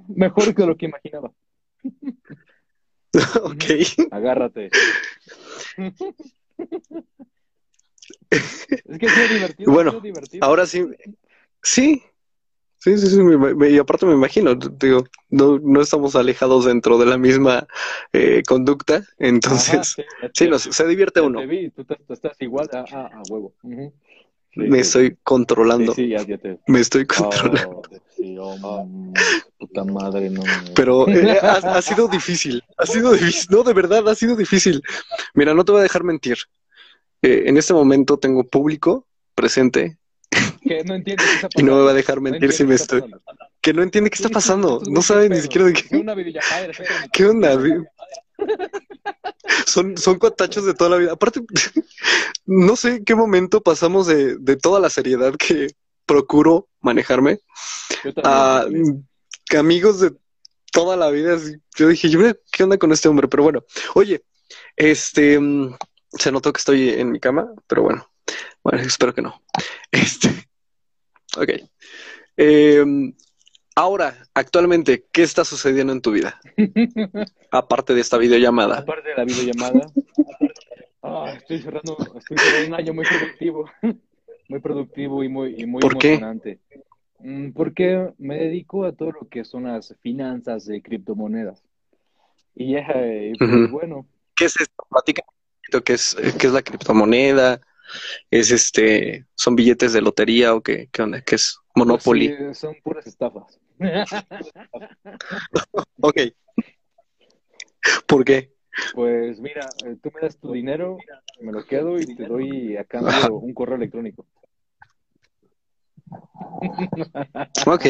Mejor 0.08 0.54
que 0.54 0.66
lo 0.66 0.76
que 0.76 0.86
imaginaba. 0.86 1.32
ok. 3.42 3.64
Agárrate. 4.10 4.70
Es 8.30 8.66
que 8.98 9.06
es 9.06 9.30
divertido. 9.30 9.72
Bueno, 9.72 10.00
divertido. 10.00 10.44
ahora 10.44 10.66
sí. 10.66 10.86
Sí, 11.62 12.02
Sí, 12.82 12.96
sí, 12.96 13.08
sí, 13.08 13.20
y 13.68 13.78
aparte 13.78 14.06
me 14.06 14.14
imagino, 14.14 14.54
digo, 14.54 15.04
no, 15.28 15.58
no 15.58 15.82
estamos 15.82 16.16
alejados 16.16 16.64
dentro 16.64 16.96
de 16.96 17.04
la 17.04 17.18
misma 17.18 17.68
eh, 18.14 18.42
conducta, 18.48 19.04
entonces, 19.18 19.96
sí, 20.32 20.48
se 20.58 20.86
divierte 20.86 21.20
uno. 21.20 21.40
Te 21.40 21.46
vi, 21.46 21.68
tú, 21.68 21.84
estás 22.08 22.40
igual 22.40 22.70
a, 22.72 22.80
a, 22.80 23.22
huevo. 23.28 23.52
me 24.54 24.78
estoy 24.78 25.18
controlando. 25.22 25.92
Sí, 25.92 26.08
ya, 26.08 26.24
te... 26.24 26.58
Me 26.68 26.80
estoy 26.80 27.04
controlando. 27.06 27.82
Oh, 28.38 28.86
puta 29.58 29.84
madre, 29.84 30.30
no. 30.30 30.42
Pero 30.74 31.08
eh, 31.08 31.38
ha, 31.40 31.76
ha, 31.76 31.82
sido 31.82 32.08
difícil, 32.08 32.62
ha 32.76 32.86
sido 32.86 33.12
difícil, 33.12 33.46
no, 33.50 33.62
de 33.62 33.72
verdad, 33.72 34.08
ha 34.08 34.14
sido 34.14 34.36
difícil. 34.36 34.82
Mira, 35.34 35.54
no 35.54 35.64
te 35.64 35.72
voy 35.72 35.80
a 35.80 35.84
dejar 35.84 36.04
mentir. 36.04 36.38
Eh, 37.22 37.44
en 37.46 37.56
este 37.56 37.74
momento 37.74 38.18
tengo 38.18 38.44
público 38.44 39.06
presente 39.34 39.98
que 40.62 40.84
no 40.84 40.94
entiende 40.94 41.24
qué 41.24 41.34
está 41.34 41.48
pasando. 41.48 41.50
Y 41.56 41.62
no 41.62 41.76
me 41.76 41.82
va 41.82 41.90
a 41.90 41.94
dejar 41.94 42.20
mentir 42.20 42.52
si 42.52 42.64
me 42.64 42.74
estoy. 42.74 43.02
Que 43.60 43.72
no 43.72 43.82
entiende 43.82 44.10
qué 44.10 44.16
está 44.16 44.28
pasando. 44.28 44.80
No 44.90 45.02
sabe 45.02 45.28
ni 45.28 45.40
siquiera 45.40 45.66
de 45.66 45.72
qué. 45.74 46.04
¿Qué 47.12 47.26
onda? 47.26 47.58
Son, 49.66 49.96
son 49.96 50.18
cuatachos 50.18 50.64
de 50.64 50.74
toda 50.74 50.90
la 50.90 50.96
vida. 50.96 51.12
Aparte, 51.12 51.40
no 52.46 52.76
sé 52.76 52.96
en 52.96 53.04
qué 53.04 53.14
momento 53.14 53.62
pasamos 53.62 54.06
de, 54.06 54.36
de 54.38 54.56
toda 54.56 54.80
la 54.80 54.90
seriedad 54.90 55.34
que 55.36 55.68
procuro 56.10 56.66
manejarme 56.80 57.38
a 58.24 58.66
amigos 59.56 60.00
de 60.00 60.10
toda 60.72 60.96
la 60.96 61.08
vida. 61.08 61.38
Yo 61.76 61.86
dije, 61.86 62.08
yo, 62.08 62.18
¿qué 62.50 62.64
onda 62.64 62.78
con 62.78 62.90
este 62.90 63.08
hombre? 63.08 63.28
Pero 63.28 63.44
bueno, 63.44 63.64
oye, 63.94 64.24
este, 64.74 65.38
mm, 65.38 65.76
se 66.10 66.32
notó 66.32 66.52
que 66.52 66.58
estoy 66.58 66.88
en 66.88 67.12
mi 67.12 67.20
cama, 67.20 67.54
pero 67.68 67.84
bueno, 67.84 68.10
bueno, 68.64 68.80
espero 68.82 69.14
que 69.14 69.22
no. 69.22 69.40
Este, 69.92 70.48
ok. 71.36 71.50
Em, 72.36 73.14
ahora, 73.76 74.16
actualmente, 74.34 75.06
¿qué 75.12 75.22
está 75.22 75.44
sucediendo 75.44 75.92
en 75.92 76.00
tu 76.00 76.10
vida? 76.10 76.40
Aparte 77.52 77.94
de 77.94 78.00
esta 78.00 78.18
videollamada. 78.18 78.78
Aparte 78.78 79.10
de 79.10 79.14
la 79.14 79.24
videollamada. 79.24 79.92
Ah, 81.02 81.32
estoy, 81.34 81.62
cerrando, 81.62 81.96
estoy 82.14 82.36
cerrando 82.36 82.68
un 82.68 82.74
año 82.74 82.92
muy 82.92 83.06
productivo. 83.06 83.70
Muy 84.50 84.60
productivo 84.60 85.22
y 85.22 85.28
muy, 85.28 85.54
y 85.56 85.64
muy 85.64 85.80
¿Por 85.80 85.92
emocionante. 85.92 86.58
Qué? 86.68 86.82
Mm, 87.20 87.52
porque 87.52 88.12
me 88.18 88.36
dedico 88.36 88.84
a 88.84 88.92
todo 88.92 89.12
lo 89.12 89.28
que 89.28 89.44
son 89.44 89.64
las 89.64 89.94
finanzas 90.00 90.66
de 90.66 90.82
criptomonedas. 90.82 91.62
Y, 92.56 92.74
eh, 92.74 93.32
pues, 93.38 93.70
bueno. 93.70 94.08
¿Qué 94.34 94.46
es 94.46 94.60
esto? 94.60 94.84
Platica 94.90 95.22
qué 95.84 95.92
es, 95.92 96.16
qué 96.38 96.48
es 96.48 96.52
la 96.52 96.62
criptomoneda, 96.62 97.60
es 98.28 98.50
este, 98.50 99.26
son 99.36 99.54
billetes 99.54 99.92
de 99.92 100.00
lotería 100.00 100.52
o 100.54 100.62
qué, 100.62 100.88
qué 100.90 101.02
onda, 101.02 101.22
qué 101.22 101.36
es 101.36 101.60
Monopoly. 101.76 102.34
Pues 102.36 102.58
son 102.58 102.74
puras 102.82 103.06
estafas. 103.06 103.60
ok. 106.00 106.16
¿Por 108.08 108.24
qué? 108.24 108.52
Pues 108.94 109.40
mira, 109.40 109.68
eh, 109.84 109.96
tú 110.02 110.10
me 110.12 110.22
das 110.22 110.36
tu 110.38 110.52
dinero, 110.52 110.98
me 111.40 111.52
lo 111.52 111.64
quedo 111.64 112.00
y 112.00 112.16
te 112.16 112.26
doy 112.26 112.76
a 112.76 112.84
cambio 112.84 113.36
un 113.36 113.54
correo 113.54 113.76
electrónico. 113.76 114.26
Ok. 117.66 117.86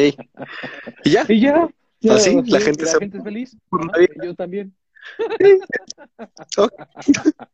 ¿Y 1.05 1.11
ya? 1.11 1.25
¿Y 1.29 1.41
ya? 1.41 1.69
¿Así? 2.11 2.35
¿La, 2.47 2.61
gente, 2.61 2.85
¿La 2.85 2.99
gente 2.99 3.19
es 3.19 3.25
feliz? 3.25 3.57
Yo 4.23 4.35
también. 4.35 4.75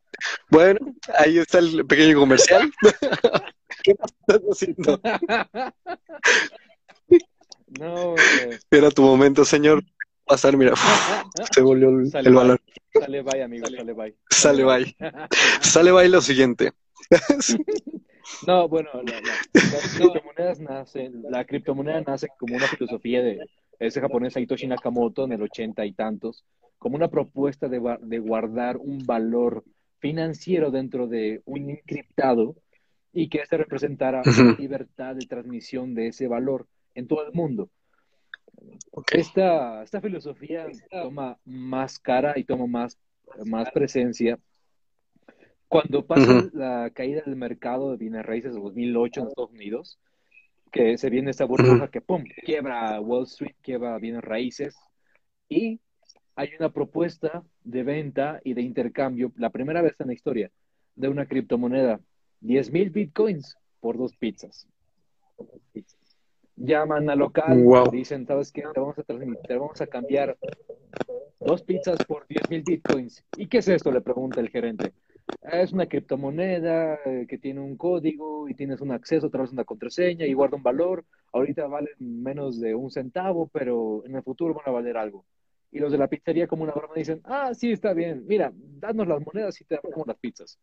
Bueno, 0.48 0.94
ahí 1.18 1.38
está 1.38 1.58
el 1.58 1.86
pequeño 1.86 2.18
comercial. 2.18 2.72
¿Qué 3.82 3.92
estás 3.92 4.40
haciendo? 4.50 5.00
No, 7.78 8.14
Era 8.70 8.90
tu 8.90 9.02
momento, 9.02 9.44
señor. 9.44 9.84
Pasar, 10.24 10.56
mira, 10.56 10.74
se 11.52 11.60
volvió 11.60 11.90
el, 11.90 12.10
sale 12.10 12.30
balón. 12.30 12.58
Sale 12.92 13.22
bye, 13.22 13.42
amigo, 13.42 13.66
sale 13.66 13.92
bye. 13.92 14.16
Sale 14.28 14.64
bye. 14.64 14.96
Sale 15.60 15.92
bye 15.92 16.08
lo 16.08 16.20
siguiente. 16.20 16.72
No, 18.46 18.68
bueno, 18.68 18.90
la, 19.04 19.20
las 19.52 19.96
criptomonedas 19.96 20.60
nacen, 20.60 21.22
la 21.30 21.44
criptomoneda 21.44 22.00
nace 22.00 22.28
como 22.38 22.56
una 22.56 22.66
filosofía 22.66 23.22
de 23.22 23.40
ese 23.78 24.00
japonés 24.00 24.34
Satoshi 24.34 24.66
Nakamoto 24.66 25.24
en 25.24 25.32
el 25.32 25.42
ochenta 25.42 25.84
y 25.84 25.92
tantos, 25.92 26.44
como 26.78 26.96
una 26.96 27.08
propuesta 27.08 27.68
de, 27.68 27.80
de 28.00 28.18
guardar 28.18 28.76
un 28.76 29.04
valor 29.06 29.64
financiero 29.98 30.70
dentro 30.70 31.06
de 31.06 31.42
un 31.44 31.70
encriptado 31.70 32.56
y 33.12 33.28
que 33.28 33.38
este 33.38 33.56
representara 33.56 34.22
libertad 34.58 35.14
de 35.14 35.26
transmisión 35.26 35.94
de 35.94 36.08
ese 36.08 36.28
valor 36.28 36.66
en 36.94 37.06
todo 37.06 37.26
el 37.26 37.32
mundo. 37.32 37.70
Esta, 39.12 39.82
esta 39.82 40.00
filosofía 40.00 40.66
toma 40.90 41.38
más 41.44 41.98
cara 41.98 42.34
y 42.36 42.44
toma 42.44 42.66
más, 42.66 42.98
más 43.44 43.70
presencia 43.70 44.38
cuando 45.68 46.06
pasa 46.06 46.48
la 46.52 46.90
caída 46.90 47.22
del 47.24 47.36
mercado 47.36 47.90
de 47.90 47.96
bienes 47.96 48.24
raíces 48.24 48.54
de 48.54 48.60
2008 48.60 49.20
en 49.20 49.26
Estados 49.28 49.50
Unidos, 49.50 49.98
que 50.70 50.98
se 50.98 51.10
viene 51.10 51.30
esta 51.30 51.44
burbuja 51.44 51.88
que 51.88 52.00
pum, 52.00 52.24
quiebra 52.44 53.00
Wall 53.00 53.24
Street, 53.24 53.54
quiebra 53.62 53.98
bienes 53.98 54.22
raíces 54.22 54.76
y 55.48 55.80
hay 56.36 56.50
una 56.58 56.70
propuesta 56.70 57.42
de 57.64 57.82
venta 57.82 58.40
y 58.44 58.54
de 58.54 58.62
intercambio, 58.62 59.32
la 59.36 59.50
primera 59.50 59.80
vez 59.80 59.94
en 60.00 60.08
la 60.08 60.12
historia, 60.12 60.50
de 60.94 61.08
una 61.08 61.26
criptomoneda, 61.26 62.00
10 62.40 62.72
mil 62.72 62.90
bitcoins 62.90 63.56
por 63.80 63.96
dos 63.96 64.14
pizzas. 64.16 64.68
Llaman 66.56 67.10
a 67.10 67.16
local, 67.16 67.64
dicen, 67.90 68.26
¿sabes 68.26 68.52
qué? 68.52 68.62
Te 68.72 68.80
vamos 68.80 68.98
a, 68.98 69.02
te 69.02 69.56
vamos 69.56 69.80
a 69.80 69.86
cambiar 69.86 70.36
dos 71.40 71.62
pizzas 71.62 71.98
por 72.06 72.26
10 72.26 72.50
mil 72.50 72.62
bitcoins. 72.62 73.24
¿Y 73.36 73.46
qué 73.46 73.58
es 73.58 73.68
esto? 73.68 73.90
Le 73.90 74.00
pregunta 74.00 74.40
el 74.40 74.48
gerente. 74.48 74.92
Es 75.42 75.72
una 75.72 75.86
criptomoneda 75.86 77.00
eh, 77.04 77.26
que 77.28 77.38
tiene 77.38 77.60
un 77.60 77.76
código 77.76 78.48
y 78.48 78.54
tienes 78.54 78.80
un 78.80 78.92
acceso 78.92 79.26
a 79.26 79.30
través 79.30 79.50
de 79.50 79.54
una 79.54 79.64
contraseña 79.64 80.24
y 80.24 80.34
guarda 80.34 80.56
un 80.56 80.62
valor. 80.62 81.04
Ahorita 81.32 81.66
valen 81.66 81.94
menos 81.98 82.60
de 82.60 82.74
un 82.74 82.90
centavo, 82.90 83.48
pero 83.48 84.04
en 84.06 84.16
el 84.16 84.22
futuro 84.22 84.54
van 84.54 84.68
a 84.68 84.70
valer 84.70 84.96
algo. 84.96 85.24
Y 85.72 85.80
los 85.80 85.90
de 85.90 85.98
la 85.98 86.08
pizzería, 86.08 86.46
como 86.46 86.62
una 86.62 86.72
broma, 86.72 86.94
dicen: 86.94 87.20
Ah, 87.24 87.52
sí, 87.54 87.72
está 87.72 87.92
bien. 87.92 88.24
Mira, 88.26 88.52
danos 88.54 89.06
las 89.08 89.20
monedas 89.24 89.60
y 89.60 89.64
te 89.64 89.78
damos 89.82 90.06
las 90.06 90.16
pizzas. 90.16 90.58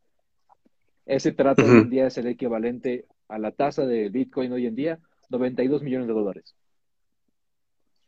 Ese 1.06 1.34
trato 1.34 1.64
hoy 1.64 1.80
en 1.80 1.90
día 1.90 2.08
es 2.08 2.18
el 2.18 2.28
equivalente 2.28 3.06
a 3.28 3.38
la 3.38 3.52
tasa 3.52 3.86
de 3.86 4.08
Bitcoin 4.08 4.54
hoy 4.54 4.66
en 4.66 4.76
día, 4.76 5.00
92 5.30 5.84
millones 5.84 6.08
de 6.08 6.14
dólares. 6.14 6.56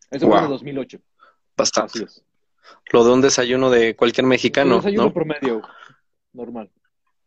Eso 0.10 0.27
fue 0.30 0.40
en 0.40 0.48
2008. 0.48 0.99
Bastante. 1.57 2.06
Lo 2.91 3.03
de 3.03 3.14
un 3.14 3.22
desayuno 3.22 3.69
de 3.69 3.95
cualquier 3.95 4.26
mexicano. 4.26 4.76
Un 4.76 4.82
desayuno 4.82 5.14
promedio 5.14 5.61
normal. 6.35 6.69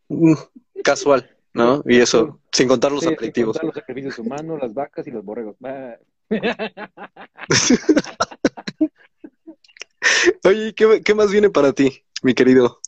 Mm, 0.09 0.35
casual, 0.83 1.31
¿no? 1.53 1.83
Y 1.87 1.99
eso, 1.99 2.41
sin 2.53 2.69
contar 2.69 2.93
los 2.93 3.07
aperitivos. 3.07 3.57
Sin 3.57 3.63
contar 3.63 3.67
los 3.67 3.75
sacrificios 3.75 4.19
humanos, 4.19 4.61
las 4.61 4.75
vacas 4.75 5.07
y 5.07 5.11
los 5.11 5.25
borregos. 5.25 5.57
Oye, 10.45 10.75
¿qué, 10.75 11.03
¿qué, 11.05 11.15
más 11.15 11.31
viene 11.31 11.51
para 11.51 11.73
ti, 11.73 12.03
mi 12.23 12.35
querido? 12.35 12.81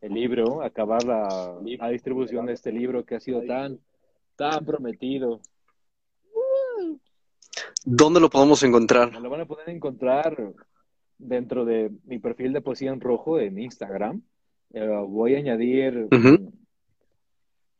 El 0.00 0.14
libro, 0.14 0.62
acabar 0.62 1.04
la, 1.04 1.58
la, 1.62 1.88
distribución 1.88 2.46
de 2.46 2.54
este 2.54 2.72
libro 2.72 3.04
que 3.04 3.16
ha 3.16 3.20
sido 3.20 3.42
tan, 3.42 3.78
tan 4.36 4.64
prometido. 4.64 5.40
¿Dónde 7.84 8.20
lo 8.20 8.30
podemos 8.30 8.62
encontrar? 8.62 9.14
lo 9.14 9.30
van 9.30 9.42
a 9.42 9.46
poder 9.46 9.68
encontrar 9.68 10.54
dentro 11.18 11.64
de 11.64 11.90
mi 12.04 12.18
perfil 12.18 12.52
de 12.52 12.60
poesía 12.60 12.90
en 12.90 13.00
rojo 13.00 13.38
en 13.38 13.58
Instagram. 13.58 14.22
Voy 14.72 15.34
a 15.34 15.38
añadir 15.38 16.08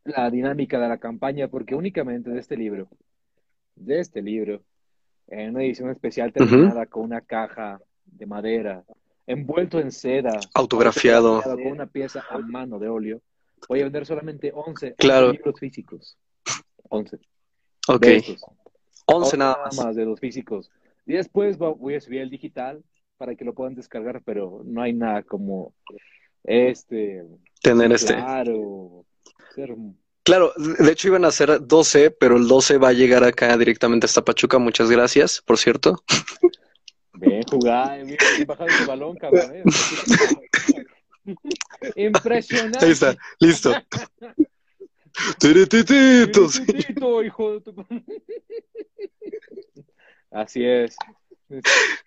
la 0.04 0.30
dinámica 0.30 0.80
de 0.80 0.88
la 0.88 0.98
campaña 0.98 1.48
porque 1.48 1.74
únicamente 1.74 2.30
de 2.30 2.40
este 2.40 2.56
libro, 2.56 2.88
de 3.76 4.00
este 4.00 4.22
libro, 4.22 4.62
en 5.28 5.50
una 5.50 5.62
edición 5.62 5.90
especial 5.90 6.32
terminada 6.32 6.86
con 6.86 7.04
una 7.04 7.20
caja 7.20 7.80
de 8.04 8.26
madera, 8.26 8.84
envuelto 9.26 9.78
en 9.78 9.92
seda, 9.92 10.38
autografiado, 10.54 11.42
con 11.42 11.66
una 11.66 11.86
pieza 11.86 12.24
a 12.28 12.38
mano 12.38 12.78
de 12.78 12.88
óleo, 12.88 13.22
voy 13.68 13.80
a 13.80 13.84
vender 13.84 14.06
solamente 14.06 14.50
11, 14.52 14.94
claro. 14.96 15.32
libros 15.32 15.60
físicos. 15.60 16.18
11. 16.88 17.18
Ok. 17.88 18.06
11 19.06 19.36
nada 19.36 19.68
más. 19.76 19.94
de 19.94 20.04
los 20.04 20.18
físicos. 20.18 20.70
Y 21.06 21.14
después 21.14 21.56
voy 21.58 21.94
a 21.94 22.00
subir 22.00 22.20
el 22.20 22.30
digital 22.30 22.82
para 23.16 23.34
que 23.34 23.44
lo 23.44 23.54
puedan 23.54 23.74
descargar, 23.74 24.22
pero 24.24 24.62
no 24.64 24.82
hay 24.82 24.92
nada 24.92 25.22
como 25.22 25.74
este, 26.44 27.24
Tener 27.62 27.92
este. 27.92 28.14
claro, 28.14 29.04
ser 29.54 29.74
Claro, 30.22 30.52
de 30.56 30.92
hecho 30.92 31.08
iban 31.08 31.24
a 31.24 31.30
ser 31.32 31.66
12, 31.66 32.10
pero 32.12 32.36
el 32.36 32.46
12 32.46 32.76
va 32.78 32.88
a 32.88 32.92
llegar 32.92 33.24
acá 33.24 33.56
directamente 33.56 34.06
hasta 34.06 34.24
Pachuca. 34.24 34.58
Muchas 34.58 34.90
gracias, 34.90 35.40
por 35.40 35.58
cierto. 35.58 36.02
Bien, 37.14 37.42
bien 38.06 38.18
bajado 38.46 38.68
ese 38.68 38.84
balón, 38.84 39.16
cabrón. 39.16 39.50
¿eh? 39.54 39.64
Impresionante. 41.96 42.84
Ahí 42.84 42.92
está, 42.92 43.16
listo. 43.40 43.72
Tiritititos. 45.38 46.60
Tito, 46.64 47.22
hijo 47.22 47.52
de 47.54 47.60
tu- 47.60 47.86
Así 50.30 50.64
es. 50.64 50.96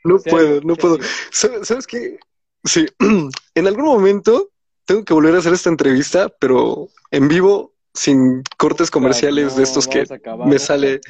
No 0.04 0.18
puedo, 0.20 0.62
no 0.62 0.76
puedo. 0.76 0.96
serio. 0.96 1.10
¿Sabes 1.32 1.68
sabes 1.68 1.88
qué? 1.88 2.18
Sí, 2.64 2.85
en 3.56 3.68
algún 3.68 3.85
momento 3.85 4.49
tengo 4.85 5.03
que 5.03 5.14
volver 5.14 5.35
a 5.35 5.40
hacer 5.40 5.53
esta 5.53 5.69
entrevista, 5.69 6.30
pero 6.40 6.88
en 7.11 7.27
vivo, 7.27 7.73
sin 7.94 8.44
cortes 8.57 8.90
comerciales 8.90 9.52
No, 9.53 9.57
de 9.57 9.64
estos 9.64 9.88
que 9.88 10.02
acabar, 10.02 10.48
me 10.48 10.60
sale. 10.60 11.02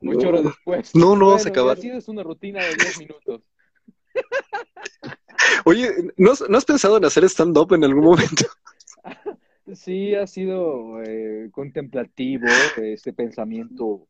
Muchas 0.00 0.24
horas 0.24 0.44
después. 0.44 0.94
No, 0.94 1.16
no 1.16 1.26
vamos 1.26 1.46
a 1.46 1.50
Bueno, 1.50 1.50
acabar. 1.50 1.78
es 1.78 2.08
una 2.08 2.22
rutina 2.22 2.62
de 2.64 2.74
10 2.74 2.98
minutos. 2.98 3.42
Oye, 5.64 5.90
¿no, 6.16 6.32
has- 6.32 6.48
no 6.48 6.58
has 6.58 6.64
pensado 6.64 6.96
en 6.96 7.04
hacer 7.04 7.24
stand-up 7.24 7.72
en 7.74 7.84
algún 7.84 8.04
momento? 8.04 8.44
Sí, 9.74 10.14
ha 10.14 10.26
sido 10.26 11.02
eh, 11.02 11.48
contemplativo 11.52 12.48
este 12.76 13.12
pensamiento, 13.12 14.06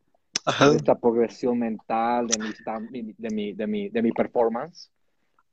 Ajá. 0.46 0.72
esta 0.74 0.98
progresión 0.98 1.58
mental 1.58 2.26
de 2.28 2.38
mi, 2.38 3.14
de 3.18 3.30
mi, 3.30 3.52
de 3.52 3.66
mi, 3.66 3.88
de 3.90 4.02
mi 4.02 4.12
performance. 4.12 4.90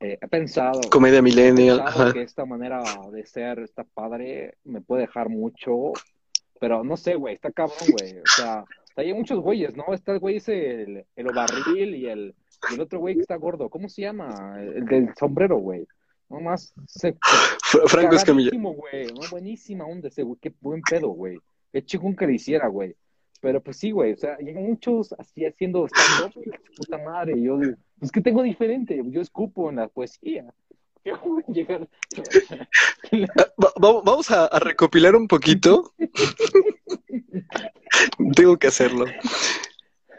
Eh, 0.00 0.18
he 0.20 0.28
pensado, 0.28 0.80
Comedia 0.90 1.20
millennial. 1.20 1.80
Ajá. 1.80 2.12
que 2.12 2.22
esta 2.22 2.44
manera 2.46 2.82
de 3.12 3.26
ser 3.26 3.58
está 3.60 3.84
padre, 3.84 4.54
me 4.64 4.80
puede 4.80 5.02
dejar 5.02 5.28
mucho, 5.28 5.92
pero 6.58 6.82
no 6.82 6.96
sé, 6.96 7.14
güey, 7.16 7.34
está 7.34 7.50
cabrón, 7.52 7.76
güey. 7.98 8.18
O 8.18 8.26
sea, 8.36 8.64
hay 8.96 9.12
muchos 9.12 9.40
güeyes, 9.40 9.76
¿no? 9.76 9.92
Está 9.92 10.12
el 10.12 10.18
güey 10.18 10.36
ese, 10.36 10.82
el, 10.82 11.04
el 11.16 11.28
Obarril 11.28 11.94
y 11.94 12.06
el, 12.08 12.34
y 12.70 12.74
el 12.74 12.80
otro 12.80 12.98
güey 12.98 13.14
que 13.14 13.20
está 13.22 13.36
gordo. 13.36 13.68
¿Cómo 13.68 13.88
se 13.88 14.02
llama? 14.02 14.56
El 14.58 14.86
del 14.86 15.10
sombrero, 15.18 15.58
güey. 15.58 15.86
No 16.30 16.40
más, 16.40 16.72
se, 16.86 17.16
Fra- 17.20 17.86
Franco 17.88 18.14
Escamilla. 18.14 18.50
Cagadísimo, 18.50 18.72
güey. 18.74 19.06
No, 19.06 19.20
buenísima 19.30 19.84
onda 19.84 20.08
ese, 20.08 20.22
güey. 20.22 20.38
Qué 20.40 20.52
buen 20.60 20.80
pedo, 20.82 21.08
güey. 21.08 21.38
Qué 21.72 21.84
chingón 21.84 22.14
que 22.16 22.26
le 22.26 22.34
hiciera, 22.34 22.68
güey. 22.68 22.94
Pero 23.40 23.62
pues 23.62 23.78
sí, 23.78 23.90
güey. 23.90 24.12
O 24.12 24.16
sea, 24.16 24.36
llegan 24.38 24.64
muchos 24.64 25.12
así 25.18 25.44
haciendo 25.46 25.86
stand-up. 25.88 26.32
y, 26.44 26.50
Puta 26.76 26.98
madre. 26.98 27.34
y 27.38 27.44
Yo 27.44 27.58
digo, 27.58 27.76
pues 27.98 28.12
¿qué 28.12 28.20
tengo 28.20 28.42
diferente? 28.42 29.00
Yo 29.06 29.20
escupo 29.20 29.70
en 29.70 29.76
la 29.76 29.88
poesía. 29.88 30.52
¿Qué 31.04 31.12
voy 31.14 31.42
a 31.48 31.52
llegar? 31.52 31.88
Ah, 33.38 33.46
va- 33.62 33.72
va- 33.82 34.02
Vamos 34.02 34.30
a, 34.30 34.46
a 34.46 34.58
recopilar 34.58 35.16
un 35.16 35.26
poquito. 35.28 35.94
Tengo 38.36 38.58
que 38.58 38.66
hacerlo. 38.66 39.06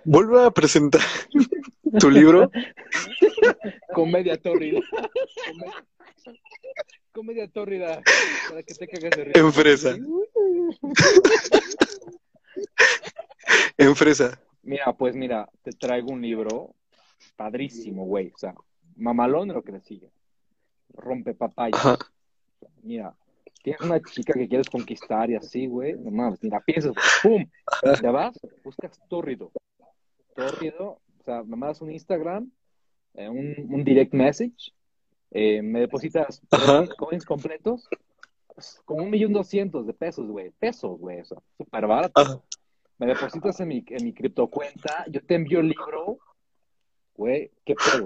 Vuelve 0.04 0.44
a 0.44 0.50
presentar 0.52 1.02
tu 2.00 2.10
libro. 2.10 2.50
Comedia 3.94 4.38
tórrida. 4.42 4.80
Comedia- 5.48 5.86
Comedia 7.12 7.48
tórrida. 7.48 8.02
Para 8.50 8.64
que 8.64 8.74
te 8.74 8.88
cagas 8.88 9.12
de 9.18 9.24
risa. 9.26 9.40
En 9.40 9.54
fresa. 9.54 9.96
En 13.78 13.96
fresa. 13.96 14.40
Mira, 14.64 14.94
pues 14.94 15.16
mira, 15.16 15.50
te 15.64 15.72
traigo 15.72 16.12
un 16.12 16.22
libro 16.22 16.76
padrísimo, 17.36 18.06
güey. 18.06 18.32
O 18.34 18.38
sea, 18.38 18.54
mamalón 18.96 19.50
lo 19.50 19.64
que 19.64 19.72
le 19.72 19.82
sigue. 19.82 20.12
Rompe 20.94 21.34
papaya. 21.34 21.76
Ajá. 21.76 21.98
Mira, 22.84 23.16
tienes 23.64 23.82
una 23.82 24.00
chica 24.02 24.34
que 24.34 24.48
quieres 24.48 24.70
conquistar 24.70 25.30
y 25.30 25.36
así, 25.36 25.68
güey. 25.68 25.94
No 25.94 26.12
mames, 26.12 26.44
mira, 26.44 26.60
piensas, 26.60 26.94
¡pum! 27.22 27.46
Te 27.82 28.08
vas, 28.08 28.40
buscas 28.64 29.00
tórrido. 29.10 29.52
Tórrido, 30.36 31.02
o 31.20 31.24
sea, 31.24 31.44
me 31.44 31.56
mandas 31.56 31.82
un 31.82 31.92
Instagram, 31.92 32.52
eh, 33.16 33.30
un, 33.30 33.68
un 33.70 33.84
direct 33.84 34.14
message, 34.14 34.74
eh, 35.32 35.62
me 35.62 35.82
depositas 35.82 36.42
coins 36.98 37.26
completos, 37.26 37.88
como 38.86 39.04
un 39.04 39.10
millón 39.10 39.34
doscientos 39.34 39.86
de 39.88 39.94
pesos, 39.94 40.28
güey. 40.28 40.52
Pesos, 40.60 40.98
güey, 41.00 41.22
o 41.22 41.26
sea, 41.26 41.38
súper 41.58 41.88
barato. 41.88 42.22
Ajá. 42.22 42.40
Me 42.98 43.08
depositas 43.08 43.60
en 43.60 43.68
mi, 43.68 43.84
en 43.88 44.04
mi 44.06 44.14
criptocuenta, 44.14 45.06
yo 45.10 45.22
te 45.26 45.36
envío 45.36 45.60
el 45.60 45.70
libro, 45.70 46.20
güey, 47.16 47.52
qué 47.66 47.74
pedo. 47.76 48.06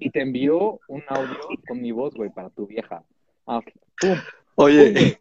Y 0.00 0.10
te 0.10 0.20
envío 0.22 0.80
un 0.88 1.02
audio 1.08 1.38
con 1.68 1.80
mi 1.80 1.92
voz, 1.92 2.14
güey, 2.14 2.30
para 2.30 2.50
tu 2.50 2.66
vieja. 2.66 3.04
Ah, 3.46 3.60
pum, 3.60 3.72
pum, 4.00 4.18
Oye. 4.56 5.20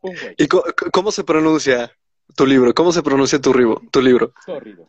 Pum, 0.00 0.12
güey. 0.20 0.34
¿y 0.38 0.46
cómo 0.46 1.10
se 1.10 1.24
pronuncia 1.24 1.90
tu 2.36 2.46
libro? 2.46 2.72
¿Cómo 2.74 2.92
se 2.92 3.02
pronuncia 3.02 3.40
tu, 3.40 3.52
ribo- 3.52 3.80
tu 3.90 4.00
libro? 4.00 4.32
Tórrido. 4.46 4.88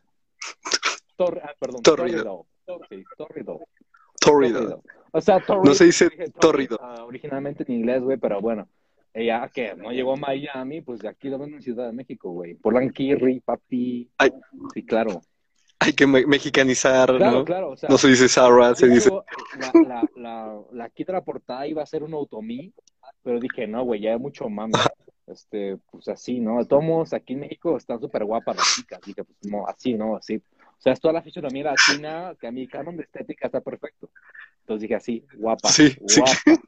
Tor- 1.17 1.41
ah, 1.43 1.53
perdón, 1.59 1.81
Tórrido. 1.81 2.45
tórrido. 2.65 2.85
Sí, 2.89 3.03
tórrido. 3.17 3.59
Torrido. 4.19 4.83
O 5.17 5.21
sea. 5.21 5.41
No 5.63 5.73
se 5.73 5.85
dice 5.85 6.09
Dije 6.09 6.29
tórrido. 6.31 6.77
ah, 6.81 7.03
originalmente 7.05 7.63
en 7.67 7.73
inglés, 7.79 8.01
güey, 8.03 8.17
pero 8.17 8.41
bueno. 8.41 8.67
Ella 9.13 9.49
que 9.53 9.73
no 9.75 9.91
llegó 9.91 10.13
a 10.13 10.17
Miami, 10.17 10.81
pues 10.81 10.99
de 10.99 11.07
aquí 11.07 11.29
lo 11.29 11.37
ven 11.39 11.53
en 11.53 11.61
Ciudad 11.61 11.85
de 11.87 11.93
México, 11.93 12.31
güey. 12.31 12.55
Polanquirri, 12.55 13.39
papi. 13.39 14.09
Ay. 14.17 14.31
Sí, 14.73 14.85
claro. 14.85 15.21
Hay 15.79 15.93
que 15.93 16.05
me- 16.05 16.25
mexicanizar, 16.25 17.15
Claro, 17.15 17.39
¿no? 17.39 17.45
claro. 17.45 17.69
O 17.71 17.77
sea, 17.77 17.87
No 17.89 17.97
se 17.97 18.09
dice 18.09 18.27
Sarah, 18.27 18.75
se 18.75 18.89
dice. 18.89 19.09
la, 19.87 20.09
la, 20.17 20.61
la, 20.71 20.91
la 21.07 21.21
portada 21.21 21.65
iba 21.65 21.81
a 21.81 21.85
ser 21.85 22.03
un 22.03 22.13
automí, 22.13 22.73
pero 23.23 23.39
dije, 23.39 23.67
no, 23.67 23.83
güey, 23.85 24.01
ya 24.01 24.11
hay 24.11 24.19
mucho 24.19 24.49
mame. 24.49 24.73
Este, 25.27 25.77
pues 25.89 26.07
así, 26.07 26.39
¿no? 26.39 26.59
Modos, 26.81 27.11
aquí 27.13 27.33
en 27.33 27.39
México 27.39 27.75
están 27.77 27.99
súper 27.99 28.23
guapas 28.25 28.57
las 28.57 28.75
chicas. 28.75 28.99
Dije, 29.03 29.23
pues 29.23 29.37
no, 29.51 29.65
así, 29.67 29.95
¿no? 29.95 30.17
Así. 30.17 30.39
O 30.77 30.81
sea, 30.85 30.93
es 30.93 30.99
toda 30.99 31.13
la 31.13 31.21
fisonomía 31.21 31.63
latina, 31.63 32.35
que 32.39 32.47
a 32.47 32.51
mi 32.51 32.67
canon 32.67 32.97
de 32.97 33.03
estética 33.03 33.47
está 33.47 33.61
perfecto. 33.61 34.09
Entonces 34.61 34.81
dije 34.81 34.95
así, 34.95 35.25
guapa, 35.35 35.69
Sí, 35.69 35.95
sí. 36.07 36.19
guapa. 36.19 36.61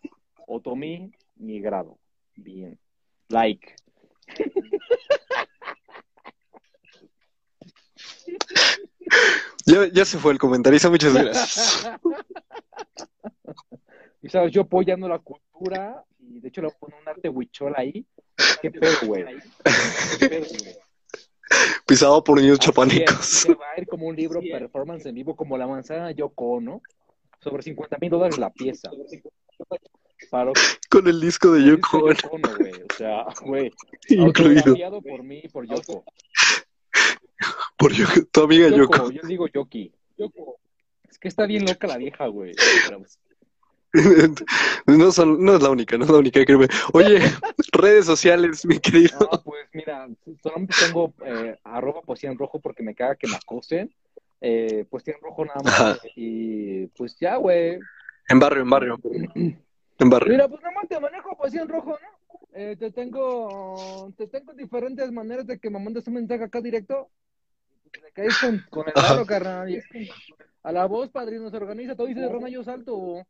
Otomí, 0.48 1.12
mi 1.36 1.60
grado. 1.60 1.98
Bien. 2.36 2.80
Like. 3.30 3.76
Ya, 9.66 9.86
ya 9.92 10.06
se 10.06 10.18
fue 10.18 10.32
el 10.32 10.40
comentarista, 10.40 10.90
muchas 10.90 11.14
gracias. 11.14 11.90
Y 14.20 14.30
sabes, 14.30 14.52
yo 14.52 14.64
apoyando 14.64 15.08
la 15.08 15.20
cultura, 15.20 16.04
y 16.20 16.40
de 16.42 16.48
hecho 16.50 16.60
le 16.62 16.68
voy 16.68 16.76
a 16.76 16.80
poner 16.80 17.02
un 17.02 17.08
arte 17.08 17.30
huichol 17.30 17.74
ahí. 17.78 18.06
¿Qué 18.62 18.72
pedo, 18.72 18.92
güey? 19.06 19.24
¿Qué 20.20 20.28
pedo, 20.28 20.46
güey? 20.50 20.76
Pisado 21.86 22.24
por 22.24 22.42
niños 22.42 22.60
chapanecos. 22.60 23.26
se 23.26 23.54
va 23.54 23.66
a 23.76 23.80
ir 23.80 23.88
como 23.88 24.08
un 24.08 24.16
libro 24.16 24.42
performance 24.42 25.06
en 25.06 25.16
vivo, 25.16 25.36
como 25.36 25.58
la 25.58 25.68
manzana 25.68 26.12
Yoko 26.12 26.52
Ono, 26.54 26.82
sobre 27.40 27.64
50 27.64 27.98
mil 28.02 28.10
dólares 28.10 28.38
la 28.38 28.52
pieza. 28.52 28.90
Para 30.30 30.52
Con 30.90 31.08
el 31.08 31.22
disco 31.22 31.52
de 31.52 31.64
Yoko 31.64 32.12
Yoko 32.12 32.40
güey. 32.58 32.74
O 32.74 32.94
sea, 32.98 33.26
güey. 33.42 33.72
incluido. 34.10 34.76
Por 35.02 35.24
mí 35.24 35.42
y 35.44 35.48
por 35.48 35.66
Yoko. 35.68 36.04
Por 37.78 37.94
Yoko, 37.94 38.26
tu 38.32 38.42
amiga 38.42 38.70
Yoko, 38.70 38.98
Yoko. 38.98 39.12
yo 39.12 39.22
digo 39.28 39.48
Yoki. 39.48 39.92
Yoko. 40.18 40.58
Es 41.08 41.20
que 41.20 41.28
está 41.28 41.46
bien 41.46 41.66
loca 41.66 41.88
la 41.88 41.98
vieja, 41.98 42.26
güey. 42.28 42.54
Pero, 42.88 43.00
pues, 43.00 43.20
No, 44.88 45.12
son, 45.12 45.44
no 45.44 45.56
es 45.56 45.62
la 45.62 45.70
única, 45.70 45.98
no 45.98 46.06
es 46.06 46.10
la 46.12 46.18
única, 46.18 46.44
créeme. 46.46 46.68
Oye, 46.94 47.20
redes 47.74 48.06
sociales, 48.06 48.66
mi 48.66 48.80
querido. 48.80 49.18
No, 49.20 49.44
pues 49.44 49.68
mira, 49.74 50.08
solamente 50.42 50.74
tengo 50.80 51.14
eh, 51.26 51.58
arroba 51.64 52.02
poesía 52.02 52.30
en 52.32 52.38
rojo 52.38 52.60
porque 52.60 52.84
me 52.84 52.96
caga 52.96 53.16
que 53.16 53.28
me 53.28 53.36
acosen. 53.36 53.94
Eh, 54.40 54.86
poesía 54.90 55.16
en 55.16 55.22
rojo 55.22 55.46
nada 55.46 55.62
más. 55.64 55.74
Ajá. 55.80 55.98
Y 56.16 56.88
pues 56.88 57.18
ya, 57.20 57.36
güey. 57.38 57.80
En 58.30 58.40
barrio, 58.40 58.64
en 58.64 58.70
barrio. 58.70 59.00
En 60.00 60.12
barrio. 60.12 60.32
Mira, 60.32 60.48
pues 60.48 60.62
nada 60.62 60.76
más 60.76 60.88
te 60.88 61.00
manejo 61.00 61.36
poesía 61.36 61.64
en 61.64 61.70
rojo, 61.70 61.98
¿no? 62.00 62.40
Eh, 62.54 62.76
te 62.78 62.92
tengo 62.92 64.14
te 64.16 64.28
tengo 64.28 64.54
diferentes 64.54 65.12
maneras 65.12 65.48
de 65.48 65.58
que 65.60 65.72
me 65.72 65.80
mandes 65.80 66.08
un 66.08 66.14
mensaje 66.14 66.44
acá 66.44 66.62
directo. 66.62 67.10
Pues, 67.92 68.04
le 68.04 68.12
caes 68.12 68.38
con, 68.38 68.64
con 68.70 68.88
el 68.88 68.94
barro, 68.94 69.26
carnal. 69.26 69.72
Y- 69.72 69.82
A 70.62 70.72
la 70.72 70.86
voz, 70.86 71.10
padrino, 71.10 71.50
se 71.50 71.58
organiza. 71.58 71.96
Todo 71.96 72.06
dice 72.06 72.20
de 72.20 72.30
Roma, 72.30 72.48
yo 72.48 72.64
salto. 72.64 73.26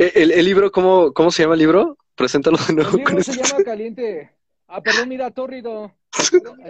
Eh, 0.00 0.12
El, 0.14 0.30
el 0.32 0.44
libro, 0.46 0.72
¿cómo, 0.72 1.12
¿cómo 1.12 1.30
se 1.30 1.42
llama 1.42 1.54
el 1.54 1.60
libro? 1.60 1.98
Preséntalo 2.14 2.56
de 2.56 2.64
El 2.70 2.76
nuevo 2.76 2.90
con 2.92 3.00
libro 3.16 3.22
se 3.22 3.32
este. 3.32 3.48
llama 3.48 3.62
Caliente. 3.64 4.30
Ah, 4.66 4.80
perdón, 4.82 5.08
mira, 5.08 5.30
tórrido. 5.30 5.92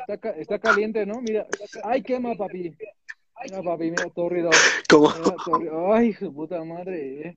Está, 0.09 0.31
está 0.31 0.59
caliente, 0.59 1.07
¿no? 1.07 1.21
Mira. 1.21 1.47
Ay, 1.85 2.03
quema, 2.03 2.35
papi. 2.35 2.75
Mira, 3.45 3.63
papi, 3.63 3.91
mira, 3.91 4.05
tórrido. 4.15 4.51
Como, 4.89 5.11
Mira, 5.11 5.35
tórrido. 5.45 5.93
Ay, 5.95 6.13
puta 6.15 6.65
madre. 6.65 7.29
eh. 7.29 7.37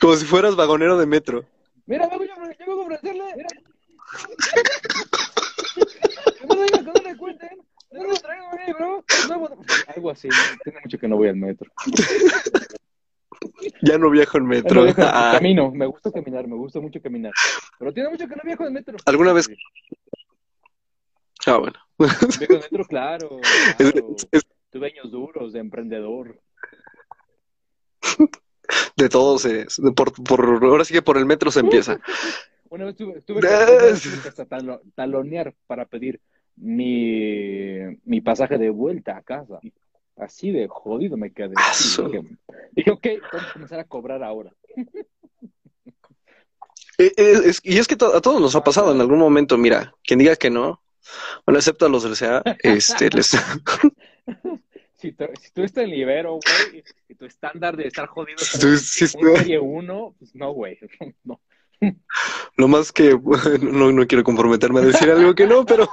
como 0.00 0.16
si 0.16 0.24
fueras 0.26 0.54
vagonero 0.56 0.98
de 0.98 1.06
metro. 1.06 1.44
Mira, 1.86 2.08
yo, 2.10 2.18
yo 2.24 2.34
vengo 2.66 2.82
a 2.82 2.84
ofrecerle. 2.84 3.24
Mira. 3.36 3.48
No 6.48 6.56
venga, 6.56 6.78
que 6.78 6.82
no 6.82 6.92
le 7.10 7.16
cuenten. 7.16 7.58
No, 7.92 8.14
traigo, 8.14 8.46
güey, 8.52 8.72
bro. 8.72 9.04
No, 9.28 9.48
algo 9.94 10.10
así. 10.10 10.28
Tiene 10.64 10.80
mucho 10.82 10.98
que 10.98 11.08
no 11.08 11.16
voy 11.16 11.28
al 11.28 11.36
metro. 11.36 11.70
Ya 13.82 13.98
no 13.98 14.10
viajo 14.10 14.38
en 14.38 14.44
No 14.44 14.48
metro. 14.50 14.84
Ah, 14.98 15.32
Camino, 15.34 15.70
me 15.70 15.86
gusta 15.86 16.10
caminar, 16.12 16.46
me 16.46 16.56
gusta 16.56 16.80
mucho 16.80 17.00
caminar. 17.00 17.32
Pero 17.78 17.92
tiene 17.92 18.08
mucho 18.10 18.28
que 18.28 18.36
no 18.36 18.42
viajo 18.44 18.66
en 18.66 18.72
metro. 18.72 18.96
¿Alguna 19.04 19.32
vez? 19.32 19.48
ah, 21.46 21.56
bueno. 21.58 21.78
Viajo 21.98 22.54
en 22.54 22.60
metro, 22.60 22.84
claro. 22.86 23.40
Claro. 23.78 24.16
es- 24.16 24.28
es 24.32 24.42
Tuve 24.70 24.88
años 24.88 25.10
duros 25.10 25.52
de 25.52 25.60
emprendedor. 25.60 26.38
de 28.96 29.08
todos, 29.08 29.44
es, 29.44 29.76
de 29.80 29.92
por, 29.92 30.12
por, 30.12 30.64
ahora 30.64 30.84
sí 30.84 30.92
que 30.92 31.02
por 31.02 31.16
el 31.16 31.24
metro 31.26 31.50
se 31.50 31.60
empieza. 31.60 31.98
Una 32.68 32.86
vez 32.86 32.96
tuve, 32.96 33.22
tuve 33.22 33.40
que, 33.40 34.82
talonear 34.94 35.54
para 35.66 35.86
pedir 35.86 36.20
mi, 36.56 37.78
mi 38.04 38.20
pasaje 38.20 38.58
de 38.58 38.70
vuelta 38.70 39.16
a 39.16 39.22
casa. 39.22 39.60
Así 40.16 40.50
de 40.50 40.66
jodido 40.68 41.16
me 41.16 41.30
quedé. 41.32 41.54
Ah, 41.56 41.72
dije, 42.06 42.22
dije, 42.72 42.90
ok, 42.90 43.06
vamos 43.32 43.48
a 43.48 43.52
comenzar 43.52 43.80
a 43.80 43.84
cobrar 43.84 44.22
ahora. 44.22 44.52
Eh, 46.98 47.12
eh, 47.18 47.40
es- 47.44 47.60
y 47.62 47.76
es 47.76 47.86
que 47.86 47.94
to- 47.96 48.16
a 48.16 48.22
todos 48.22 48.40
nos 48.40 48.56
ha 48.56 48.64
pasado 48.64 48.90
en 48.90 48.98
algún 49.02 49.18
momento, 49.18 49.58
mira, 49.58 49.94
quien 50.02 50.18
diga 50.18 50.34
que 50.34 50.48
no, 50.48 50.82
bueno, 51.44 51.58
excepto 51.58 51.84
a 51.84 51.90
los 51.90 52.02
del 52.04 52.16
CA, 52.16 52.42
este, 52.62 53.10
les, 53.14 53.32
Si, 54.94 55.12
tú- 55.12 55.26
si 55.38 55.50
tú 55.52 55.62
estás 55.62 55.84
en 55.84 55.90
Libero, 55.90 56.38
güey, 56.42 56.82
y 57.10 57.14
tu 57.14 57.26
estándar 57.26 57.76
de 57.76 57.86
estar 57.88 58.06
jodido 58.06 58.38
es 58.40 58.46
Si 58.48 58.58
tú- 58.58 58.76
si 58.78 59.04
un 59.04 59.10
tú- 59.20 59.36
serie 59.36 59.58
1, 59.58 60.14
pues 60.18 60.34
no, 60.34 60.52
güey. 60.52 60.78
No. 61.24 61.38
lo 62.56 62.66
más 62.68 62.90
que, 62.92 63.10
no, 63.60 63.92
no 63.92 64.06
quiero 64.06 64.24
comprometerme 64.24 64.80
a 64.80 64.84
decir 64.84 65.10
algo 65.10 65.34
que 65.34 65.46
no, 65.46 65.66
pero 65.66 65.86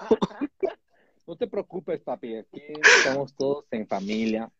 No 1.25 1.35
te 1.37 1.47
preocupes, 1.47 2.01
papi. 2.01 2.35
Aquí 2.35 2.61
estamos 2.97 3.33
todos 3.35 3.65
en 3.71 3.87
familia. 3.87 4.51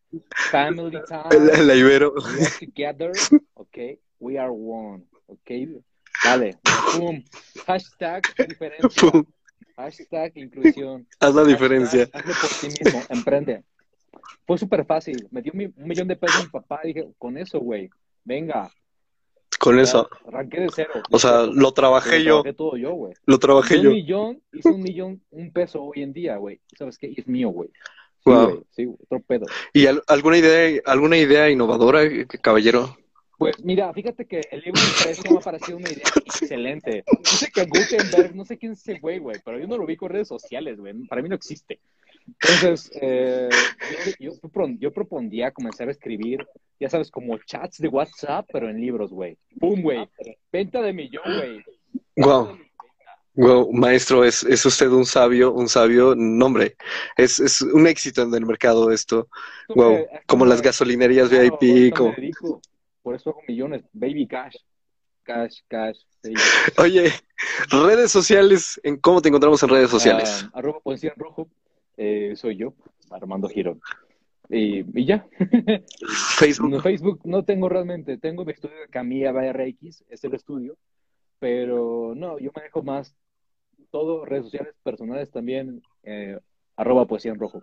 Family 0.50 0.98
time. 1.08 1.46
la, 1.46 1.62
la 1.62 1.74
Ibero, 1.74 2.14
We 2.14 2.42
are 2.46 2.50
together, 2.58 3.12
okay? 3.54 3.98
We 4.18 4.38
are 4.38 4.50
one, 4.50 5.04
okay? 5.26 5.68
Dale, 6.24 6.56
pum. 6.96 7.22
Hashtag 7.66 8.22
diferencia. 8.48 9.10
Hashtag 9.76 10.32
inclusión. 10.36 11.06
haz 11.20 11.34
la 11.34 11.42
Hashtag 11.42 11.46
diferencia. 11.58 12.08
hazlo 12.12 12.32
por 12.40 12.50
ti 12.60 12.68
mismo, 12.68 13.02
emprende. 13.10 13.62
Fue 14.46 14.56
súper 14.56 14.86
fácil. 14.86 15.26
Me 15.30 15.42
dio 15.42 15.52
mi- 15.54 15.66
un 15.66 15.86
millón 15.88 16.08
de 16.08 16.16
pesos 16.16 16.44
mi 16.44 16.50
papá. 16.50 16.80
Dije, 16.84 17.08
con 17.18 17.36
eso, 17.36 17.58
güey, 17.60 17.90
venga. 18.24 18.70
Con 19.58 19.78
eso, 19.78 20.08
Arranqué 20.26 20.60
de 20.60 20.68
cero. 20.74 20.90
o 21.10 21.18
sea, 21.18 21.42
lo 21.46 21.72
trabajé 21.72 22.22
yo, 22.22 22.42
Trabajé 22.42 22.52
todo 22.54 22.76
yo, 22.76 22.92
güey. 22.92 23.14
lo 23.26 23.38
trabajé 23.38 23.76
Un 23.78 23.82
yo. 23.84 23.90
millón, 23.90 24.42
hice 24.52 24.68
un 24.68 24.82
millón, 24.82 25.22
un 25.30 25.52
peso 25.52 25.82
hoy 25.82 26.02
en 26.02 26.12
día, 26.12 26.36
güey. 26.36 26.60
¿Sabes 26.78 26.98
qué? 26.98 27.08
Y 27.08 27.20
es 27.20 27.26
mío, 27.28 27.48
güey. 27.50 27.68
Sí, 27.70 28.30
Wow. 28.30 28.66
Sí, 28.70 28.86
otro 28.86 29.20
pedo. 29.20 29.46
¿Y 29.72 29.86
al- 29.86 30.02
alguna 30.06 30.38
idea, 30.38 30.80
alguna 30.86 31.16
idea 31.18 31.50
innovadora, 31.50 32.02
caballero? 32.40 32.96
Pues 33.36 33.62
mira, 33.64 33.92
fíjate 33.92 34.26
que 34.26 34.40
el 34.50 34.60
libro 34.62 34.80
impreso 34.80 35.22
me 35.30 35.36
ha 35.38 35.40
parecido 35.40 35.76
una 35.78 35.90
idea 35.90 36.04
excelente. 36.24 37.04
Dice 37.18 37.50
que 37.52 37.64
Gutenberg, 37.66 38.34
no 38.34 38.44
sé 38.44 38.56
quién 38.56 38.72
es 38.72 38.80
ese 38.80 38.98
güey, 39.00 39.18
güey, 39.18 39.38
pero 39.44 39.58
yo 39.58 39.66
no 39.66 39.76
lo 39.76 39.84
vi 39.86 39.96
con 39.96 40.08
redes 40.10 40.28
sociales, 40.28 40.78
güey. 40.78 40.94
Para 41.08 41.20
mí 41.20 41.28
no 41.28 41.34
existe. 41.34 41.80
Entonces, 42.26 42.90
eh, 43.00 43.48
yo, 44.18 44.32
yo, 44.40 44.66
yo 44.78 44.92
propondría 44.92 45.50
comenzar 45.50 45.88
a 45.88 45.90
escribir, 45.90 46.46
ya 46.80 46.88
sabes, 46.88 47.10
como 47.10 47.36
chats 47.38 47.78
de 47.78 47.88
WhatsApp, 47.88 48.46
pero 48.52 48.68
en 48.68 48.80
libros, 48.80 49.10
güey. 49.10 49.36
¡Pum, 49.60 49.82
güey! 49.82 50.08
Venta 50.52 50.80
de 50.82 50.92
millón, 50.92 51.24
güey. 51.24 51.64
Wow. 52.16 52.58
Wow, 53.36 53.72
maestro, 53.72 54.24
es, 54.24 54.44
es 54.44 54.64
usted 54.64 54.86
un 54.88 55.04
sabio, 55.04 55.52
un 55.52 55.68
sabio 55.68 56.14
nombre. 56.14 56.76
Es, 57.16 57.40
es 57.40 57.62
un 57.62 57.86
éxito 57.88 58.22
en 58.22 58.32
el 58.32 58.46
mercado 58.46 58.92
esto. 58.92 59.28
Wow, 59.74 59.92
me- 59.94 60.06
como 60.26 60.44
me- 60.44 60.50
las 60.50 60.62
gasolinerías 60.62 61.28
claro, 61.28 61.58
VIP. 61.60 61.92
como- 61.94 62.12
dedico. 62.12 62.62
Por 63.02 63.16
eso 63.16 63.30
hago 63.30 63.40
millones. 63.48 63.82
Baby 63.92 64.28
cash. 64.28 64.54
Cash, 65.24 65.58
cash. 65.68 65.98
baby. 66.22 66.36
Oye, 66.78 67.12
redes 67.70 68.12
sociales, 68.12 68.80
¿en 68.84 68.98
cómo 68.98 69.20
te 69.20 69.28
encontramos 69.28 69.60
en 69.64 69.68
redes 69.68 69.90
sociales? 69.90 70.44
Ah, 70.46 70.50
arroba 70.54 70.78
poesía 70.80 71.12
en 71.14 71.20
rojo. 71.20 71.48
Eh, 71.96 72.34
soy 72.36 72.56
yo, 72.56 72.74
Armando 73.10 73.48
Girón. 73.48 73.80
Y, 74.48 74.84
y 75.00 75.04
ya. 75.06 75.26
Facebook. 76.38 76.70
No, 76.70 76.80
Facebook 76.80 77.20
no 77.24 77.44
tengo 77.44 77.68
realmente. 77.68 78.18
Tengo 78.18 78.44
mi 78.44 78.52
estudio 78.52 78.76
de 78.80 78.88
Camilla 78.88 79.32
BRX, 79.32 80.04
es 80.08 80.24
el 80.24 80.34
estudio. 80.34 80.76
Pero 81.38 82.14
no, 82.14 82.38
yo 82.38 82.50
manejo 82.54 82.82
más 82.82 83.14
todo, 83.90 84.24
redes 84.24 84.44
sociales 84.44 84.74
personales 84.82 85.30
también. 85.30 85.82
eh, 86.02 86.38
arroba 86.76 87.06
poesía 87.06 87.32
en 87.32 87.38
rojo. 87.38 87.62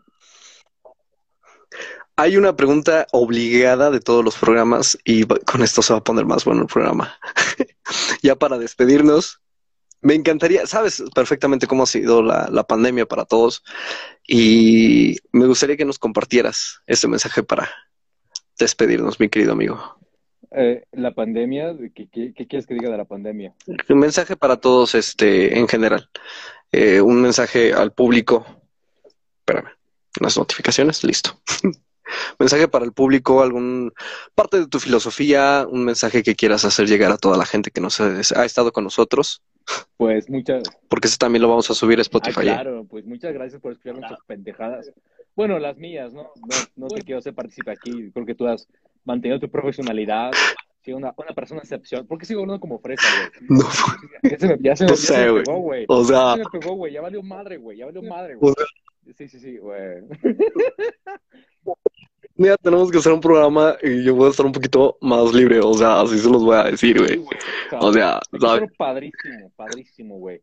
Hay 2.15 2.37
una 2.37 2.55
pregunta 2.55 3.07
obligada 3.11 3.89
de 3.89 3.99
todos 3.99 4.23
los 4.23 4.37
programas 4.37 4.97
y 5.03 5.25
con 5.25 5.63
esto 5.63 5.81
se 5.81 5.93
va 5.93 5.99
a 5.99 6.03
poner 6.03 6.25
más 6.25 6.45
bueno 6.45 6.61
el 6.61 6.67
programa. 6.67 7.13
ya 8.21 8.35
para 8.35 8.57
despedirnos, 8.57 9.41
me 10.01 10.15
encantaría, 10.15 10.65
sabes 10.65 11.03
perfectamente 11.13 11.67
cómo 11.67 11.83
ha 11.83 11.87
sido 11.87 12.23
la, 12.23 12.47
la 12.51 12.63
pandemia 12.63 13.05
para 13.05 13.25
todos 13.25 13.63
y 14.27 15.17
me 15.31 15.45
gustaría 15.45 15.77
que 15.77 15.85
nos 15.85 15.99
compartieras 15.99 16.81
este 16.87 17.07
mensaje 17.07 17.43
para 17.43 17.69
despedirnos, 18.57 19.19
mi 19.19 19.29
querido 19.29 19.53
amigo. 19.53 19.97
Eh, 20.51 20.83
la 20.91 21.13
pandemia, 21.13 21.75
¿qué, 21.95 22.09
qué, 22.09 22.33
qué 22.33 22.47
quieres 22.47 22.67
que 22.67 22.73
diga 22.73 22.89
de 22.89 22.97
la 22.97 23.05
pandemia? 23.05 23.53
Un 23.89 23.99
mensaje 23.99 24.35
para 24.35 24.57
todos 24.57 24.95
este, 24.95 25.57
en 25.57 25.67
general. 25.67 26.09
Eh, 26.71 26.99
un 27.01 27.21
mensaje 27.21 27.73
al 27.73 27.93
público. 27.93 28.45
Espérame. 29.39 29.69
Las 30.19 30.37
notificaciones, 30.37 31.03
listo. 31.03 31.39
mensaje 32.39 32.67
para 32.67 32.83
el 32.83 32.91
público, 32.91 33.41
algún 33.41 33.93
parte 34.35 34.59
de 34.59 34.67
tu 34.67 34.79
filosofía, 34.79 35.65
un 35.69 35.85
mensaje 35.85 36.21
que 36.21 36.35
quieras 36.35 36.65
hacer 36.65 36.87
llegar 36.87 37.11
a 37.11 37.17
toda 37.17 37.37
la 37.37 37.45
gente 37.45 37.71
que 37.71 37.79
nos 37.79 38.01
ha, 38.01 38.07
ha 38.07 38.45
estado 38.45 38.73
con 38.73 38.83
nosotros, 38.83 39.41
Pues 39.97 40.29
muchas, 40.29 40.63
porque 40.89 41.07
ese 41.07 41.17
también 41.17 41.41
lo 41.43 41.49
vamos 41.49 41.69
a 41.69 41.73
subir 41.75 41.99
a 41.99 42.01
Ah, 42.01 42.03
Spotify. 42.03 42.39
¿eh? 42.39 42.43
claro, 42.43 42.85
pues 42.89 43.05
muchas 43.05 43.33
gracias 43.33 43.61
por 43.61 43.73
escuchar 43.73 43.95
nuestras 43.95 44.19
pendejadas. 44.25 44.91
Bueno, 45.35 45.59
las 45.59 45.77
mías, 45.77 46.11
¿no? 46.13 46.23
No, 46.23 46.55
no 46.75 46.87
te 46.87 47.01
quiero 47.03 47.19
hacer 47.19 47.33
partícipe 47.33 47.71
aquí. 47.71 48.11
Creo 48.11 48.25
que 48.25 48.35
tú 48.35 48.47
has 48.47 48.67
mantenido 49.05 49.39
tu 49.39 49.49
profesionalidad. 49.49 50.31
Sí, 50.83 50.93
una, 50.93 51.13
una 51.15 51.33
persona 51.35 51.61
excepcional. 51.61 52.07
¿Por 52.07 52.17
qué 52.17 52.25
sigo 52.25 52.41
hablando 52.41 52.59
como 52.59 52.79
fresa, 52.79 53.07
güey? 53.15 53.29
No, 53.49 53.65
Ya 54.23 54.39
se 54.39 54.47
me, 54.47 54.57
ya 54.61 54.75
se 54.75 54.83
me, 54.85 54.89
No 54.89 54.95
ya 54.95 54.97
se 54.97 55.07
sé, 55.07 55.17
me 55.25 55.31
güey. 55.31 55.43
pegó, 55.43 55.57
güey. 55.59 55.85
o 55.87 56.01
Ya 56.01 56.07
sea, 56.07 56.33
se 56.33 56.39
me 56.39 56.59
pegó, 56.59 56.75
güey. 56.75 56.93
Ya 56.93 57.01
valió 57.01 57.21
madre, 57.21 57.57
güey. 57.57 57.77
Ya 57.77 57.85
valió 57.85 58.01
madre, 58.01 58.35
o 58.35 58.39
güey. 58.39 58.53
sea, 58.57 58.65
Sí, 59.15 59.27
sí, 59.27 59.39
sí, 59.39 59.57
güey. 59.57 60.01
mira, 62.35 62.57
tenemos 62.57 62.91
que 62.91 62.97
hacer 62.97 63.11
un 63.13 63.21
programa 63.21 63.75
y 63.81 64.03
yo 64.03 64.15
voy 64.15 64.27
a 64.27 64.31
estar 64.31 64.45
un 64.45 64.51
poquito 64.51 64.97
más 65.01 65.33
libre, 65.33 65.59
o 65.59 65.73
sea, 65.73 66.01
así 66.01 66.17
se 66.19 66.29
los 66.29 66.43
voy 66.43 66.55
a 66.57 66.63
decir, 66.65 66.97
güey. 66.99 67.23
O 67.79 67.91
sea, 67.93 68.19
¿sabes? 68.39 68.69
padrísimo, 68.77 69.51
padrísimo, 69.55 70.15
güey. 70.17 70.41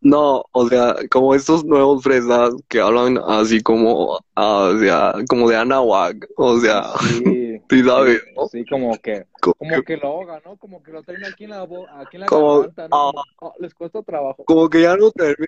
No, 0.00 0.44
o 0.50 0.68
sea, 0.68 0.96
como 1.12 1.32
estos 1.32 1.64
nuevos 1.64 2.02
fresas 2.02 2.50
que 2.68 2.80
hablan 2.80 3.18
así 3.24 3.62
como, 3.62 4.18
ah, 4.34 4.70
o 4.74 4.78
sea, 4.80 5.14
como 5.28 5.48
de 5.48 5.56
Anahuac, 5.56 6.26
o 6.36 6.58
sea, 6.58 6.82
Sí, 6.98 7.60
sí 7.70 7.84
sabes, 7.84 8.20
¿no? 8.36 8.48
sí, 8.48 8.64
como 8.68 8.98
que, 8.98 9.26
Como 9.40 9.54
como 9.54 9.70
que, 9.76 9.82
que 9.84 9.96
lo 9.98 10.08
ahogan, 10.08 10.42
¿no? 10.44 10.56
Como 10.56 10.82
que 10.82 10.90
lo 10.90 11.04
traen 11.04 11.24
aquí 11.24 11.44
en 11.44 11.50
la, 11.50 11.62
aquí 11.62 12.16
en 12.16 12.20
la 12.22 12.26
Como- 12.26 12.56
garganta, 12.62 12.88
¿no? 12.88 12.96
Como, 13.12 13.24
oh, 13.42 13.54
les 13.60 13.72
cuesta 13.74 14.02
trabajo. 14.02 14.44
como 14.44 14.68
que 14.68 14.82
ya 14.82 14.96
no 14.96 15.12
termi- 15.12 15.46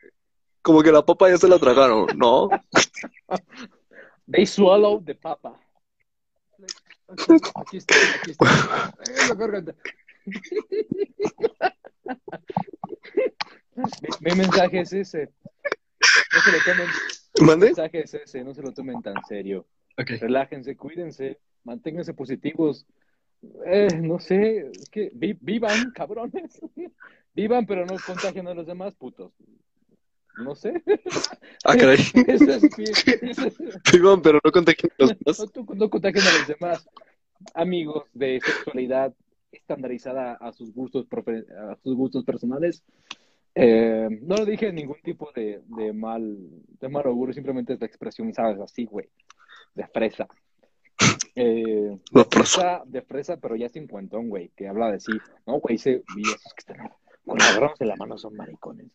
como 0.63 0.83
que 0.83 0.93
la 0.93 1.05
papa 1.05 1.29
ya 1.29 1.37
se 1.39 1.49
la 1.49 1.59
tragaron, 1.59 2.07
¿no? 2.17 2.49
They 4.31 4.45
swallow 4.47 5.01
the 5.05 5.15
papa. 5.15 5.59
Aquí 7.55 7.77
está, 7.77 7.95
aquí 8.21 8.31
está. 8.33 8.93
Eh, 9.07 9.29
la 9.29 9.35
garganta. 9.35 9.75
Mi, 13.75 14.31
mi 14.31 14.37
mensaje 14.37 14.81
es 14.81 14.93
ese. 14.93 15.31
No 16.33 16.41
se 16.41 16.53
lo 16.53 16.59
tomen. 16.65 16.89
Mi 17.41 17.57
mensaje 17.67 18.01
es 18.03 18.15
ese, 18.15 18.43
no 18.45 18.55
se 18.55 18.63
lo 18.63 18.73
tomen 18.73 19.03
tan 19.03 19.15
serio. 19.29 19.67
Relájense, 19.97 20.77
cuídense, 20.77 21.39
manténganse 21.65 22.15
positivos. 22.15 22.87
Eh, 23.67 23.89
no 24.01 24.19
sé, 24.19 24.71
es 24.71 24.89
que 24.91 25.11
vi- 25.15 25.39
vivan, 25.41 25.91
cabrones. 25.93 26.61
Vivan, 27.35 27.67
pero 27.67 27.85
no 27.85 27.97
contagien 28.05 28.49
a 28.49 28.55
los 28.55 28.67
demás, 28.67 28.95
putos. 28.95 29.31
No 30.39 30.55
sé. 30.55 30.83
Ah, 31.65 31.77
caray. 31.77 31.97
Vivan, 33.93 34.23
pero 34.23 34.39
no 34.45 34.53
contagien 34.53 34.91
a 34.99 35.03
los 35.03 35.19
demás. 35.19 35.39
no, 35.55 35.75
no 35.75 35.91
contagien 35.91 36.25
a 36.27 36.33
los 36.39 36.47
demás 36.49 36.89
amigos 37.55 38.05
de 38.15 38.41
sexualidad 38.45 39.15
estandarizada 39.53 40.35
a 40.35 40.53
sus 40.53 40.73
gustos 40.75 41.09
profe- 41.09 41.47
a 41.51 41.77
sus 41.83 41.95
gustos 41.97 42.25
personales. 42.25 42.83
Eh, 43.55 44.09
no 44.23 44.37
lo 44.37 44.45
dije 44.45 44.69
en 44.69 44.75
ningún 44.75 45.01
tipo 45.03 45.31
de, 45.35 45.63
de 45.67 45.93
mal 45.95 46.37
de 46.81 46.89
mal 46.91 47.07
augurio, 47.07 47.33
simplemente 47.33 47.73
es 47.73 47.81
la 47.81 47.87
expresión, 47.87 48.33
sabes, 48.35 48.61
así, 48.61 48.85
güey, 48.85 49.09
de 49.75 49.87
fresa. 49.89 50.29
Eh, 51.35 51.99
No, 52.13 52.25
de 52.25 52.29
fresa, 52.31 52.83
de 52.87 53.03
fresa, 53.03 53.37
pero 53.39 53.57
ya 53.57 53.69
cincuentón, 53.69 54.29
güey, 54.29 54.51
que 54.57 54.69
habla 54.69 54.91
de 54.93 55.01
sí. 55.01 55.13
No, 55.47 55.59
güey, 55.61 55.77
y 55.77 55.79
esos 55.79 56.55
que 56.55 56.61
están 56.61 56.91
con 57.25 57.39
las 57.39 57.81
en 57.81 57.89
la 57.89 57.97
mano 57.97 58.19
son 58.19 58.37
maricones. 58.37 58.93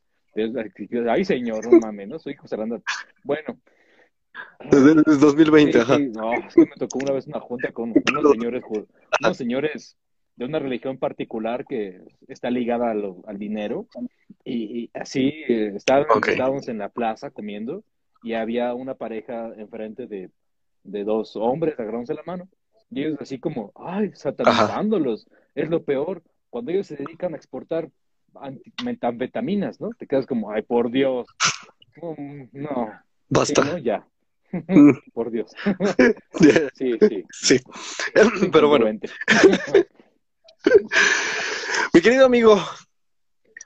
Ay, 1.10 1.26
señor, 1.26 1.64
no 1.66 1.72
mames, 1.82 2.08
¿no? 2.08 2.20
Soy 2.20 2.36
José. 2.36 2.56
Bueno, 3.24 3.60
Desde 4.72 4.94
2020, 5.20 5.78
Sí, 5.78 5.82
ajá. 5.82 5.98
sí, 5.98 6.10
no, 6.10 6.48
es 6.48 6.56
que 6.56 6.62
me 6.66 6.76
tocó 6.78 7.00
una 7.00 7.12
vez 7.12 7.28
una 7.28 7.40
junta 7.40 7.72
con 7.72 7.92
unos 7.92 8.24
señores, 8.32 8.64
unos 9.20 9.38
señores 9.38 9.98
de 10.36 10.46
una 10.46 10.60
religión 10.60 10.98
particular 10.98 11.66
que 11.66 12.02
está 12.28 12.50
ligada 12.50 12.94
lo- 12.94 13.22
al 13.28 13.38
dinero. 13.38 13.88
Y, 14.44 14.84
y 14.84 14.90
así 14.94 15.30
eh, 15.48 15.74
estábamos, 15.76 16.18
Ok. 16.18 16.28
estábamos 16.30 16.68
en 16.68 16.78
la 16.78 16.90
plaza 16.90 17.32
comiendo 17.32 17.84
y 18.24 18.34
había 18.34 18.74
una 18.74 18.96
pareja 18.96 19.52
enfrente 19.58 20.08
de, 20.08 20.30
de 20.84 21.04
dos 21.04 21.36
hombres 21.36 21.80
agarrándose 21.80 22.14
la 22.14 22.24
mano. 22.24 22.48
Y 22.90 23.04
ellos 23.04 23.18
así 23.22 23.40
como, 23.40 23.72
ay, 23.76 24.12
satanizándolos, 24.14 25.28
es 25.56 25.70
lo 25.70 25.84
peor. 25.84 26.24
Cuando 26.50 26.72
ellos 26.72 26.88
se 26.88 26.96
dedican 26.98 27.34
a 27.34 27.38
exportar 27.38 27.90
metanfetaminas, 28.84 29.80
¿no? 29.82 29.90
Te 29.98 30.08
quedas 30.08 30.26
como, 30.26 30.52
ay, 30.52 30.62
por 30.64 30.92
Dios. 30.92 31.28
No, 32.52 32.88
sí, 32.92 33.24
Basta. 33.30 33.64
¿no? 33.66 33.78
Ya. 33.78 34.06
Mm. 34.68 34.92
Por 35.14 35.32
Dios. 35.32 35.52
Sí, 36.74 36.98
sí. 37.00 37.24
Sí. 37.32 37.60
Pero 38.52 38.68
bueno, 38.70 38.86
mi 41.94 42.02
querido 42.02 42.26
amigo, 42.26 42.58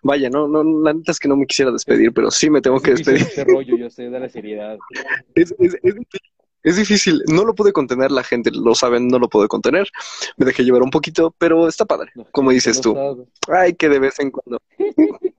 vaya, 0.03 0.29
no, 0.29 0.47
no, 0.47 0.63
la 0.83 0.93
neta 0.93 1.11
es 1.11 1.19
que 1.19 1.27
no 1.27 1.35
me 1.37 1.45
quisiera 1.47 1.71
despedir, 1.71 2.13
pero 2.13 2.29
sí 2.31 2.49
me 2.49 2.61
tengo 2.61 2.79
que 2.79 2.91
despedir. 2.91 3.21
Este 3.21 3.43
rollo, 3.43 3.77
yo 3.77 3.89
sé, 3.89 4.09
da 4.09 4.19
la 4.19 4.29
seriedad. 4.29 4.77
Es, 5.35 5.53
es- 5.59 5.77
es 5.83 5.95
es 6.65 6.77
difícil, 6.77 7.21
no 7.27 7.45
lo 7.45 7.53
pude 7.53 7.71
contener, 7.71 8.11
la 8.11 8.23
gente 8.23 8.49
lo 8.51 8.73
saben, 8.73 9.07
no 9.07 9.19
lo 9.19 9.29
pude 9.29 9.47
contener. 9.47 9.87
Me 10.35 10.47
dejé 10.47 10.63
llevar 10.63 10.81
un 10.81 10.89
poquito, 10.89 11.33
pero 11.37 11.67
está 11.67 11.85
padre, 11.85 12.11
No, 12.15 12.25
como 12.31 12.49
dices 12.49 12.81
tú. 12.81 13.27
Hay 13.47 13.75
que 13.75 13.87
de 13.87 13.99
vez 13.99 14.19
en 14.19 14.31
cuando. 14.31 14.59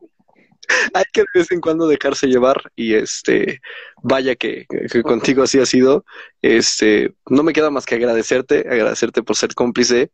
Hay 0.95 1.05
que 1.13 1.21
de 1.21 1.27
vez 1.35 1.51
en 1.51 1.61
cuando 1.61 1.87
dejarse 1.87 2.27
llevar 2.29 2.73
y 2.75 2.95
este, 2.95 3.61
vaya 4.03 4.35
que, 4.35 4.67
que 4.69 5.03
contigo 5.03 5.43
así 5.43 5.59
ha 5.59 5.67
sido. 5.67 6.05
Este, 6.43 7.15
no 7.29 7.43
me 7.43 7.53
queda 7.53 7.71
más 7.71 7.87
que 7.87 7.97
agradecerte, 7.97 8.61
agradecerte 8.61 9.23
por 9.23 9.37
ser 9.37 9.55
cómplice. 9.55 10.13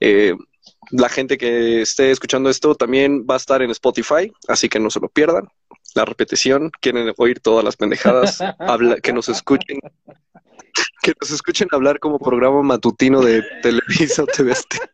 Eh, 0.00 0.34
la 0.90 1.08
gente 1.08 1.38
que 1.38 1.82
esté 1.82 2.10
escuchando 2.10 2.50
esto 2.50 2.74
también 2.74 3.26
va 3.28 3.34
a 3.34 3.38
estar 3.38 3.62
en 3.62 3.70
Spotify, 3.70 4.32
así 4.48 4.68
que 4.68 4.78
no 4.80 4.90
se 4.90 5.00
lo 5.00 5.08
pierdan. 5.08 5.48
La 5.94 6.04
repetición, 6.04 6.70
quieren 6.80 7.12
oír 7.18 7.40
todas 7.40 7.64
las 7.64 7.76
pendejadas, 7.76 8.38
habla, 8.58 8.96
que 8.96 9.12
nos 9.12 9.28
escuchen, 9.28 9.78
que 11.02 11.12
nos 11.20 11.30
escuchen 11.30 11.68
hablar 11.72 11.98
como 12.00 12.18
programa 12.18 12.62
matutino 12.62 13.20
de 13.20 13.42
Televisa 13.62 14.24
o 14.24 14.26
TV 14.26 14.52
Azteca, 14.52 14.90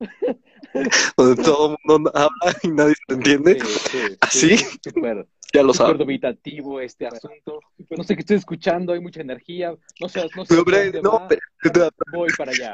donde 1.16 1.42
todo 1.42 1.72
el 1.72 1.76
mundo 1.84 2.10
habla 2.14 2.56
y 2.62 2.68
nadie 2.68 2.94
se 3.06 3.14
entiende. 3.14 3.58
Sí, 3.60 3.68
sí, 3.90 4.16
¿Así? 4.20 4.58
sí, 4.58 4.78
Súper, 4.82 5.26
Ya 5.54 5.62
lo 5.62 5.72
saben. 5.72 5.98
dubitativo 5.98 6.80
este 6.80 7.06
asunto. 7.06 7.60
No 7.96 8.02
sé 8.02 8.16
qué 8.16 8.22
estoy 8.22 8.38
escuchando, 8.38 8.92
hay 8.92 8.98
mucha 9.00 9.20
energía. 9.20 9.72
No 10.00 10.08
sé, 10.08 10.26
no 10.34 10.44
sé 10.44 10.56
dónde 10.56 11.00
no, 11.00 11.28
pero- 11.28 11.90
Voy 12.12 12.28
para 12.36 12.50
allá. 12.50 12.72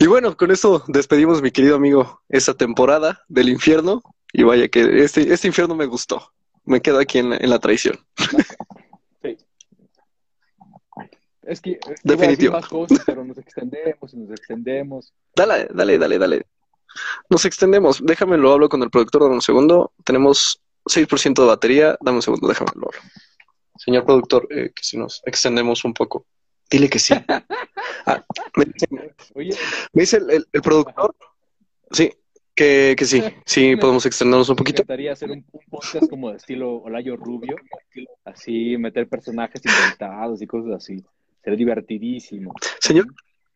Y 0.00 0.06
bueno, 0.06 0.36
con 0.36 0.50
eso 0.50 0.84
despedimos, 0.86 1.42
mi 1.42 1.50
querido 1.50 1.76
amigo, 1.76 2.22
esta 2.28 2.54
temporada 2.54 3.24
del 3.28 3.48
infierno. 3.48 4.02
Y 4.32 4.42
vaya 4.42 4.68
que 4.68 5.02
este, 5.02 5.32
este 5.32 5.48
infierno 5.48 5.74
me 5.74 5.86
gustó. 5.86 6.32
Me 6.64 6.82
quedo 6.82 6.98
aquí 6.98 7.18
en 7.18 7.30
la, 7.30 7.36
en 7.36 7.50
la 7.50 7.58
traición. 7.58 7.98
Sí. 9.22 9.36
Es 11.42 11.60
que, 11.60 11.70
decir 11.70 11.96
Definitivo. 12.04 12.52
más 12.52 12.68
cosas, 12.68 13.00
pero 13.06 13.24
nos 13.24 13.38
extendemos 13.38 14.12
y 14.12 14.16
nos 14.18 14.30
extendemos. 14.30 15.14
Dale, 15.34 15.66
dale, 15.72 15.98
dale, 15.98 16.18
dale. 16.18 16.46
Nos 17.30 17.44
extendemos. 17.44 18.04
Déjame 18.04 18.36
lo 18.36 18.52
hablo 18.52 18.68
con 18.68 18.82
el 18.82 18.90
productor, 18.90 19.22
dame 19.22 19.34
un 19.34 19.42
segundo. 19.42 19.92
Tenemos 20.04 20.60
6% 20.84 21.40
de 21.40 21.46
batería. 21.46 21.96
Dame 22.00 22.18
un 22.18 22.22
segundo, 22.22 22.46
déjame 22.48 22.70
lo 22.74 22.88
hablo. 22.88 23.00
Señor 23.76 24.04
productor, 24.04 24.46
eh, 24.50 24.72
que 24.74 24.84
si 24.84 24.98
nos 24.98 25.22
extendemos 25.24 25.84
un 25.84 25.94
poco. 25.94 26.26
Dile 26.70 26.88
que 26.88 26.98
sí. 26.98 27.14
Ah, 28.06 28.24
me 28.56 28.64
dice, 28.64 30.20
me 30.20 30.26
el, 30.26 30.30
el- 30.36 30.48
el 30.52 30.62
productor. 30.62 31.14
Sí, 31.90 32.12
que, 32.54 32.94
que 32.98 33.04
sí. 33.04 33.22
Sí, 33.46 33.76
podemos 33.80 34.04
extendernos 34.06 34.48
un 34.48 34.54
me 34.54 34.58
poquito. 34.58 34.82
encantaría 34.82 35.12
hacer 35.12 35.30
un, 35.30 35.44
un 35.52 35.60
podcast 35.70 36.08
como 36.08 36.30
de 36.30 36.36
estilo 36.36 36.76
Olayo 36.82 37.16
Rubio, 37.16 37.56
así 38.24 38.76
meter 38.76 39.08
personajes 39.08 39.62
inventados 39.64 40.42
y 40.42 40.46
cosas 40.46 40.72
así. 40.76 41.02
Sería 41.42 41.56
divertidísimo. 41.56 42.52
Señor, 42.80 43.06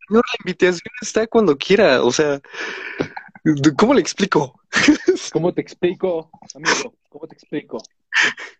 señor, 0.09 0.24
la 0.26 0.36
invitación 0.44 0.93
está 1.02 1.26
cuando 1.26 1.56
quiera. 1.59 2.02
O 2.02 2.10
sea, 2.12 2.40
¿cómo 3.76 3.93
le 3.94 4.01
explico? 4.01 4.59
¿Cómo 5.32 5.52
te 5.52 5.60
explico, 5.60 6.30
amigo? 6.55 6.94
¿Cómo 7.10 7.26
te 7.26 7.34
explico? 7.34 7.78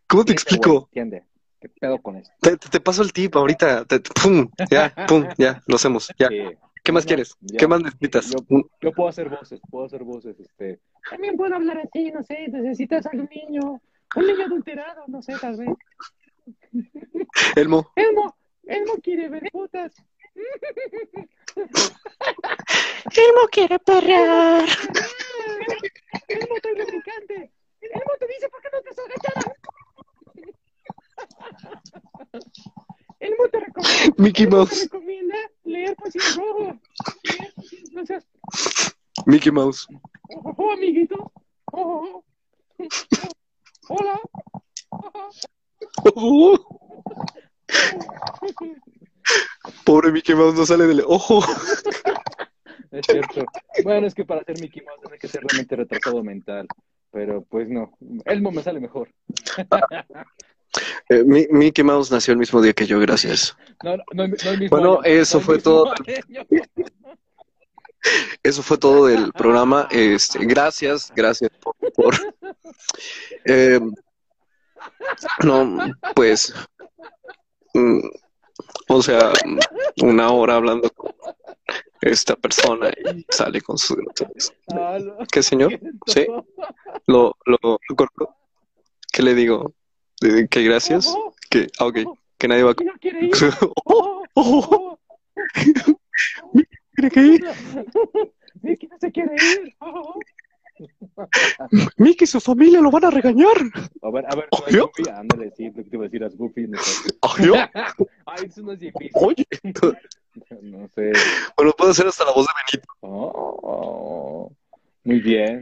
¿Cómo 0.07 0.25
te 0.25 0.33
explico? 0.33 0.89
Entiende. 0.91 1.25
¿Qué 1.63 1.69
pedo 1.69 2.03
con 2.03 2.17
esto? 2.17 2.35
Te, 2.41 2.57
te- 2.57 2.69
te 2.69 2.81
paso 2.81 3.03
el 3.03 3.13
tip 3.13 3.37
ahorita. 3.37 3.85
Te- 3.85 4.01
te- 4.01 4.11
pum, 4.21 4.51
ya, 4.69 4.93
pum, 5.09 5.29
ya, 5.39 5.63
lo 5.67 5.77
hacemos. 5.77 6.13
Ya. 6.19 6.27
Sí. 6.29 6.43
¿Qué 6.83 6.91
más 6.91 7.05
No, 7.05 7.09
quieres? 7.09 7.37
ya. 7.41 7.57
¿Qué 7.59 7.67
más 7.69 7.81
necesitas? 7.83 8.31
Yo- 8.81 8.93
puedo 8.93 9.09
hacer 9.09 9.29
voces, 9.29 9.61
puedo 9.71 9.87
hacer 9.87 10.03
voces, 10.03 10.41
este. 10.41 10.81
También 11.09 11.37
puedo 11.37 11.55
hablar 11.55 11.79
así, 11.79 12.11
no 12.11 12.21
sé, 12.25 12.49
necesitas 12.49 13.07
a 13.07 13.11
un 13.13 13.29
niño, 13.33 13.81
un 14.17 14.27
niño 14.27 14.45
adulterado, 14.47 15.05
no 15.07 15.23
sé, 15.23 15.39
tal 15.39 15.57
vez. 15.57 15.69
Elmo, 17.57 17.93
Elmo, 17.95 18.37
Elmo 18.65 18.95
quiere 19.01 19.29
ver 19.29 19.49
putas. 19.53 19.95
Elmo 23.15 23.49
quiere 23.53 23.79
perrear. 23.79 24.65
Elmo 26.29 26.55
te 26.61 26.75
lubricante. 26.75 27.53
Elmo 27.81 28.13
te 28.19 28.27
dice 28.27 28.49
por 28.49 28.61
qué 28.61 28.69
no 28.73 28.81
te 28.83 28.91
agachadas. 28.91 29.57
Elmo 33.21 33.49
te 33.51 33.61
recomienda, 33.61 34.15
Mickey 34.19 34.45
Elmo 34.45 34.51
te 34.51 34.57
Mouse, 34.71 34.83
recomienda 34.85 35.37
leer 35.65 35.97
poesía 35.97 36.23
rojo. 36.37 36.79
Leer 37.39 37.53
poesía- 37.55 37.79
No 37.93 38.07
seas, 38.07 38.27
Mickey 39.27 39.53
Mouse. 39.53 39.87
oh, 40.35 40.55
oh, 40.57 40.73
amiguito. 40.73 41.33
Oh, 41.73 42.25
oh. 42.79 42.89
Hola. 43.89 44.21
Oh, 46.15 46.59
pobre 49.85 50.11
Mickey 50.13 50.35
Mouse 50.35 50.55
no 50.57 50.67
sale 50.67 50.87
del 50.87 51.03
ojo. 51.07 51.41
Es 52.91 53.07
cierto. 53.07 53.45
Bueno, 53.85 54.07
es 54.07 54.15
que 54.15 54.25
para 54.25 54.43
ser 54.45 54.61
Mickey 54.61 54.83
Mouse 54.85 55.01
tiene 55.01 55.19
que 55.19 55.29
ser 55.29 55.43
realmente 55.45 55.77
retrasado 55.77 56.23
mental. 56.25 56.67
Pero 57.11 57.43
pues 57.45 57.69
no. 57.69 57.93
Elmo 58.25 58.51
me 58.51 58.63
sale 58.63 58.81
mejor. 58.81 59.11
Eh, 61.09 61.23
Mi- 61.25 61.47
Mickey 61.51 61.85
Mouse 61.85 62.11
nació 62.11 62.33
el 62.33 62.39
mismo 62.39 62.61
día 62.63 62.73
que 62.73 62.87
yo, 62.87 62.99
gracias. 62.99 63.57
No, 63.83 63.97
no, 63.97 64.03
no, 64.13 64.27
no 64.29 64.51
el 64.51 64.59
mismo 64.59 64.69
Bueno, 64.77 64.93
año, 64.95 65.03
eso 65.05 65.39
el 65.39 65.45
fue 65.45 65.57
mismo 65.57 65.71
todo. 65.71 65.95
año. 66.09 66.47
Eso 68.43 68.65
fue 68.65 68.79
todo 68.79 69.07
del 69.07 69.33
programa. 69.33 69.87
Este, 69.93 70.45
gracias, 70.45 71.13
gracias 71.15 71.51
por. 71.61 71.77
por- 71.93 72.35
eh, 73.45 73.79
no, 75.45 75.79
pues. 76.15 76.53
mm, 77.75 78.01
o 78.89 79.03
sea, 79.03 79.33
una 80.03 80.31
hora 80.33 80.57
hablando 80.57 80.91
con 80.91 81.13
esta 82.01 82.35
persona 82.35 82.91
y 82.91 83.25
sale 83.31 83.61
con 83.61 83.79
sus 83.79 83.97
groserías. 83.97 84.53
Ah, 84.75 84.99
¿Qué 85.31 85.43
señor? 85.43 85.79
Sí. 86.07 86.27
¿Lo, 87.07 87.37
lo, 87.47 87.59
lo? 87.63 87.79
¿Qué 89.13 89.23
le 89.23 89.35
digo? 89.35 89.73
Que 90.49 90.63
gracias. 90.63 91.13
Que, 91.51 91.67
ah, 91.79 91.87
ok, 91.87 91.99
que 92.39 92.49
nadie 92.49 92.63
va 92.63 92.71
a. 92.71 92.75
Mickey 92.75 92.87
no 92.87 92.99
quiere 92.99 93.27
ir. 93.27 93.33
Mickey 98.63 98.89
no 98.89 98.97
se 99.01 99.13
quiere 99.13 99.35
ir. 99.35 99.75
Mickey 101.97 102.25
y 102.25 102.27
su 102.27 102.41
familia 102.41 102.81
lo 102.81 102.91
van 102.91 103.05
a 103.05 103.11
regañar. 103.11 103.57
A 104.03 104.11
ver, 104.11 104.25
a 104.29 104.35
ver, 104.35 104.49
Ojo. 104.51 104.65
¿tú 104.65 104.71
eres 104.71 104.81
Goofy? 104.81 105.03
Ándale, 105.11 105.53
sí, 105.57 105.67
lo 105.67 105.75
que 105.75 105.85
te 105.85 105.97
iba 105.97 106.05
a 106.05 106.09
decir, 106.09 106.23
es 106.23 106.37
Goofy. 106.37 106.67
No 106.69 106.79
Ay, 108.27 108.47
eso 108.47 108.63
no 108.63 108.73
es 108.73 108.81
difícil. 108.81 109.11
oye. 109.15 109.47
No 110.63 110.89
sé. 110.89 111.13
Bueno, 111.59 111.73
puedo 111.77 111.91
hacer 111.91 112.07
hasta 112.07 112.25
la 112.25 112.33
voz 112.33 112.47
de 112.47 112.53
Benito. 112.73 112.91
Oh, 113.03 114.51
muy 115.05 115.21
bien. 115.21 115.61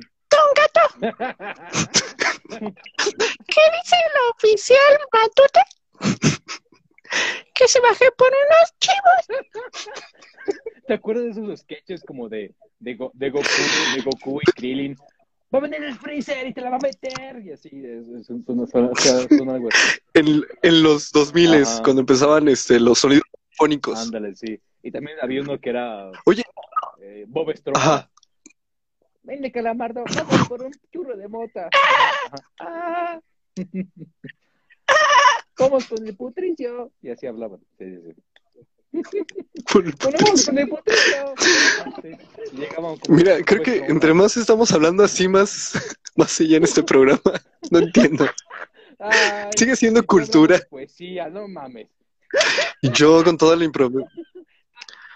¿Qué 2.49 3.63
dice 3.73 3.97
el 3.97 4.17
oficial 4.35 4.99
Matute? 5.13 5.61
Que 7.55 7.69
se 7.69 7.81
bajé 7.81 8.11
por 8.17 8.29
unos 8.29 8.75
chivos. 8.79 9.45
¿Te 10.87 10.95
acuerdas 10.95 11.25
de 11.25 11.31
esos 11.43 11.61
sketches 11.61 12.03
como 12.05 12.29
de, 12.29 12.55
de, 12.79 12.95
Go- 12.95 13.11
de 13.15 13.31
Goku, 13.31 13.45
de 13.95 14.03
Goku 14.03 14.41
y 14.41 14.53
Krillin? 14.53 14.97
Va 15.53 15.59
a 15.59 15.63
venir 15.63 15.83
el 15.83 15.95
Freezer 15.99 16.47
y 16.47 16.55
te 16.55 16.61
la 16.61 16.71
va 16.71 16.77
a 16.77 16.81
meter. 16.81 17.43
Y 17.45 17.53
así, 17.53 17.69
es, 17.73 18.07
es, 18.09 18.27
son, 18.27 18.43
son- 18.45 18.67
son- 18.69 18.95
son 18.97 19.51
algo 19.51 19.69
así. 19.73 19.99
En, 20.15 20.45
en 20.63 20.83
los 20.83 21.11
2000 21.13 21.55
Ajá. 21.63 21.83
cuando 21.83 22.01
empezaban 22.01 22.49
este, 22.49 22.79
los 22.81 22.99
sonidos 23.01 23.25
fónicos. 23.57 23.99
Ándale, 23.99 24.35
sí. 24.37 24.61
Y 24.83 24.91
también 24.91 25.19
había 25.21 25.43
uno 25.43 25.59
que 25.59 25.71
era 25.71 26.11
Oye. 26.25 26.43
eh, 27.03 27.25
Bob 27.29 27.51
Esponja. 27.51 28.10
Vende 29.23 29.53
calamardo, 29.53 30.05
vamos 30.05 30.49
por 30.49 30.63
un 30.63 30.73
churro 30.93 31.17
de 31.17 31.29
mota. 31.29 31.69
Ah. 32.59 33.21
Vamos 35.59 35.85
con 35.85 36.07
el 36.07 36.17
putricio. 36.17 36.91
Y 37.03 37.11
así 37.11 37.27
hablaban. 37.27 37.61
Sí, 37.79 37.85
con 39.71 39.87
el 39.87 39.95
putricio. 39.95 40.53
Sí. 41.39 42.17
Mira, 43.09 43.43
creo 43.45 43.63
que 43.63 43.77
entre 43.87 44.15
más 44.15 44.37
estamos 44.37 44.73
hablando 44.73 45.05
así, 45.05 45.29
más, 45.29 45.73
más 46.17 46.41
allá 46.41 46.57
en 46.57 46.65
este 46.65 46.83
programa. 46.83 47.21
No 47.71 47.79
entiendo. 47.79 48.27
Ay, 48.99 49.51
Sigue 49.57 49.77
siendo 49.77 50.05
cultura. 50.05 50.59
Poesía, 50.71 51.29
no 51.29 51.47
mames. 51.47 51.89
Y 52.81 52.91
yo 52.93 53.23
con 53.23 53.37
toda 53.37 53.55
la 53.55 53.65
improvisación. 53.65 54.09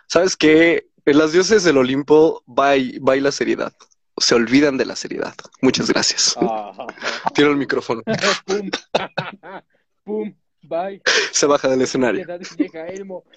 ¿Sabes 0.06 0.36
qué? 0.36 0.89
En 1.06 1.18
las 1.18 1.32
dioses 1.32 1.64
del 1.64 1.78
Olimpo 1.78 2.44
va 2.47 2.76
y 2.76 3.01
la 3.01 3.32
seriedad. 3.32 3.72
Se 4.16 4.35
olvidan 4.35 4.77
de 4.77 4.86
la 4.86 4.97
seriedad. 4.97 5.35
Muchas 5.61 5.89
gracias. 5.89 6.36
Ah, 6.41 6.86
Tiro 7.35 7.51
el 7.51 7.57
micrófono. 7.57 8.03
Pum. 8.47 8.70
Pum. 10.05 10.35
Bye. 10.62 11.03
Se 11.32 11.47
baja 11.47 11.69
del 11.69 11.82
escenario. 11.82 12.24
Llega 12.57 12.86
Elmo. 12.89 13.24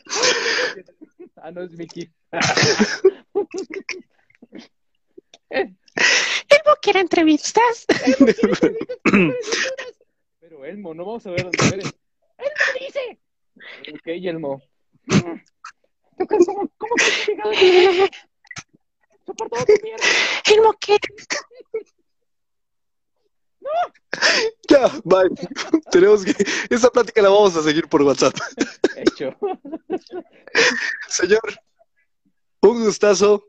Ah, 1.39 1.51
no 1.51 1.61
es 1.61 1.71
Mickey. 1.73 2.11
Elmo 5.51 6.73
quiere 6.81 6.99
entrevistas. 6.99 7.85
Pero 10.39 10.65
Elmo, 10.65 10.95
no 10.95 11.05
vamos 11.05 11.27
a 11.27 11.29
ver 11.29 11.43
dónde 11.43 11.75
eres. 11.75 11.93
Elmo 12.39 12.65
dice. 12.79 13.19
Ok, 13.93 14.07
Elmo. 14.07 14.59
¿Tú 16.17 16.25
crees 16.25 16.45
cómo, 16.47 16.67
cómo 16.75 16.95
que 16.95 17.03
has 17.03 17.27
llegado? 17.27 17.53
Soporto 19.27 19.57
tu 19.65 19.73
mierda. 19.83 20.05
Elmo 20.51 20.73
quiere. 20.79 21.07
Ya, 24.69 24.89
bye. 25.03 25.29
Tenemos 25.91 26.23
que. 26.23 26.33
Esta 26.69 26.89
plática 26.89 27.21
la 27.21 27.27
vamos 27.27 27.55
a 27.57 27.63
seguir 27.63 27.87
por 27.89 28.01
WhatsApp. 28.01 28.33
Hecho. 28.95 29.35
Señor, 31.09 31.41
un 32.61 32.85
gustazo. 32.85 33.43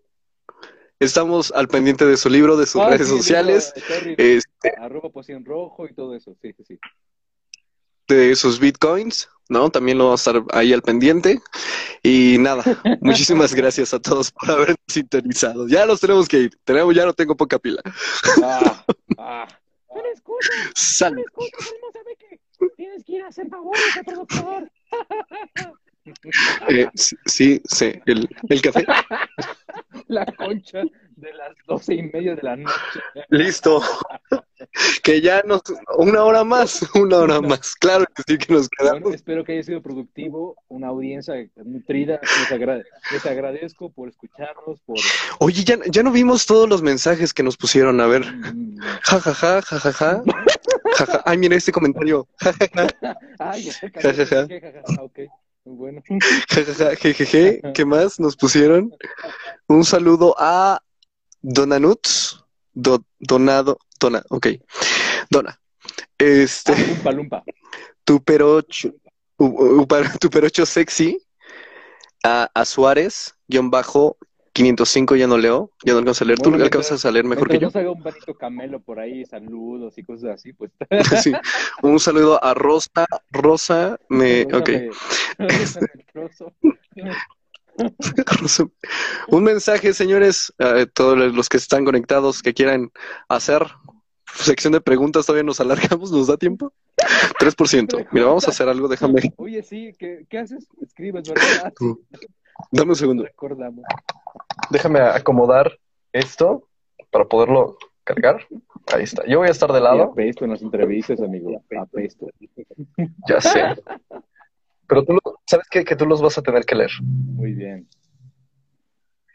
Estamos 0.99 1.53
al 1.53 1.69
pendiente 1.69 2.05
de 2.05 2.17
su 2.17 2.29
libro, 2.29 2.57
de 2.57 2.67
sus 2.67 2.81
Ah, 2.81 2.91
redes 2.91 3.07
sí, 3.07 3.17
sociales, 3.17 3.73
digo, 3.73 3.87
sorry, 3.87 4.15
este, 4.19 4.75
Arroba 4.81 5.11
poción 5.11 5.45
rojo 5.45 5.87
y 5.87 5.95
todo 5.95 6.17
eso. 6.17 6.37
Sí, 6.43 6.53
sí, 6.55 6.65
sí. 6.65 6.79
De 8.09 8.35
sus 8.37 8.59
bitcoins, 8.59 9.29
¿no? 9.49 9.71
También 9.71 9.99
lo 9.99 10.05
vamos 10.05 10.27
a 10.27 10.31
estar 10.31 10.45
ahí 10.53 10.73
al 10.73 10.83
pendiente. 10.83 11.41
Y 12.03 12.37
nada, 12.39 12.63
muchísimas 13.01 13.55
gracias 13.55 13.95
a 13.95 14.01
todos 14.01 14.31
por 14.33 14.51
habernos 14.51 14.79
sintonizado. 14.89 15.69
Ya 15.69 15.87
los 15.87 16.01
tenemos 16.01 16.29
que 16.29 16.39
ir. 16.39 16.59
Tenemos, 16.65 16.95
ya 16.95 17.05
no 17.05 17.13
tengo 17.13 17.37
poca 17.37 17.59
pila. 17.59 17.81
Ah, 18.43 18.85
ah. 19.19 19.49
No 19.95 20.03
le 20.03 20.11
escucho, 20.11 20.51
no 20.65 20.71
Sal. 20.75 21.15
le 21.15 21.23
escucho, 21.23 21.75
Elmo 21.75 21.93
sabe 21.93 22.17
que 22.17 22.41
tienes 22.77 23.05
que 23.05 23.13
ir 23.13 23.23
a 23.23 23.29
hacer 23.29 23.49
favores 23.49 23.83
productor. 24.05 24.71
Eh, 26.69 26.89
sí, 26.95 27.17
sí, 27.27 27.63
sí, 27.65 27.93
el, 28.07 28.29
el 28.49 28.63
café. 28.63 28.87
La 30.07 30.25
concha 30.25 30.83
de 31.17 31.35
las 31.35 31.55
doce 31.67 31.95
y 31.95 32.03
media 32.03 32.35
de 32.35 32.43
la 32.43 32.57
noche. 32.57 33.01
Listo. 33.31 33.83
Que 35.03 35.21
ya 35.23 35.43
nos. 35.45 35.63
Una 35.97 36.23
hora 36.25 36.45
más, 36.45 36.81
una 36.95 37.17
hora 37.19 37.41
más. 37.41 37.75
Claro 37.77 38.05
que 38.15 38.23
sí 38.27 38.39
que 38.39 38.53
nos 38.53 38.69
Bueno, 38.79 38.93
quedamos. 39.01 39.15
espero 39.15 39.43
que 39.45 39.53
haya 39.53 39.63
sido 39.63 39.81
productivo, 39.83 40.57
una 40.69 40.89
audiencia 40.89 41.35
nutrida. 41.57 42.21
Les, 42.23 42.53
agra- 42.53 42.83
les 43.13 43.27
agradezco 43.27 43.91
por 43.91 44.09
escucharnos, 44.09 44.81
por... 44.85 44.99
Oye, 45.41 45.65
ya, 45.65 45.79
ya 45.91 46.03
no 46.03 46.13
vimos 46.13 46.45
todos 46.47 46.69
los 46.69 46.83
mensajes 46.83 47.33
que 47.33 47.43
nos 47.43 47.57
pusieron. 47.57 48.01
A 48.01 48.07
ver. 48.07 48.25
Ja, 49.03 49.21
ja, 49.21 49.35
ja, 49.35 49.63
ja, 49.63 49.79
ja, 49.81 49.93
ja. 49.93 50.23
Ja, 50.99 51.07
ja. 51.07 51.23
Ay, 51.25 51.39
mira 51.39 51.55
este 51.57 51.71
comentario. 51.73 52.27
Ja, 52.41 52.53
ja, 52.53 52.89
ja, 53.01 53.19
Ay, 53.39 53.63
ya, 53.65 53.73
Ja, 53.73 54.13
ja, 54.13 54.27
ja. 54.27 54.47
ja. 54.49 55.03
Ok, 55.03 55.19
muy 55.65 55.77
bueno. 55.77 56.03
ja, 56.51 56.65
ja, 56.65 56.75
ja, 56.75 56.97
jejeje. 56.97 57.63
¿Qué 57.75 57.85
más 57.85 58.19
nos 58.21 58.37
pusieron? 58.37 58.93
Un 59.69 59.85
saludo 59.85 60.35
a 60.39 60.81
Donanuts. 61.43 62.45
Do- 62.75 63.05
donado. 63.19 63.79
Dona, 63.99 64.23
ok. 64.29 64.47
Dona. 65.31 65.59
Este. 66.19 66.73
Ah, 66.73 66.77
lumpa, 66.89 67.13
lumpa. 67.13 67.43
tu 68.05 68.23
perocho, 68.23 68.95
tu 70.21 70.31
perocho 70.31 70.67
sexy, 70.67 71.19
a, 72.25 72.51
a 72.55 72.65
Suárez, 72.65 73.35
guion 73.47 73.71
bajo 73.71 74.17
505, 74.53 75.15
ya 75.15 75.27
no 75.29 75.39
leo, 75.39 75.71
ya 75.85 75.93
no 75.93 76.01
alcanzo 76.01 76.25
a 76.25 76.27
leer. 76.27 76.39
Tú 76.41 76.51
Bueno, 76.51 76.65
alcanzas 76.65 77.05
a 77.05 77.11
leer 77.13 77.25
mejor 77.25 77.49
que 77.49 77.59
yo. 77.61 77.71
salga 77.71 77.93
un 77.93 78.03
panito 78.03 78.35
camelo 78.35 78.81
por 78.81 78.99
ahí, 78.99 79.25
saludos 79.25 79.97
y 79.99 80.03
cosas 80.03 80.31
así, 80.31 80.53
pues. 80.53 80.73
Sí. 81.23 81.33
Un 81.83 82.01
saludo 82.01 82.43
a 82.43 82.55
Rosa, 82.55 83.07
Rosa, 83.31 83.99
me, 84.09 84.43
ok. 84.43 84.71
Rosa. 86.15 86.47
Un 89.29 89.45
mensaje, 89.45 89.93
señores, 89.93 90.53
a 90.59 90.87
todos 90.87 91.17
los 91.35 91.49
que 91.49 91.57
están 91.57 91.85
conectados, 91.85 92.43
que 92.43 92.55
quieran 92.55 92.91
hacer 93.29 93.67
sección 94.35 94.73
de 94.73 94.81
preguntas, 94.81 95.27
todavía 95.27 95.45
nos 95.45 95.61
alargamos, 95.61 96.11
¿nos 96.13 96.27
da 96.27 96.37
tiempo? 96.37 96.73
3%. 97.41 98.09
Mira, 98.13 98.27
vamos 98.27 98.47
a 98.47 98.51
hacer 98.51 98.69
algo, 98.69 98.89
déjame, 98.89 99.33
Oye, 99.37 99.63
sí, 99.63 99.93
¿qué, 99.99 100.27
qué 100.29 100.39
haces? 100.39 100.69
Escribes, 100.81 101.29
¿verdad? 101.29 101.73
dame 102.73 102.91
un 102.91 102.97
segundo. 102.97 103.25
Recordamos. 103.25 103.85
Déjame 104.71 105.01
acomodar 105.01 105.79
esto 106.13 106.69
para 107.11 107.27
poderlo 107.27 107.79
cargar. 108.05 108.47
Ahí 108.93 109.05
está. 109.05 109.25
Yo 109.27 109.39
voy 109.39 109.49
a 109.49 109.51
estar 109.51 109.71
de 109.73 109.79
Y 109.79 109.83
lado, 109.83 110.03
apesto 110.05 110.45
en 110.45 110.53
las 110.53 110.63
entrevistas, 110.63 111.21
amigo. 111.21 111.63
Apesto. 111.79 112.27
ya 113.29 113.41
sé. 113.41 113.63
Pero 114.89 115.05
tú, 115.05 115.13
lo- 115.13 115.41
¿sabes 115.47 115.67
qué? 115.71 115.85
Que 115.85 115.95
tú 115.97 116.07
los 116.07 116.21
vas 116.23 116.39
a 116.39 116.43
tener 116.43 116.65
que 116.65 116.75
leer. 116.75 116.91
Muy 117.03 117.53
bien. 117.53 117.89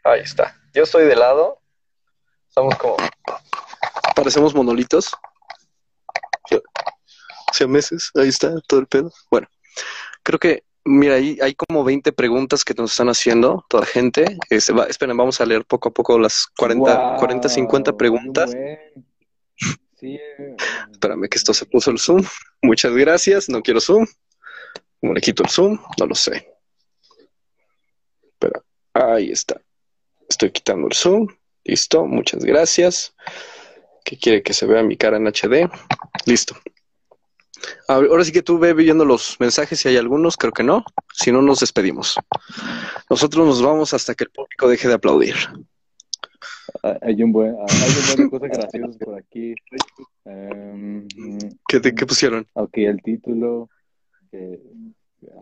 Ahí 0.02 0.20
está. 0.20 0.56
Yo 0.74 0.82
estoy 0.82 1.04
de 1.06 1.16
lado. 1.16 1.60
Estamos 2.48 2.76
como... 2.76 2.96
Parecemos 4.14 4.54
monolitos. 4.54 5.10
Hace 7.50 7.66
meses. 7.66 8.10
Ahí 8.16 8.28
está 8.28 8.52
todo 8.66 8.80
el 8.80 8.86
pedo. 8.86 9.12
Bueno, 9.30 9.46
creo 10.24 10.38
que, 10.38 10.64
mira, 10.84 11.14
ahí 11.14 11.38
hay 11.40 11.54
como 11.54 11.84
20 11.84 12.12
preguntas 12.12 12.64
que 12.64 12.74
nos 12.74 12.90
están 12.90 13.08
haciendo 13.08 13.64
toda 13.68 13.82
la 13.82 13.86
gente. 13.86 14.36
Este, 14.50 14.72
va, 14.72 14.84
esperen, 14.86 15.16
vamos 15.16 15.40
a 15.40 15.46
leer 15.46 15.64
poco 15.64 15.88
a 15.88 15.92
poco 15.92 16.18
las 16.18 16.46
40, 16.58 16.80
Guau, 16.94 17.16
40 17.18 17.48
50 17.48 17.96
preguntas. 17.96 18.50
Sí, 19.96 20.16
eh, 20.16 20.56
Espérame 20.90 21.28
que 21.28 21.38
esto 21.38 21.54
se 21.54 21.64
puso 21.66 21.90
el 21.92 21.98
zoom. 21.98 22.24
Muchas 22.62 22.92
gracias. 22.92 23.48
No 23.48 23.62
quiero 23.62 23.80
zoom. 23.80 24.04
¿Cómo 25.04 25.12
le 25.12 25.20
quito 25.20 25.42
el 25.42 25.50
zoom? 25.50 25.78
No 26.00 26.06
lo 26.06 26.14
sé. 26.14 26.48
Espera. 28.22 28.62
Ahí 28.94 29.30
está. 29.32 29.60
Estoy 30.30 30.50
quitando 30.50 30.86
el 30.86 30.94
zoom. 30.94 31.26
Listo. 31.62 32.06
Muchas 32.06 32.42
gracias. 32.42 33.14
¿Qué 34.02 34.16
quiere 34.16 34.42
que 34.42 34.54
se 34.54 34.64
vea 34.64 34.82
mi 34.82 34.96
cara 34.96 35.18
en 35.18 35.26
HD? 35.26 35.68
Listo. 36.24 36.56
Ahora 37.86 38.24
sí 38.24 38.32
que 38.32 38.40
tú 38.42 38.58
ve 38.58 38.72
viendo 38.72 39.04
los 39.04 39.38
mensajes 39.40 39.78
si 39.78 39.88
hay 39.90 39.98
algunos, 39.98 40.38
creo 40.38 40.52
que 40.54 40.62
no. 40.62 40.82
Si 41.12 41.30
no, 41.30 41.42
nos 41.42 41.60
despedimos. 41.60 42.16
Nosotros 43.10 43.46
nos 43.46 43.60
vamos 43.60 43.92
hasta 43.92 44.14
que 44.14 44.24
el 44.24 44.30
público 44.30 44.68
deje 44.68 44.88
de 44.88 44.94
aplaudir. 44.94 45.34
Ah, 46.82 46.96
hay 47.02 47.22
un 47.22 47.30
buen, 47.30 47.54
ah, 47.60 47.66
hay 47.68 47.90
un 47.90 48.06
buen 48.06 48.16
de 48.22 48.30
cosas 48.30 48.48
graciosas 48.58 48.96
por 48.96 49.18
aquí. 49.18 49.54
Em, 50.24 51.06
¿Qué, 51.68 51.78
te- 51.80 51.94
qué 51.94 52.06
pusieron? 52.06 52.46
ok, 52.54 52.78
el 52.78 53.02
título. 53.02 53.68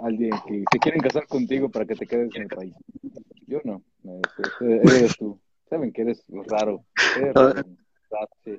Alguien 0.05 0.31
que 0.47 0.65
se 0.71 0.79
quieren 0.79 1.01
casar 1.01 1.27
contigo 1.27 1.69
para 1.69 1.85
que 1.85 1.95
te 1.97 2.07
quedes 2.07 2.35
en 2.37 2.43
el 2.43 2.49
país. 2.49 2.75
Yo 3.47 3.61
no. 3.65 3.83
pues, 4.03 4.95
eres 4.95 5.17
tú. 5.17 5.39
Saben 5.69 5.93
que 5.93 6.03
eres 6.03 6.25
raro. 6.49 6.85
Eres 7.17 7.33
Ah. 7.35 7.53
raro. 7.55 7.69
Ah, 8.13 8.27
sí, 8.45 8.59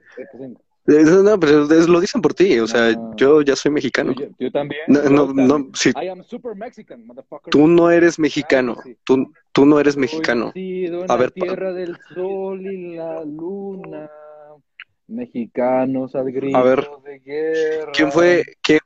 No, 0.86 1.40
pero 1.40 1.64
es- 1.72 1.88
lo 1.88 2.02
dicen 2.02 2.22
por 2.22 2.34
ti. 2.34 2.60
O 2.60 2.68
sea, 2.68 2.92
No. 2.92 3.16
yo 3.16 3.42
ya 3.42 3.56
soy 3.56 3.72
mexicano. 3.72 4.14
Yo, 4.20 4.26
yo 4.38 4.52
también. 4.52 4.82
No, 4.88 5.32
no, 5.32 5.70
sí, 5.74 5.92
I 6.02 6.08
am 6.10 6.24
super 6.24 6.56
Mexican, 6.56 7.06
motherfucker. 7.06 7.52
Tú 7.52 7.68
no 7.68 7.90
eres 7.90 8.20
mexicano. 8.20 8.76
Sí. 8.84 8.98
Tú, 9.06 9.32
tú 9.54 9.66
no 9.66 9.80
eres 9.80 9.96
mexicano. 9.96 10.52
en 10.56 10.96
A 11.04 11.08
la 11.08 11.16
ver, 11.16 11.32
pa- 11.34 11.46
tierra 11.46 11.72
del 11.72 11.98
sol 12.14 12.66
y 12.66 12.96
la 12.96 13.24
luna. 13.24 14.10
Mexicanos 15.08 16.16
al 16.16 16.32
grito 16.32 16.58
A 16.58 16.64
ver, 16.64 16.88
de 17.04 17.20
guerra. 17.20 17.92
¿Quién 17.94 18.12
fue, 18.12 18.44
quién, 18.62 18.80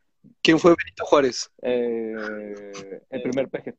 quién 0.47 0.59
fue 0.59 0.75
Benito 0.77 1.03
Juárez? 1.05 1.51
Eh, 1.61 3.01
el 3.09 3.21
primer 3.21 3.49
peje. 3.49 3.75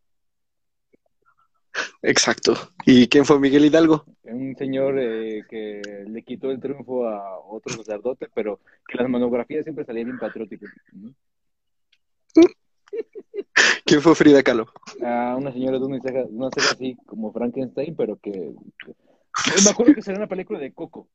Exacto. 2.02 2.52
¿Y 2.84 3.08
quién 3.08 3.24
fue 3.24 3.40
Miguel 3.40 3.64
Hidalgo? 3.64 4.04
Un 4.24 4.54
señor 4.54 4.98
eh, 4.98 5.44
que 5.48 5.80
le 6.06 6.22
quitó 6.24 6.50
el 6.50 6.60
triunfo 6.60 7.08
a 7.08 7.38
otro 7.40 7.74
sacerdote, 7.74 8.28
pero 8.34 8.60
que 8.86 8.98
las 8.98 9.08
monografías 9.08 9.64
siempre 9.64 9.86
salían 9.86 10.08
bien 10.08 10.18
patrióticas. 10.18 10.68
¿no? 10.92 11.14
¿Quién 13.86 14.02
fue 14.02 14.14
Frida 14.14 14.42
Kahlo? 14.42 14.70
A 15.02 15.36
una 15.38 15.50
señora 15.50 15.78
de 15.78 15.84
una 15.86 16.00
ceja, 16.02 16.24
una 16.28 16.50
ceja 16.50 16.72
así 16.72 16.98
como 17.06 17.32
Frankenstein, 17.32 17.96
pero 17.96 18.16
que... 18.16 18.30
que- 18.84 18.94
Me 19.64 19.70
acuerdo 19.70 19.94
que 19.94 20.02
salió 20.02 20.18
una 20.18 20.28
película 20.28 20.58
de 20.58 20.74
Coco. 20.74 21.08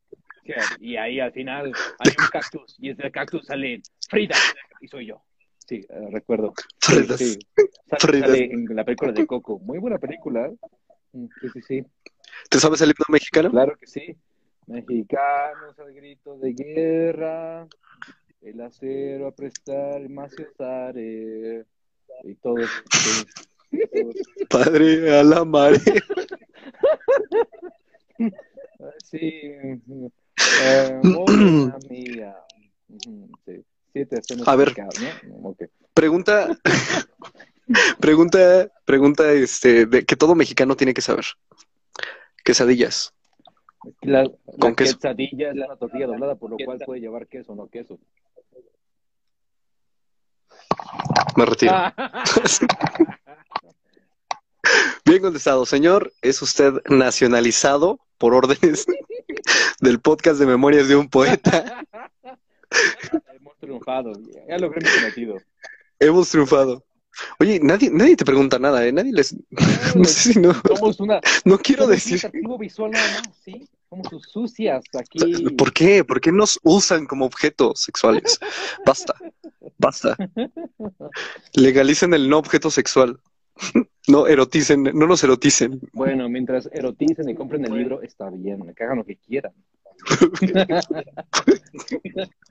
Y 0.79 0.95
ahí 0.95 1.19
al 1.19 1.31
final 1.31 1.71
hay 1.99 2.11
un 2.17 2.27
cactus 2.31 2.75
y 2.79 2.89
desde 2.89 3.05
el 3.05 3.11
cactus 3.11 3.45
sale 3.45 3.83
Frida 4.09 4.35
y 4.81 4.87
soy 4.87 5.05
yo. 5.05 5.21
Sí, 5.67 5.75
eh, 5.89 6.07
recuerdo. 6.11 6.53
Sí, 6.81 6.93
Fridas. 6.95 7.19
sí. 7.19 7.39
Sale, 7.89 7.99
Fridas. 7.99 8.29
sale 8.29 8.43
en 8.45 8.65
la 8.75 8.83
película 8.83 9.11
de 9.11 9.25
Coco. 9.25 9.59
Muy 9.59 9.77
buena 9.79 9.97
película. 9.97 10.47
¿eh? 10.47 10.55
Mm, 11.13 11.25
Sí, 11.41 11.47
sí, 11.53 11.61
sí. 11.61 11.85
¿Te 12.49 12.59
sabes 12.59 12.81
el 12.81 12.89
himno 12.89 13.05
mexicano? 13.09 13.49
Claro 13.51 13.75
que 13.77 13.87
sí. 13.87 14.15
Mexicanos 14.67 15.77
al 15.79 15.93
grito 15.93 16.37
de 16.37 16.53
guerra, 16.53 17.67
el 18.41 18.61
acero 18.61 19.27
a 19.27 19.31
prestar, 19.35 20.07
más 20.09 20.31
se 20.33 20.43
usare, 20.43 21.65
y 22.23 22.35
todo. 22.35 22.55
Sí. 22.91 23.25
Padre 24.49 25.19
a 25.19 25.23
la 25.23 25.43
mare. 25.43 25.79
Ah, 28.79 28.91
Sí. 29.03 29.19
Eh, 29.21 31.01
oh, 31.17 31.25
mía. 31.89 32.35
Sí. 33.93 34.05
A 34.45 34.55
ver. 34.55 34.73
¿no? 34.77 35.49
Ok. 35.49 35.63
Pregunta, 35.93 36.57
pregunta, 37.99 38.71
pregunta, 38.85 39.31
este, 39.31 39.85
de, 39.85 40.05
que 40.05 40.15
todo 40.15 40.33
mexicano 40.35 40.75
tiene 40.75 40.93
que 40.93 41.01
saber. 41.01 41.25
Quesadillas. 42.43 43.13
La, 44.01 44.23
la 44.23 44.31
Con 44.59 44.75
queso. 44.75 44.97
quesadilla 44.97 45.49
es 45.49 45.55
una 45.55 45.75
tortilla 45.75 46.07
doblada, 46.07 46.35
por 46.35 46.49
lo 46.49 46.57
cual 46.63 46.79
puede 46.85 47.01
llevar 47.01 47.27
queso 47.27 47.51
o 47.51 47.55
no 47.55 47.67
queso. 47.67 47.99
Me 51.35 51.45
retiro. 51.45 51.73
Bien 55.05 55.21
contestado, 55.21 55.65
señor. 55.65 56.13
Es 56.21 56.41
usted 56.41 56.73
nacionalizado 56.89 57.99
por 58.17 58.33
órdenes 58.33 58.85
del 59.81 59.99
podcast 59.99 60.39
de 60.39 60.45
Memorias 60.45 60.87
de 60.87 60.95
un 60.95 61.09
Poeta. 61.09 61.85
Triunfado. 63.63 64.11
Ya 64.49 64.57
logré 64.57 64.81
mi 64.81 64.89
cometido. 64.99 65.37
Hemos 65.97 66.29
triunfado. 66.29 66.83
Oye, 67.39 67.59
nadie, 67.61 67.89
nadie 67.91 68.17
te 68.17 68.25
pregunta 68.25 68.59
nada, 68.59 68.85
¿eh? 68.85 68.91
Nadie 68.91 69.13
les... 69.13 69.33
No 69.95 70.03
sé 70.03 70.33
si 70.33 70.39
no... 70.39 70.53
Somos 70.53 70.99
una. 70.99 71.21
No 71.45 71.57
quiero 71.57 71.83
somos 71.83 71.95
decir... 71.95 72.13
un 72.13 72.17
atractivo 72.27 72.57
visual 72.57 72.91
nada 72.91 73.21
más, 73.21 73.37
¿sí? 73.43 73.69
Somos 73.89 74.07
sus 74.09 74.23
sucias 74.23 74.83
aquí. 74.99 75.45
¿Por 75.55 75.71
qué? 75.71 76.03
¿Por 76.03 76.19
qué 76.19 76.31
nos 76.31 76.59
usan 76.63 77.05
como 77.05 77.25
objetos 77.25 77.79
sexuales? 77.79 78.39
Basta, 78.85 79.13
basta. 79.77 80.17
Legalicen 81.53 82.13
el 82.13 82.27
no 82.27 82.39
objeto 82.39 82.69
sexual. 82.69 83.19
No 84.05 84.27
eroticen, 84.27 84.83
no 84.83 85.07
nos 85.07 85.23
eroticen. 85.23 85.79
Bueno, 85.93 86.27
mientras 86.27 86.67
eroticen 86.73 87.29
y 87.29 87.35
compren 87.35 87.63
el 87.63 87.73
libro, 87.73 88.01
está 88.01 88.29
bien. 88.29 88.59
Me 88.65 88.73
cagan 88.73 88.97
lo 88.97 89.05
que 89.05 89.15
quieran. 89.15 89.53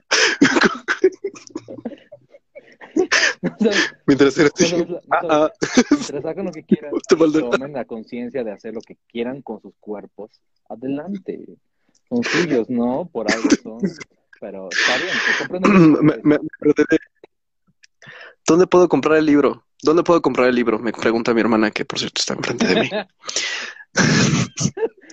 Mientras 4.07 4.37
no, 4.39 4.45
no, 4.87 5.01
Ah, 5.11 5.21
ah, 5.31 5.51
Mientras 5.91 6.25
hagan 6.25 6.47
lo 6.47 6.53
que 6.53 6.65
quieran, 6.65 6.93
tomen 7.51 7.73
la 7.73 7.85
conciencia 7.85 8.45
de 8.45 8.53
hacer 8.53 8.75
lo 8.75 8.81
que 8.81 8.97
quieran 9.09 9.43
con 9.43 9.61
sus 9.61 9.75
cuerpos. 9.81 10.31
Adelante. 10.69 11.41
Son 12.09 12.23
suyos, 12.25 12.69
¿no? 12.69 13.09
Por 13.11 13.31
algo 13.31 13.49
son. 13.63 13.81
Pero 14.41 14.69
está 14.71 14.97
bien, 14.99 15.15
libro. 15.61 16.03
Me- 16.03 16.19
me- 16.23 16.39
¿Dónde 18.47 18.67
puedo 18.67 18.89
comprar 18.89 19.19
el 19.19 19.27
libro? 19.27 19.65
¿Dónde 19.83 20.03
puedo 20.03 20.21
comprar 20.21 20.49
el 20.49 20.55
libro? 20.55 20.79
Me 20.79 20.93
pregunta 20.93 21.33
mi 21.33 21.41
hermana, 21.41 21.71
que 21.71 21.85
por 21.85 21.99
cierto 21.99 22.21
está 22.21 22.35
enfrente 22.35 22.67
de 22.67 22.81
mí. 22.81 22.91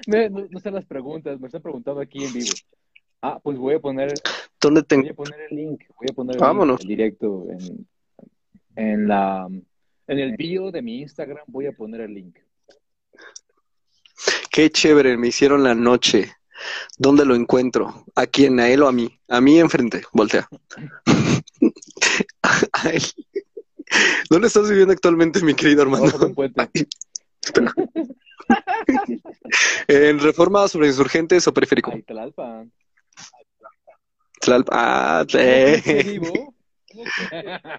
Me- 0.08 0.30
no, 0.30 0.48
no 0.50 0.60
sé 0.60 0.72
las 0.72 0.86
preguntas, 0.86 1.40
me 1.40 1.48
están 1.48 1.62
preguntando 1.62 2.02
aquí 2.02 2.24
en 2.26 2.34
vivo. 2.34 2.52
Ah, 3.22 3.40
pues 3.44 3.58
voy 3.58 3.76
a 3.76 3.80
poner, 3.80 4.14
¿Dónde 4.62 4.84
voy 4.90 5.10
a 5.10 5.14
poner 5.14 5.42
el 5.50 5.58
link, 5.58 5.82
voy 5.98 6.08
a 6.10 6.14
poner 6.14 6.36
el 6.36 6.42
Vámonos. 6.42 6.80
directo 6.80 7.46
en, 7.50 7.88
en 8.76 9.08
la 9.08 9.48
en 10.08 10.20
el 10.20 10.36
bio 10.38 10.72
de 10.72 10.82
mi 10.82 11.02
Instagram 11.02 11.44
voy 11.48 11.68
a 11.68 11.72
poner 11.74 12.02
el 12.02 12.14
link. 12.14 12.38
Qué 14.50 14.70
chévere, 14.72 15.18
me 15.18 15.28
hicieron 15.28 15.64
la 15.64 15.76
noche. 15.76 16.32
¿Dónde 16.98 17.26
lo 17.26 17.36
encuentro? 17.36 18.06
¿A 18.16 18.26
quién? 18.26 18.60
¿A 18.60 18.68
él 18.70 18.82
o 18.82 18.88
a 18.88 18.92
mí? 18.92 19.10
A 19.28 19.40
mí 19.40 19.60
enfrente, 19.60 20.02
voltea. 20.12 20.50
A 22.74 22.90
él. 22.90 23.04
¿Dónde 24.30 24.48
estás 24.48 24.70
viviendo 24.70 24.94
actualmente, 24.94 25.42
mi 25.44 25.54
querido 25.54 25.84
hermano? 25.84 26.04
Abajo 26.06 26.20
de 26.20 26.26
un 26.26 26.36
puente. 26.36 26.70
Espera. 27.42 27.74
¿En 29.88 30.20
Reforma 30.20 30.68
sobre 30.68 30.88
Insurgentes 30.88 31.48
o 31.48 31.54
Periférico? 31.54 31.92
Ay, 31.94 32.04
Tlalpan. 32.04 32.72
Tlalp- 34.42 34.70
Ah, 34.72 35.26
¿Cómo 35.30 35.44
eh. 35.44 36.48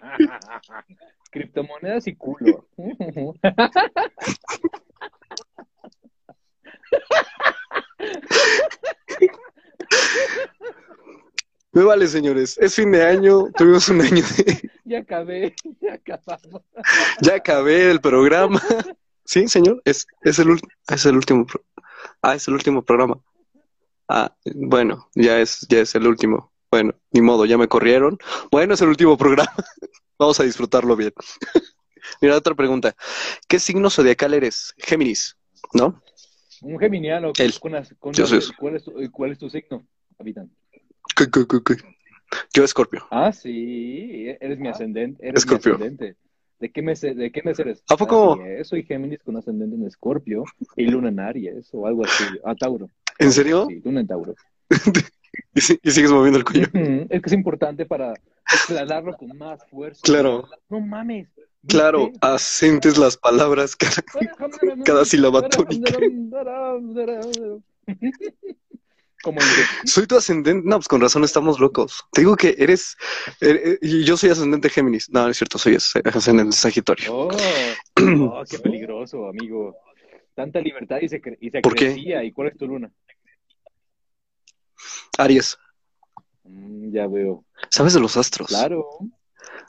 Criptomonedas 1.30 2.06
y 2.06 2.16
culo. 2.16 2.66
Me 11.72 11.84
vale, 11.84 12.08
señores. 12.08 12.58
Es 12.58 12.74
fin 12.74 12.90
de 12.90 13.04
año. 13.04 13.50
Tuvimos 13.56 13.88
un 13.88 14.00
año 14.00 14.24
de... 14.36 14.70
ya 14.84 14.98
acabé, 14.98 15.54
ya 15.80 15.94
acabamos. 15.94 16.62
Ya 17.22 17.34
acabé 17.36 17.90
el 17.90 18.00
programa. 18.00 18.60
Sí, 19.30 19.46
señor. 19.46 19.80
Es, 19.84 20.08
es, 20.22 20.40
el, 20.40 20.60
es 20.88 21.06
el 21.06 21.14
último. 21.16 21.46
Ah, 22.20 22.34
es 22.34 22.48
el 22.48 22.54
último 22.54 22.82
programa. 22.82 23.20
Ah, 24.08 24.34
bueno, 24.56 25.08
ya 25.14 25.38
es, 25.38 25.64
ya 25.68 25.78
es 25.78 25.94
el 25.94 26.08
último. 26.08 26.52
Bueno, 26.68 26.94
ni 27.12 27.20
modo, 27.20 27.44
ya 27.46 27.56
me 27.56 27.68
corrieron. 27.68 28.18
Bueno, 28.50 28.74
es 28.74 28.80
el 28.80 28.88
último 28.88 29.16
programa. 29.16 29.52
Vamos 30.18 30.40
a 30.40 30.42
disfrutarlo 30.42 30.96
bien. 30.96 31.12
Mira, 32.20 32.36
otra 32.36 32.56
pregunta. 32.56 32.96
¿Qué 33.46 33.60
signo 33.60 33.88
zodiacal 33.88 34.34
eres? 34.34 34.74
Géminis, 34.78 35.36
¿no? 35.74 36.02
Un 36.62 36.80
geminiano. 36.80 37.30
Él. 37.38 37.54
Con, 37.60 37.76
as- 37.76 37.94
con- 38.00 38.12
Yo. 38.12 38.24
¿cuál, 38.58 38.74
es 38.74 38.82
tu, 38.84 38.92
¿Cuál 39.12 39.30
es 39.30 39.38
tu 39.38 39.48
signo, 39.48 39.86
Habitan? 40.18 40.50
¿Qué, 41.14 41.30
qué, 41.30 41.46
qué, 41.46 41.58
qué? 41.64 41.74
Yo, 42.52 42.64
Escorpio. 42.64 43.06
Ah, 43.12 43.30
sí, 43.30 44.26
eres 44.40 44.58
mi 44.58 44.66
ascendente. 44.66 45.24
Eres 45.24 45.44
Escorpio. 45.44 45.78
mi 45.78 45.84
ascendente. 45.84 46.16
¿De 46.60 46.70
qué 46.70 46.82
mes, 46.82 47.00
de 47.00 47.32
qué 47.32 47.42
mes 47.42 47.58
eres? 47.58 47.82
¿A 47.88 47.96
poco? 47.96 48.34
Así 48.34 48.42
es, 48.46 48.68
soy 48.68 48.82
Géminis 48.84 49.22
con 49.22 49.36
ascendente 49.36 49.74
en 49.76 49.86
Escorpio 49.86 50.44
y 50.76 50.86
luna 50.86 51.08
en 51.08 51.18
Aries 51.20 51.70
o 51.72 51.86
algo 51.86 52.04
así. 52.04 52.24
Ah, 52.44 52.54
Tauro. 52.54 52.88
¿En 53.18 53.32
serio? 53.32 53.66
Sí, 53.68 53.80
luna 53.84 54.00
en 54.00 54.06
Tauro. 54.06 54.34
Y, 55.54 55.60
si- 55.60 55.78
y 55.82 55.90
sigues 55.92 56.10
moviendo 56.10 56.38
el 56.38 56.44
cuello. 56.44 56.66
Es 57.08 57.22
que 57.22 57.26
es 57.28 57.32
importante 57.32 57.86
para 57.86 58.14
declararlo 58.68 59.16
con 59.16 59.36
más 59.38 59.64
fuerza. 59.70 60.00
Claro. 60.02 60.48
No 60.68 60.80
mames. 60.80 61.28
Claro, 61.66 62.10
asentes 62.20 62.98
las 62.98 63.16
palabras. 63.16 63.74
cada- 63.76 64.04
Cada 64.84 65.04
sílaba 65.04 65.48
tónica. 65.48 65.92
Como 69.22 69.40
Soy 69.84 70.06
tu 70.06 70.16
ascendente. 70.16 70.66
No, 70.66 70.76
pues 70.76 70.88
con 70.88 71.00
razón 71.00 71.24
estamos 71.24 71.60
locos. 71.60 72.04
Te 72.12 72.22
digo 72.22 72.36
que 72.36 72.54
eres. 72.58 72.96
er- 73.40 73.78
er- 73.82 74.04
yo 74.04 74.16
soy 74.16 74.30
ascendente 74.30 74.70
Géminis. 74.70 75.10
No, 75.10 75.24
no 75.24 75.28
es 75.28 75.36
cierto, 75.36 75.58
soy 75.58 75.74
as- 75.74 75.92
ascendente 76.04 76.56
Sagitario. 76.56 77.14
Oh, 77.14 77.28
oh, 78.32 78.42
qué 78.48 78.58
peligroso, 78.58 79.28
amigo. 79.28 79.76
Tanta 80.34 80.60
libertad 80.60 80.98
y 81.02 81.08
se, 81.08 81.20
y 81.40 81.50
se 81.50 81.60
¿Por 81.60 81.74
qué? 81.74 81.86
crecía. 81.92 82.24
¿Y 82.24 82.32
cuál 82.32 82.48
es 82.48 82.56
tu 82.56 82.66
luna? 82.66 82.90
Aries. 85.18 85.58
Mm, 86.44 86.92
ya 86.92 87.06
veo. 87.06 87.44
¿Sabes 87.68 87.92
de 87.92 88.00
los 88.00 88.16
astros? 88.16 88.48
Claro. 88.48 88.86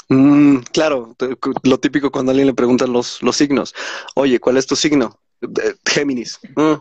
Mm, 0.08 0.58
claro, 0.72 1.16
lo 1.64 1.80
típico 1.80 2.12
cuando 2.12 2.32
a 2.32 2.34
alguien 2.34 2.48
le 2.48 2.54
preguntan 2.54 2.94
los, 2.94 3.22
los 3.22 3.36
signos. 3.36 3.74
Oye, 4.16 4.40
¿cuál 4.40 4.58
es 4.58 4.66
tu 4.68 4.76
signo? 4.76 5.20
De- 5.42 5.76
Géminis. 5.86 6.40
Mm, 6.56 6.76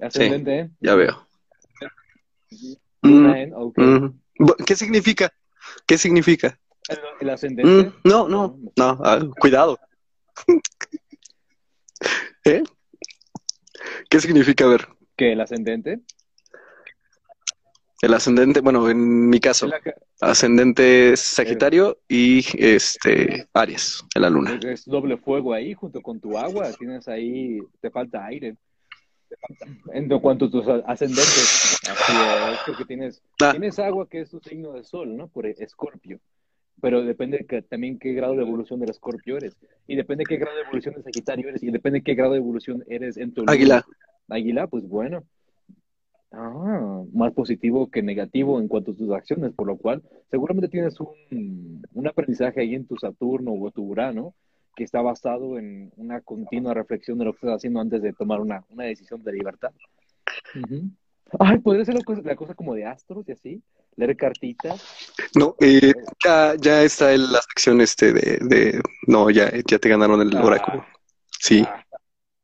Ascendente, 0.00 0.58
¿eh? 0.58 0.70
ya 0.80 0.94
veo. 0.94 1.25
Mm, 3.02 3.52
mm. 3.76 4.20
¿Qué 4.66 4.76
significa? 4.76 5.32
¿Qué 5.86 5.98
significa? 5.98 6.58
El, 6.88 6.98
el 7.20 7.30
ascendente. 7.30 7.70
Mm, 7.70 8.08
no, 8.08 8.28
no, 8.28 8.58
no, 8.76 9.00
ah, 9.02 9.20
cuidado. 9.40 9.78
¿Eh? 12.44 12.62
¿Qué 14.08 14.20
significa? 14.20 14.64
A 14.64 14.68
ver, 14.68 14.88
¿Qué? 15.16 15.32
¿El 15.32 15.40
ascendente? 15.40 16.00
el 18.02 18.14
ascendente, 18.14 18.60
bueno, 18.60 18.88
en 18.90 19.28
mi 19.28 19.40
caso, 19.40 19.68
ascendente 20.20 21.16
Sagitario 21.16 21.98
y 22.08 22.44
este 22.62 23.48
Aries, 23.54 24.04
en 24.14 24.22
la 24.22 24.30
luna. 24.30 24.60
Es 24.62 24.84
doble 24.84 25.16
fuego 25.16 25.54
ahí 25.54 25.74
junto 25.74 26.02
con 26.02 26.20
tu 26.20 26.36
agua. 26.36 26.70
Tienes 26.78 27.08
ahí, 27.08 27.58
te 27.80 27.90
falta 27.90 28.26
aire. 28.26 28.56
En 29.92 30.08
cuanto 30.20 30.46
a 30.46 30.50
tus 30.50 30.66
ascendentes, 30.86 31.80
es, 31.82 32.58
porque 32.66 32.84
tienes, 32.84 33.22
Ah. 33.42 33.50
tienes 33.52 33.78
agua 33.78 34.08
que 34.08 34.20
es 34.20 34.30
tu 34.30 34.40
signo 34.40 34.72
de 34.72 34.84
sol, 34.84 35.16
¿no? 35.16 35.28
Por 35.28 35.46
Escorpio. 35.46 36.20
Pero 36.80 37.02
depende 37.02 37.46
que, 37.48 37.62
también 37.62 37.98
qué 37.98 38.12
grado 38.12 38.34
de 38.34 38.42
evolución 38.42 38.80
del 38.80 38.90
Escorpio 38.90 39.38
eres. 39.38 39.56
Y 39.86 39.96
depende 39.96 40.24
qué 40.24 40.36
grado 40.36 40.56
de 40.56 40.62
evolución 40.62 40.94
de 40.94 41.02
Sagitario 41.02 41.48
eres. 41.48 41.62
Y 41.62 41.70
depende 41.70 42.02
qué 42.02 42.14
grado 42.14 42.32
de 42.32 42.38
evolución 42.38 42.84
eres 42.86 43.16
en 43.16 43.32
tu. 43.32 43.44
Águila. 43.46 43.84
Águila, 44.28 44.66
pues 44.66 44.86
bueno. 44.86 45.24
Ah, 46.32 47.02
más 47.14 47.32
positivo 47.32 47.90
que 47.90 48.02
negativo 48.02 48.60
en 48.60 48.68
cuanto 48.68 48.90
a 48.90 48.94
tus 48.94 49.10
acciones, 49.10 49.52
por 49.54 49.66
lo 49.66 49.78
cual 49.78 50.02
seguramente 50.30 50.68
tienes 50.68 51.00
un, 51.00 51.82
un 51.94 52.06
aprendizaje 52.06 52.60
ahí 52.60 52.74
en 52.74 52.86
tu 52.86 52.96
Saturno 52.98 53.54
o 53.54 53.70
tu 53.70 53.84
Urano 53.84 54.34
que 54.76 54.84
está 54.84 55.00
basado 55.00 55.58
en 55.58 55.90
una 55.96 56.20
continua 56.20 56.74
reflexión 56.74 57.18
de 57.18 57.24
lo 57.24 57.32
que 57.32 57.38
estás 57.38 57.56
haciendo 57.56 57.80
antes 57.80 58.02
de 58.02 58.12
tomar 58.12 58.40
una, 58.40 58.62
una 58.68 58.84
decisión 58.84 59.22
de 59.24 59.32
libertad. 59.32 59.72
Ay, 61.40 61.58
podría 61.58 61.84
ser 61.84 61.94
la 61.94 62.04
cosa, 62.04 62.20
la 62.22 62.36
cosa 62.36 62.54
como 62.54 62.74
de 62.74 62.84
astros 62.84 63.28
y 63.28 63.32
así, 63.32 63.62
leer 63.96 64.16
cartitas. 64.16 64.80
No, 65.34 65.56
eh, 65.60 65.92
ya, 66.24 66.54
ya 66.60 66.82
está 66.82 67.12
en 67.12 67.32
la 67.32 67.40
sección 67.40 67.80
este 67.80 68.12
de, 68.12 68.38
de... 68.42 68.80
No, 69.08 69.30
ya, 69.30 69.50
ya 69.68 69.78
te 69.78 69.88
ganaron 69.88 70.20
el 70.20 70.36
Ah. 70.36 70.44
oráculo. 70.44 70.84
Sí, 71.40 71.64
Ah, 71.66 71.82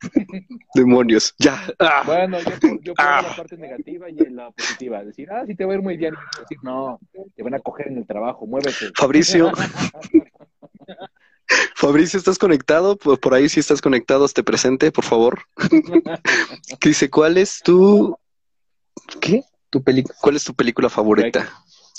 demonios. 0.74 1.32
Ya. 1.38 1.62
Ah. 1.78 2.02
Bueno, 2.04 2.38
yo, 2.40 2.50
yo 2.80 2.94
pongo 2.94 2.94
Ah. 2.98 3.22
la 3.22 3.36
parte 3.36 3.56
negativa 3.56 4.10
y 4.10 4.16
la 4.30 4.50
positiva. 4.50 5.04
Decir, 5.04 5.30
ah, 5.30 5.44
sí 5.46 5.54
te 5.54 5.64
va 5.64 5.74
a 5.74 5.76
ir 5.76 5.82
muy 5.82 5.96
bien. 5.96 6.14
Decir, 6.40 6.58
no, 6.62 6.98
te 7.36 7.42
van 7.44 7.54
a 7.54 7.60
coger 7.60 7.86
en 7.88 7.98
el 7.98 8.06
trabajo, 8.06 8.46
muévete. 8.46 8.90
Fabricio, 8.96 9.52
Fabricio, 11.82 12.16
¿estás 12.16 12.38
conectado? 12.38 12.96
Por, 12.96 13.18
por 13.18 13.34
ahí 13.34 13.48
si 13.48 13.58
estás 13.58 13.82
conectado, 13.82 14.24
esté 14.24 14.44
presente, 14.44 14.92
por 14.92 15.04
favor. 15.04 15.40
Que 16.78 16.90
dice, 16.90 17.10
¿cuál 17.10 17.36
es 17.38 17.60
tu... 17.60 18.16
¿Qué? 19.20 19.42
Tu 19.68 19.82
peli... 19.82 20.04
¿Cuál 20.20 20.36
es 20.36 20.44
tu 20.44 20.54
película 20.54 20.88
favorita? 20.88 21.52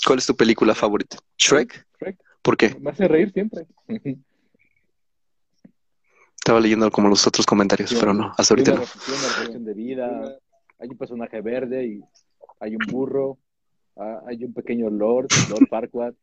¿Cuál 0.06 0.20
es 0.20 0.26
tu 0.26 0.34
película 0.34 0.74
favorita? 0.74 1.18
¿Shrek? 1.36 1.86
Shrek. 2.00 2.18
¿Por 2.40 2.56
qué? 2.56 2.74
Me 2.80 2.92
hace 2.92 3.06
reír 3.06 3.30
siempre. 3.30 3.66
Estaba 6.34 6.60
leyendo 6.60 6.90
como 6.90 7.10
los 7.10 7.26
otros 7.26 7.44
comentarios, 7.44 7.90
Sí, 7.90 7.96
pero 8.00 8.14
no, 8.14 8.32
hasta 8.38 8.54
ahorita 8.54 8.72
no. 8.76 9.58
de 9.58 9.74
vida. 9.74 10.38
Hay 10.78 10.88
un 10.88 10.96
personaje 10.96 11.42
verde 11.42 11.86
y 11.86 12.00
hay 12.58 12.74
un 12.74 12.86
burro. 12.90 13.36
ah, 13.98 14.22
hay 14.26 14.44
un 14.44 14.54
pequeño 14.54 14.88
Lord, 14.88 15.28
Lord 15.50 15.68
Farquaad. 15.68 16.14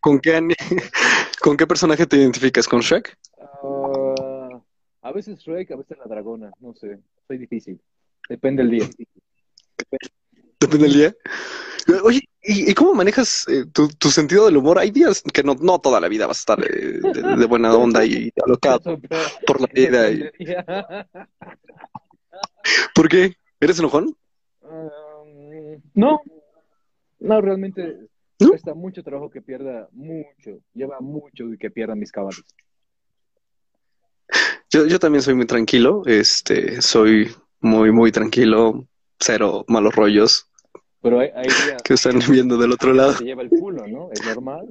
¿Con 0.00 0.20
qué, 0.20 0.40
¿Con 1.42 1.56
qué 1.56 1.66
personaje 1.66 2.06
te 2.06 2.16
identificas? 2.16 2.66
¿Con 2.66 2.80
Shrek? 2.80 3.16
Ah, 3.40 4.60
a 5.02 5.12
veces 5.12 5.38
Shrek, 5.40 5.70
a 5.70 5.76
veces 5.76 5.98
la 5.98 6.06
dragona. 6.06 6.50
No 6.60 6.74
sé, 6.74 6.98
soy 7.26 7.38
difícil. 7.38 7.80
Depende 8.28 8.62
del 8.62 8.72
día. 8.72 8.90
Depende 10.60 10.84
del 10.88 10.92
día. 10.92 11.16
Oye, 12.02 12.20
¿y, 12.42 12.74
cómo 12.74 12.92
manejas 12.92 13.46
eh, 13.48 13.64
tu, 13.72 13.88
tu 13.88 14.10
sentido 14.10 14.44
del 14.46 14.58
humor? 14.58 14.78
Hay 14.78 14.90
días 14.90 15.22
que 15.22 15.42
no, 15.42 15.54
no 15.54 15.78
toda 15.78 16.00
la 16.00 16.08
vida 16.08 16.26
vas 16.26 16.38
a 16.38 16.40
estar 16.40 16.64
eh, 16.64 17.00
de, 17.00 17.36
de 17.36 17.46
buena 17.46 17.74
onda 17.76 18.04
y 18.04 18.30
alocado 18.44 18.98
por 19.46 19.60
la 19.60 19.68
vida. 19.72 20.10
y- 20.10 20.18
depende. 20.18 21.08
¿Por 22.94 23.08
qué? 23.08 23.34
¿Eres 23.60 23.78
enojón? 23.78 24.16
Um, 24.60 25.80
no, 25.94 26.20
no, 27.20 27.40
realmente 27.40 28.07
¿No? 28.40 28.50
cuesta 28.50 28.74
mucho 28.74 29.02
trabajo 29.02 29.30
que 29.30 29.42
pierda 29.42 29.88
mucho, 29.92 30.60
lleva 30.72 31.00
mucho 31.00 31.52
y 31.52 31.58
que 31.58 31.70
pierda 31.70 31.94
mis 31.94 32.12
caballos. 32.12 32.44
Yo, 34.70 34.86
yo 34.86 34.98
también 34.98 35.22
soy 35.22 35.34
muy 35.34 35.46
tranquilo, 35.46 36.02
este, 36.06 36.82
soy 36.82 37.34
muy, 37.60 37.90
muy 37.90 38.12
tranquilo, 38.12 38.86
cero 39.18 39.64
malos 39.66 39.94
rollos 39.94 40.48
Pero 41.02 41.20
hay, 41.20 41.30
hay 41.34 41.46
días 41.46 41.82
que 41.82 41.94
están 41.94 42.20
viendo 42.30 42.56
del 42.58 42.72
otro 42.72 42.92
lado. 42.92 43.16
te 43.16 43.24
lleva 43.24 43.42
el 43.42 43.48
culo, 43.48 43.86
¿no? 43.88 44.10
Es 44.12 44.24
normal. 44.24 44.68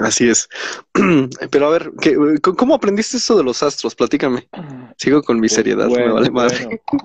Así 0.00 0.28
es. 0.28 0.48
Pero 1.50 1.66
a 1.66 1.70
ver, 1.70 1.92
¿qué- 2.00 2.16
¿cómo 2.40 2.74
aprendiste 2.74 3.16
esto 3.16 3.36
de 3.36 3.44
los 3.44 3.62
astros? 3.62 3.94
Platícame. 3.94 4.48
Sigo 4.96 5.22
con 5.22 5.38
mi 5.40 5.48
seriedad, 5.48 5.84
me 5.84 5.90
Bueno, 5.90 6.14
vale 6.14 6.30
madre. 6.30 6.64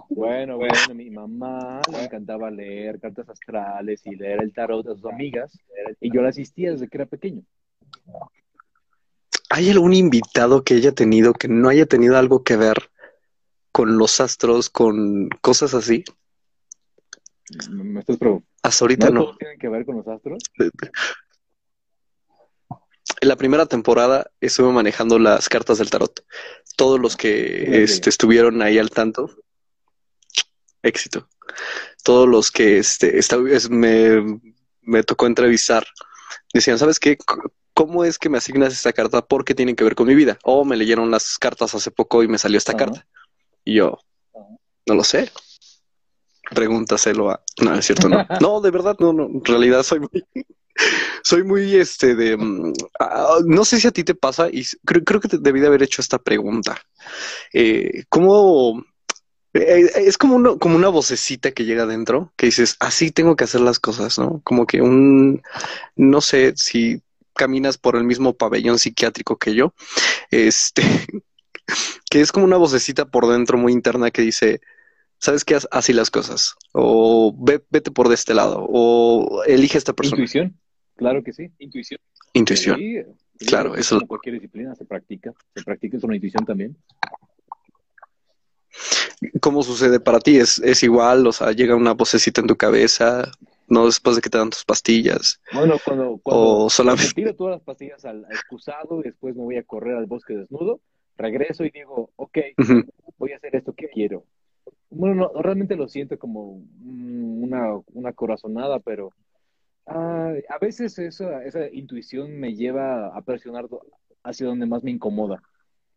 Bueno, 0.09 0.57
bueno, 0.57 0.57
bueno, 0.57 0.95
mi 0.95 1.09
mamá 1.09 1.81
le 1.91 2.05
encantaba 2.05 2.49
leer 2.49 2.99
cartas 2.99 3.29
astrales 3.29 4.01
y 4.05 4.15
leer 4.15 4.41
el 4.41 4.53
tarot 4.53 4.87
a 4.87 4.95
sus 4.95 5.05
amigas 5.05 5.57
y 6.01 6.11
yo 6.13 6.21
la 6.21 6.29
asistía 6.29 6.71
desde 6.71 6.87
que 6.87 6.97
era 6.97 7.05
pequeño. 7.05 7.43
¿Hay 9.49 9.69
algún 9.69 9.93
invitado 9.93 10.63
que 10.63 10.73
haya 10.75 10.93
tenido 10.93 11.33
que 11.33 11.47
no 11.47 11.69
haya 11.69 11.85
tenido 11.85 12.17
algo 12.17 12.43
que 12.43 12.57
ver 12.57 12.89
con 13.71 13.97
los 13.97 14.19
astros, 14.19 14.69
con 14.69 15.29
cosas 15.41 15.73
así? 15.75 16.03
¿Me 17.69 17.83
me 17.83 17.99
estás 17.99 18.17
preguntando? 18.17 18.47
Hasta 18.63 18.83
ahorita 18.85 19.09
¿No 19.11 19.35
tienen 19.37 19.59
que 19.59 19.67
ver 19.69 19.85
con 19.85 19.97
los 19.97 20.07
astros? 20.07 20.41
En 23.23 23.29
la 23.29 23.37
primera 23.37 23.65
temporada 23.65 24.29
estuve 24.41 24.73
manejando 24.73 25.17
las 25.17 25.47
cartas 25.47 25.77
del 25.77 25.89
tarot. 25.89 26.25
Todos 26.75 26.99
los 26.99 27.15
que 27.15 27.81
este, 27.81 28.09
estuvieron 28.09 28.61
ahí 28.61 28.77
al 28.77 28.89
tanto, 28.89 29.29
éxito. 30.81 31.29
Todos 32.03 32.27
los 32.27 32.51
que 32.51 32.79
este, 32.79 33.17
esta- 33.17 33.37
es- 33.49 33.69
me, 33.69 34.41
me 34.81 35.03
tocó 35.03 35.25
entrevistar 35.25 35.85
decían, 36.53 36.77
¿sabes 36.77 36.99
qué? 36.99 37.17
¿Cómo 37.73 38.03
es 38.03 38.19
que 38.19 38.27
me 38.27 38.39
asignas 38.39 38.73
esta 38.73 38.91
carta? 38.91 39.21
Porque 39.25 39.55
tienen 39.55 39.77
que 39.77 39.85
ver 39.85 39.95
con 39.95 40.05
mi 40.07 40.15
vida. 40.15 40.37
O 40.43 40.65
me 40.65 40.75
leyeron 40.75 41.09
las 41.09 41.37
cartas 41.37 41.73
hace 41.75 41.91
poco 41.91 42.23
y 42.23 42.27
me 42.27 42.37
salió 42.37 42.57
esta 42.57 42.73
carta. 42.75 43.07
Y 43.63 43.75
yo, 43.75 43.99
no 44.85 44.95
lo 44.95 45.03
sé. 45.05 45.31
Pregúntaselo 46.53 47.29
a... 47.31 47.41
No, 47.61 47.73
es 47.73 47.85
cierto, 47.85 48.09
no. 48.09 48.27
No, 48.41 48.59
de 48.59 48.69
verdad, 48.69 48.97
no, 48.99 49.13
no. 49.13 49.27
En 49.27 49.45
realidad 49.45 49.81
soy 49.83 50.01
muy... 50.01 50.09
Soy 51.23 51.43
muy, 51.43 51.75
este, 51.75 52.15
de... 52.15 52.37
mm, 52.37 52.73
ah, 52.99 53.37
no 53.45 53.63
sé 53.65 53.79
si 53.79 53.87
a 53.87 53.91
ti 53.91 54.03
te 54.03 54.15
pasa 54.15 54.49
y 54.51 54.63
creo, 54.85 55.03
creo 55.03 55.19
que 55.21 55.27
te 55.27 55.37
debí 55.37 55.59
de 55.59 55.67
haber 55.67 55.83
hecho 55.83 56.01
esta 56.01 56.19
pregunta. 56.19 56.77
Eh, 57.53 58.03
¿Cómo... 58.09 58.83
eh, 59.53 59.89
es 59.95 60.17
como, 60.17 60.35
uno- 60.35 60.57
como 60.59 60.75
una 60.75 60.89
vocecita 60.89 61.51
que 61.51 61.65
llega 61.65 61.83
adentro 61.83 62.33
que 62.35 62.47
dices, 62.47 62.75
así 62.79 63.11
tengo 63.11 63.35
que 63.35 63.43
hacer 63.45 63.61
las 63.61 63.79
cosas, 63.79 64.17
¿no? 64.19 64.41
Como 64.43 64.65
que 64.65 64.81
un... 64.81 65.41
No 65.95 66.21
sé 66.21 66.53
si 66.55 67.01
caminas 67.35 67.77
por 67.77 67.95
el 67.95 68.03
mismo 68.03 68.33
pabellón 68.33 68.77
psiquiátrico 68.79 69.37
que 69.37 69.55
yo, 69.55 69.73
este... 70.31 70.83
que 72.09 72.21
es 72.21 72.31
como 72.31 72.45
una 72.45 72.57
vocecita 72.57 73.05
por 73.05 73.27
dentro 73.27 73.57
muy 73.57 73.71
interna 73.71 74.11
que 74.11 74.21
dice, 74.21 74.59
¿sabes 75.19 75.45
qué? 75.45 75.57
Así 75.71 75.93
las 75.93 76.11
cosas. 76.11 76.55
O 76.73 77.33
ve- 77.39 77.63
vete 77.69 77.89
por 77.91 78.09
de 78.09 78.15
este 78.15 78.33
lado. 78.33 78.65
O 78.69 79.43
elige 79.47 79.77
esta 79.77 79.93
persona. 79.93 80.21
Claro 80.95 81.23
que 81.23 81.33
sí. 81.33 81.49
Intuición. 81.59 81.99
Intuición. 82.33 82.77
Sí, 82.77 82.97
sí, 83.39 83.45
Claro, 83.45 83.73
es 83.75 83.81
eso- 83.81 83.95
como 83.97 84.07
cualquier 84.07 84.35
disciplina 84.35 84.75
se 84.75 84.85
practica. 84.85 85.33
Se 85.55 85.63
practica 85.63 85.97
es 85.97 86.03
una 86.03 86.15
intuición 86.15 86.45
también. 86.45 86.75
¿Cómo 89.39 89.63
sucede 89.63 89.99
para 89.99 90.19
ti? 90.19 90.37
¿Es, 90.37 90.59
es 90.59 90.83
igual? 90.83 91.25
O 91.27 91.31
sea, 91.31 91.51
llega 91.51 91.75
una 91.75 91.93
vocecita 91.93 92.41
en 92.41 92.47
tu 92.47 92.55
cabeza, 92.57 93.31
no 93.67 93.85
después 93.85 94.15
de 94.15 94.21
que 94.21 94.29
te 94.29 94.37
dan 94.37 94.49
tus 94.49 94.65
pastillas. 94.65 95.39
Bueno, 95.53 95.75
cuando, 95.83 96.19
cuando, 96.21 96.41
O 96.41 96.55
cuando 96.55 96.69
solamente... 96.69 97.13
tiro 97.13 97.35
todas 97.35 97.53
las 97.55 97.61
pastillas 97.61 98.03
al, 98.05 98.25
al 98.25 98.31
excusado 98.31 98.99
y 98.99 99.03
después 99.03 99.35
me 99.35 99.43
voy 99.43 99.57
a 99.57 99.63
correr 99.63 99.95
al 99.95 100.07
bosque 100.07 100.35
desnudo, 100.35 100.81
regreso 101.17 101.63
y 101.63 101.69
digo, 101.69 102.09
ok, 102.15 102.37
voy 103.17 103.31
a 103.31 103.37
hacer 103.37 103.55
esto 103.55 103.73
que 103.73 103.87
quiero. 103.89 104.25
Bueno, 104.89 105.15
no, 105.33 105.41
realmente 105.41 105.75
lo 105.75 105.87
siento 105.87 106.17
como 106.19 106.61
una, 106.83 107.75
una 107.93 108.13
corazonada, 108.13 108.79
pero 108.79 109.11
ah, 109.87 110.33
a 110.49 110.57
veces 110.59 110.97
esa, 110.99 111.43
esa 111.43 111.67
intuición 111.69 112.39
me 112.39 112.53
lleva 112.55 113.07
a 113.07 113.21
presionar 113.21 113.67
hacia 114.23 114.47
donde 114.47 114.65
más 114.65 114.83
me 114.83 114.91
incomoda. 114.91 115.41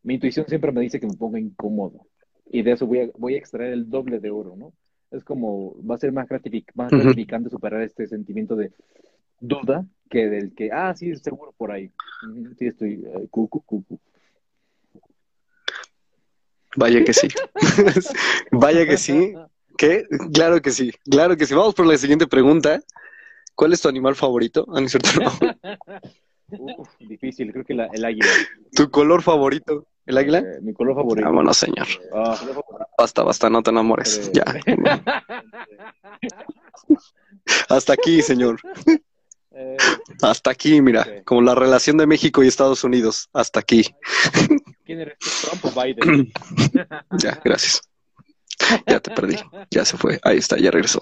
Mi 0.02 0.14
intuición 0.14 0.46
siempre 0.48 0.72
me 0.72 0.80
dice 0.80 1.00
que 1.00 1.06
me 1.06 1.14
ponga 1.14 1.38
incómodo 1.38 2.06
y 2.50 2.62
de 2.62 2.72
eso 2.72 2.86
voy 2.86 3.00
a, 3.00 3.10
voy 3.16 3.34
a 3.34 3.38
extraer 3.38 3.72
el 3.72 3.90
doble 3.90 4.20
de 4.20 4.30
oro, 4.30 4.54
¿no? 4.56 4.72
Es 5.10 5.24
como, 5.24 5.76
va 5.84 5.94
a 5.94 5.98
ser 5.98 6.12
más, 6.12 6.28
gratific- 6.28 6.70
más 6.74 6.92
Ujú. 6.92 7.02
gratificante 7.02 7.50
superar 7.50 7.82
este 7.82 8.06
sentimiento 8.06 8.56
de 8.56 8.72
duda 9.40 9.84
que 10.10 10.28
del 10.28 10.54
que, 10.54 10.70
ah, 10.72 10.94
sí, 10.94 11.14
seguro 11.16 11.52
por 11.56 11.72
ahí. 11.72 11.90
Sí, 12.58 12.66
estoy, 12.66 13.04
cu, 13.30 13.48
cu, 13.48 13.60
cu, 13.62 13.84
cu. 13.84 14.00
Vaya 16.76 17.04
que 17.04 17.12
sí. 17.12 17.28
Vaya 18.52 18.86
que 18.86 18.96
sí. 18.96 19.34
¿Qué? 19.78 20.06
Claro 20.32 20.60
que 20.60 20.70
sí. 20.70 20.92
Claro 21.10 21.36
que 21.36 21.46
sí. 21.46 21.54
Vamos 21.54 21.74
por 21.74 21.86
la 21.86 21.96
siguiente 21.96 22.26
pregunta. 22.26 22.80
¿Cuál 23.56 23.72
es 23.72 23.80
tu 23.80 23.88
animal 23.88 24.14
favorito? 24.14 24.64
Ah, 24.68 24.80
no 24.80 24.86
es 24.86 24.92
cierto, 24.92 25.08
no. 25.20 25.32
Uf, 26.78 26.88
difícil, 27.00 27.50
creo 27.52 27.64
que 27.64 27.74
la- 27.74 27.86
el 27.86 28.04
águila. 28.04 28.28
¿Tu 28.72 28.88
color 28.90 29.20
favorito? 29.22 29.86
¿El 30.06 30.18
águila? 30.18 30.38
Eh, 30.38 30.60
mi 30.62 30.72
color 30.72 30.94
favorito. 30.94 31.26
Vámonos, 31.26 31.56
señor. 31.56 31.86
Ah, 32.14 32.38
Basta, 32.96 33.24
basta, 33.24 33.50
no 33.50 33.62
te 33.62 33.70
enamores. 33.70 34.28
eh, 34.28 34.32
Ya. 34.32 34.44
Hasta 37.68 37.92
aquí, 37.94 38.22
señor. 38.22 38.60
eh, 39.52 39.76
Hasta 40.22 40.50
aquí, 40.50 40.80
mira. 40.80 41.22
Como 41.24 41.42
la 41.42 41.54
relación 41.54 41.96
de 41.96 42.06
México 42.06 42.42
y 42.44 42.48
Estados 42.48 42.84
Unidos. 42.84 43.28
Hasta 43.32 43.60
aquí. 43.60 43.84
¿Quién 44.84 45.00
eres 45.00 45.18
Trump 45.18 45.64
o 45.64 45.82
Biden? 45.82 46.32
Ya, 47.18 47.40
gracias. 47.44 47.80
Ya 48.86 49.00
te 49.00 49.10
perdí. 49.10 49.36
Ya 49.70 49.84
se 49.84 49.96
fue. 49.96 50.20
Ahí 50.22 50.38
está, 50.38 50.56
ya 50.58 50.70
regresó. 50.70 51.00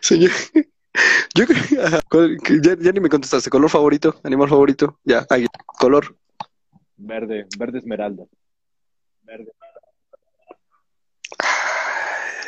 Señor, 0.00 0.30
yo 1.34 1.46
creo 1.46 1.62
que 1.68 1.80
ajá, 1.80 2.00
¿cuál- 2.10 2.36
que 2.44 2.60
ya, 2.62 2.76
ya 2.78 2.92
ni 2.92 3.00
me 3.00 3.08
contestaste. 3.08 3.50
¿Color 3.50 3.70
favorito? 3.70 4.20
¿Animal 4.22 4.48
favorito? 4.48 5.00
Ya, 5.04 5.26
ahí. 5.30 5.46
¿Color? 5.78 6.16
Verde, 6.96 7.46
verde 7.58 7.78
esmeralda. 7.78 8.24
Verde. 9.22 9.52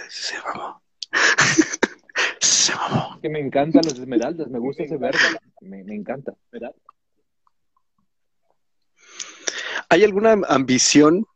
Se 0.09 0.35
mamó. 0.39 0.83
Se 2.41 2.75
mamó. 2.75 3.21
Que 3.21 3.29
me 3.29 3.41
encantan 3.41 3.83
las 3.85 3.95
esmeraldas, 3.99 4.49
me 4.49 4.59
gusta 4.59 4.85
ese 4.85 4.97
verde. 4.97 5.19
Me, 5.61 5.83
me 5.83 5.95
encanta. 5.95 6.33
¿Hay 9.89 10.05
alguna 10.05 10.33
ambición 10.49 11.27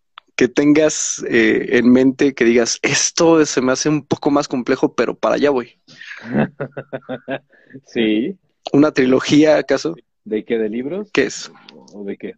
que 0.40 0.48
tengas 0.48 1.22
eh, 1.28 1.76
en 1.76 1.92
mente 1.92 2.34
que 2.34 2.46
digas, 2.46 2.78
esto 2.80 3.44
se 3.44 3.60
me 3.60 3.72
hace 3.72 3.90
un 3.90 4.06
poco 4.06 4.30
más 4.30 4.48
complejo, 4.48 4.94
pero 4.94 5.14
para 5.14 5.34
allá 5.34 5.50
voy? 5.50 5.78
Sí. 7.84 8.38
¿Una 8.72 8.90
trilogía 8.90 9.58
acaso? 9.58 9.94
¿De 10.24 10.42
qué? 10.46 10.56
¿De 10.56 10.70
libros? 10.70 11.10
¿Qué 11.12 11.24
es? 11.24 11.52
¿O 11.92 12.04
de 12.04 12.16
qué? 12.16 12.32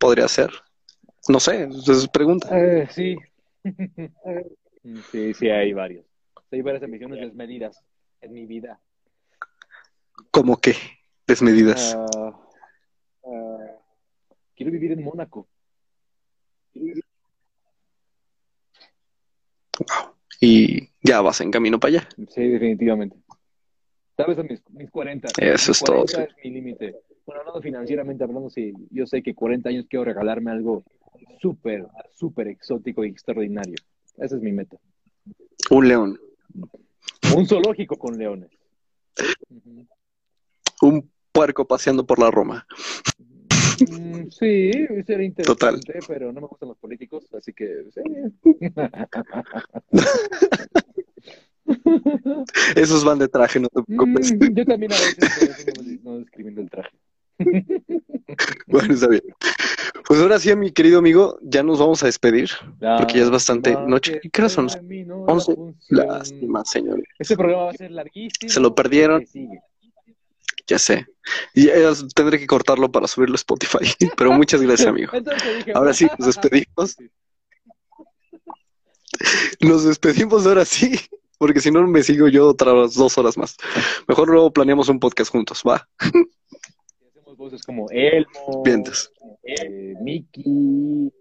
Podría 0.00 0.26
ser. 0.26 0.50
No 1.28 1.38
sé, 1.38 1.68
es 1.70 2.08
pregunta. 2.08 2.48
Eh, 2.52 2.88
sí. 2.90 3.16
Sí, 5.12 5.34
sí, 5.34 5.48
hay 5.48 5.72
varios. 5.72 6.06
Hay 6.50 6.62
varias 6.62 6.82
ambiciones 6.82 7.20
desmedidas 7.20 7.84
en 8.20 8.32
mi 8.32 8.46
vida. 8.46 8.80
¿Cómo 10.32 10.56
qué? 10.56 10.74
Desmedidas. 11.24 11.94
Ah, 11.96 12.40
ah, 13.26 13.58
quiero 14.56 14.72
vivir 14.72 14.90
en 14.92 15.04
Mónaco. 15.04 15.46
Wow. 19.78 20.14
Y 20.40 20.88
ya 21.02 21.20
vas 21.20 21.40
en 21.40 21.50
camino 21.50 21.78
para 21.80 21.98
allá. 21.98 22.08
Sí, 22.28 22.48
definitivamente. 22.48 23.16
Sabes, 24.16 24.38
a 24.38 24.42
mis, 24.42 24.62
mis 24.70 24.90
40. 24.90 25.28
Eso 25.38 25.50
mis 25.50 25.68
es 25.68 25.84
todo, 25.84 26.04
40 26.04 26.22
es 26.24 26.44
mi 26.44 26.50
límite. 26.50 26.96
Bueno, 27.26 27.40
hablando 27.40 27.60
financieramente, 27.60 28.24
hablando, 28.24 28.50
sí, 28.50 28.72
yo 28.90 29.06
sé 29.06 29.22
que 29.22 29.34
40 29.34 29.68
años 29.68 29.86
quiero 29.88 30.04
regalarme 30.04 30.50
algo 30.50 30.84
súper, 31.40 31.86
súper 32.14 32.48
exótico 32.48 33.04
y 33.04 33.08
extraordinario. 33.08 33.76
Esa 34.16 34.36
es 34.36 34.42
mi 34.42 34.52
meta. 34.52 34.76
Un 35.70 35.88
león. 35.88 36.18
Un 37.36 37.46
zoológico 37.46 37.96
con 37.96 38.16
leones. 38.16 38.50
Un 40.80 41.10
puerco 41.32 41.66
paseando 41.66 42.06
por 42.06 42.18
la 42.18 42.30
Roma. 42.30 42.66
Mm, 43.84 44.30
sí, 44.30 44.70
sería 45.06 45.26
interesante, 45.26 45.42
Total. 45.42 45.78
pero 46.06 46.32
no 46.32 46.40
me 46.40 46.46
gustan 46.46 46.70
los 46.70 46.78
políticos, 46.78 47.26
así 47.34 47.52
que 47.52 47.84
sí. 47.92 48.00
Esos 52.76 53.04
van 53.04 53.18
de 53.18 53.28
traje, 53.28 53.60
no 53.60 53.68
te 53.68 53.82
preocupes. 53.82 54.32
Mm, 54.32 54.54
yo 54.54 54.64
también 54.64 54.92
a 54.92 54.96
veces 54.96 55.66
no, 56.04 56.12
no 56.12 56.18
discrimino 56.18 56.62
el 56.62 56.70
traje. 56.70 56.96
Bueno, 58.66 58.94
está 58.94 59.08
bien. 59.08 59.22
Pues 60.06 60.20
ahora 60.20 60.38
sí, 60.38 60.54
mi 60.54 60.70
querido 60.70 60.98
amigo, 60.98 61.38
ya 61.42 61.62
nos 61.62 61.78
vamos 61.78 62.02
a 62.02 62.06
despedir. 62.06 62.50
Porque 62.78 63.18
ya 63.18 63.24
es 63.24 63.30
bastante 63.30 63.74
noche. 63.74 64.20
¿Qué 64.32 64.40
horas 64.40 64.52
son? 64.52 64.66
la 64.66 65.14
Once. 65.26 65.54
Lástima, 65.88 66.64
señores. 66.64 67.04
Este 67.18 67.36
programa 67.36 67.64
va 67.64 67.70
a 67.70 67.74
ser 67.74 67.90
larguísimo. 67.90 68.50
Se 68.50 68.60
lo 68.60 68.74
perdieron. 68.74 69.24
Ya 70.68 70.78
sé. 70.78 71.06
Y 71.54 71.68
eh, 71.68 71.90
tendré 72.14 72.38
que 72.38 72.46
cortarlo 72.46 72.92
para 72.92 73.08
subirlo 73.08 73.34
a 73.34 73.36
Spotify. 73.36 73.78
Pero 74.16 74.32
muchas 74.32 74.60
gracias, 74.60 74.88
amigo. 74.88 75.12
Dije, 75.18 75.72
Ahora 75.74 75.92
sí, 75.94 76.06
nos 76.18 76.26
despedimos. 76.26 76.96
Nos 79.60 79.84
despedimos 79.84 80.46
ahora 80.46 80.64
sí. 80.64 80.92
Porque 81.38 81.60
si 81.60 81.70
no, 81.70 81.86
me 81.86 82.02
sigo 82.02 82.28
yo 82.28 82.48
otras 82.48 82.94
dos 82.94 83.16
horas 83.16 83.38
más. 83.38 83.56
Mejor 84.06 84.28
luego 84.28 84.52
planeamos 84.52 84.88
un 84.88 84.98
podcast 84.98 85.30
juntos, 85.30 85.62
¿va? 85.66 85.88
Hacemos 85.98 87.36
voces 87.36 87.62
como 87.62 87.86
Elmo, 87.90 88.62
Vientos. 88.64 89.12
eh, 89.44 89.94
Mickey. 90.02 91.12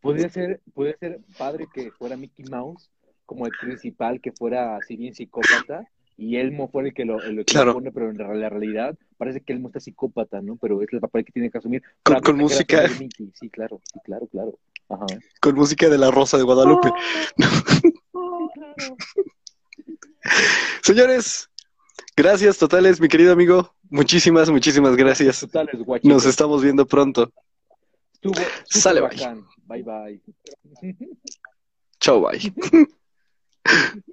Podría 0.00 0.28
ser, 0.28 0.60
podría 0.72 0.96
ser 0.98 1.20
padre 1.36 1.66
que 1.72 1.90
fuera 1.90 2.16
Mickey 2.16 2.44
Mouse 2.46 2.88
como 3.26 3.44
el 3.44 3.52
principal, 3.60 4.20
que 4.20 4.30
fuera 4.30 4.76
así 4.76 4.96
bien 4.96 5.14
psicópata, 5.14 5.84
y 6.18 6.36
Elmo 6.36 6.68
fuera 6.68 6.88
el 6.88 6.94
que 6.94 7.04
lo, 7.04 7.22
el 7.22 7.36
que 7.38 7.44
Claro. 7.44 7.66
lo 7.68 7.74
pone, 7.74 7.92
pero 7.92 8.10
en 8.10 8.40
la 8.40 8.48
realidad 8.48 8.96
parece 9.18 9.40
que 9.42 9.52
Elmo 9.52 9.68
está 9.68 9.80
psicópata, 9.80 10.40
¿no? 10.40 10.56
Pero 10.56 10.80
es 10.82 10.88
el 10.92 11.00
papel 11.00 11.24
que 11.24 11.32
tiene 11.32 11.50
que 11.50 11.58
asumir. 11.58 11.82
Con- 12.02 12.20
con 12.20 12.36
música. 12.36 12.88
Sí, 12.88 13.48
claro, 13.50 13.80
sí, 13.92 13.98
claro, 14.04 14.26
claro. 14.28 14.58
Ajá. 14.88 15.04
Con 15.40 15.54
música 15.56 15.88
de 15.88 15.98
la 15.98 16.10
Rosa 16.10 16.36
de 16.38 16.44
Guadalupe. 16.44 16.90
Oh, 18.12 18.48
claro. 18.54 18.96
Señores, 20.82 21.48
gracias 22.16 22.58
totales, 22.58 23.00
mi 23.00 23.08
querido 23.08 23.32
amigo. 23.32 23.74
Muchísimas, 23.90 24.50
muchísimas 24.50 24.96
gracias. 24.96 25.40
Totales, 25.40 25.82
guachitos. 25.82 26.12
Nos 26.12 26.26
estamos 26.26 26.62
viendo 26.62 26.86
pronto. 26.86 27.32
Estuvo 28.14 28.34
Sale, 28.64 29.00
bye. 29.00 29.10
bacán. 29.10 29.46
Bye, 29.66 29.82
bye. 29.82 30.20
Chao, 32.00 32.20
bye. 32.26 32.52